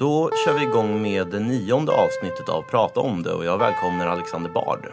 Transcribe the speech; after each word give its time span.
Då 0.00 0.30
kör 0.44 0.54
vi 0.54 0.62
igång 0.62 1.02
med 1.02 1.26
det 1.26 1.40
nionde 1.40 1.92
avsnittet 1.92 2.48
av 2.48 2.62
Prata 2.62 3.00
om 3.00 3.22
det 3.22 3.32
och 3.32 3.44
jag 3.44 3.58
välkomnar 3.58 4.06
Alexander 4.06 4.50
Bard. 4.50 4.86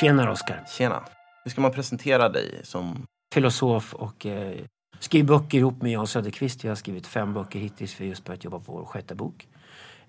Tjena 0.00 0.30
Oskar. 0.30 0.64
Tjena. 0.78 1.02
Hur 1.44 1.50
ska 1.50 1.60
man 1.60 1.72
presentera 1.72 2.28
dig 2.28 2.60
som... 2.62 3.06
Filosof 3.34 3.94
och 3.94 4.26
eh, 4.26 4.58
skriver 4.98 5.28
böcker 5.28 5.58
ihop 5.58 5.82
med 5.82 5.92
Jan 5.92 6.06
Söderqvist. 6.06 6.64
Jag 6.64 6.70
har 6.70 6.76
skrivit 6.76 7.06
fem 7.06 7.34
böcker 7.34 7.58
hittills. 7.58 8.00
Vi 8.00 8.04
har 8.04 8.08
just 8.08 8.24
börjat 8.24 8.44
jobba 8.44 8.58
på 8.58 8.72
vår 8.72 8.84
sjätte 8.84 9.14
bok. 9.14 9.48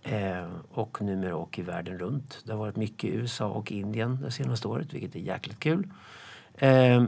Eh, 0.03 0.45
och 0.71 1.01
numera 1.01 1.35
åker 1.35 1.63
världen 1.63 1.99
runt. 1.99 2.41
Det 2.43 2.51
har 2.51 2.59
varit 2.59 2.75
mycket 2.75 3.09
i 3.09 3.13
USA 3.13 3.45
och 3.45 3.71
Indien 3.71 4.21
det 4.21 4.31
senaste 4.31 4.67
året, 4.67 4.93
vilket 4.93 5.15
är 5.15 5.19
jäkligt 5.19 5.59
kul. 5.59 5.89
Ehm, 6.57 7.07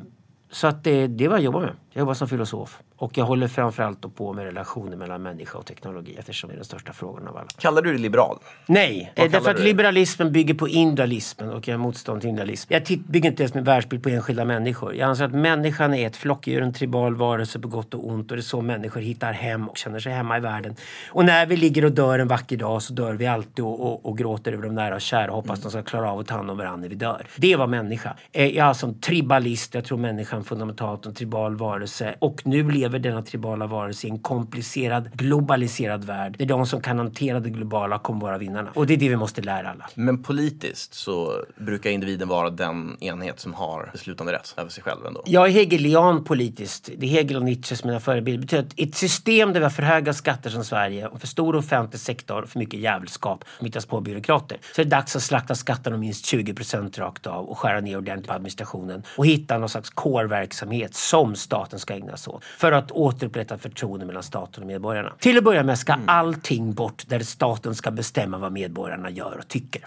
så 0.52 0.68
att 0.68 0.84
det, 0.84 1.07
det 1.07 1.25
är 1.25 1.30
vad 1.30 1.38
jag 1.38 1.45
jobbar 1.45 1.61
med. 1.61 1.73
Jag 1.91 1.99
jobbar 1.99 2.13
som 2.13 2.27
filosof. 2.27 2.81
Och 2.99 3.17
jag 3.17 3.25
håller 3.25 3.47
framförallt 3.47 4.15
på 4.15 4.33
med 4.33 4.45
relationer 4.45 4.97
mellan 4.97 5.21
människa 5.21 5.57
och 5.57 5.65
teknologi 5.65 6.15
eftersom 6.19 6.47
det 6.47 6.53
är 6.53 6.55
den 6.55 6.65
största 6.65 6.93
frågan 6.93 7.27
av 7.27 7.37
alla. 7.37 7.47
Kallar 7.57 7.81
du 7.81 7.91
dig 7.91 7.99
liberal? 8.01 8.37
Nej, 8.65 9.13
Vad 9.15 9.31
därför 9.31 9.51
att 9.51 9.59
liberalismen 9.59 10.31
bygger 10.31 10.53
på 10.53 10.67
individualismen 10.67 11.49
och 11.49 11.67
jag 11.67 11.73
är 11.73 11.77
motstånd 11.77 12.21
till 12.21 12.29
individualism. 12.29 12.73
Jag 12.73 12.83
bygger 13.07 13.29
inte 13.29 13.43
ens 13.43 13.53
min 13.53 13.63
världsbild 13.63 14.03
på 14.03 14.09
enskilda 14.09 14.45
människor. 14.45 14.95
Jag 14.95 15.09
anser 15.09 15.25
att 15.25 15.33
människan 15.33 15.93
är 15.93 16.07
ett 16.07 16.15
flockdjur, 16.15 16.61
en 16.61 16.73
tribal 16.73 17.15
varelse 17.15 17.59
på 17.59 17.67
gott 17.67 17.93
och 17.93 18.07
ont 18.07 18.31
och 18.31 18.37
det 18.37 18.41
är 18.41 18.43
så 18.43 18.61
människor 18.61 19.01
hittar 19.01 19.34
hem 19.34 19.70
och 19.70 19.77
känner 19.77 19.99
sig 19.99 20.13
hemma 20.13 20.37
i 20.37 20.39
världen. 20.39 20.75
Och 21.11 21.25
när 21.25 21.45
vi 21.45 21.57
ligger 21.57 21.85
och 21.85 21.91
dör 21.91 22.20
en 22.20 22.27
vacker 22.27 22.57
dag 22.57 22.81
så 22.81 22.93
dör 22.93 23.13
vi 23.13 23.27
alltid 23.27 23.65
och, 23.65 23.87
och, 23.87 24.05
och 24.05 24.17
gråter 24.17 24.53
över 24.53 24.63
de 24.63 24.75
nära 24.75 24.95
och 24.95 25.01
kära 25.01 25.31
och 25.31 25.35
hoppas 25.35 25.61
de 25.61 25.71
ska 25.71 25.84
klara 25.84 26.11
av 26.11 26.20
att 26.20 26.27
ta 26.27 26.35
hand 26.35 26.51
om 26.51 26.57
varandra 26.57 26.81
när 26.81 26.89
vi 26.89 26.95
dör. 26.95 27.25
Det 27.35 27.55
var 27.55 27.67
människa. 27.67 28.13
Jag 28.31 28.45
är 28.45 28.63
alltså 28.63 28.85
en 28.85 28.99
tribalist. 28.99 29.73
Jag 29.73 29.85
tror 29.85 29.98
människan 29.98 30.43
fundamentalt 30.43 31.05
en 31.05 31.13
tribal 31.13 31.55
varelse 31.55 32.15
och 32.20 32.41
nu 32.45 32.71
lever 32.71 32.87
denna 32.90 33.22
tribala 33.22 33.68
varelse 33.68 34.07
i 34.07 34.10
en 34.10 34.20
komplicerad, 34.20 35.10
globaliserad 35.13 36.04
värld. 36.04 36.35
Det 36.38 36.43
är 36.43 36.48
de 36.48 36.66
som 36.66 36.82
kan 36.82 36.98
hantera 36.98 37.40
det 37.40 37.49
globala 37.49 37.99
kommer 37.99 38.21
vara 38.21 38.38
vinnarna. 38.38 38.70
Och 38.74 38.88
det 38.88 38.94
är 38.94 38.98
det 38.98 39.10
vi 39.10 39.16
måste 39.16 39.41
lära 39.41 39.70
alla. 39.70 39.90
Men 39.96 40.24
politiskt 40.24 40.94
så 40.94 41.44
brukar 41.57 41.90
individen 41.90 42.27
vara 42.27 42.49
den 42.49 42.98
enhet 42.99 43.40
som 43.40 43.54
har 43.54 43.90
beslutande 43.91 44.34
rätt 44.34 44.54
över 44.57 44.70
sig 44.70 44.84
själv 44.84 45.05
ändå. 45.05 45.24
Jag 45.26 45.48
är 45.48 45.52
hegelian 45.52 46.24
politiskt. 46.24 46.90
Det 46.98 47.05
är 47.05 47.10
Hegel 47.10 47.38
och 47.38 47.44
Nietzsche 47.44 47.76
som 47.76 47.88
mina 47.88 47.99
förebilder. 47.99 48.38
Det 48.38 48.46
betyder 48.46 48.63
att 48.63 48.90
ett 48.90 48.96
system 48.96 49.54
där 49.54 49.60
vi 49.60 49.63
har 49.63 49.70
för 49.70 49.84
höga 49.84 50.13
skatter 50.13 50.49
som 50.49 50.63
Sverige 50.63 51.07
och 51.07 51.20
för 51.20 51.27
stor 51.27 51.55
offentlig 51.55 51.99
sektor 51.99 52.41
och 52.41 52.49
för 52.49 52.60
mycket 52.60 52.79
jävelskap 52.79 53.44
som 53.57 53.66
hittas 53.66 53.85
på 53.85 54.01
byråkrater. 54.01 54.57
Så 54.76 54.82
är 54.82 54.85
det 54.85 54.91
dags 54.91 55.16
att 55.16 55.24
slakta 55.24 55.55
skatterna 55.55 55.96
om 55.96 55.99
minst 55.99 56.26
20 56.26 56.54
procent 56.54 56.98
rakt 56.98 57.27
av 57.27 57.46
och 57.46 57.57
skära 57.57 57.79
ner 57.79 57.98
ordentligt 57.98 58.27
på 58.27 58.34
administrationen 58.34 59.04
och 59.18 59.26
hitta 59.26 59.57
någon 59.57 59.70
slags 59.70 59.90
core-verksamhet 59.90 60.96
som 60.96 61.35
staten 61.35 61.79
ska 61.79 61.94
ägna 61.94 62.18
sig 62.18 62.34
åt. 62.34 62.44
För 62.44 62.72
att 62.77 62.91
återupprätta 62.91 63.57
förtroende 63.57 64.06
mellan 64.06 64.23
staten 64.23 64.63
och 64.63 64.67
medborgarna. 64.67 65.13
Till 65.19 65.38
att 65.38 65.44
börja 65.44 65.63
med 65.63 65.79
ska 65.79 65.95
allting 66.06 66.73
bort 66.73 67.03
där 67.07 67.19
staten 67.19 67.75
ska 67.75 67.91
bestämma 67.91 68.38
vad 68.38 68.51
medborgarna 68.51 69.09
gör 69.09 69.38
och 69.39 69.47
tycker. 69.47 69.81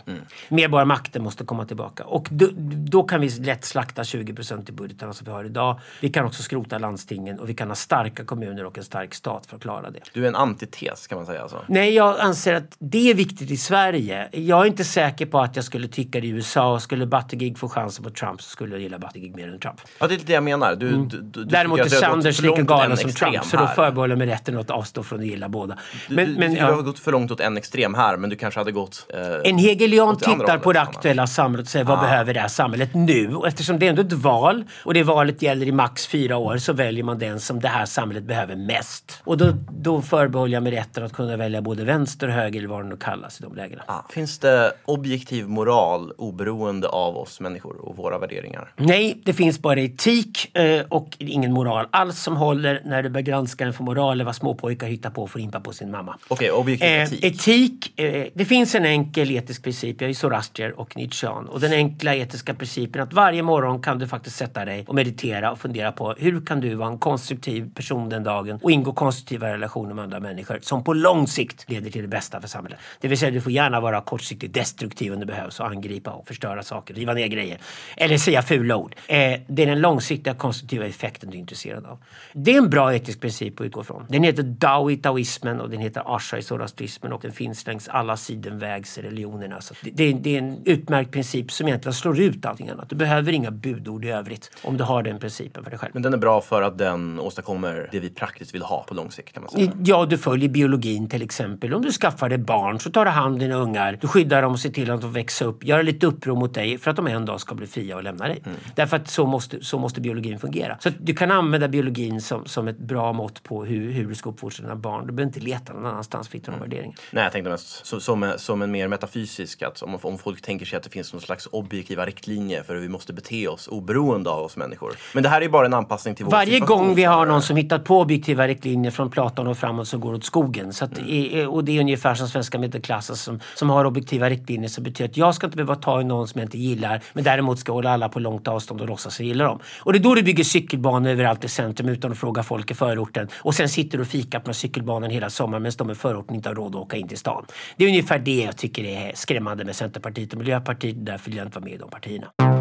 Medborgarmakten 0.49 1.23
måste 1.23 1.45
komma 1.45 1.65
tillbaka. 1.65 2.05
Och 2.05 2.29
då, 2.31 2.49
då 2.73 3.03
kan 3.03 3.21
vi 3.21 3.29
lätt 3.29 3.65
slakta 3.65 4.05
20 4.05 4.35
procent 4.35 4.69
i 4.69 4.73
budgeten 4.73 5.15
som 5.15 5.25
vi 5.25 5.31
har 5.31 5.45
idag. 5.45 5.81
Vi 6.01 6.09
kan 6.09 6.27
också 6.27 6.43
skrota 6.43 6.79
landstingen 6.79 7.39
och 7.39 7.49
vi 7.49 7.55
kan 7.55 7.69
ha 7.69 7.75
starka 7.75 8.25
kommuner 8.25 8.65
och 8.65 8.79
en 8.79 8.85
stark 8.85 9.15
stat 9.15 9.47
för 9.47 9.57
att 9.57 9.63
klara 9.63 9.91
det. 9.91 10.01
Du 10.13 10.25
är 10.25 10.29
en 10.29 10.37
antites 10.37 11.07
kan 11.07 11.19
man 11.19 11.27
säga 11.27 11.43
alltså. 11.43 11.65
Nej, 11.67 11.95
jag 11.95 12.21
anser 12.21 12.55
att 12.55 12.77
det 12.79 13.11
är 13.11 13.15
viktigt 13.15 13.51
i 13.51 13.57
Sverige. 13.57 14.29
Jag 14.33 14.63
är 14.63 14.67
inte 14.67 14.85
säker 14.85 15.27
på 15.27 15.41
att 15.41 15.57
jag 15.57 15.65
skulle 15.65 15.89
tycka 15.89 16.21
det 16.21 16.27
i 16.27 16.31
USA. 16.31 16.81
Skulle 16.81 17.07
Buttigieg 17.07 17.59
få 17.59 17.69
chansen 17.69 18.05
på 18.05 18.11
Trump 18.11 18.43
så 18.43 18.51
skulle 18.51 18.75
jag 18.75 18.83
gilla 18.83 18.99
Buttigieg 18.99 19.37
mer 19.37 19.49
än 19.49 19.59
Trump. 19.59 19.81
Ja, 19.99 20.07
det 20.07 20.15
är 20.15 20.17
lite 20.17 20.27
det 20.27 20.33
jag 20.33 20.43
menar. 20.43 20.77
Du, 20.77 20.91
du, 20.91 21.07
du, 21.07 21.21
du 21.21 21.45
Däremot 21.45 21.81
är 21.81 21.89
Sanders 21.89 22.41
lika 22.41 22.63
galen 22.63 22.80
en 22.85 22.97
som 22.97 23.09
extrem 23.09 23.33
Trump 23.33 23.45
så 23.45 23.57
då 23.57 23.67
förbehåller 23.67 24.13
jag 24.13 24.19
mig 24.19 24.27
rätten 24.27 24.59
att 24.59 24.71
avstå 24.71 25.03
från 25.03 25.21
att 25.21 25.27
gilla 25.27 25.49
båda. 25.49 25.79
Men, 26.09 26.27
du, 26.27 26.39
men, 26.39 26.51
du 26.55 26.59
ja. 26.59 26.67
du 26.67 26.73
har 26.73 26.83
gått 26.83 26.99
för 26.99 27.13
långt 27.13 27.31
åt 27.31 27.41
en 27.41 27.57
extrem 27.57 27.95
här 27.95 28.17
men 28.17 28.31
du 28.31 28.37
kanske 28.37 28.61
hade 28.61 28.73
gått... 28.73 29.07
Eh, 29.15 29.51
En 29.51 29.59
hegelian 29.59 30.17
tittar 30.17 30.59
på 30.59 30.73
det 30.73 30.81
aktuella 30.81 31.27
samhället 31.27 31.67
och 31.67 31.71
säger 31.71 31.85
vad 31.85 32.01
behöver 32.01 32.35
det 32.35 32.41
här 32.41 32.49
samhället 32.49 32.95
nu? 32.95 33.35
Och 33.35 33.49
eftersom 33.49 33.79
det 33.79 33.87
är 33.87 33.91
ändå 33.91 34.03
ett 34.03 34.13
val 34.13 34.65
och 34.85 34.95
det 34.95 35.03
valet 35.03 35.43
gäller 35.43 35.67
i 35.67 35.73
max 35.73 36.07
fyra 36.07 36.37
år 36.37 36.57
så 36.59 36.73
väljer 36.73 37.05
man 37.05 37.19
den 37.19 37.41
som 37.41 37.61
det 37.61 37.69
här 37.69 37.87
samhället 37.87 38.25
behöver 38.25 38.57
mest. 38.57 39.21
Och 39.25 39.37
då, 39.37 39.53
då 39.71 40.03
förbehåller 40.03 40.55
jag 40.55 40.63
mig 40.63 40.73
rätten 40.73 41.05
att 41.05 41.13
kunna 41.13 41.37
välja 41.37 41.63
både 41.63 41.85
vänster 41.85 42.29
och 42.29 42.35
höger 42.35 42.59
eller 42.59 42.69
vad 42.69 42.85
det 42.85 42.89
nu 42.89 42.97
kallas 42.97 43.41
i 43.41 43.43
de 43.43 43.57
lägena. 43.57 43.83
Ah, 43.87 44.03
Finns 44.11 44.39
det 44.39 44.73
objektiv 44.85 45.49
moral 45.49 46.13
oberoende 46.19 46.89
av 46.89 47.17
oss 47.17 47.41
människor 47.41 47.77
och 47.77 47.97
våra 47.97 48.19
värderingar? 48.19 48.73
Nej, 48.77 49.21
det 49.25 49.33
finns 49.33 49.59
bara 49.59 49.81
etik 49.81 50.57
eh, 50.57 50.83
och 50.89 51.17
ingen 51.19 51.53
moral 51.53 51.87
alls 51.91 52.23
som 52.23 52.37
håller 52.37 52.70
när 52.85 53.03
du 53.03 53.09
börjar 53.09 53.25
granska 53.25 53.65
den 53.65 53.73
för 53.73 53.85
moral 53.85 54.13
eller 54.13 54.25
vad 54.25 54.37
småpojkar 54.37 54.87
hittar 54.87 55.11
på 55.11 55.27
för 55.27 55.39
att 55.39 55.45
impa 55.45 55.61
på 55.61 55.73
sin 55.73 55.91
mamma. 55.91 56.17
Okej, 56.29 56.51
objektiv 56.51 56.89
Eh, 56.89 57.03
etik. 57.03 57.25
etik 57.25 58.01
eh, 58.01 58.27
det 58.35 58.45
finns 58.45 58.75
en 58.75 58.85
enkel 58.85 59.31
etisk 59.31 59.63
princip, 59.65 60.01
jag 60.01 60.11
är 60.11 60.15
Zoroastrier 60.15 60.81
och 60.81 60.97
Nietzschean. 60.97 61.49
Och 61.49 61.61
den 61.61 61.73
enkla 61.73 62.15
etiska 62.15 62.55
principen 62.55 63.03
att 63.03 63.13
varje 63.13 63.43
morgon 63.43 63.83
kan 63.83 63.99
du 63.99 64.09
faktiskt 64.09 64.37
sätta 64.37 64.65
dig 64.65 64.85
och 64.89 64.95
meditera 64.95 65.53
och 65.53 65.59
fundera 65.59 65.93
på 65.93 66.13
hur 66.19 66.47
kan 66.47 66.61
du 66.61 66.75
vara 66.75 66.89
en 66.89 66.99
konstruktiv 66.99 67.75
person 67.75 68.09
den 68.09 68.25
dagen 68.25 68.59
och 68.63 68.71
ingå 68.71 68.93
konstruktiva 68.93 69.53
relationer 69.53 69.95
med 69.95 70.05
andra 70.05 70.21
människor 70.21 70.59
som 70.63 70.85
på 70.85 70.93
lång 70.93 71.27
sikt 71.27 71.71
leder 71.71 71.91
till 71.91 72.03
det 72.03 72.09
bästa 72.09 72.41
för 72.41 72.49
samhället. 72.49 72.79
Det 73.01 73.09
vill 73.09 73.19
säga 73.19 73.31
du 73.31 73.41
får 73.41 73.53
gärna 73.53 73.81
vara 73.81 74.01
kortsiktigt 74.01 74.55
destruktiv 74.55 75.13
om 75.13 75.21
det 75.21 75.27
behövs 75.27 75.61
och 75.61 75.67
angripa 75.67 76.11
och 76.11 76.27
förstöra 76.27 76.63
saker, 76.63 76.95
riva 76.95 77.15
ner 77.15 77.27
grejer. 77.27 77.59
Eller 77.97 78.19
säga 78.19 78.43
fula 78.43 78.77
ord. 78.77 78.95
Eh, 79.07 79.41
det 79.47 79.63
är 79.63 79.67
den 79.67 79.81
långsiktiga 79.81 80.35
konstruktiva 80.35 80.87
effekten 80.87 81.31
du 81.31 81.37
är 81.37 81.41
intresserad 81.41 81.87
av. 81.87 81.99
Det 82.33 82.60
en 82.61 82.71
bra 82.71 82.95
etisk 82.95 83.21
princip 83.21 83.61
att 83.61 83.67
utgå 83.67 83.85
från. 83.85 84.07
Den 84.09 84.23
heter 84.23 84.43
Dao 84.43 84.91
i 84.91 84.97
taoismen 84.97 85.61
och 85.61 85.71
den 85.71 85.81
heter 85.81 86.17
Asha 86.17 86.39
i 86.39 86.43
zoroastrismen 86.43 87.13
och 87.13 87.21
den 87.23 87.33
finns 87.33 87.67
längs 87.67 87.89
alla 87.89 88.17
sidenvägsreligionerna. 88.17 89.61
Så 89.61 89.75
det, 89.83 89.91
det, 89.91 90.05
är- 90.05 90.15
det 90.15 90.35
är 90.35 90.39
en 90.39 90.59
utmärkt 90.65 91.11
princip 91.11 91.53
som 91.53 91.67
egentligen 91.69 91.95
slår 91.95 92.21
ut 92.21 92.45
allting 92.47 92.69
annat. 92.69 92.89
Du 92.91 92.97
behöver 92.97 93.33
inga 93.33 93.51
budord 93.51 94.05
i 94.05 94.09
övrigt 94.11 94.51
om 94.63 94.77
du 94.77 94.85
har 94.85 95.03
den 95.03 95.19
principen 95.19 95.65
för 95.65 95.71
dig 95.71 95.79
själv. 95.79 95.91
Men 95.95 96.03
den 96.03 96.13
är 96.13 96.19
bra 96.19 96.41
för 96.41 96.63
att 96.63 96.79
den 96.79 97.21
åstadkommer 97.21 97.89
det 97.93 98.01
vi 98.01 98.11
praktiskt 98.11 98.55
vill 98.55 98.63
ha 98.63 98.83
på 98.89 98.95
lång 98.95 99.11
sikt 99.11 99.33
kan 99.35 99.43
man 99.43 99.51
säga. 99.53 99.73
Ja, 99.85 100.07
du 100.07 100.19
följer 100.19 100.49
biologin 100.49 101.09
till 101.09 101.23
exempel. 101.23 101.75
Om 101.75 101.83
du 101.83 101.93
skaffar 101.93 102.29
dig 102.29 102.39
barn 102.39 102.81
så 102.81 102.91
tar 102.91 103.05
du 103.05 103.11
hand 103.11 103.33
om 103.35 103.39
dina 103.39 103.55
ungar. 103.55 103.99
Du 104.01 104.09
skyddar 104.09 104.43
dem 104.43 104.53
och 104.53 104.61
ser 104.61 104.71
till 104.71 104.91
att 104.91 105.01
de 105.01 105.13
växer 105.13 105.47
upp. 105.47 105.65
Gör 105.65 105.83
lite 105.83 106.07
uppror 106.07 106.37
mot 106.37 106.55
dig 106.55 106.79
för 106.79 106.91
att 106.91 106.97
de 106.97 107.07
en 107.07 107.25
dag 107.25 107.41
ska 107.41 107.55
bli 107.55 107.67
fria 107.67 107.97
och 107.97 108.03
lämna 108.03 108.29
dig. 108.29 108.43
Därför 108.75 108.97
att 108.97 109.09
så 109.09 109.27
måste, 109.27 109.65
så 109.65 109.79
måste 109.79 110.01
biologin 110.01 110.39
fungera. 110.39 110.77
Så 110.81 110.91
du 111.01 111.15
kan 111.15 111.31
använda 111.31 111.69
biologin 111.69 112.21
som, 112.21 112.45
som 112.51 112.69
ett 112.69 112.79
bra 112.79 113.13
mått 113.13 113.43
på 113.43 113.65
hur, 113.65 113.93
hur 113.93 114.09
du 114.09 114.15
ska 114.15 114.31
uppfostra 114.31 114.63
dina 114.63 114.77
barn. 114.77 115.07
Du 115.07 115.13
behöver 115.13 115.29
inte 115.37 115.41
leta 115.41 115.73
någon 115.73 115.87
annanstans 115.87 116.29
för 116.29 116.37
att 116.39 116.43
hitta 116.43 116.51
de 116.53 116.61
värderingarna. 116.61 116.95
Nej, 117.11 117.23
jag 117.25 117.33
tänkte 117.33 117.51
mest 117.51 117.87
så, 117.87 118.01
som, 118.01 118.33
som 118.37 118.63
en 118.63 118.71
mer 118.71 118.89
metafysisk, 118.89 119.63
att 119.63 119.83
om, 119.83 119.99
om 120.03 120.19
folk 120.19 120.43
tänker 120.43 120.67
sig 120.67 120.77
att 120.77 120.83
det 120.83 120.91
finns 120.91 121.13
någon 121.13 121.23
slags 121.23 121.49
objektiva 121.53 122.07
riktlinjer 122.07 122.63
för 122.63 122.75
hur 122.75 122.81
vi 122.81 122.89
måste 122.89 123.13
bete 123.13 123.49
oss 123.49 123.69
oberoende 123.69 124.31
av 124.31 124.43
oss 124.45 124.57
människor. 124.57 124.93
Men 125.15 125.23
det 125.23 125.29
här 125.29 125.37
är 125.37 125.43
ju 125.43 125.49
bara 125.51 125.67
en 125.67 125.75
anpassning 125.75 126.15
till 126.15 126.25
vår 126.25 126.33
Varje 126.33 126.53
situation. 126.53 126.79
gång 126.87 126.95
vi 126.95 127.05
har 127.05 127.27
någon 127.27 127.43
som 127.43 127.57
hittat 127.57 127.85
på 127.85 128.01
objektiva 128.01 128.47
riktlinjer 128.49 128.91
från 128.91 129.11
Platon 129.11 129.47
och 129.47 129.59
framåt 129.59 129.89
så 129.89 129.99
går 129.99 130.11
det 130.13 130.17
åt 130.19 130.25
skogen. 130.25 130.73
Så 130.73 130.85
att, 130.85 130.99
i- 130.99 131.45
och 131.45 131.65
det 131.65 131.77
är 131.77 131.81
ungefär 131.81 132.15
som 132.15 132.29
svenska 132.29 132.59
medelklassen 132.59 133.17
som, 133.17 133.41
som 133.55 133.71
har 133.71 133.85
objektiva 133.85 134.31
riktlinjer 134.31 134.69
som 134.69 134.85
betyder 134.85 135.11
att 135.11 135.17
jag 135.17 135.35
ska 135.35 135.47
inte 135.47 135.57
behöva 135.57 135.75
ta 135.77 136.01
i 136.01 136.05
någon 136.05 136.29
som 136.29 136.39
jag 136.41 136.47
inte 136.47 136.59
gillar 136.59 137.03
men 137.13 137.25
däremot 137.25 137.59
ska 137.59 137.73
hålla 137.73 137.91
alla 137.91 138.09
på 138.09 138.19
långt 138.19 138.49
avstånd 138.49 138.81
och 138.81 138.89
låtsas 138.89 139.21
jag 139.21 139.27
gillar 139.27 139.45
dem. 139.45 139.59
Och 139.81 139.93
det 139.93 139.99
är 139.99 140.03
då 140.03 140.15
du 140.15 140.23
bygger 140.23 140.45
cykelbanor 140.45 141.11
överallt 141.11 141.45
i 141.45 141.49
centrum 141.49 141.89
utan 141.89 142.13
att 142.13 142.19
fråga 142.19 142.30
folk 142.43 142.71
i 142.71 142.75
förorten. 142.75 143.29
Och 143.37 143.55
sen 143.55 143.69
sitter 143.69 143.99
du 143.99 144.03
och 144.03 144.09
fikar 144.09 144.41
på 144.41 144.55
cykelbanan 144.55 145.11
hela 145.11 145.31
sommaren 145.31 145.63
medan 145.63 145.77
de 145.77 145.91
i 145.91 145.95
förorten 145.95 146.37
inte 146.37 146.49
har 146.49 146.55
råd 146.55 146.75
att 146.75 146.83
åka 146.83 146.97
in 146.97 147.09
till 147.09 147.19
stan. 147.19 147.47
Det 147.77 147.85
är 147.85 147.89
ungefär 147.89 148.19
det 148.19 148.43
jag 148.43 148.57
tycker 148.57 148.85
är 148.85 149.13
skrämmande 149.15 149.65
med 149.65 149.77
Centerpartiet 149.77 150.33
och 150.33 150.39
Miljöpartiet. 150.39 151.07
Därför 151.07 151.31
vill 151.31 151.37
jag 151.37 151.47
inte 151.47 151.59
vara 151.59 151.65
med 151.65 151.75
i 151.75 151.77
de 151.77 151.91
partierna. 151.91 152.60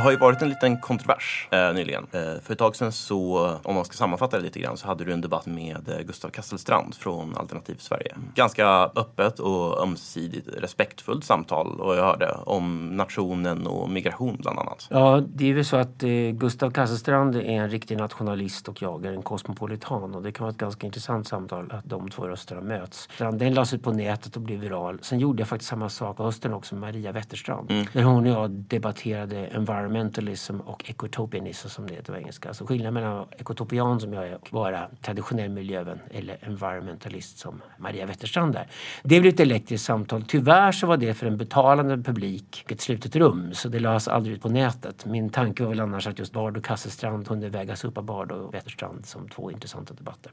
Det 0.00 0.04
har 0.04 0.10
ju 0.10 0.16
varit 0.16 0.42
en 0.42 0.48
liten 0.48 0.80
kontrovers 0.80 1.48
eh, 1.50 1.72
nyligen. 1.72 2.06
Eh, 2.12 2.20
för 2.42 2.52
ett 2.52 2.58
tag 2.58 2.76
sedan 2.76 2.92
så, 2.92 3.50
om 3.62 3.74
man 3.74 3.84
ska 3.84 3.94
sammanfatta 3.94 4.36
det 4.36 4.42
lite 4.42 4.60
grann, 4.60 4.76
så 4.76 4.86
hade 4.86 5.04
du 5.04 5.12
en 5.12 5.20
debatt 5.20 5.46
med 5.46 5.88
eh, 5.88 6.00
Gustav 6.06 6.28
Kasselstrand 6.28 6.94
från 6.94 7.36
Alternativ 7.36 7.76
Sverige. 7.78 8.14
Ganska 8.34 8.66
öppet 8.96 9.38
och 9.38 9.82
ömsesidigt 9.82 10.48
respektfullt 10.58 11.24
samtal 11.24 11.80
och 11.80 11.96
jag 11.96 12.04
hörde 12.04 12.32
om 12.32 12.96
nationen 12.96 13.66
och 13.66 13.90
migration 13.90 14.36
bland 14.40 14.58
annat. 14.58 14.86
Ja, 14.90 15.22
det 15.26 15.50
är 15.50 15.54
väl 15.54 15.64
så 15.64 15.76
att 15.76 16.02
eh, 16.02 16.08
Gustav 16.32 16.70
Kasselstrand 16.70 17.36
är 17.36 17.40
en 17.40 17.70
riktig 17.70 17.96
nationalist 17.96 18.68
och 18.68 18.82
jag 18.82 19.04
är 19.04 19.12
en 19.12 19.22
kosmopolitan. 19.22 20.14
Och 20.14 20.22
det 20.22 20.32
kan 20.32 20.44
vara 20.44 20.50
ett 20.52 20.58
ganska 20.58 20.86
intressant 20.86 21.28
samtal 21.28 21.72
att 21.72 21.84
de 21.84 22.10
två 22.10 22.28
rösterna 22.28 22.60
möts. 22.60 23.08
Den 23.18 23.54
lades 23.54 23.74
ut 23.74 23.82
på 23.82 23.92
nätet 23.92 24.36
och 24.36 24.42
blev 24.42 24.60
viral. 24.60 24.98
Sen 25.02 25.18
gjorde 25.18 25.40
jag 25.40 25.48
faktiskt 25.48 25.70
samma 25.70 25.88
sak 25.88 26.18
hösten 26.18 26.52
också 26.52 26.74
med 26.74 26.80
Maria 26.80 27.12
Wetterstrand. 27.12 27.86
Där 27.92 28.02
hon 28.02 28.26
och 28.26 28.32
jag 28.32 28.50
debatterade 28.50 29.46
environment 29.46 29.89
environmentalism 29.90 30.60
och 30.60 30.90
ecotopianism 30.90 31.68
som 31.68 31.86
det 31.86 31.94
heter 31.94 32.12
på 32.12 32.18
engelska. 32.18 32.48
Alltså 32.48 32.66
skillnaden 32.66 32.94
mellan 32.94 33.26
ekotopian 33.38 34.00
som 34.00 34.12
jag 34.12 34.28
är 34.28 34.34
och 34.34 34.52
vara 34.52 34.88
traditionell 35.02 35.50
miljövän 35.50 35.98
eller 36.10 36.36
environmentalist 36.40 37.38
som 37.38 37.62
Maria 37.78 38.06
Wetterstrand 38.06 38.56
är. 38.56 38.66
Det 39.02 39.20
blev 39.20 39.34
ett 39.34 39.40
elektriskt 39.40 39.86
samtal. 39.86 40.24
Tyvärr 40.28 40.72
så 40.72 40.86
var 40.86 40.96
det 40.96 41.14
för 41.14 41.26
en 41.26 41.36
betalande 41.36 41.96
publik 41.96 42.64
ett 42.68 42.80
slutet 42.80 43.16
rum 43.16 43.54
så 43.54 43.68
det 43.68 43.78
lades 43.78 44.08
aldrig 44.08 44.36
ut 44.36 44.42
på 44.42 44.48
nätet. 44.48 45.06
Min 45.06 45.30
tanke 45.30 45.62
var 45.62 45.70
väl 45.70 45.80
annars 45.80 46.06
att 46.06 46.18
just 46.18 46.32
Bard 46.32 46.56
och 46.56 46.64
Kasselstrand 46.64 47.28
kunde 47.28 47.48
vägas 47.48 47.84
upp 47.84 47.98
av 47.98 48.04
Bard 48.04 48.32
och 48.32 48.54
Wetterstrand 48.54 49.06
som 49.06 49.28
två 49.28 49.50
intressanta 49.50 49.94
debatter. 49.94 50.32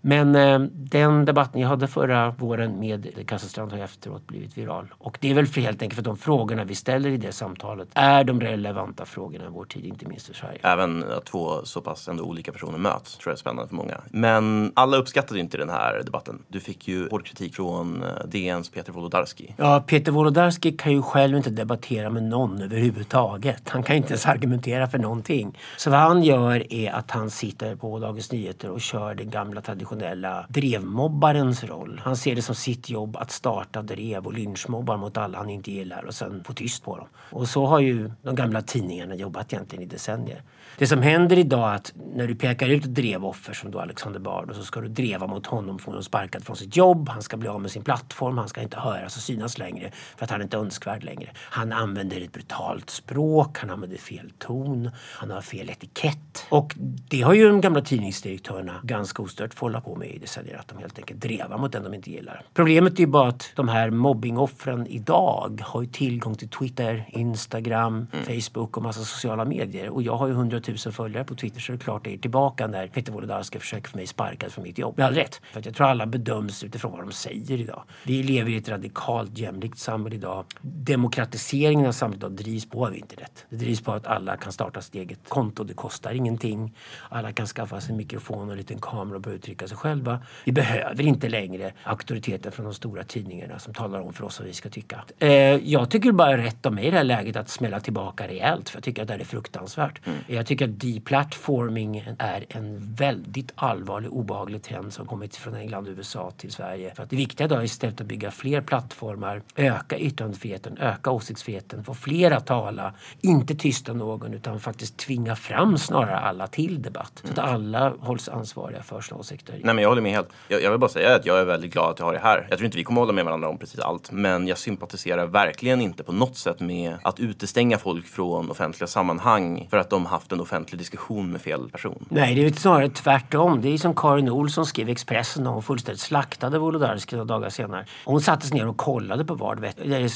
Men 0.00 0.34
eh, 0.34 0.58
den 0.72 1.24
debatten 1.24 1.60
jag 1.60 1.68
hade 1.68 1.88
förra 1.88 2.30
våren 2.30 2.80
med 2.80 3.26
Kasselstrand 3.26 3.72
har 3.72 3.78
efteråt 3.78 4.26
blivit 4.26 4.58
viral. 4.58 4.94
Och 4.98 5.18
det 5.20 5.30
är 5.30 5.34
väl 5.34 5.46
för 5.46 5.60
helt 5.60 5.82
enkelt 5.82 5.94
för 5.94 6.00
att 6.00 6.04
de 6.04 6.16
frågorna 6.16 6.64
vi 6.64 6.74
ställer 6.74 7.10
i 7.10 7.16
det 7.16 7.32
samtalet 7.32 7.88
är 7.94 8.24
de 8.24 8.40
relevanta 8.40 9.04
frågorna 9.04 9.44
i 9.44 9.48
vår 9.50 9.64
tid, 9.64 9.84
inte 9.84 10.06
minst 10.06 10.26
för 10.26 10.34
Sverige. 10.34 10.58
Även 10.62 11.04
att 11.04 11.24
två 11.24 11.64
så 11.64 11.80
pass 11.80 12.08
ändå 12.08 12.24
olika 12.24 12.52
personer 12.52 12.78
möts 12.78 13.16
tror 13.16 13.30
jag 13.30 13.36
är 13.36 13.40
spännande 13.40 13.68
för 13.68 13.76
många. 13.76 14.00
Men 14.10 14.72
alla 14.76 14.96
uppskattade 14.96 15.40
inte 15.40 15.56
den 15.56 15.68
här 15.68 16.02
debatten. 16.04 16.42
Du 16.48 16.60
fick 16.60 16.88
ju 16.88 17.08
hård 17.08 17.26
kritik 17.26 17.54
från 17.54 18.02
eh, 18.02 18.08
DNs 18.26 18.70
Peter 18.70 18.92
Wolodarski. 18.92 19.54
Ja, 19.56 19.84
Peter 19.86 20.12
Wolodarski 20.12 20.72
kan 20.72 20.92
ju 20.92 21.02
själv 21.02 21.36
inte 21.36 21.50
debattera 21.50 22.10
med 22.10 22.22
någon 22.22 22.62
överhuvudtaget. 22.62 23.68
Han 23.68 23.82
kan 23.82 23.96
inte 23.96 24.08
ens 24.08 24.26
argumentera 24.26 24.86
för 24.86 24.98
någonting. 24.98 25.58
Så 25.76 25.90
vad 25.90 26.00
han 26.00 26.22
gör 26.22 26.72
är 26.72 26.92
att 26.92 27.10
han 27.10 27.30
sitter 27.30 27.76
på 27.76 27.98
Dagens 27.98 28.32
Nyheter 28.32 28.70
och 28.70 28.80
kör 28.80 29.14
den 29.14 29.30
gamla 29.30 29.43
traditionella 29.52 30.46
drevmobbarens 30.48 31.64
roll. 31.64 32.00
Han 32.04 32.16
ser 32.16 32.34
det 32.34 32.42
som 32.42 32.54
sitt 32.54 32.90
jobb 32.90 33.16
att 33.16 33.30
starta 33.30 33.82
drev 33.82 34.26
och 34.26 34.32
lynchmobbar 34.32 34.96
mot 34.96 35.16
alla 35.16 35.38
han 35.38 35.50
inte 35.50 35.72
gillar 35.72 36.04
och 36.04 36.14
sen 36.14 36.44
få 36.44 36.52
tyst 36.52 36.84
på 36.84 36.96
dem. 36.96 37.06
Och 37.30 37.48
så 37.48 37.66
har 37.66 37.80
ju 37.80 38.10
de 38.22 38.34
gamla 38.34 38.62
tidningarna 38.62 39.14
jobbat 39.14 39.52
egentligen 39.52 39.82
i 39.82 39.86
decennier. 39.86 40.42
Det 40.78 40.86
som 40.86 41.02
händer 41.02 41.38
idag 41.38 41.70
är 41.70 41.74
att 41.74 41.92
när 42.14 42.26
du 42.26 42.34
pekar 42.34 42.68
ut 42.68 42.84
ett 42.84 42.94
drevoffer 42.94 43.52
som 43.52 43.70
då 43.70 43.80
Alexander 43.80 44.20
Bard 44.20 44.50
och 44.50 44.56
så 44.56 44.62
ska 44.62 44.80
du 44.80 44.88
dreva 44.88 45.26
mot 45.26 45.46
honom, 45.46 45.78
få 45.78 45.90
honom 45.90 46.02
sparkad 46.02 46.44
från 46.44 46.56
sitt 46.56 46.76
jobb, 46.76 47.08
han 47.08 47.22
ska 47.22 47.36
bli 47.36 47.48
av 47.48 47.60
med 47.60 47.70
sin 47.70 47.84
plattform, 47.84 48.38
han 48.38 48.48
ska 48.48 48.62
inte 48.62 48.80
höras 48.80 49.16
och 49.16 49.22
synas 49.22 49.58
längre 49.58 49.90
för 50.16 50.24
att 50.24 50.30
han 50.30 50.40
är 50.40 50.44
inte 50.44 50.56
är 50.56 50.60
önskvärd 50.60 51.04
längre. 51.04 51.30
Han 51.36 51.72
använder 51.72 52.20
ett 52.20 52.32
brutalt 52.32 52.90
språk, 52.90 53.58
han 53.58 53.70
använder 53.70 53.96
fel 53.96 54.32
ton, 54.38 54.90
han 54.96 55.30
har 55.30 55.40
fel 55.40 55.70
etikett. 55.70 56.46
Och 56.48 56.74
det 57.08 57.22
har 57.22 57.34
ju 57.34 57.48
de 57.48 57.60
gamla 57.60 57.80
tidningsdirektörerna 57.80 58.80
ganska 58.82 59.22
ostört 59.22 59.54
fått 59.54 59.60
hålla 59.60 59.80
på 59.80 59.96
med 59.96 60.08
i 60.08 60.18
decennier, 60.18 60.58
att 60.58 60.68
de 60.68 60.78
helt 60.78 60.98
enkelt 60.98 61.20
drevar 61.20 61.58
mot 61.58 61.72
den 61.72 61.82
de 61.82 61.94
inte 61.94 62.10
gillar. 62.10 62.42
Problemet 62.54 62.94
är 62.94 63.00
ju 63.00 63.06
bara 63.06 63.28
att 63.28 63.52
de 63.54 63.68
här 63.68 63.90
mobbingoffren 63.90 64.86
idag 64.86 65.62
har 65.64 65.82
ju 65.82 65.88
tillgång 65.88 66.34
till 66.34 66.48
Twitter, 66.48 67.08
Instagram, 67.08 68.06
mm. 68.12 68.24
Facebook 68.24 68.76
och 68.76 68.82
massa 68.82 69.00
sociala 69.00 69.44
medier. 69.44 69.88
Och 69.88 70.02
jag 70.02 70.16
har 70.16 70.26
ju 70.26 70.32
100 70.32 70.60
000 70.68 70.78
följare 70.78 71.24
på 71.24 71.34
Twitter 71.34 71.60
så 71.60 71.72
det 71.72 71.76
är 71.76 71.78
klart 71.78 72.04
det 72.04 72.14
är 72.14 72.18
tillbaka 72.18 72.66
när 72.66 72.86
Peter 72.86 73.12
Wolodarski 73.12 73.58
försöker 73.58 73.90
få 73.90 73.96
mig 73.96 74.06
sparkad 74.06 74.52
från 74.52 74.62
mitt 74.62 74.78
jobb. 74.78 74.94
Jag 74.96 75.04
har 75.04 75.12
rätt. 75.12 75.40
För 75.52 75.62
jag 75.64 75.74
tror 75.74 75.86
alla 75.86 76.06
bedöms 76.06 76.64
utifrån 76.64 76.92
vad 76.92 77.00
de 77.00 77.12
säger 77.12 77.60
idag. 77.60 77.84
Vi 78.04 78.22
lever 78.22 78.50
i 78.50 78.56
ett 78.56 78.68
radikalt 78.68 79.38
jämlikt 79.38 79.78
samhälle 79.78 80.16
idag. 80.16 80.44
Demokratiseringen 80.60 81.86
av 81.86 81.92
samhället 81.92 82.24
idag 82.24 82.32
drivs 82.32 82.70
på 82.70 82.86
av 82.86 82.96
internet. 82.96 83.46
Det 83.50 83.56
drivs 83.56 83.80
på 83.80 83.92
att 83.92 84.06
alla 84.06 84.36
kan 84.36 84.52
starta 84.52 84.82
sitt 84.82 84.94
eget 84.94 85.28
konto. 85.28 85.64
Det 85.64 85.74
kostar 85.74 86.12
ingenting. 86.12 86.76
Alla 87.08 87.32
kan 87.32 87.46
skaffa 87.46 87.80
sig 87.80 87.90
en 87.90 87.96
mikrofon 87.96 88.46
och 88.46 88.52
en 88.52 88.58
liten 88.58 88.80
kamera 88.80 89.16
och 89.16 89.22
börja 89.22 89.36
uttrycka 89.36 89.68
sig 89.68 89.76
själva. 89.76 90.18
Vi 90.44 90.52
behöver 90.52 91.02
inte 91.02 91.28
längre 91.28 91.72
auktoriteten 91.82 92.52
från 92.52 92.64
de 92.64 92.74
stora 92.74 93.04
tidningarna 93.04 93.58
som 93.58 93.74
talar 93.74 94.00
om 94.00 94.12
för 94.12 94.24
oss 94.24 94.38
vad 94.38 94.48
vi 94.48 94.54
ska 94.54 94.68
tycka. 94.68 95.04
Eh, 95.18 95.30
jag 95.56 95.90
tycker 95.90 96.12
bara 96.12 96.36
rätt 96.36 96.66
om 96.66 96.74
mig 96.74 96.86
i 96.86 96.90
det 96.90 96.96
här 96.96 97.04
läget 97.04 97.36
att 97.36 97.48
smälla 97.48 97.80
tillbaka 97.80 98.28
rejält 98.28 98.68
för 98.68 98.76
jag 98.76 98.84
tycker 98.84 99.02
att 99.02 99.08
det 99.08 99.14
är 99.14 99.24
fruktansvärt. 99.24 100.06
Mm. 100.06 100.18
Jag 100.26 100.46
tycker 100.54 100.72
att 100.72 100.80
deplatforming 100.80 102.04
är 102.18 102.44
en 102.48 102.94
väldigt 102.94 103.52
allvarlig 103.54 104.12
obehaglig 104.12 104.62
trend 104.62 104.92
som 104.92 105.06
kommit 105.06 105.36
från 105.36 105.54
England 105.54 105.88
och 105.88 105.94
USA 105.96 106.32
till 106.36 106.52
Sverige. 106.52 106.94
För 106.94 107.02
att 107.02 107.10
det 107.10 107.16
viktiga 107.16 107.44
idag 107.44 107.58
är 107.58 107.64
istället 107.64 108.00
att 108.00 108.06
bygga 108.06 108.30
fler 108.30 108.60
plattformar, 108.60 109.42
öka 109.56 109.98
yttrandefriheten, 109.98 110.78
öka 110.78 111.10
åsiktsfriheten, 111.10 111.84
få 111.84 111.94
fler 111.94 112.30
att 112.30 112.46
tala, 112.46 112.94
inte 113.20 113.54
tysta 113.54 113.92
någon 113.92 114.34
utan 114.34 114.60
faktiskt 114.60 114.96
tvinga 114.96 115.36
fram 115.36 115.78
snarare 115.78 116.18
alla 116.18 116.46
till 116.46 116.82
debatt. 116.82 117.22
Så 117.24 117.30
att 117.30 117.38
mm. 117.38 117.54
alla 117.54 117.92
hålls 118.00 118.28
ansvariga 118.28 118.82
för 118.82 119.00
sina 119.00 119.20
åsikter. 119.20 119.52
Nej 119.52 119.74
men 119.74 119.78
jag 119.78 119.88
håller 119.88 120.02
med 120.02 120.12
helt. 120.12 120.28
Jag, 120.48 120.62
jag 120.62 120.70
vill 120.70 120.80
bara 120.80 120.90
säga 120.90 121.14
att 121.14 121.26
jag 121.26 121.40
är 121.40 121.44
väldigt 121.44 121.72
glad 121.72 121.90
att 121.90 121.98
jag 121.98 122.06
har 122.06 122.12
det 122.12 122.18
här. 122.18 122.46
Jag 122.50 122.58
tror 122.58 122.64
inte 122.64 122.78
vi 122.78 122.84
kommer 122.84 123.00
hålla 123.00 123.12
med 123.12 123.24
varandra 123.24 123.48
om 123.48 123.58
precis 123.58 123.80
allt 123.80 124.12
men 124.12 124.46
jag 124.46 124.58
sympatiserar 124.58 125.26
verkligen 125.26 125.80
inte 125.80 126.02
på 126.02 126.12
något 126.12 126.36
sätt 126.36 126.60
med 126.60 126.96
att 127.02 127.20
utestänga 127.20 127.78
folk 127.78 128.06
från 128.06 128.50
offentliga 128.50 128.86
sammanhang 128.86 129.66
för 129.70 129.76
att 129.76 129.90
de 129.90 130.06
haft 130.06 130.32
en 130.32 130.40
offentlig 130.44 130.78
diskussion 130.78 131.30
med 131.30 131.40
fel 131.40 131.70
person. 131.70 132.06
Nej, 132.08 132.34
det 132.34 132.46
är 132.46 132.52
snarare 132.52 132.88
tvärtom. 132.88 133.60
Det 133.60 133.68
är 133.68 133.78
som 133.78 133.94
Karin 133.94 134.28
Olsson 134.28 134.66
skrev 134.66 134.88
i 134.88 134.92
Expressen 134.92 135.44
när 135.44 135.50
hon 135.50 135.62
fullständigt 135.62 136.00
slaktade 136.00 136.58
Wolodarski 136.58 137.16
några 137.16 137.24
dagar 137.24 137.50
senare. 137.50 137.84
Hon 138.04 138.20
satte 138.20 138.46
sig 138.46 138.58
ner 138.58 138.68
och 138.68 138.76
kollade 138.76 139.24
på 139.24 139.36
Bard, 139.36 139.66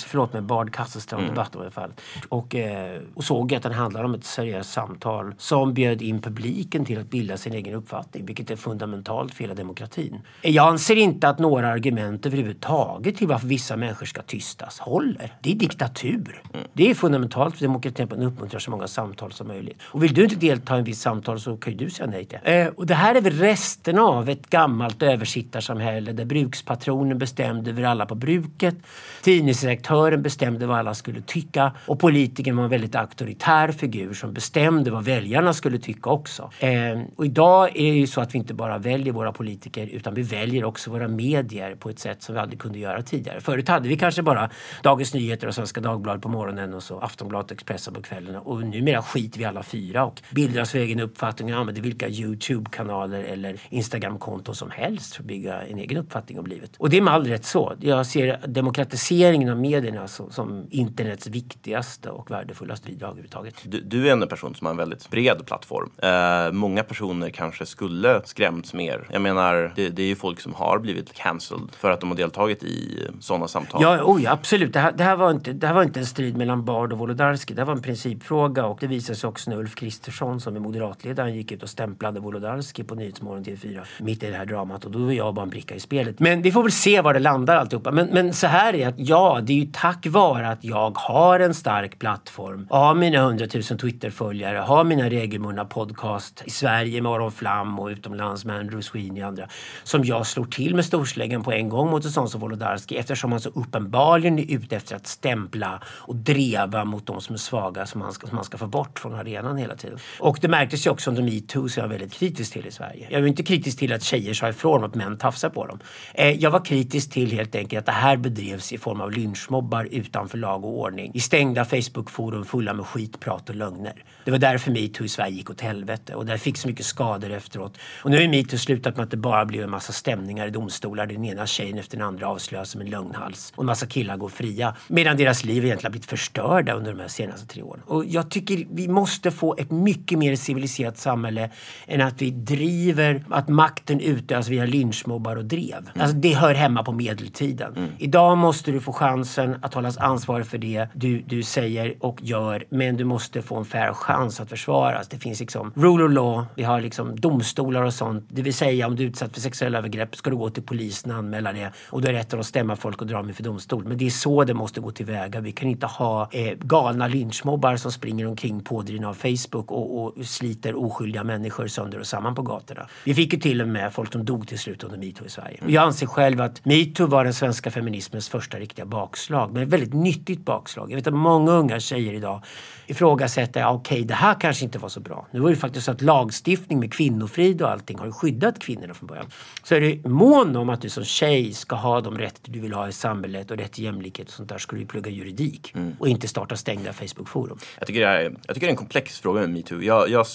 förlåt 0.06 0.32
med 0.32 0.42
Bard 0.42 0.72
Kasselstrand 0.72 1.24
mm. 1.24 1.36
i 1.36 1.40
alla 1.58 1.70
fall. 1.70 1.90
Och, 2.28 2.54
eh, 2.54 3.00
och 3.14 3.24
såg 3.24 3.54
att 3.54 3.62
den 3.62 3.72
handlade 3.72 4.04
om 4.04 4.14
ett 4.14 4.24
seriöst 4.24 4.72
samtal 4.72 5.34
som 5.38 5.74
bjöd 5.74 6.02
in 6.02 6.22
publiken 6.22 6.84
till 6.84 6.98
att 7.00 7.10
bilda 7.10 7.36
sin 7.36 7.52
egen 7.52 7.74
uppfattning, 7.74 8.26
vilket 8.26 8.50
är 8.50 8.56
fundamentalt 8.56 9.34
för 9.34 9.44
hela 9.44 9.54
demokratin. 9.54 10.20
Jag 10.42 10.68
anser 10.68 10.96
inte 10.96 11.28
att 11.28 11.38
några 11.38 11.68
argument 11.68 12.26
överhuvudtaget 12.26 13.16
till 13.16 13.26
varför 13.26 13.46
vissa 13.46 13.76
människor 13.76 14.06
ska 14.06 14.22
tystas 14.22 14.78
håller. 14.78 15.32
Det 15.42 15.50
är 15.50 15.54
diktatur. 15.54 16.42
Mm. 16.54 16.66
Det 16.72 16.90
är 16.90 16.94
fundamentalt 16.94 17.56
för 17.56 17.64
demokratin 17.64 18.04
att 18.04 18.10
man 18.10 18.22
uppmuntrar 18.22 18.60
så 18.60 18.70
många 18.70 18.86
samtal 18.88 19.32
som 19.32 19.48
möjligt. 19.48 19.78
Och 19.82 20.02
vill 20.02 20.14
du 20.18 20.24
inte 20.24 20.36
delta 20.36 20.76
i 20.76 20.78
en 20.78 20.84
viss 20.84 21.00
samtal 21.00 21.40
så 21.40 21.56
kan 21.56 21.72
ju 21.72 21.78
du 21.78 21.90
säga 21.90 22.06
nej 22.06 22.24
till 22.24 22.38
det. 22.44 22.60
Eh, 22.60 22.68
och 22.68 22.86
det 22.86 22.94
här 22.94 23.14
är 23.14 23.20
väl 23.20 23.32
resten 23.32 23.98
av 23.98 24.28
ett 24.28 24.50
gammalt 24.50 25.02
översittarsamhälle 25.02 26.12
där 26.12 26.24
brukspatronen 26.24 27.18
bestämde 27.18 27.70
över 27.70 27.82
alla 27.82 28.06
på 28.06 28.14
bruket. 28.14 28.74
Tidningsredaktören 29.22 30.22
bestämde 30.22 30.66
vad 30.66 30.78
alla 30.78 30.94
skulle 30.94 31.20
tycka 31.20 31.72
och 31.86 32.00
politikern 32.00 32.56
var 32.56 32.64
en 32.64 32.70
väldigt 32.70 32.94
auktoritär 32.94 33.72
figur 33.72 34.14
som 34.14 34.32
bestämde 34.32 34.90
vad 34.90 35.04
väljarna 35.04 35.52
skulle 35.52 35.78
tycka 35.78 36.10
också. 36.10 36.50
Eh, 36.60 36.70
och 37.16 37.26
idag 37.26 37.68
är 37.76 37.92
det 37.92 37.98
ju 37.98 38.06
så 38.06 38.20
att 38.20 38.34
vi 38.34 38.38
inte 38.38 38.54
bara 38.54 38.78
väljer 38.78 39.12
våra 39.12 39.32
politiker 39.32 39.86
utan 39.86 40.14
vi 40.14 40.22
väljer 40.22 40.64
också 40.64 40.90
våra 40.90 41.08
medier 41.08 41.74
på 41.74 41.90
ett 41.90 41.98
sätt 41.98 42.22
som 42.22 42.34
vi 42.34 42.40
aldrig 42.40 42.60
kunde 42.60 42.78
göra 42.78 43.02
tidigare. 43.02 43.40
Förut 43.40 43.68
hade 43.68 43.88
vi 43.88 43.96
kanske 43.96 44.22
bara 44.22 44.50
Dagens 44.82 45.14
Nyheter 45.14 45.46
och 45.46 45.54
Svenska 45.54 45.80
Dagbladet 45.80 46.22
på 46.22 46.28
morgonen 46.28 46.74
och 46.74 46.82
så 46.82 46.98
Aftonbladet 46.98 47.50
och 47.50 47.52
Expressen 47.52 47.94
på 47.94 48.02
kvällarna 48.02 48.40
och 48.40 48.62
numera 48.62 49.02
skiter 49.02 49.38
vi 49.38 49.44
alla 49.44 49.62
fyra 49.62 50.07
och 50.08 50.22
bildar 50.30 50.62
oss 50.62 50.74
egen 50.74 51.00
uppfattning 51.00 51.54
och 51.54 51.60
använder 51.60 51.82
vilka 51.82 52.08
Youtube-kanaler 52.08 53.24
eller 53.24 53.60
Instagram-konton 53.68 54.54
som 54.54 54.70
helst 54.70 55.14
för 55.14 55.22
att 55.22 55.26
bygga 55.26 55.62
en 55.62 55.78
egen 55.78 55.96
uppfattning 55.96 56.38
om 56.38 56.46
livet. 56.46 56.70
Och 56.78 56.90
det 56.90 56.96
är 56.96 57.02
med 57.02 57.14
all 57.14 57.26
rätt 57.26 57.44
så. 57.44 57.74
Jag 57.80 58.06
ser 58.06 58.46
demokratiseringen 58.46 59.48
av 59.48 59.58
medierna 59.58 60.08
som, 60.08 60.66
internets 60.70 61.26
viktigaste 61.26 62.10
och 62.10 62.30
värdefullaste 62.30 62.88
bidrag 62.90 63.08
överhuvudtaget. 63.08 63.54
Du, 63.64 63.80
du, 63.80 64.08
är 64.08 64.12
en 64.12 64.28
person 64.28 64.54
som 64.54 64.66
har 64.66 64.70
en 64.72 64.76
väldigt 64.76 65.10
bred 65.10 65.46
plattform. 65.46 65.90
Eh, 66.02 66.52
många 66.52 66.82
personer 66.82 67.30
kanske 67.30 67.66
skulle 67.66 68.20
skrämts 68.24 68.74
mer. 68.74 69.06
Jag 69.12 69.22
menar, 69.22 69.72
det, 69.76 69.88
det, 69.88 70.02
är 70.02 70.06
ju 70.06 70.16
folk 70.16 70.40
som 70.40 70.54
har 70.54 70.78
blivit 70.78 71.12
cancelled 71.12 71.68
för 71.72 71.90
att 71.90 72.00
de 72.00 72.10
har 72.10 72.16
deltagit 72.16 72.62
i 72.62 73.06
sådana 73.20 73.48
samtal. 73.48 73.82
Ja, 73.82 74.18
ja 74.20 74.30
absolut. 74.32 74.72
Det 74.72 74.80
här, 74.80 74.92
det 74.92 75.04
här, 75.04 75.16
var 75.16 75.30
inte, 75.30 75.52
det 75.52 75.66
här 75.66 75.74
var 75.74 75.82
inte 75.82 76.00
en 76.00 76.06
strid 76.06 76.36
mellan 76.36 76.64
Bard 76.64 76.92
och 76.92 76.98
Wolodarski. 76.98 77.54
Det 77.54 77.60
här 77.60 77.66
var 77.66 77.74
en 77.74 77.82
principfråga 77.82 78.66
och 78.66 78.78
det 78.80 78.86
visade 78.86 79.18
sig 79.18 79.28
också 79.28 79.50
när 79.50 79.58
Ulf 79.58 79.74
Kristersson 79.88 80.40
som 80.40 80.56
är 80.56 80.60
moderatledaren 80.60 81.34
gick 81.34 81.52
ut 81.52 81.62
och 81.62 81.68
stämplade 81.68 82.20
Wolodarski 82.20 82.84
på 82.84 82.94
Nyhetsmorgon 82.94 83.44
TV4 83.44 83.84
mitt 83.98 84.22
i 84.22 84.30
det 84.30 84.36
här 84.36 84.46
dramat 84.46 84.84
och 84.84 84.90
då 84.90 84.98
var 84.98 85.12
jag 85.12 85.34
bara 85.34 85.42
en 85.42 85.50
bricka 85.50 85.74
i 85.74 85.80
spelet. 85.80 86.20
Men 86.20 86.42
vi 86.42 86.52
får 86.52 86.62
väl 86.62 86.72
se 86.72 87.00
var 87.00 87.14
det 87.14 87.20
landar 87.20 87.56
alltihopa. 87.56 87.90
Men, 87.92 88.06
men 88.06 88.34
så 88.34 88.46
här 88.46 88.74
är 88.74 88.88
att 88.88 88.94
ja, 88.98 89.40
det 89.42 89.52
är 89.52 89.56
ju 89.56 89.70
tack 89.72 90.06
vare 90.06 90.48
att 90.48 90.64
jag 90.64 90.98
har 90.98 91.40
en 91.40 91.54
stark 91.54 91.98
plattform, 91.98 92.66
har 92.70 92.94
mina 92.94 93.22
hundratusen 93.24 93.78
Twitterföljare, 93.78 94.58
har 94.58 94.84
mina 94.84 95.10
regelbundna 95.10 95.64
podcast 95.64 96.42
i 96.46 96.50
Sverige 96.50 97.02
med 97.02 97.12
Aron 97.12 97.32
Flam 97.32 97.78
och 97.78 97.86
utomlands 97.86 98.44
med 98.44 98.56
Andrew 98.56 98.82
Sweeney 98.82 99.22
och 99.22 99.28
andra 99.28 99.48
som 99.84 100.04
jag 100.04 100.26
slår 100.26 100.44
till 100.44 100.74
med 100.74 100.84
storsläggan 100.84 101.42
på 101.42 101.52
en 101.52 101.68
gång 101.68 101.90
mot 101.90 102.04
en 102.04 102.10
sån 102.10 102.28
som 102.28 102.40
Wolodarski 102.40 102.96
eftersom 102.96 103.32
han 103.32 103.40
så 103.40 103.48
uppenbarligen 103.48 104.38
är 104.38 104.54
ute 104.54 104.76
efter 104.76 104.96
att 104.96 105.06
stämpla 105.06 105.82
och 105.86 106.16
dreva 106.16 106.84
mot 106.84 107.06
de 107.06 107.20
som 107.20 107.34
är 107.34 107.38
svaga 107.38 107.86
som 107.86 107.98
man 108.00 108.12
ska, 108.12 108.26
som 108.26 108.36
man 108.36 108.44
ska 108.44 108.58
få 108.58 108.66
bort 108.66 108.98
från 108.98 109.14
arenan 109.14 109.56
hela 109.56 109.74
tiden. 109.78 109.98
Och 110.18 110.38
det 110.40 110.48
märktes 110.48 110.86
ju 110.86 110.90
också 110.90 111.10
under 111.10 111.22
metoo 111.22 111.68
som 111.68 111.80
jag 111.80 111.88
var 111.88 111.98
väldigt 111.98 112.12
kritisk 112.12 112.52
till 112.52 112.66
i 112.66 112.70
Sverige. 112.70 113.06
Jag 113.10 113.20
var 113.20 113.28
inte 113.28 113.42
kritisk 113.42 113.78
till 113.78 113.92
att 113.92 114.02
tjejer 114.02 114.34
sa 114.34 114.48
ifrån 114.48 114.84
att 114.84 114.94
män 114.94 115.18
tafsar 115.18 115.50
på 115.50 115.66
dem. 115.66 115.78
Eh, 116.14 116.30
jag 116.30 116.50
var 116.50 116.64
kritisk 116.64 117.10
till 117.10 117.32
helt 117.32 117.54
enkelt 117.54 117.78
att 117.78 117.86
det 117.86 117.92
här 117.92 118.16
bedrevs 118.16 118.72
i 118.72 118.78
form 118.78 119.00
av 119.00 119.12
lynchmobbar 119.12 119.88
utanför 119.90 120.38
lag 120.38 120.64
och 120.64 120.80
ordning. 120.80 121.10
I 121.14 121.20
stängda 121.20 121.64
Facebookforum 121.64 122.44
fulla 122.44 122.72
med 122.72 122.86
skitprat 122.86 123.48
och 123.48 123.54
lögner. 123.54 124.04
Det 124.28 124.32
var 124.32 124.38
därför 124.38 124.70
metoo 124.70 125.04
i 125.04 125.08
Sverige 125.08 125.32
gick 125.32 125.50
åt 125.50 125.60
helvete 125.60 126.14
och 126.14 126.26
där 126.26 126.36
fick 126.36 126.56
så 126.56 126.68
mycket 126.68 126.86
skador 126.86 127.30
efteråt. 127.30 127.78
Och 128.02 128.10
nu 128.10 128.22
är 128.22 128.28
metoo 128.28 128.58
slutat 128.58 128.96
med 128.96 129.04
att 129.04 129.10
det 129.10 129.16
bara 129.16 129.44
blev 129.44 129.62
en 129.62 129.70
massa 129.70 129.92
stämningar 129.92 130.46
i 130.46 130.50
domstolar. 130.50 131.06
Den 131.06 131.24
ena 131.24 131.46
tjejen 131.46 131.78
efter 131.78 131.96
den 131.96 132.06
andra 132.06 132.28
avslöjas 132.28 132.70
som 132.70 132.80
en 132.80 132.90
lögnhals. 132.90 133.52
Och 133.56 133.62
en 133.62 133.66
massa 133.66 133.86
killar 133.86 134.16
går 134.16 134.28
fria. 134.28 134.74
Medan 134.88 135.16
deras 135.16 135.44
liv 135.44 135.64
egentligen 135.64 135.86
har 135.86 135.90
blivit 135.90 136.10
förstörda 136.10 136.72
under 136.72 136.92
de 136.92 137.00
här 137.00 137.08
senaste 137.08 137.46
tre 137.46 137.62
åren. 137.62 137.82
Och 137.86 138.04
jag 138.04 138.30
tycker 138.30 138.66
vi 138.70 138.88
måste 138.88 139.30
få 139.30 139.56
ett 139.58 139.70
mycket 139.70 140.18
mer 140.18 140.36
civiliserat 140.36 140.98
samhälle 140.98 141.50
än 141.86 142.00
att 142.00 142.22
vi 142.22 142.30
driver 142.30 143.24
att 143.30 143.48
makten 143.48 144.00
utövas 144.00 144.48
via 144.48 144.66
lynchmobbar 144.66 145.36
och 145.36 145.44
drev. 145.44 145.78
Mm. 145.78 146.00
Alltså 146.00 146.16
det 146.16 146.34
hör 146.34 146.54
hemma 146.54 146.82
på 146.82 146.92
medeltiden. 146.92 147.76
Mm. 147.76 147.90
Idag 147.98 148.38
måste 148.38 148.70
du 148.70 148.80
få 148.80 148.92
chansen 148.92 149.56
att 149.62 149.74
hållas 149.74 149.98
ansvarig 149.98 150.46
för 150.46 150.58
det 150.58 150.86
du, 150.94 151.20
du 151.20 151.42
säger 151.42 151.94
och 152.00 152.18
gör. 152.22 152.64
Men 152.70 152.96
du 152.96 153.04
måste 153.04 153.42
få 153.42 153.56
en 153.56 153.64
fair 153.64 153.92
chans 153.92 154.17
att 154.18 154.48
försvaras. 154.48 155.08
Det 155.08 155.18
finns 155.18 155.40
liksom 155.40 155.72
rule 155.74 156.04
of 156.04 156.12
law. 156.12 156.44
Vi 156.54 156.62
har 156.62 156.80
liksom 156.80 157.20
domstolar 157.20 157.82
och 157.82 157.94
sånt. 157.94 158.24
Det 158.28 158.42
vill 158.42 158.54
säga 158.54 158.86
om 158.86 158.96
du 158.96 159.02
är 159.02 159.08
utsatt 159.08 159.34
för 159.34 159.40
sexuella 159.40 159.78
övergrepp 159.78 160.16
ska 160.16 160.30
du 160.30 160.36
gå 160.36 160.50
till 160.50 160.62
polisen 160.62 161.12
och 161.12 161.18
anmäla 161.18 161.52
det. 161.52 161.72
Och 161.90 162.00
du 162.02 162.08
har 162.08 162.12
rätt 162.12 162.34
att 162.34 162.46
stämma 162.46 162.76
folk 162.76 163.00
och 163.00 163.06
dra 163.06 163.16
dem 163.16 163.28
inför 163.28 163.42
domstol. 163.42 163.84
Men 163.84 163.98
det 163.98 164.06
är 164.06 164.10
så 164.10 164.44
det 164.44 164.54
måste 164.54 164.80
gå 164.80 164.90
tillväga. 164.90 165.40
Vi 165.40 165.52
kan 165.52 165.68
inte 165.68 165.86
ha 165.86 166.28
eh, 166.32 166.54
galna 166.58 167.06
lynchmobbar 167.06 167.76
som 167.76 167.92
springer 167.92 168.26
omkring 168.26 168.60
pådrivna 168.60 169.08
av 169.08 169.14
Facebook 169.14 169.70
och, 169.70 170.04
och 170.04 170.26
sliter 170.26 170.74
oskyldiga 170.74 171.24
människor 171.24 171.66
sönder 171.66 171.98
och 171.98 172.06
samman 172.06 172.34
på 172.34 172.42
gatorna. 172.42 172.88
Vi 173.04 173.14
fick 173.14 173.32
ju 173.32 173.38
till 173.38 173.62
och 173.62 173.68
med 173.68 173.92
folk 173.92 174.12
som 174.12 174.24
dog 174.24 174.48
till 174.48 174.58
slut 174.58 174.84
under 174.84 174.98
metoo 174.98 175.26
i 175.26 175.30
Sverige. 175.30 175.60
Jag 175.66 175.84
anser 175.84 176.06
själv 176.06 176.40
att 176.40 176.64
metoo 176.64 177.06
var 177.06 177.24
den 177.24 177.34
svenska 177.34 177.70
feminismens 177.70 178.28
första 178.28 178.58
riktiga 178.58 178.86
bakslag. 178.86 179.52
Men 179.52 179.62
ett 179.62 179.68
väldigt 179.68 179.94
nyttigt 179.94 180.44
bakslag. 180.44 180.90
Jag 180.90 180.96
vet 180.96 181.06
att 181.06 181.14
många 181.14 181.52
unga 181.52 181.80
tjejer 181.80 182.12
idag 182.12 182.42
ifrågasätter, 182.88 183.66
okej 183.66 183.96
okay, 183.96 184.04
det 184.04 184.14
här 184.14 184.40
kanske 184.40 184.64
inte 184.64 184.78
var 184.78 184.88
så 184.88 185.00
bra. 185.00 185.26
Nu 185.30 185.40
var 185.40 185.50
det 185.50 185.56
faktiskt 185.56 185.86
så 185.86 185.92
att 185.92 186.02
lagstiftning 186.02 186.80
med 186.80 186.92
kvinnofrid 186.92 187.62
och 187.62 187.70
allting 187.70 187.98
har 187.98 188.12
skyddat 188.12 188.58
kvinnorna 188.58 188.94
från 188.94 189.06
början. 189.06 189.26
Så 189.62 189.74
är 189.74 189.80
du 189.80 190.08
mån 190.08 190.56
om 190.56 190.68
att 190.68 190.80
du 190.80 190.88
som 190.88 191.04
tjej 191.04 191.52
ska 191.52 191.76
ha 191.76 192.00
de 192.00 192.18
rätter 192.18 192.52
du 192.52 192.60
vill 192.60 192.72
ha 192.72 192.88
i 192.88 192.92
samhället 192.92 193.50
och 193.50 193.56
rätt 193.56 193.72
till 193.72 193.84
jämlikhet 193.84 194.28
och 194.28 194.32
sånt 194.32 194.48
där 194.48 194.58
ska 194.58 194.76
du 194.76 194.86
plugga 194.86 195.10
juridik 195.10 195.74
mm. 195.74 195.96
och 195.98 196.08
inte 196.08 196.28
starta 196.28 196.56
stängda 196.56 196.92
Facebook-forum. 196.92 197.58
Jag 197.78 197.86
tycker, 197.86 198.00
det 198.00 198.06
är, 198.06 198.22
jag 198.22 198.54
tycker 198.54 198.60
det 198.60 198.66
är 198.66 198.70
en 198.70 198.76
komplex 198.76 199.20
fråga 199.20 199.40
med 199.40 199.50
metoo. 199.50 199.82
Jag, 199.82 200.10
jag, 200.10 200.26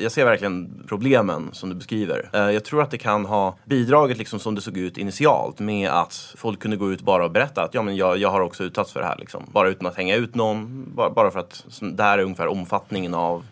jag, 0.00 0.12
ser 0.12 0.24
verkligen 0.24 0.84
problemen 0.88 1.50
som 1.52 1.68
du 1.68 1.74
beskriver. 1.74 2.30
Eh, 2.32 2.40
jag 2.40 2.64
tror 2.64 2.82
att 2.82 2.90
det 2.90 2.98
kan 2.98 3.24
ha 3.24 3.58
bidragit 3.64 4.18
liksom 4.18 4.38
som 4.38 4.54
det 4.54 4.60
såg 4.60 4.76
ut 4.76 4.98
initialt 4.98 5.58
med 5.58 5.90
att 5.90 6.34
folk 6.36 6.60
kunde 6.60 6.76
gå 6.76 6.92
ut 6.92 7.02
bara 7.02 7.24
och 7.24 7.30
berätta 7.30 7.62
att 7.62 7.74
ja, 7.74 7.82
men 7.82 7.96
jag, 7.96 8.18
jag 8.18 8.30
har 8.30 8.40
också 8.40 8.64
utsatts 8.64 8.92
för 8.92 9.00
det 9.00 9.06
här. 9.06 9.16
Liksom. 9.18 9.44
Bara 9.52 9.68
utan 9.68 9.86
att 9.86 9.96
hänga 9.96 10.16
ut 10.16 10.34
någon, 10.34 10.84
bara, 10.94 11.10
bara 11.10 11.30
för 11.30 11.38
att 11.38 11.63
det 11.80 12.02
här 12.02 12.18
är 12.18 12.22
ungefär 12.22 12.46
omfattningen 12.46 13.14
av 13.14 13.44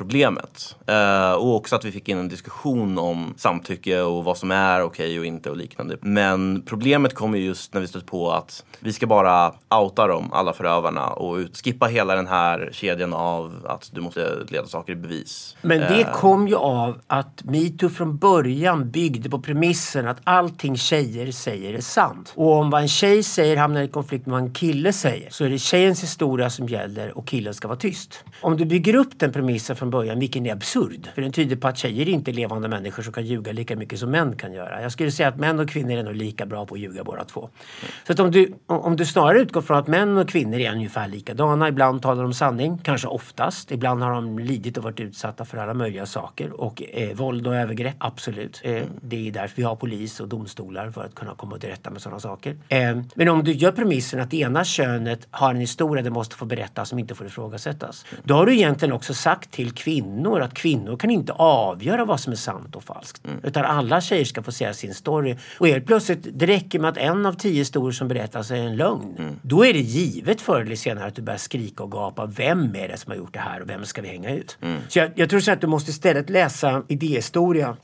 problemet. 0.00 0.76
Uh, 0.90 1.32
och 1.32 1.56
också 1.56 1.76
att 1.76 1.84
vi 1.84 1.92
fick 1.92 2.08
in 2.08 2.18
en 2.18 2.28
diskussion 2.28 2.98
om 2.98 3.34
samtycke 3.36 4.00
och 4.00 4.24
vad 4.24 4.38
som 4.38 4.50
är 4.50 4.82
okej 4.82 5.06
okay 5.06 5.18
och 5.18 5.26
inte 5.26 5.50
och 5.50 5.56
liknande. 5.56 5.96
Men 6.00 6.62
problemet 6.66 7.14
kommer 7.14 7.38
just 7.38 7.74
när 7.74 7.80
vi 7.80 7.86
stött 7.86 8.06
på 8.06 8.30
att 8.30 8.64
vi 8.78 8.92
ska 8.92 9.06
bara 9.06 9.52
outa 9.80 10.06
dem, 10.06 10.32
alla 10.32 10.52
förövarna 10.52 11.06
och 11.06 11.38
skippa 11.64 11.86
hela 11.86 12.14
den 12.14 12.26
här 12.26 12.70
kedjan 12.72 13.14
av 13.14 13.66
att 13.68 13.90
du 13.92 14.00
måste 14.00 14.46
leda 14.48 14.66
saker 14.66 14.92
i 14.92 14.96
bevis. 14.96 15.56
Men 15.62 15.80
det 15.80 16.04
uh, 16.04 16.12
kom 16.12 16.48
ju 16.48 16.56
av 16.56 17.00
att 17.06 17.44
metoo 17.44 17.88
från 17.88 18.16
början 18.16 18.90
byggde 18.90 19.30
på 19.30 19.38
premissen 19.38 20.08
att 20.08 20.20
allting 20.24 20.76
tjejer 20.76 21.32
säger 21.32 21.74
är 21.74 21.80
sant. 21.80 22.32
Och 22.36 22.52
om 22.52 22.70
vad 22.70 22.82
en 22.82 22.88
tjej 22.88 23.22
säger 23.22 23.56
hamnar 23.56 23.82
i 23.82 23.88
konflikt 23.88 24.26
med 24.26 24.32
vad 24.32 24.42
en 24.42 24.54
kille 24.54 24.92
säger 24.92 25.30
så 25.30 25.44
är 25.44 25.50
det 25.50 25.58
tjejens 25.58 26.02
historia 26.02 26.50
som 26.50 26.68
gäller 26.68 27.18
och 27.18 27.26
killen 27.26 27.54
ska 27.54 27.68
vara 27.68 27.78
tyst. 27.78 28.24
Om 28.40 28.56
du 28.56 28.64
bygger 28.64 28.94
upp 28.94 29.18
den 29.18 29.32
premissen 29.32 29.76
från 29.76 29.89
början, 29.90 30.18
vilken 30.18 30.46
är 30.46 30.52
absurd. 30.52 31.08
För 31.14 31.22
den 31.22 31.32
tyder 31.32 31.56
på 31.56 31.68
att 31.68 31.78
tjejer 31.78 32.08
är 32.08 32.12
inte 32.12 32.32
levande 32.32 32.68
människor 32.68 33.02
som 33.02 33.12
kan 33.12 33.26
ljuga 33.26 33.52
lika 33.52 33.76
mycket 33.76 33.98
som 33.98 34.10
män 34.10 34.36
kan 34.36 34.52
göra. 34.52 34.82
Jag 34.82 34.92
skulle 34.92 35.10
säga 35.10 35.28
att 35.28 35.36
män 35.36 35.60
och 35.60 35.68
kvinnor 35.68 35.92
är 35.92 36.02
nog 36.02 36.14
lika 36.14 36.46
bra 36.46 36.66
på 36.66 36.74
att 36.74 36.80
ljuga 36.80 37.04
båda 37.04 37.24
två. 37.24 37.40
Mm. 37.40 37.92
Så 38.06 38.12
att 38.12 38.20
om 38.20 38.30
du, 38.30 38.54
om 38.66 38.96
du 38.96 39.06
snarare 39.06 39.40
utgår 39.40 39.62
från 39.62 39.78
att 39.78 39.86
män 39.86 40.18
och 40.18 40.28
kvinnor 40.28 40.58
är 40.58 40.72
ungefär 40.72 41.08
likadana, 41.08 41.68
ibland 41.68 42.02
talar 42.02 42.22
de 42.22 42.34
sanning, 42.34 42.78
kanske 42.78 43.08
oftast. 43.08 43.72
Ibland 43.72 44.02
har 44.02 44.12
de 44.12 44.38
lidit 44.38 44.76
och 44.76 44.84
varit 44.84 45.00
utsatta 45.00 45.44
för 45.44 45.58
alla 45.58 45.74
möjliga 45.74 46.06
saker. 46.06 46.60
Och 46.60 46.82
eh, 46.92 47.16
våld 47.16 47.46
och 47.46 47.56
övergrepp, 47.56 47.96
absolut. 47.98 48.60
Eh, 48.64 48.82
det 49.00 49.28
är 49.28 49.32
därför 49.32 49.56
vi 49.56 49.62
har 49.62 49.76
polis 49.76 50.20
och 50.20 50.28
domstolar 50.28 50.90
för 50.90 51.04
att 51.04 51.14
kunna 51.14 51.34
komma 51.34 51.58
till 51.58 51.68
rätta 51.68 51.90
med 51.90 52.02
sådana 52.02 52.20
saker. 52.20 52.56
Eh, 52.68 53.00
men 53.14 53.28
om 53.28 53.44
du 53.44 53.52
gör 53.52 53.72
premissen 53.72 54.20
att 54.20 54.30
det 54.30 54.36
ena 54.36 54.64
könet 54.64 55.28
har 55.30 55.50
en 55.50 55.60
historia 55.60 56.02
det 56.02 56.10
måste 56.10 56.36
få 56.36 56.44
berättas 56.44 56.88
som 56.88 56.98
inte 56.98 57.14
får 57.14 57.26
ifrågasättas. 57.26 58.06
Då 58.22 58.34
har 58.34 58.46
du 58.46 58.54
egentligen 58.54 58.92
också 58.92 59.14
sagt 59.14 59.50
till 59.50 59.72
kvinnor 59.80 60.40
att 60.40 60.54
kvinnor 60.54 60.96
kan 60.96 61.10
inte 61.10 61.32
avgöra 61.32 62.04
vad 62.04 62.20
som 62.20 62.32
är 62.32 62.36
sant 62.36 62.76
och 62.76 62.84
falskt. 62.84 63.26
Mm. 63.26 63.40
Utan 63.42 63.64
alla 63.64 64.00
tjejer 64.00 64.24
ska 64.24 64.42
få 64.42 64.52
säga 64.52 64.74
sin 64.74 64.94
story. 64.94 65.36
Och 65.58 65.68
helt 65.68 65.86
plötsligt, 65.86 66.26
det 66.32 66.46
räcker 66.46 66.78
med 66.78 66.90
att 66.90 66.96
en 66.96 67.26
av 67.26 67.32
tio 67.32 67.58
historier 67.58 67.92
som 67.92 68.08
berättas 68.08 68.50
är 68.50 68.56
en 68.56 68.76
lögn. 68.76 69.14
Mm. 69.18 69.34
Då 69.42 69.66
är 69.66 69.72
det 69.72 69.80
givet 69.80 70.40
förr 70.40 70.60
eller 70.60 70.76
senare 70.76 71.06
att 71.06 71.14
du 71.14 71.22
börjar 71.22 71.38
skrika 71.38 71.82
och 71.82 71.92
gapa. 71.92 72.26
Vem 72.26 72.76
är 72.76 72.88
det 72.88 72.96
som 72.96 73.10
har 73.10 73.18
gjort 73.18 73.34
det 73.34 73.40
här 73.40 73.60
och 73.60 73.68
vem 73.68 73.84
ska 73.84 74.02
vi 74.02 74.08
hänga 74.08 74.34
ut? 74.34 74.58
Mm. 74.60 74.78
Så 74.88 74.98
jag, 74.98 75.10
jag 75.14 75.30
tror 75.30 75.40
så 75.40 75.52
att 75.52 75.60
du 75.60 75.66
måste 75.66 75.90
istället 75.90 76.30
läsa 76.30 76.82
idéhistoria 76.88 77.76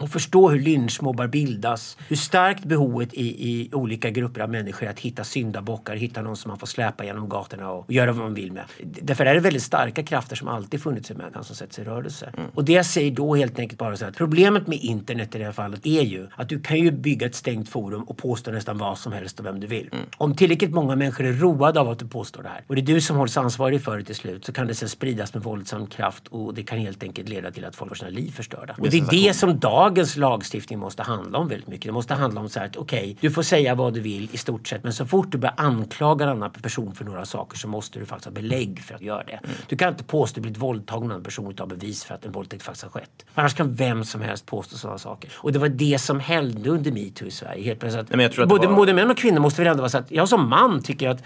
och 0.00 0.10
förstå 0.10 0.48
hur 0.48 0.60
lynchmobbar 0.60 1.26
bildas. 1.26 1.96
Hur 2.08 2.16
starkt 2.16 2.64
behovet 2.64 3.14
i, 3.14 3.50
i 3.50 3.70
olika 3.72 4.10
grupper 4.10 4.40
av 4.40 4.50
människor 4.50 4.86
att 4.88 5.00
hitta 5.00 5.24
syndabockar, 5.24 5.96
hitta 5.96 6.22
någon 6.22 6.36
som 6.36 6.48
man 6.48 6.58
får 6.58 6.66
släpa 6.66 7.04
genom 7.04 7.28
gatorna 7.28 7.70
och, 7.70 7.84
och 7.84 7.92
göra 7.92 8.12
vad 8.12 8.22
man 8.24 8.34
vill 8.34 8.52
med. 8.52 8.64
Därför 8.82 9.26
är 9.26 9.34
det 9.34 9.40
väldigt 9.40 9.62
starka 9.62 10.02
krafter 10.02 10.36
som 10.36 10.48
alltid 10.48 10.82
funnits 10.82 11.10
i 11.10 11.14
människan 11.14 11.44
som 11.44 11.56
sätts 11.56 11.78
i 11.78 11.84
rörelse. 11.84 12.32
Mm. 12.36 12.50
Och 12.54 12.64
det 12.64 12.72
jag 12.72 12.86
säger 12.86 13.10
då 13.10 13.34
helt 13.34 13.58
enkelt 13.58 13.78
bara 13.78 13.96
så 13.96 14.04
att 14.04 14.16
problemet 14.16 14.66
med 14.66 14.78
internet 14.78 15.34
i 15.34 15.38
det 15.38 15.44
här 15.44 15.52
fallet 15.52 15.86
är 15.86 16.02
ju 16.02 16.26
att 16.36 16.48
du 16.48 16.60
kan 16.60 16.78
ju 16.78 16.90
bygga 16.90 17.26
ett 17.26 17.34
stängt 17.34 17.68
forum 17.68 18.02
och 18.02 18.16
påstå 18.16 18.50
nästan 18.50 18.78
vad 18.78 18.98
som 18.98 19.12
helst 19.12 19.40
och 19.40 19.46
vem 19.46 19.60
du 19.60 19.66
vill. 19.66 19.88
Mm. 19.92 20.04
Om 20.16 20.34
tillräckligt 20.36 20.70
många 20.70 20.96
människor 20.96 21.26
är 21.26 21.32
roade 21.32 21.80
av 21.80 21.88
att 21.88 21.98
du 21.98 22.08
påstår 22.08 22.42
det 22.42 22.48
här 22.48 22.64
och 22.66 22.74
det 22.74 22.80
är 22.80 22.86
du 22.86 23.00
som 23.00 23.16
hålls 23.16 23.36
ansvarig 23.36 23.84
för 23.84 23.98
det 23.98 24.04
till 24.04 24.14
slut 24.14 24.44
så 24.44 24.52
kan 24.52 24.66
det 24.66 24.74
sen 24.74 24.88
spridas 24.88 25.34
med 25.34 25.42
våldsam 25.42 25.86
kraft 25.86 26.28
och 26.28 26.54
det 26.54 26.62
kan 26.62 26.78
helt 26.78 27.02
enkelt 27.02 27.28
leda 27.28 27.50
till 27.50 27.64
att 27.64 27.76
folk 27.76 27.88
får 27.88 27.96
sina 27.96 28.10
liv 28.10 28.30
förstörda. 28.30 28.74
Och 28.78 28.90
det 28.90 28.98
är 28.98 29.10
det 29.10 29.34
som 29.34 29.58
dagens 29.62 30.16
lagstiftning 30.16 30.78
måste 30.78 31.02
handla 31.02 31.38
om 31.38 31.48
väldigt 31.48 31.68
mycket. 31.68 31.86
Det 31.86 31.92
måste 31.92 32.14
handla 32.14 32.40
om 32.40 32.48
så 32.48 32.58
här 32.58 32.66
att 32.66 32.76
okej, 32.76 32.98
okay, 32.98 33.16
du 33.20 33.30
får 33.30 33.42
säga 33.42 33.74
vad 33.74 33.94
du 33.94 34.00
vill 34.00 34.28
i 34.32 34.36
stort 34.36 34.68
sett 34.68 34.84
men 34.84 34.92
så 34.92 35.06
fort 35.06 35.32
du 35.32 35.38
börjar 35.38 35.54
anklaga 35.56 36.24
en 36.24 36.30
annan 36.30 36.50
person 36.50 36.94
för 36.94 37.04
några 37.04 37.24
saker 37.24 37.58
så 37.58 37.68
måste 37.68 37.98
du 37.98 38.06
faktiskt 38.06 38.24
ha 38.24 38.32
belägg 38.32 38.82
för 38.82 38.94
att 38.94 39.02
göra 39.02 39.24
det. 39.24 39.40
Mm. 39.44 39.50
Du 39.66 39.76
kan 39.76 39.88
inte 39.88 40.04
påstå 40.04 40.32
att 40.32 40.34
du 40.34 40.40
blivit 40.40 40.58
våldtagen 40.58 41.10
av 41.10 41.16
en 41.16 41.24
person 41.24 41.50
utan 41.50 41.68
bevis 41.68 42.04
för 42.04 42.14
att 42.14 42.24
en 42.24 42.32
våldtäkt 42.32 42.62
faktiskt 42.62 42.82
har 42.82 42.90
skett. 42.90 43.26
Annars 43.34 43.54
kan 43.54 43.74
vem 43.74 44.04
som 44.04 44.20
helst 44.20 44.46
påstå 44.46 44.76
sådana 44.76 44.98
saker. 44.98 45.32
Och 45.34 45.52
det 45.52 45.58
var 45.58 45.68
det 45.68 46.00
som 46.00 46.20
hände 46.20 46.70
under 46.70 46.92
metoo 46.92 47.28
i 47.28 47.30
Sverige. 47.30 47.64
Helt 47.64 47.80
plötsligt. 47.80 48.16
Nej, 48.16 48.30
både, 48.46 48.66
var... 48.66 48.76
både 48.76 48.94
män 48.94 49.10
och 49.10 49.18
kvinnor 49.18 49.40
måste 49.40 49.62
väl 49.62 49.70
ändå 49.70 49.80
vara 49.80 49.90
så 49.90 49.98
att 49.98 50.10
jag 50.10 50.28
som 50.28 50.48
man 50.48 50.82
tycker 50.82 51.08
att 51.08 51.22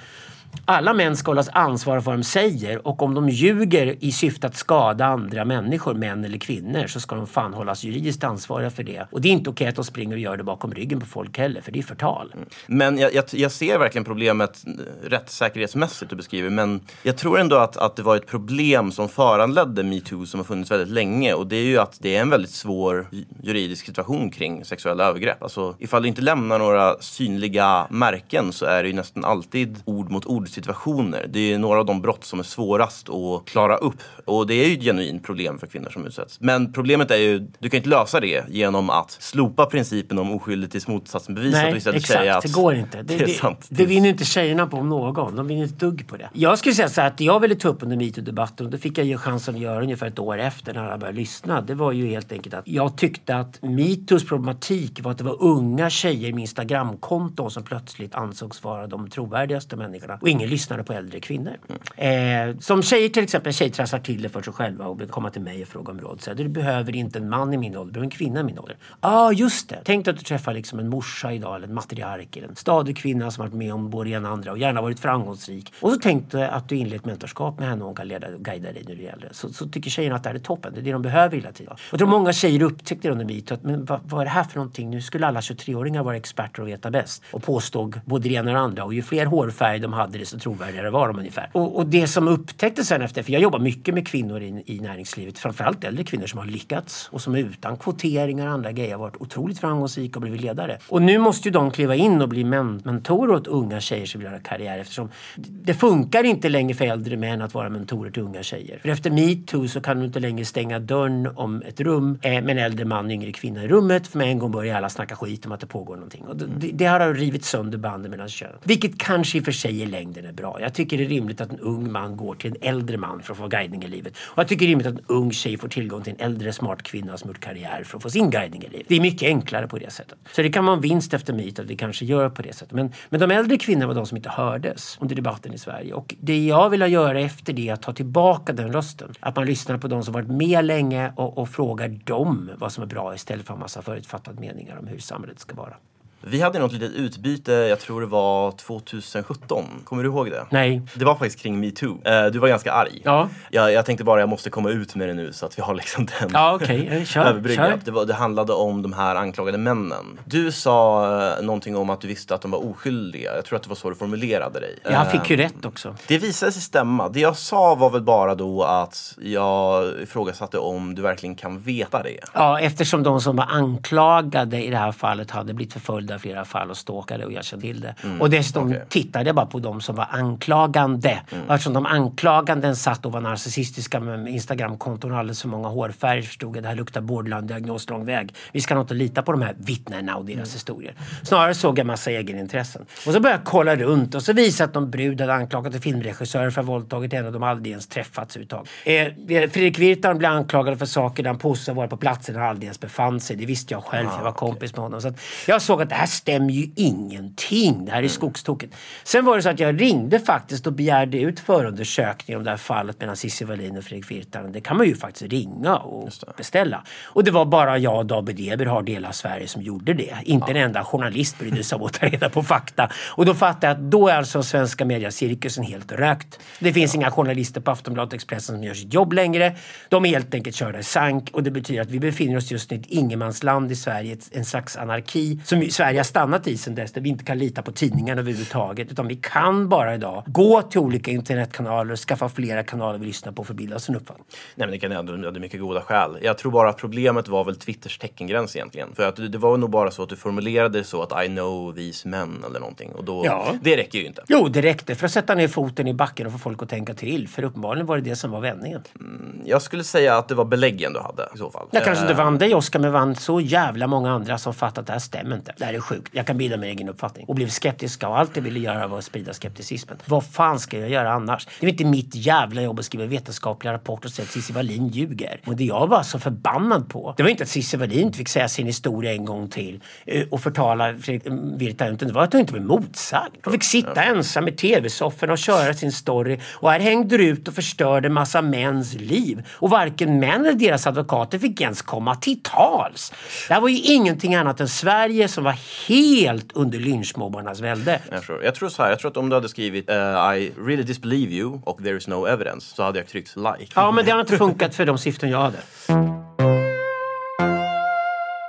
alla 0.68 0.92
män 0.92 1.16
ska 1.16 1.30
hållas 1.30 1.48
ansvariga 1.52 2.02
för 2.02 2.10
vad 2.10 2.18
de 2.18 2.24
säger 2.24 2.86
och 2.86 3.02
om 3.02 3.14
de 3.14 3.28
ljuger 3.28 3.96
i 4.00 4.12
syfte 4.12 4.46
att 4.46 4.56
skada 4.56 5.06
andra 5.06 5.44
människor, 5.44 5.94
män 5.94 6.24
eller 6.24 6.38
kvinnor, 6.38 6.86
så 6.86 7.00
ska 7.00 7.16
de 7.16 7.26
fan 7.26 7.54
hållas 7.54 7.84
juridiskt 7.84 8.24
ansvariga 8.24 8.70
för 8.70 8.82
det. 8.82 9.06
Och 9.10 9.20
det 9.20 9.28
är 9.28 9.32
inte 9.32 9.50
okej 9.50 9.66
att 9.66 9.76
de 9.76 9.84
springer 9.84 10.16
och 10.16 10.20
gör 10.20 10.36
det 10.36 10.44
bakom 10.44 10.74
ryggen 10.74 11.00
på 11.00 11.06
folk 11.06 11.38
heller, 11.38 11.60
för 11.60 11.72
det 11.72 11.78
är 11.78 11.82
förtal. 11.82 12.32
Mm. 12.34 12.48
Men 12.66 12.98
jag, 12.98 13.14
jag, 13.14 13.24
jag, 13.32 13.52
ser 13.52 13.78
verkligen 13.78 14.04
problemet 14.04 14.64
eh, 14.66 15.08
rättssäkerhetsmässigt 15.08 16.10
du 16.10 16.16
beskriver, 16.16 16.50
men 16.50 16.80
jag 17.02 17.16
tror 17.16 17.40
ändå 17.40 17.56
att, 17.56 17.76
att 17.76 17.96
det 17.96 18.02
var 18.02 18.16
ett 18.16 18.26
problem 18.26 18.92
som 18.92 19.08
föranledde 19.08 19.82
metoo 19.82 20.26
som 20.26 20.40
har 20.40 20.44
funnits 20.44 20.70
väldigt 20.70 20.88
länge 20.88 21.34
och 21.34 21.46
det 21.46 21.56
är 21.56 21.64
ju 21.64 21.78
att 21.78 21.98
det 22.00 22.16
är 22.16 22.20
en 22.20 22.30
väldigt 22.30 22.50
svår 22.50 23.06
juridisk 23.42 23.86
situation 23.86 24.30
kring 24.30 24.64
sexuella 24.64 25.04
övergrepp. 25.04 25.42
Alltså 25.42 25.74
ifall 25.78 26.02
du 26.02 26.08
inte 26.08 26.22
lämnar 26.22 26.58
några 26.58 26.96
synliga 27.00 27.86
märken 27.90 28.52
så 28.52 28.66
är 28.66 28.82
det 28.82 28.88
ju 28.88 28.94
nästan 28.94 29.24
alltid 29.24 29.82
ord 29.84 30.10
mot 30.10 30.26
ord 30.26 30.35
mordsituationer. 30.36 31.26
Det 31.28 31.52
är 31.52 31.58
några 31.58 31.78
av 31.80 31.86
de 31.86 32.00
brott 32.00 32.24
som 32.24 32.38
är 32.38 32.42
svårast 32.42 33.08
att 33.08 33.44
klara 33.44 33.76
upp. 33.76 34.02
Och 34.24 34.46
det 34.46 34.54
är 34.54 34.68
ju 34.68 34.74
ett 34.74 34.82
genuint 34.82 35.22
problem 35.22 35.58
för 35.58 35.66
kvinnor 35.66 35.90
som 35.90 36.06
utsätts. 36.06 36.40
Men 36.40 36.72
problemet 36.72 37.10
är 37.10 37.16
ju, 37.16 37.38
du 37.58 37.70
kan 37.70 37.78
inte 37.78 37.88
lösa 37.88 38.20
det 38.20 38.44
genom 38.48 38.90
att 38.90 39.10
slopa 39.10 39.66
principen 39.66 40.18
om 40.18 40.30
oskyldig 40.30 40.70
tills 40.70 40.88
motsatsen 40.88 41.34
bevisat 41.34 41.62
Nej, 41.62 41.76
exakt. 41.76 42.06
Säga 42.06 42.36
att 42.36 42.42
det 42.42 42.52
går 42.52 42.74
inte. 42.74 43.02
Det, 43.06 43.16
det, 43.16 43.24
är 43.24 43.28
sant. 43.28 43.66
det, 43.68 43.74
det 43.74 43.86
vinner 43.86 44.08
inte 44.08 44.24
tjejerna 44.24 44.66
på 44.66 44.76
om 44.76 44.88
någon. 44.88 45.36
De 45.36 45.46
vinner 45.46 45.64
ett 45.64 45.78
dugg 45.78 46.08
på 46.08 46.16
det. 46.16 46.28
Jag 46.32 46.58
skulle 46.58 46.74
säga 46.74 46.88
så 46.88 47.00
här 47.00 47.08
att 47.08 47.20
jag 47.20 47.40
ville 47.40 47.54
ta 47.54 47.68
upp 47.68 47.82
under 47.82 47.96
metoo-debatten 47.96 48.66
och 48.66 48.72
det 48.72 48.78
fick 48.78 48.98
jag 48.98 49.06
ju 49.06 49.18
chansen 49.18 49.54
att 49.54 49.60
göra 49.60 49.82
ungefär 49.82 50.06
ett 50.06 50.18
år 50.18 50.38
efter 50.38 50.74
när 50.74 50.84
alla 50.84 50.98
började 50.98 51.18
lyssna. 51.18 51.60
Det 51.60 51.74
var 51.74 51.92
ju 51.92 52.06
helt 52.06 52.32
enkelt 52.32 52.54
att 52.54 52.68
jag 52.68 52.98
tyckte 52.98 53.36
att 53.36 53.62
metoos 53.62 54.26
problematik 54.26 55.00
var 55.02 55.10
att 55.10 55.18
det 55.18 55.24
var 55.24 55.42
unga 55.42 55.90
tjejer 55.90 56.32
med 56.32 56.40
Instagramkonton 56.40 57.50
som 57.50 57.62
plötsligt 57.62 58.14
ansågs 58.14 58.64
vara 58.64 58.86
de 58.86 59.10
trovärdigaste 59.10 59.76
människorna. 59.76 60.18
Och 60.26 60.30
ingen 60.30 60.48
lyssnade 60.48 60.84
på 60.84 60.92
äldre 60.92 61.20
kvinnor. 61.20 61.56
Eh, 61.96 62.58
som 62.60 62.82
tjejer 62.82 63.08
till 63.08 63.22
exempel, 63.22 63.52
tjejer 63.52 63.72
trasslar 63.72 64.00
till 64.00 64.22
det 64.22 64.28
för 64.28 64.42
sig 64.42 64.52
själva 64.52 64.86
och 64.86 65.00
vill 65.00 65.08
komma 65.08 65.30
till 65.30 65.42
mig 65.42 65.62
och 65.62 65.68
fråga 65.68 65.92
om 65.92 66.00
råd. 66.00 66.22
Så 66.22 66.34
du 66.34 66.48
behöver 66.48 66.96
inte 66.96 67.18
en 67.18 67.28
man 67.28 67.54
i 67.54 67.56
min 67.56 67.76
ålder, 67.76 67.86
du 67.86 67.92
behöver 67.92 68.06
en 68.06 68.10
kvinna 68.10 68.40
i 68.40 68.42
min 68.42 68.58
ålder. 68.58 68.76
Ja, 68.80 68.96
ah, 69.00 69.32
just 69.32 69.68
det. 69.68 69.80
Tänk 69.84 70.04
dig 70.04 70.12
att 70.12 70.18
du 70.18 70.24
träffar 70.24 70.54
liksom 70.54 70.78
en 70.78 70.88
morsa 70.88 71.32
idag 71.32 71.56
eller 71.56 71.66
en 71.66 71.74
matriark 71.74 72.36
eller 72.36 72.48
en 72.48 72.56
stadig 72.56 72.96
kvinna 72.96 73.30
som 73.30 73.44
varit 73.44 73.54
med 73.54 73.74
om 73.74 73.90
både 73.90 74.10
det 74.10 74.16
ena 74.16 74.28
och 74.28 74.34
andra 74.34 74.50
och 74.52 74.58
gärna 74.58 74.82
varit 74.82 75.00
framgångsrik. 75.00 75.72
Och 75.80 75.90
så 75.92 75.98
tänkte 75.98 76.38
du 76.38 76.44
att 76.44 76.68
du 76.68 76.76
inleder 76.76 76.96
ett 76.96 77.04
mentorskap 77.04 77.58
med 77.58 77.68
henne 77.68 77.80
och 77.80 77.86
hon 77.86 77.96
kan 77.96 78.08
leda 78.08 78.26
och 78.28 78.40
guida 78.40 78.72
dig 78.72 78.84
när 78.88 78.94
du 78.94 79.04
är 79.04 79.12
äldre. 79.12 79.28
Så, 79.32 79.52
så 79.52 79.68
tycker 79.68 79.90
tjejerna 79.90 80.16
att 80.16 80.22
det 80.22 80.28
här 80.28 80.36
är 80.36 80.40
toppen. 80.40 80.72
Det 80.74 80.80
är 80.80 80.82
det 80.82 80.92
de 80.92 81.02
behöver 81.02 81.36
hela 81.36 81.52
tiden. 81.52 81.76
Jag 81.90 81.98
tror 81.98 82.08
många 82.08 82.32
tjejer 82.32 82.62
upptäckte 82.62 83.10
under 83.10 83.24
metoo 83.24 83.54
att 83.54 83.62
men 83.62 83.84
vad, 83.84 84.00
vad 84.04 84.20
är 84.20 84.24
det 84.24 84.30
här 84.30 84.44
för 84.44 84.56
någonting? 84.56 84.90
Nu 84.90 85.02
skulle 85.02 85.26
alla 85.26 85.40
23-åringar 85.40 86.02
vara 86.02 86.16
experter 86.16 86.62
och 86.62 86.68
veta 86.68 86.90
bäst. 86.90 87.22
Och 87.30 87.42
påstod 87.42 88.00
både 88.04 88.28
det 88.28 88.34
ena 88.34 88.50
och 88.50 88.54
det 88.54 88.60
andra. 88.60 88.84
Och 88.84 88.94
ju 88.94 89.02
fler 89.02 89.26
hårfärg 89.26 89.78
de 89.78 89.92
hade 89.92 90.15
så 90.24 90.38
trovärdigare 90.38 90.90
var 90.90 91.08
de 91.08 91.18
ungefär. 91.18 91.50
Och, 91.52 91.76
och 91.76 91.86
det 91.86 92.06
som 92.06 92.28
upptäcktes 92.28 92.88
sen 92.88 93.02
efter, 93.02 93.22
för 93.22 93.32
jag 93.32 93.42
jobbar 93.42 93.58
mycket 93.58 93.94
med 93.94 94.08
kvinnor 94.08 94.42
i, 94.42 94.62
i 94.66 94.80
näringslivet. 94.80 95.38
Framförallt 95.38 95.84
äldre 95.84 96.04
kvinnor 96.04 96.26
som 96.26 96.38
har 96.38 96.46
lyckats 96.46 97.08
och 97.12 97.20
som 97.20 97.34
utan 97.34 97.76
kvoteringar 97.76 98.46
och 98.46 98.52
andra 98.52 98.72
grejer 98.72 98.92
har 98.92 98.98
varit 98.98 99.16
otroligt 99.16 99.58
framgångsrika 99.58 100.16
och 100.16 100.20
blivit 100.20 100.40
ledare. 100.40 100.78
Och 100.88 101.02
nu 101.02 101.18
måste 101.18 101.48
ju 101.48 101.52
de 101.52 101.70
kliva 101.70 101.94
in 101.94 102.22
och 102.22 102.28
bli 102.28 102.44
men 102.44 102.82
mentorer 102.84 103.34
åt 103.34 103.46
unga 103.46 103.80
tjejer 103.80 104.06
som 104.06 104.20
vill 104.20 104.26
göra 104.30 104.38
karriär 104.38 104.78
eftersom 104.78 105.10
det 105.36 105.74
funkar 105.74 106.24
inte 106.24 106.48
längre 106.48 106.74
för 106.74 106.84
äldre 106.84 107.16
män 107.16 107.42
att 107.42 107.54
vara 107.54 107.68
mentorer 107.68 108.10
till 108.10 108.22
unga 108.22 108.42
tjejer. 108.42 108.78
För 108.78 108.88
efter 108.88 109.10
metoo 109.10 109.68
så 109.68 109.80
kan 109.80 109.98
du 109.98 110.06
inte 110.06 110.20
längre 110.20 110.44
stänga 110.44 110.78
dörren 110.78 111.26
om 111.34 111.62
ett 111.62 111.80
rum 111.80 112.18
eh, 112.22 112.30
med 112.30 112.50
en 112.50 112.58
äldre 112.58 112.84
man 112.84 113.06
och 113.06 113.12
yngre 113.12 113.32
kvinna 113.32 113.64
i 113.64 113.68
rummet. 113.68 114.06
För 114.06 114.18
med 114.18 114.28
en 114.28 114.38
gång 114.38 114.50
börjar 114.50 114.76
alla 114.76 114.88
snacka 114.88 115.16
skit 115.16 115.46
om 115.46 115.52
att 115.52 115.60
det 115.60 115.66
pågår 115.66 115.94
någonting. 115.94 116.22
Och 116.22 116.36
det, 116.36 116.70
det 116.72 116.86
har 116.86 117.14
rivit 117.14 117.44
sönder 117.44 117.78
banden 117.78 118.10
mellan 118.10 118.28
könen. 118.28 118.56
Vilket 118.64 118.98
kanske 118.98 119.38
i 119.38 119.40
och 119.40 119.44
för 119.44 119.52
sig 119.52 119.82
är 119.82 119.86
längre 119.86 120.05
längden 120.06 120.26
är 120.30 120.32
bra. 120.32 120.60
Jag 120.60 120.74
tycker 120.74 120.98
det 120.98 121.04
är 121.04 121.08
rimligt 121.08 121.40
att 121.40 121.50
en 121.50 121.60
ung 121.60 121.92
man 121.92 122.16
går 122.16 122.34
till 122.34 122.50
en 122.50 122.68
äldre 122.68 122.96
man 122.96 123.22
för 123.22 123.32
att 123.32 123.38
få 123.38 123.48
guidning 123.48 123.84
i 123.84 123.88
livet. 123.88 124.16
Och 124.16 124.38
jag 124.38 124.48
tycker 124.48 124.66
det 124.66 124.66
är 124.66 124.68
rimligt 124.68 124.86
att 124.86 124.94
en 124.94 125.04
ung 125.06 125.32
tjej 125.32 125.56
får 125.58 125.68
tillgång 125.68 126.02
till 126.02 126.12
en 126.18 126.20
äldre 126.20 126.52
smart 126.52 126.82
kvinna 126.82 127.16
som 127.16 127.28
gjort 127.28 127.40
karriär 127.40 127.82
för 127.84 127.96
att 127.96 128.02
få 128.02 128.10
sin 128.10 128.30
guidning 128.30 128.62
i 128.62 128.68
livet. 128.68 128.86
Det 128.88 128.96
är 128.96 129.00
mycket 129.00 129.26
enklare 129.26 129.68
på 129.68 129.78
det 129.78 129.90
sättet. 129.90 130.18
Så 130.32 130.42
det 130.42 130.52
kan 130.52 130.64
vara 130.64 130.76
en 130.76 130.82
vinst 130.82 131.14
efter 131.14 131.32
myt 131.32 131.58
att 131.58 131.66
vi 131.66 131.76
kanske 131.76 132.04
gör 132.04 132.28
på 132.30 132.42
det 132.42 132.52
sättet. 132.52 132.72
Men, 132.72 132.92
men 133.08 133.20
de 133.20 133.30
äldre 133.30 133.58
kvinnorna 133.58 133.86
var 133.86 133.94
de 133.94 134.06
som 134.06 134.16
inte 134.16 134.30
hördes 134.30 134.98
under 135.00 135.14
debatten 135.14 135.54
i 135.54 135.58
Sverige. 135.58 135.94
Och 135.94 136.14
det 136.20 136.46
jag 136.46 136.70
vill 136.70 136.80
göra 136.80 137.20
efter 137.20 137.52
det 137.52 137.68
är 137.68 137.72
att 137.72 137.82
ta 137.82 137.92
tillbaka 137.92 138.52
den 138.52 138.72
rösten. 138.72 139.12
Att 139.20 139.36
man 139.36 139.46
lyssnar 139.46 139.78
på 139.78 139.88
de 139.88 140.02
som 140.02 140.14
varit 140.14 140.28
med 140.28 140.64
länge 140.64 141.12
och, 141.16 141.38
och 141.38 141.48
frågar 141.48 141.88
dem 141.88 142.50
vad 142.58 142.72
som 142.72 142.82
är 142.82 142.88
bra 142.88 143.14
istället 143.14 143.46
för 143.46 143.54
en 143.54 143.60
massa 143.60 143.82
förutfattade 143.82 144.40
meningar 144.40 144.78
om 144.78 144.86
hur 144.86 144.98
samhället 144.98 145.38
ska 145.38 145.54
vara. 145.54 145.76
Vi 146.20 146.40
hade 146.40 146.58
något 146.58 146.72
litet 146.72 146.92
utbyte, 146.92 147.52
jag 147.52 147.80
tror 147.80 148.00
det 148.00 148.06
var 148.06 148.50
2017. 148.50 149.64
Kommer 149.84 150.02
du 150.02 150.08
ihåg 150.08 150.30
det? 150.30 150.46
Nej. 150.50 150.82
Det 150.94 151.04
var 151.04 151.14
faktiskt 151.14 151.42
kring 151.42 151.60
metoo. 151.60 151.98
Eh, 152.04 152.26
du 152.26 152.38
var 152.38 152.48
ganska 152.48 152.72
arg. 152.72 153.00
Ja. 153.04 153.28
Jag, 153.50 153.72
jag 153.72 153.86
tänkte 153.86 154.04
bara 154.04 154.20
jag 154.20 154.28
måste 154.28 154.50
komma 154.50 154.70
ut 154.70 154.94
med 154.94 155.08
det 155.08 155.14
nu 155.14 155.32
så 155.32 155.46
att 155.46 155.58
vi 155.58 155.62
har 155.62 155.74
liksom 155.74 156.06
den 156.20 156.30
ja, 156.32 156.54
okay. 156.54 157.04
kör, 157.04 157.24
överbryggat. 157.24 157.84
Det, 157.84 158.04
det 158.04 158.14
handlade 158.14 158.52
om 158.52 158.82
de 158.82 158.92
här 158.92 159.16
anklagade 159.16 159.58
männen. 159.58 160.20
Du 160.24 160.52
sa 160.52 161.04
eh, 161.38 161.44
någonting 161.44 161.76
om 161.76 161.90
att 161.90 162.00
du 162.00 162.08
visste 162.08 162.34
att 162.34 162.42
de 162.42 162.50
var 162.50 162.70
oskyldiga. 162.70 163.34
Jag 163.34 163.44
tror 163.44 163.56
att 163.56 163.62
det 163.62 163.68
var 163.68 163.76
så 163.76 163.90
du 163.90 163.96
formulerade 163.96 164.60
dig. 164.60 164.78
Jag 164.84 165.10
fick 165.10 165.30
ju 165.30 165.36
rätt 165.36 165.64
också. 165.64 165.94
Det 166.08 166.18
visade 166.18 166.52
sig 166.52 166.62
stämma. 166.62 167.08
Det 167.08 167.20
jag 167.20 167.36
sa 167.36 167.74
var 167.74 167.90
väl 167.90 168.02
bara 168.02 168.34
då 168.34 168.62
att 168.62 169.14
jag 169.18 169.92
ifrågasatte 170.02 170.58
om 170.58 170.94
du 170.94 171.02
verkligen 171.02 171.34
kan 171.34 171.60
veta 171.60 172.02
det. 172.02 172.18
Ja, 172.34 172.60
eftersom 172.60 173.02
de 173.02 173.20
som 173.20 173.36
var 173.36 173.46
anklagade 173.50 174.64
i 174.64 174.70
det 174.70 174.76
här 174.76 174.92
fallet 174.92 175.30
hade 175.30 175.54
blivit 175.54 175.72
förföljda 175.72 176.05
i 176.14 176.18
flera 176.18 176.44
fall 176.44 176.70
och 176.70 176.76
stalkade 176.76 177.24
och 177.24 177.32
jag 177.32 177.44
kände 177.44 177.66
till 177.66 177.80
det. 177.80 177.94
Mm. 178.04 178.20
Och 178.20 178.30
dessutom 178.30 178.68
okay. 178.68 178.80
tittade 178.88 179.24
jag 179.24 179.34
bara 179.36 179.46
på 179.46 179.58
de 179.58 179.80
som 179.80 179.96
var 179.96 180.06
anklagande. 180.10 181.20
Mm. 181.32 181.50
Eftersom 181.50 181.72
de 181.72 181.86
anklaganden 181.86 182.76
satt 182.76 183.06
och 183.06 183.12
var 183.12 183.20
narcissistiska 183.20 184.00
med 184.00 184.28
Instagramkonton 184.28 185.12
och 185.12 185.18
alldeles 185.18 185.42
för 185.42 185.48
många 185.48 185.68
hårfärger 185.68 186.22
förstod 186.22 186.56
jag 186.56 186.62
det 186.62 186.68
här 186.68 186.76
luktar 186.76 187.00
borderline-diagnos 187.00 187.90
lång 187.90 188.04
väg. 188.04 188.34
Vi 188.52 188.60
ska 188.60 188.74
nog 188.74 188.84
inte 188.84 188.94
lita 188.94 189.22
på 189.22 189.32
de 189.32 189.42
här 189.42 189.54
vittnena 189.58 190.16
och 190.16 190.24
deras 190.24 190.36
mm. 190.36 190.52
historier. 190.52 190.94
Snarare 191.22 191.54
såg 191.54 191.78
jag 191.78 191.86
massa 191.86 192.10
egenintressen. 192.10 192.86
Och 193.06 193.12
så 193.12 193.20
började 193.20 193.40
jag 193.40 193.44
kolla 193.44 193.76
runt 193.76 194.14
och 194.14 194.22
så 194.22 194.32
visade 194.32 194.68
att 194.68 194.74
någon 194.74 194.90
brud 194.90 195.20
hade 195.20 195.34
anklagat 195.34 195.74
en 195.74 195.80
filmregissör 195.80 196.50
för 196.50 196.62
våldtagit 196.62 197.12
henne 197.12 197.26
och 197.26 197.32
de 197.32 197.42
aldrig 197.42 197.70
ens 197.70 197.86
träffats 197.86 198.36
överhuvudtaget. 198.36 198.70
Eh, 198.84 199.50
Fredrik 199.50 199.78
Virtanen 199.78 200.18
blev 200.18 200.30
anklagad 200.30 200.78
för 200.78 200.86
saker 200.86 201.22
där 201.22 201.30
han 201.30 201.38
påstod 201.38 201.76
vara 201.76 201.88
på 201.88 201.96
platsen 201.96 202.34
där 202.34 202.40
han 202.40 202.50
aldrig 202.50 202.64
ens 202.64 202.80
befann 202.80 203.20
sig. 203.20 203.36
Det 203.36 203.46
visste 203.46 203.74
jag 203.74 203.84
själv, 203.84 204.08
ah, 204.08 204.16
jag 204.16 204.24
var 204.24 204.32
kompis 204.32 204.72
okay. 204.72 204.82
med 204.82 204.82
honom. 204.82 205.00
Så 205.00 205.12
jag 205.46 205.62
såg 205.62 205.82
att 205.82 205.92
här 205.96 206.06
stämmer 206.06 206.52
ju 206.52 206.70
ingenting. 206.76 207.84
Det 207.84 207.92
här 207.92 208.02
är 208.02 208.48
mm. 208.48 208.70
Sen 209.04 209.24
var 209.24 209.36
det 209.36 209.42
så 209.42 209.48
att 209.48 209.60
jag 209.60 209.80
ringde 209.80 210.20
faktiskt 210.20 210.66
och 210.66 210.72
begärde 210.72 211.18
ut 211.18 211.40
förundersökning 211.40 212.36
om 212.36 212.44
det 212.44 212.50
här 212.50 212.56
fallet 212.56 213.00
mellan 213.00 213.16
Cissi 213.16 213.44
Wallin 213.44 213.76
och 213.76 213.84
Fredrik 213.84 214.10
Virtanen. 214.10 214.52
Det 214.52 214.60
kan 214.60 214.76
man 214.76 214.86
ju 214.86 214.96
faktiskt 214.96 215.32
ringa 215.32 215.76
och 215.76 216.10
beställa. 216.36 216.84
Och 217.04 217.24
det 217.24 217.30
var 217.30 217.44
bara 217.44 217.78
jag 217.78 217.98
och 217.98 218.06
David 218.06 218.52
Eberhard 218.52 218.88
hela 218.88 219.12
Sverige 219.12 219.48
som 219.48 219.62
gjorde 219.62 219.94
det. 219.94 220.16
Inte 220.24 220.50
ja. 220.50 220.56
en 220.56 220.64
enda 220.64 220.84
journalist 220.84 221.38
brydde 221.38 221.64
sig 221.64 221.76
om 221.76 221.82
att 221.82 221.92
ta 221.92 222.06
reda 222.06 222.28
på 222.28 222.42
fakta. 222.42 222.90
Och 223.08 223.26
då 223.26 223.34
fattade 223.34 223.66
jag 223.66 223.74
att 223.74 223.90
då 223.90 224.08
är 224.08 224.14
alltså 224.14 224.42
svenska 224.42 224.84
mediacirkusen 224.84 225.64
helt 225.64 225.92
rökt. 225.92 226.38
Det 226.58 226.72
finns 226.72 226.94
ja. 226.94 227.00
inga 227.00 227.10
journalister 227.10 227.60
på 227.60 227.70
Aftonbladet 227.70 228.14
Expressen 228.14 228.54
som 228.54 228.64
gör 228.64 228.74
sitt 228.74 228.94
jobb 228.94 229.12
längre. 229.12 229.56
De 229.88 230.04
är 230.04 230.08
helt 230.08 230.34
enkelt 230.34 230.56
körda 230.56 230.78
i 230.78 230.82
sank 230.82 231.30
och 231.32 231.42
det 231.42 231.50
betyder 231.50 231.82
att 231.82 231.90
vi 231.90 232.00
befinner 232.00 232.36
oss 232.36 232.50
just 232.50 232.70
nu 232.70 232.76
i 232.76 232.80
ett 232.80 232.86
ingenmansland 232.86 233.72
i 233.72 233.76
Sverige, 233.76 234.16
en 234.30 234.44
slags 234.44 234.76
anarki 234.76 235.40
som 235.44 235.70
Sverige 235.70 235.85
har 235.94 236.04
stannat 236.04 236.46
i 236.46 236.56
sedan 236.56 236.74
dess 236.74 236.92
där 236.92 237.00
vi 237.00 237.08
inte 237.08 237.24
kan 237.24 237.38
lita 237.38 237.62
på 237.62 237.72
tidningarna 237.72 238.20
överhuvudtaget 238.20 238.90
utan 238.90 239.08
vi 239.08 239.16
kan 239.16 239.68
bara 239.68 239.94
idag 239.94 240.22
gå 240.26 240.62
till 240.62 240.80
olika 240.80 241.10
internetkanaler 241.10 241.92
och 241.92 241.98
skaffa 241.98 242.28
flera 242.28 242.62
kanaler 242.62 242.98
vi 242.98 243.06
lyssnar 243.06 243.32
på 243.32 243.44
för 243.44 243.52
att 243.52 243.56
bilda 243.56 243.76
oss 243.76 243.88
en 243.88 243.96
uppfattning. 243.96 244.26
Nej 244.54 244.66
men 244.66 244.70
det 244.70 244.78
kan 244.78 244.92
ändå, 244.92 245.26
hade 245.26 245.40
mycket 245.40 245.60
goda 245.60 245.80
skäl. 245.80 246.18
Jag 246.22 246.38
tror 246.38 246.52
bara 246.52 246.70
att 246.70 246.76
problemet 246.76 247.28
var 247.28 247.44
väl 247.44 247.56
Twitters 247.56 247.98
teckengräns 247.98 248.56
egentligen. 248.56 248.88
För 248.94 249.08
att 249.08 249.32
det 249.32 249.38
var 249.38 249.56
nog 249.56 249.70
bara 249.70 249.90
så 249.90 250.02
att 250.02 250.08
du 250.08 250.16
formulerade 250.16 250.78
det 250.78 250.84
så 250.84 251.02
att 251.02 251.24
I 251.24 251.28
know 251.28 251.74
these 251.74 252.08
men 252.08 252.44
eller 252.44 252.60
någonting 252.60 252.92
och 252.92 253.04
då, 253.04 253.22
ja. 253.24 253.54
det 253.62 253.76
räcker 253.76 253.98
ju 253.98 254.06
inte. 254.06 254.22
Jo, 254.28 254.48
det 254.48 254.62
räckte 254.62 254.94
för 254.94 255.06
att 255.06 255.12
sätta 255.12 255.34
ner 255.34 255.48
foten 255.48 255.88
i 255.88 255.94
backen 255.94 256.26
och 256.26 256.32
få 256.32 256.38
folk 256.38 256.62
att 256.62 256.68
tänka 256.68 256.94
till. 256.94 257.28
För 257.28 257.42
uppenbarligen 257.42 257.86
var 257.86 257.96
det 257.96 258.02
det 258.10 258.16
som 258.16 258.30
var 258.30 258.40
vändningen. 258.40 258.82
Mm, 259.00 259.40
jag 259.44 259.62
skulle 259.62 259.84
säga 259.84 260.16
att 260.16 260.28
det 260.28 260.34
var 260.34 260.44
beläggen 260.44 260.92
du 260.92 261.00
hade 261.00 261.28
i 261.34 261.38
så 261.38 261.50
fall. 261.50 261.68
Jag 261.70 261.84
kanske 261.84 262.04
inte 262.04 262.12
eh. 262.12 262.24
vann 262.24 262.38
dig 262.38 262.54
Oscar, 262.54 262.78
men 262.78 262.92
vann 262.92 263.14
så 263.14 263.40
jävla 263.40 263.86
många 263.86 264.12
andra 264.12 264.38
som 264.38 264.54
fattat 264.54 264.78
att 264.78 264.86
det 264.86 264.92
här 264.92 265.00
stämmer 265.00 265.36
inte. 265.36 265.54
Det 265.58 265.64
här 265.64 265.74
är 265.76 265.80
sjukt. 265.80 266.08
Jag 266.12 266.26
kan 266.26 266.38
bilda 266.38 266.56
mig 266.56 266.70
egen 266.70 266.88
uppfattning. 266.88 267.26
Och 267.28 267.34
blev 267.34 267.48
skeptiska 267.48 268.08
och 268.08 268.18
allt 268.18 268.36
jag 268.36 268.42
ville 268.42 268.58
göra 268.58 268.86
var 268.86 268.98
att 268.98 269.04
sprida 269.04 269.34
skepticismen. 269.34 269.98
Vad 270.04 270.26
fan 270.26 270.60
ska 270.60 270.78
jag 270.78 270.90
göra 270.90 271.12
annars? 271.12 271.48
Det 271.60 271.66
är 271.66 271.70
inte 271.70 271.84
mitt 271.84 272.14
jävla 272.14 272.62
jobb 272.62 272.78
att 272.78 272.84
skriva 272.84 273.06
vetenskapliga 273.06 273.72
rapporter 273.72 274.08
och 274.08 274.12
säga 274.12 274.24
att 274.24 274.32
Cissi 274.32 274.52
Wallin 274.52 274.88
ljuger. 274.88 275.40
Och 275.46 275.56
det 275.56 275.64
jag 275.64 275.86
var 275.86 276.02
så 276.02 276.18
förbannad 276.18 276.88
på, 276.88 277.14
det 277.16 277.22
var 277.22 277.30
inte 277.30 277.42
att 277.42 277.48
Cissi 277.48 277.76
Wallin 277.76 278.00
inte 278.00 278.18
fick 278.18 278.28
säga 278.28 278.48
sin 278.48 278.66
historia 278.66 279.12
en 279.12 279.24
gång 279.24 279.48
till 279.48 279.82
eh, 280.06 280.28
och 280.30 280.40
förtala 280.40 280.98
Fredrik 280.98 281.26
eh, 281.26 281.32
Virtanen. 281.32 281.96
Det 281.96 282.12
var 282.12 282.22
att 282.22 282.32
hon 282.32 282.40
inte 282.40 282.52
blev 282.52 282.64
motsagd. 282.64 283.34
Hon 283.44 283.52
fick 283.52 283.64
sitta 283.64 284.02
ensam 284.02 284.48
i 284.48 284.52
tv-sofforna 284.52 285.32
och 285.32 285.38
köra 285.38 285.74
sin 285.74 285.92
story. 285.92 286.40
Och 286.52 286.70
här 286.70 286.80
hängde 286.80 287.16
du 287.16 287.26
ut 287.26 287.48
och 287.48 287.54
förstörde 287.54 288.08
massa 288.08 288.42
mäns 288.42 288.94
liv. 288.94 289.46
Och 289.52 289.70
varken 289.70 290.18
män 290.18 290.40
eller 290.40 290.52
deras 290.52 290.86
advokater 290.86 291.38
fick 291.38 291.60
ens 291.60 291.82
komma 291.82 292.14
till 292.14 292.42
tals. 292.42 293.12
Det 293.48 293.54
här 293.54 293.60
var 293.60 293.68
ju 293.68 293.78
ingenting 293.78 294.34
annat 294.34 294.60
än 294.60 294.68
Sverige 294.68 295.28
som 295.28 295.44
var 295.44 295.52
helt 295.88 296.52
under 296.52 296.78
lynchmobbarnas 296.78 297.60
välde. 297.60 298.00
Jag 298.10 298.22
tror, 298.22 298.44
jag 298.44 298.54
tror 298.54 298.68
så 298.68 298.82
här, 298.82 298.90
jag 298.90 298.98
tror 298.98 299.10
att 299.10 299.16
om 299.16 299.28
du 299.28 299.36
hade 299.36 299.48
skrivit 299.48 299.90
uh, 299.90 299.96
I 300.36 300.52
really 300.58 300.82
disbelieve 300.82 301.32
you 301.32 301.60
och 301.64 301.82
there 301.82 301.96
is 301.96 302.08
no 302.08 302.26
evidence 302.26 302.74
så 302.74 302.82
hade 302.82 302.98
jag 302.98 303.08
tryckt 303.08 303.36
like. 303.36 303.72
Ja, 303.74 303.90
men 303.90 304.04
det 304.04 304.10
har 304.10 304.20
inte 304.20 304.38
funkat 304.38 304.74
för 304.74 304.86
de 304.86 304.98
syften 304.98 305.30
jag 305.30 305.38
hade. 305.38 305.58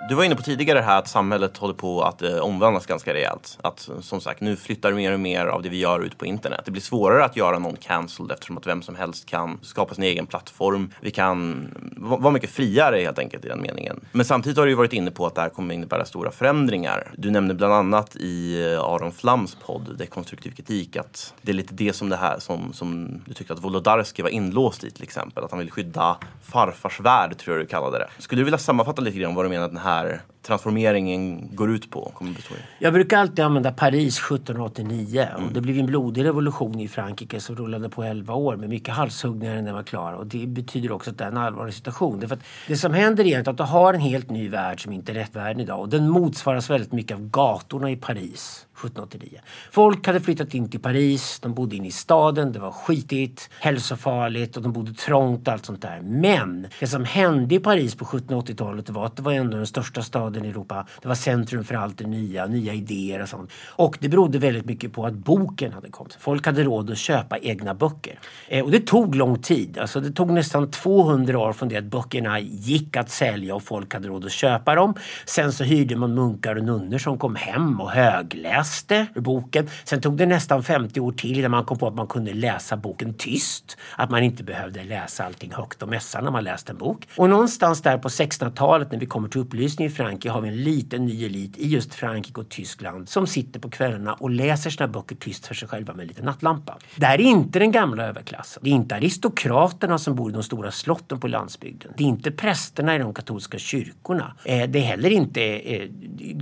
Du 0.10 0.16
var 0.16 0.24
inne 0.24 0.36
på 0.36 0.42
tidigare 0.42 0.80
här 0.80 1.00
att 1.00 1.08
samhället 1.08 1.58
håller 1.58 1.74
på 1.74 2.02
att 2.02 2.22
eh, 2.22 2.38
omvandlas 2.38 2.86
ganska 2.86 3.14
rejält. 3.14 3.58
Att 3.62 3.90
eh, 3.90 4.00
som 4.00 4.22
sagt, 4.22 4.42
nu 4.42 4.56
flyttar 4.56 4.92
mer 4.92 5.14
och 5.14 5.20
mer 5.20 5.46
av 5.46 5.62
det 5.62 5.70
vi 5.70 5.78
gör 5.78 6.00
ut 6.00 6.18
på 6.18 6.26
internet. 6.26 6.62
Det 6.66 6.72
blir 6.72 6.82
svårare 6.82 7.26
att 7.26 7.36
göra 7.36 7.60
någon 7.60 7.76
cancelled 7.76 8.32
eftersom 8.32 8.58
att 8.58 8.68
vem 8.68 8.82
som 8.82 8.96
helst 8.96 9.26
kan 9.26 9.60
skapa 9.62 9.96
sin 9.96 10.04
egen 10.04 10.26
plattform. 10.26 10.94
Vi 11.02 11.12
kan 11.12 11.68
vara 11.98 12.32
mycket 12.32 12.50
friare 12.50 13.00
helt 13.00 13.20
enkelt 13.20 13.46
i 13.46 13.48
den 13.48 13.62
meningen. 13.62 14.00
Men 14.12 14.26
samtidigt 14.26 14.58
har 14.58 14.66
du 14.66 14.72
ju 14.72 14.76
varit 14.76 14.94
inne 14.94 15.12
på 15.12 15.26
att 15.26 15.36
det 15.36 15.42
här 15.42 15.50
kommer 15.50 15.74
innebära 15.74 16.06
stora 16.06 16.32
förändringar. 16.32 17.12
Du 17.18 17.32
nämnde 17.32 17.54
bland 17.54 17.74
annat 17.74 18.16
i 18.16 18.64
eh, 18.74 18.84
Aron 18.84 19.12
Flams 19.12 19.58
podd 19.66 19.98
Dekonstruktiv 19.98 20.52
kritik 20.52 20.96
att 20.96 21.34
det 21.42 21.52
är 21.52 21.56
lite 21.56 21.74
det 21.74 21.94
som 21.94 22.10
det 22.10 22.18
här 22.18 22.40
som, 22.40 22.74
som 22.74 23.22
du 23.26 23.34
tyckte 23.34 23.54
att 23.54 23.64
Wolodarski 23.64 24.22
var 24.22 24.30
inlåst 24.30 24.84
i 24.84 24.92
till 24.92 25.04
exempel. 25.04 25.44
Att 25.44 25.52
han 25.52 25.60
vill 25.60 25.72
skydda 25.72 26.18
farfars 26.42 27.00
värld 27.00 27.38
tror 27.38 27.58
jag 27.58 27.66
du 27.66 27.70
kallade 27.70 27.98
det. 27.98 28.08
Skulle 28.18 28.40
du 28.40 28.44
vilja 28.44 28.58
sammanfatta 28.58 29.02
lite 29.02 29.18
grann 29.18 29.36
vad 29.36 29.46
du 29.46 29.50
menar 29.50 29.66
att 29.66 29.72
den 29.72 29.82
här 29.82 29.97
är 30.06 30.22
transformeringen 30.48 31.50
går 31.56 31.72
ut 31.72 31.90
på? 31.90 32.12
Kommer 32.16 32.34
bestå 32.34 32.54
i? 32.54 32.58
Jag 32.80 32.94
brukar 32.94 33.18
alltid 33.18 33.40
använda 33.40 33.72
Paris 33.72 34.18
1789. 34.18 35.28
Och 35.36 35.54
det 35.54 35.62
blev 35.62 35.80
en 35.80 35.86
blodig 35.86 36.26
revolution 36.26 36.80
i 36.80 36.88
Frankrike 36.88 37.40
som 37.40 37.56
rullade 37.56 37.90
på 37.90 38.04
11 38.04 38.34
år 38.34 38.56
med 38.56 38.70
mycket 38.70 38.94
halshuggningar 38.94 39.56
när 39.56 39.62
den 39.62 39.76
var 39.76 39.84
klar. 39.84 40.14
Och 40.14 40.28
det 40.28 40.48
betyder 40.48 40.92
också 40.92 41.12
att 41.12 41.18
det 41.18 41.24
är 41.24 41.28
en 41.28 41.38
allvarlig 41.38 41.74
situation. 41.74 42.20
Därför 42.20 42.36
att 42.36 42.44
det 42.68 42.78
som 42.78 42.94
händer 42.94 43.26
är 43.26 43.50
att 43.50 43.58
du 43.58 43.64
har 43.64 43.94
en 43.94 44.00
helt 44.00 44.30
ny 44.30 44.50
värld 44.50 44.84
som 44.84 44.94
inte 44.94 45.12
är 45.12 45.14
rätt 45.14 45.36
värld 45.36 45.62
idag 45.62 45.80
och 45.80 45.90
den 45.90 46.10
motsvaras 46.10 46.70
väldigt 46.70 46.92
mycket 46.92 47.18
av 47.18 47.30
gatorna 47.30 47.92
i 47.92 47.96
Paris. 47.96 48.68
1789. 48.78 49.40
Folk 49.72 50.08
hade 50.08 50.20
flyttat 50.20 50.54
in 50.54 50.70
till 50.70 50.80
Paris, 50.80 51.40
de 51.40 51.54
bodde 51.54 51.76
inne 51.76 51.88
i 51.88 51.92
staden, 51.92 52.52
det 52.52 52.60
var 52.60 52.72
skitigt, 52.72 53.50
hälsofarligt 53.60 54.58
och 54.58 54.64
de 54.64 54.74
bodde 54.74 54.94
trångt 54.94 55.48
och 55.48 55.54
allt 55.54 55.66
sånt 55.66 55.82
där. 55.82 56.02
Men 56.02 56.68
det 56.80 56.88
som 56.88 57.06
hände 57.06 57.56
i 57.56 57.60
Paris 57.60 57.96
på 57.96 58.06
1780-talet 58.06 58.90
var 58.90 59.06
att 59.06 59.16
det 59.16 59.22
var 59.22 59.32
ändå 59.32 59.58
den 59.58 59.68
största 59.68 60.02
staden 60.02 60.37
i 60.46 60.50
Europa. 60.50 60.88
Det 61.02 61.08
var 61.08 61.16
centrum 61.16 61.64
för 61.64 61.76
allt 61.76 61.98
det 61.98 62.08
nya, 62.08 62.46
nya 62.46 62.74
idéer 62.74 63.22
och 63.22 63.30
sånt. 63.30 63.52
Och 63.68 63.98
det 64.00 64.10
berodde 64.10 64.40
väldigt 64.40 64.66
mycket 64.66 64.94
på 64.94 65.06
att 65.06 65.14
boken 65.14 65.74
hade 65.74 65.90
kommit. 65.90 66.18
Folk 66.20 66.46
hade 66.46 66.64
råd 66.64 66.92
att 66.92 66.98
köpa 66.98 67.38
egna 67.38 67.74
böcker. 67.74 68.20
Eh, 68.48 68.64
och 68.64 68.72
det 68.72 68.80
tog 68.80 69.16
lång 69.16 69.42
tid. 69.42 69.78
Alltså 69.78 70.00
det 70.00 70.12
tog 70.12 70.32
nästan 70.32 70.72
200 70.72 71.40
år 71.40 71.54
från 71.54 71.70
det 71.70 71.78
att 71.78 71.84
böckerna 71.84 72.40
gick 72.40 72.98
att 72.98 73.10
sälja 73.10 73.56
och 73.56 73.64
folk 73.64 73.94
hade 73.94 74.08
råd 74.08 74.26
att 74.26 74.32
köpa 74.32 74.76
dem. 74.76 74.94
Sen 75.26 75.54
så 75.54 75.64
hyrde 75.64 75.96
man 75.96 76.14
munkar 76.14 76.56
och 76.56 76.64
nunnor 76.64 76.98
som 76.98 77.18
kom 77.18 77.36
hem 77.36 77.82
och 77.82 77.92
högläste 77.92 79.08
ur 79.16 79.22
boken. 79.22 79.70
Sen 79.84 80.02
tog 80.02 80.18
det 80.18 80.26
nästan 80.26 80.64
50 80.64 81.00
år 81.00 81.12
till 81.12 81.40
innan 81.40 81.52
man 81.52 81.66
kom 81.66 81.78
på 81.78 81.88
att 81.88 81.96
man 81.96 82.08
kunde 82.08 82.34
läsa 82.34 82.78
boken 82.78 83.14
tyst. 83.14 83.78
Att 83.96 84.10
man 84.10 84.24
inte 84.24 84.44
behövde 84.44 84.84
läsa 84.84 85.26
allting 85.26 85.54
högt 85.54 85.84
och 85.84 85.90
mässa 85.90 86.22
när 86.22 86.32
man 86.32 86.44
läste 86.44 86.72
en 86.72 86.78
bok. 86.78 87.08
Och 87.16 87.30
någonstans 87.30 87.82
där 87.82 87.98
på 87.98 88.08
1600-talet 88.08 88.92
när 88.92 89.00
vi 89.00 89.06
kommer 89.06 89.30
till 89.30 89.42
upplysning 89.42 89.88
i 89.88 89.90
Frankrike 89.90 90.27
har 90.28 90.42
vi 90.42 90.50
en 90.50 90.64
liten 90.64 91.06
ny 91.06 91.26
elit 91.26 91.58
i 91.58 91.68
just 91.68 91.94
Frankrike 91.94 92.42
och 92.42 92.50
Tyskland 92.50 93.10
som 93.10 93.28
sitter 93.28 93.60
på 93.60 93.70
kvällarna 93.70 94.14
och 94.14 94.30
läser 94.30 94.70
sina 94.70 94.88
böcker 94.88 95.16
tyst 95.16 95.48
för 95.48 95.56
sig 95.56 95.68
själva 95.68 95.94
med 95.94 96.02
en 96.02 96.08
liten 96.08 96.26
nattlampa. 96.26 96.78
Det 96.96 97.06
här 97.06 97.22
är 97.22 97.24
inte 97.24 97.60
den 97.60 97.72
gamla 97.72 98.04
överklassen. 98.04 98.64
Det 98.64 98.70
är 98.70 98.74
inte 98.74 98.96
aristokraterna 98.96 99.98
som 99.98 100.16
bor 100.16 100.30
i 100.30 100.34
de 100.34 100.44
stora 100.44 100.72
slotten 100.72 101.20
på 101.20 101.28
landsbygden. 101.28 101.92
Det 101.98 102.04
är 102.04 102.08
inte 102.08 102.32
prästerna 102.32 102.96
i 102.96 103.00
de 103.00 103.14
katolska 103.14 103.58
kyrkorna. 103.58 104.34
Eh, 104.44 104.70
det 104.70 104.80
är 104.80 104.84
heller 104.84 105.10
inte 105.10 105.42
eh, 105.42 105.90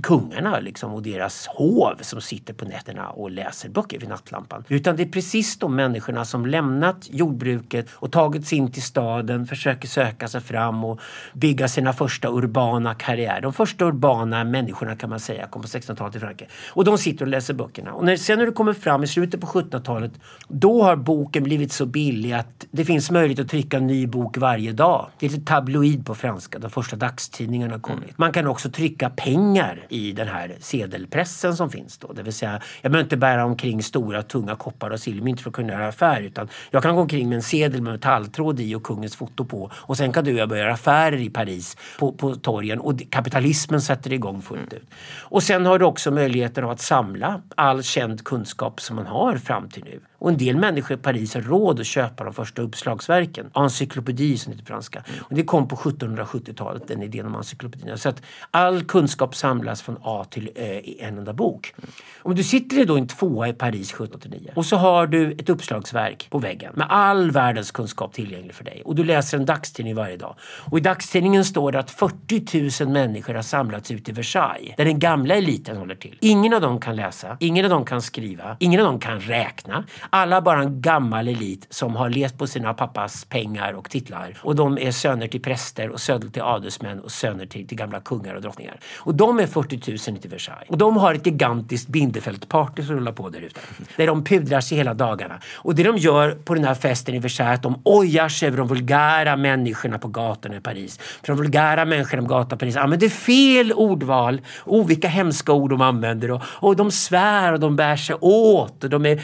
kungarna 0.02 0.60
liksom, 0.60 0.94
och 0.94 1.02
deras 1.02 1.46
hov 1.46 1.98
som 2.00 2.20
sitter 2.20 2.54
på 2.54 2.64
nätterna 2.64 3.08
och 3.08 3.30
läser 3.30 3.68
böcker 3.68 3.98
vid 3.98 4.08
nattlampan. 4.08 4.64
Utan 4.68 4.96
det 4.96 5.02
är 5.02 5.08
precis 5.08 5.58
de 5.58 5.76
människorna 5.76 6.24
som 6.24 6.46
lämnat 6.46 7.08
jordbruket 7.10 7.86
och 7.92 8.12
tagit 8.12 8.46
sig 8.46 8.58
in 8.58 8.72
till 8.72 8.82
staden, 8.82 9.46
försöker 9.46 9.88
söka 9.88 10.28
sig 10.28 10.40
fram 10.40 10.84
och 10.84 11.00
bygga 11.34 11.68
sina 11.68 11.92
första 11.92 12.28
urbana 12.28 12.94
karriärer. 12.94 13.40
De 13.40 13.52
första 13.52 13.75
urbana 13.84 14.44
människorna 14.44 14.96
kan 14.96 15.10
man 15.10 15.20
säga 15.20 15.46
kom 15.46 15.62
på 15.62 15.68
1600-talet 15.68 16.16
i 16.16 16.18
Frankrike. 16.18 16.52
Och 16.68 16.84
de 16.84 16.98
sitter 16.98 17.24
och 17.24 17.30
läser 17.30 17.54
böckerna. 17.54 17.92
Och 17.92 18.04
när, 18.04 18.16
sen 18.16 18.38
när 18.38 18.46
du 18.46 18.52
kommer 18.52 18.72
fram 18.72 19.04
i 19.04 19.06
slutet 19.06 19.40
på 19.40 19.46
1700-talet 19.46 20.12
då 20.48 20.82
har 20.82 20.96
boken 20.96 21.42
blivit 21.42 21.72
så 21.72 21.86
billig 21.86 22.32
att 22.32 22.66
det 22.70 22.84
finns 22.84 23.10
möjlighet 23.10 23.44
att 23.44 23.50
trycka 23.50 23.76
en 23.76 23.86
ny 23.86 24.06
bok 24.06 24.36
varje 24.36 24.72
dag. 24.72 25.08
Det 25.18 25.26
är 25.26 25.30
lite 25.30 25.44
tabloid 25.44 26.06
på 26.06 26.14
franska, 26.14 26.58
de 26.58 26.70
första 26.70 26.96
dagstidningarna 26.96 27.72
har 27.72 27.80
kommit. 27.80 28.18
Man 28.18 28.32
kan 28.32 28.46
också 28.46 28.70
trycka 28.70 29.10
pengar 29.10 29.86
i 29.88 30.12
den 30.12 30.28
här 30.28 30.56
sedelpressen 30.60 31.56
som 31.56 31.70
finns. 31.70 31.98
Då. 31.98 32.12
Det 32.12 32.22
vill 32.22 32.32
säga, 32.32 32.60
jag 32.82 32.92
behöver 32.92 33.04
inte 33.04 33.16
bära 33.16 33.44
omkring 33.44 33.82
stora 33.82 34.22
tunga 34.22 34.56
koppar 34.56 34.90
och 34.90 35.00
silvermynt 35.00 35.40
för 35.40 35.50
att 35.50 35.56
kunna 35.56 35.72
göra 35.72 35.88
affärer. 35.88 36.22
Utan 36.22 36.48
jag 36.70 36.82
kan 36.82 36.94
gå 36.94 37.00
omkring 37.00 37.28
med 37.28 37.36
en 37.36 37.42
sedel 37.42 37.82
med 37.82 37.92
metalltråd 37.92 38.60
i 38.60 38.74
och 38.74 38.82
kungens 38.82 39.16
foto 39.16 39.44
på. 39.44 39.70
Och 39.74 39.96
sen 39.96 40.12
kan 40.12 40.24
du 40.24 40.32
och 40.32 40.38
jag 40.38 40.48
börja 40.48 40.62
göra 40.62 40.74
affärer 40.74 41.20
i 41.20 41.30
Paris 41.30 41.76
på, 41.98 42.12
på 42.12 42.34
torgen. 42.34 42.80
Och 42.80 43.02
kapitalismen 43.10 43.55
sätter 43.80 44.12
igång 44.12 44.42
fullt 44.42 44.72
ut. 44.72 44.90
Och 45.22 45.42
sen 45.42 45.66
har 45.66 45.78
du 45.78 45.84
också 45.84 46.10
möjligheten 46.10 46.64
att 46.64 46.80
samla 46.80 47.42
all 47.54 47.82
känd 47.82 48.24
kunskap 48.24 48.80
som 48.80 48.96
man 48.96 49.06
har 49.06 49.36
fram 49.36 49.68
till 49.68 49.84
nu. 49.84 50.00
Och 50.26 50.32
en 50.32 50.38
del 50.38 50.56
människor 50.56 50.96
i 50.96 51.00
Paris 51.00 51.34
har 51.34 51.40
råd 51.40 51.80
att 51.80 51.86
köpa 51.86 52.24
de 52.24 52.34
första 52.34 52.62
uppslagsverken. 52.62 53.50
Encyklopedi 53.52 54.38
som 54.38 54.52
heter 54.52 54.64
på 54.64 54.66
franska. 54.66 55.04
Och 55.20 55.34
det 55.34 55.42
kom 55.42 55.68
på 55.68 55.76
1770-talet, 55.76 56.88
den 56.88 57.02
idén 57.02 57.26
om 57.26 57.34
encyklopedin. 57.34 57.98
Så 57.98 58.08
att 58.08 58.22
all 58.50 58.84
kunskap 58.84 59.34
samlas 59.34 59.82
från 59.82 59.98
A 60.02 60.26
till 60.30 60.50
Ö 60.54 60.80
i 60.84 61.00
en 61.00 61.18
enda 61.18 61.32
bok. 61.32 61.74
Om 62.22 62.34
du 62.34 62.44
sitter 62.44 62.84
då 62.84 62.98
i 62.98 63.00
en 63.00 63.08
tvåa 63.08 63.48
i 63.48 63.52
Paris 63.52 63.90
1789 63.90 64.52
och 64.56 64.66
så 64.66 64.76
har 64.76 65.06
du 65.06 65.32
ett 65.32 65.48
uppslagsverk 65.48 66.26
på 66.30 66.38
väggen 66.38 66.72
med 66.76 66.86
all 66.90 67.30
världens 67.30 67.70
kunskap 67.70 68.12
tillgänglig 68.12 68.54
för 68.54 68.64
dig 68.64 68.82
och 68.84 68.94
du 68.94 69.04
läser 69.04 69.38
en 69.38 69.46
dagstidning 69.46 69.94
varje 69.94 70.16
dag. 70.16 70.36
Och 70.70 70.78
i 70.78 70.80
dagstidningen 70.80 71.44
står 71.44 71.72
det 71.72 71.78
att 71.78 71.90
40 71.90 72.84
000 72.84 72.92
människor 72.92 73.34
har 73.34 73.42
samlats 73.42 73.90
ut 73.90 74.08
i 74.08 74.12
Versailles 74.12 74.74
där 74.76 74.84
den 74.84 74.98
gamla 74.98 75.34
eliten 75.34 75.76
håller 75.76 75.94
till. 75.94 76.18
Ingen 76.20 76.54
av 76.54 76.60
dem 76.60 76.80
kan 76.80 76.96
läsa, 76.96 77.36
ingen 77.40 77.64
av 77.64 77.70
dem 77.70 77.84
kan 77.84 78.02
skriva, 78.02 78.56
ingen 78.60 78.80
av 78.80 78.86
dem 78.86 79.00
kan 79.00 79.20
räkna. 79.20 79.84
Alla 80.16 80.40
bara 80.40 80.60
en 80.62 80.80
gammal 80.80 81.28
elit 81.28 81.66
som 81.70 81.96
har 81.96 82.10
levt 82.10 82.38
på 82.38 82.46
sina 82.46 82.74
pappas 82.74 83.24
pengar 83.24 83.72
och 83.72 83.90
titlar. 83.90 84.38
Och 84.42 84.56
de 84.56 84.78
är 84.78 84.90
söner 84.90 85.28
till 85.28 85.42
präster 85.42 85.90
och 85.90 86.00
söner 86.00 86.28
till 86.28 86.42
adelsmän 86.42 87.00
och 87.00 87.10
söner 87.10 87.46
till, 87.46 87.68
till 87.68 87.78
gamla 87.78 88.00
kungar 88.00 88.34
och 88.34 88.42
drottningar. 88.42 88.76
Och 88.96 89.14
de 89.14 89.40
är 89.40 89.46
40 89.46 90.10
000 90.10 90.18
i 90.22 90.28
Versailles. 90.28 90.68
Och 90.68 90.78
de 90.78 90.96
har 90.96 91.14
ett 91.14 91.26
gigantiskt 91.26 91.88
Bindefält-party 91.88 92.82
som 92.82 92.96
rullar 92.96 93.12
på 93.12 93.28
där 93.28 93.40
ute. 93.40 93.60
Där 93.96 94.06
de 94.06 94.24
pudrar 94.24 94.60
sig 94.60 94.78
hela 94.78 94.94
dagarna. 94.94 95.40
Och 95.54 95.74
det 95.74 95.82
de 95.82 95.96
gör 95.96 96.30
på 96.30 96.54
den 96.54 96.64
här 96.64 96.74
festen 96.74 97.14
i 97.14 97.18
Versailles 97.18 97.50
är 97.50 97.54
att 97.54 97.62
de 97.62 97.80
ojar 97.84 98.28
sig 98.28 98.48
över 98.48 98.58
de 98.58 98.68
vulgära 98.68 99.36
människorna 99.36 99.98
på 99.98 100.08
gatorna 100.08 100.56
i 100.56 100.60
Paris. 100.60 100.98
För 100.98 101.26
de 101.26 101.36
vulgära 101.36 101.84
människorna 101.84 102.22
på 102.22 102.28
gatorna 102.28 102.56
i 102.56 102.58
Paris 102.58 102.76
använder 102.76 103.08
fel 103.08 103.72
ordval. 103.72 104.40
Oh, 104.64 104.86
vilka 104.86 105.08
hemska 105.08 105.52
ord 105.52 105.70
de 105.70 105.80
använder. 105.80 106.30
Och, 106.30 106.42
och 106.46 106.76
de 106.76 106.90
svär 106.90 107.52
och 107.52 107.60
de 107.60 107.76
bär 107.76 107.96
sig 107.96 108.16
åt. 108.20 108.84
Och 108.84 108.90
de 108.90 109.06
är 109.06 109.16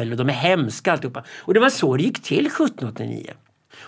pöbel 0.00 0.12
och 0.12 0.16
de 0.16 0.28
är 0.28 0.32
hemska 0.32 0.92
alltihopa. 0.92 1.24
Och 1.38 1.54
det 1.54 1.60
var 1.60 1.70
så 1.70 1.96
det 1.96 2.02
gick 2.02 2.22
till 2.22 2.46
1789. 2.46 3.32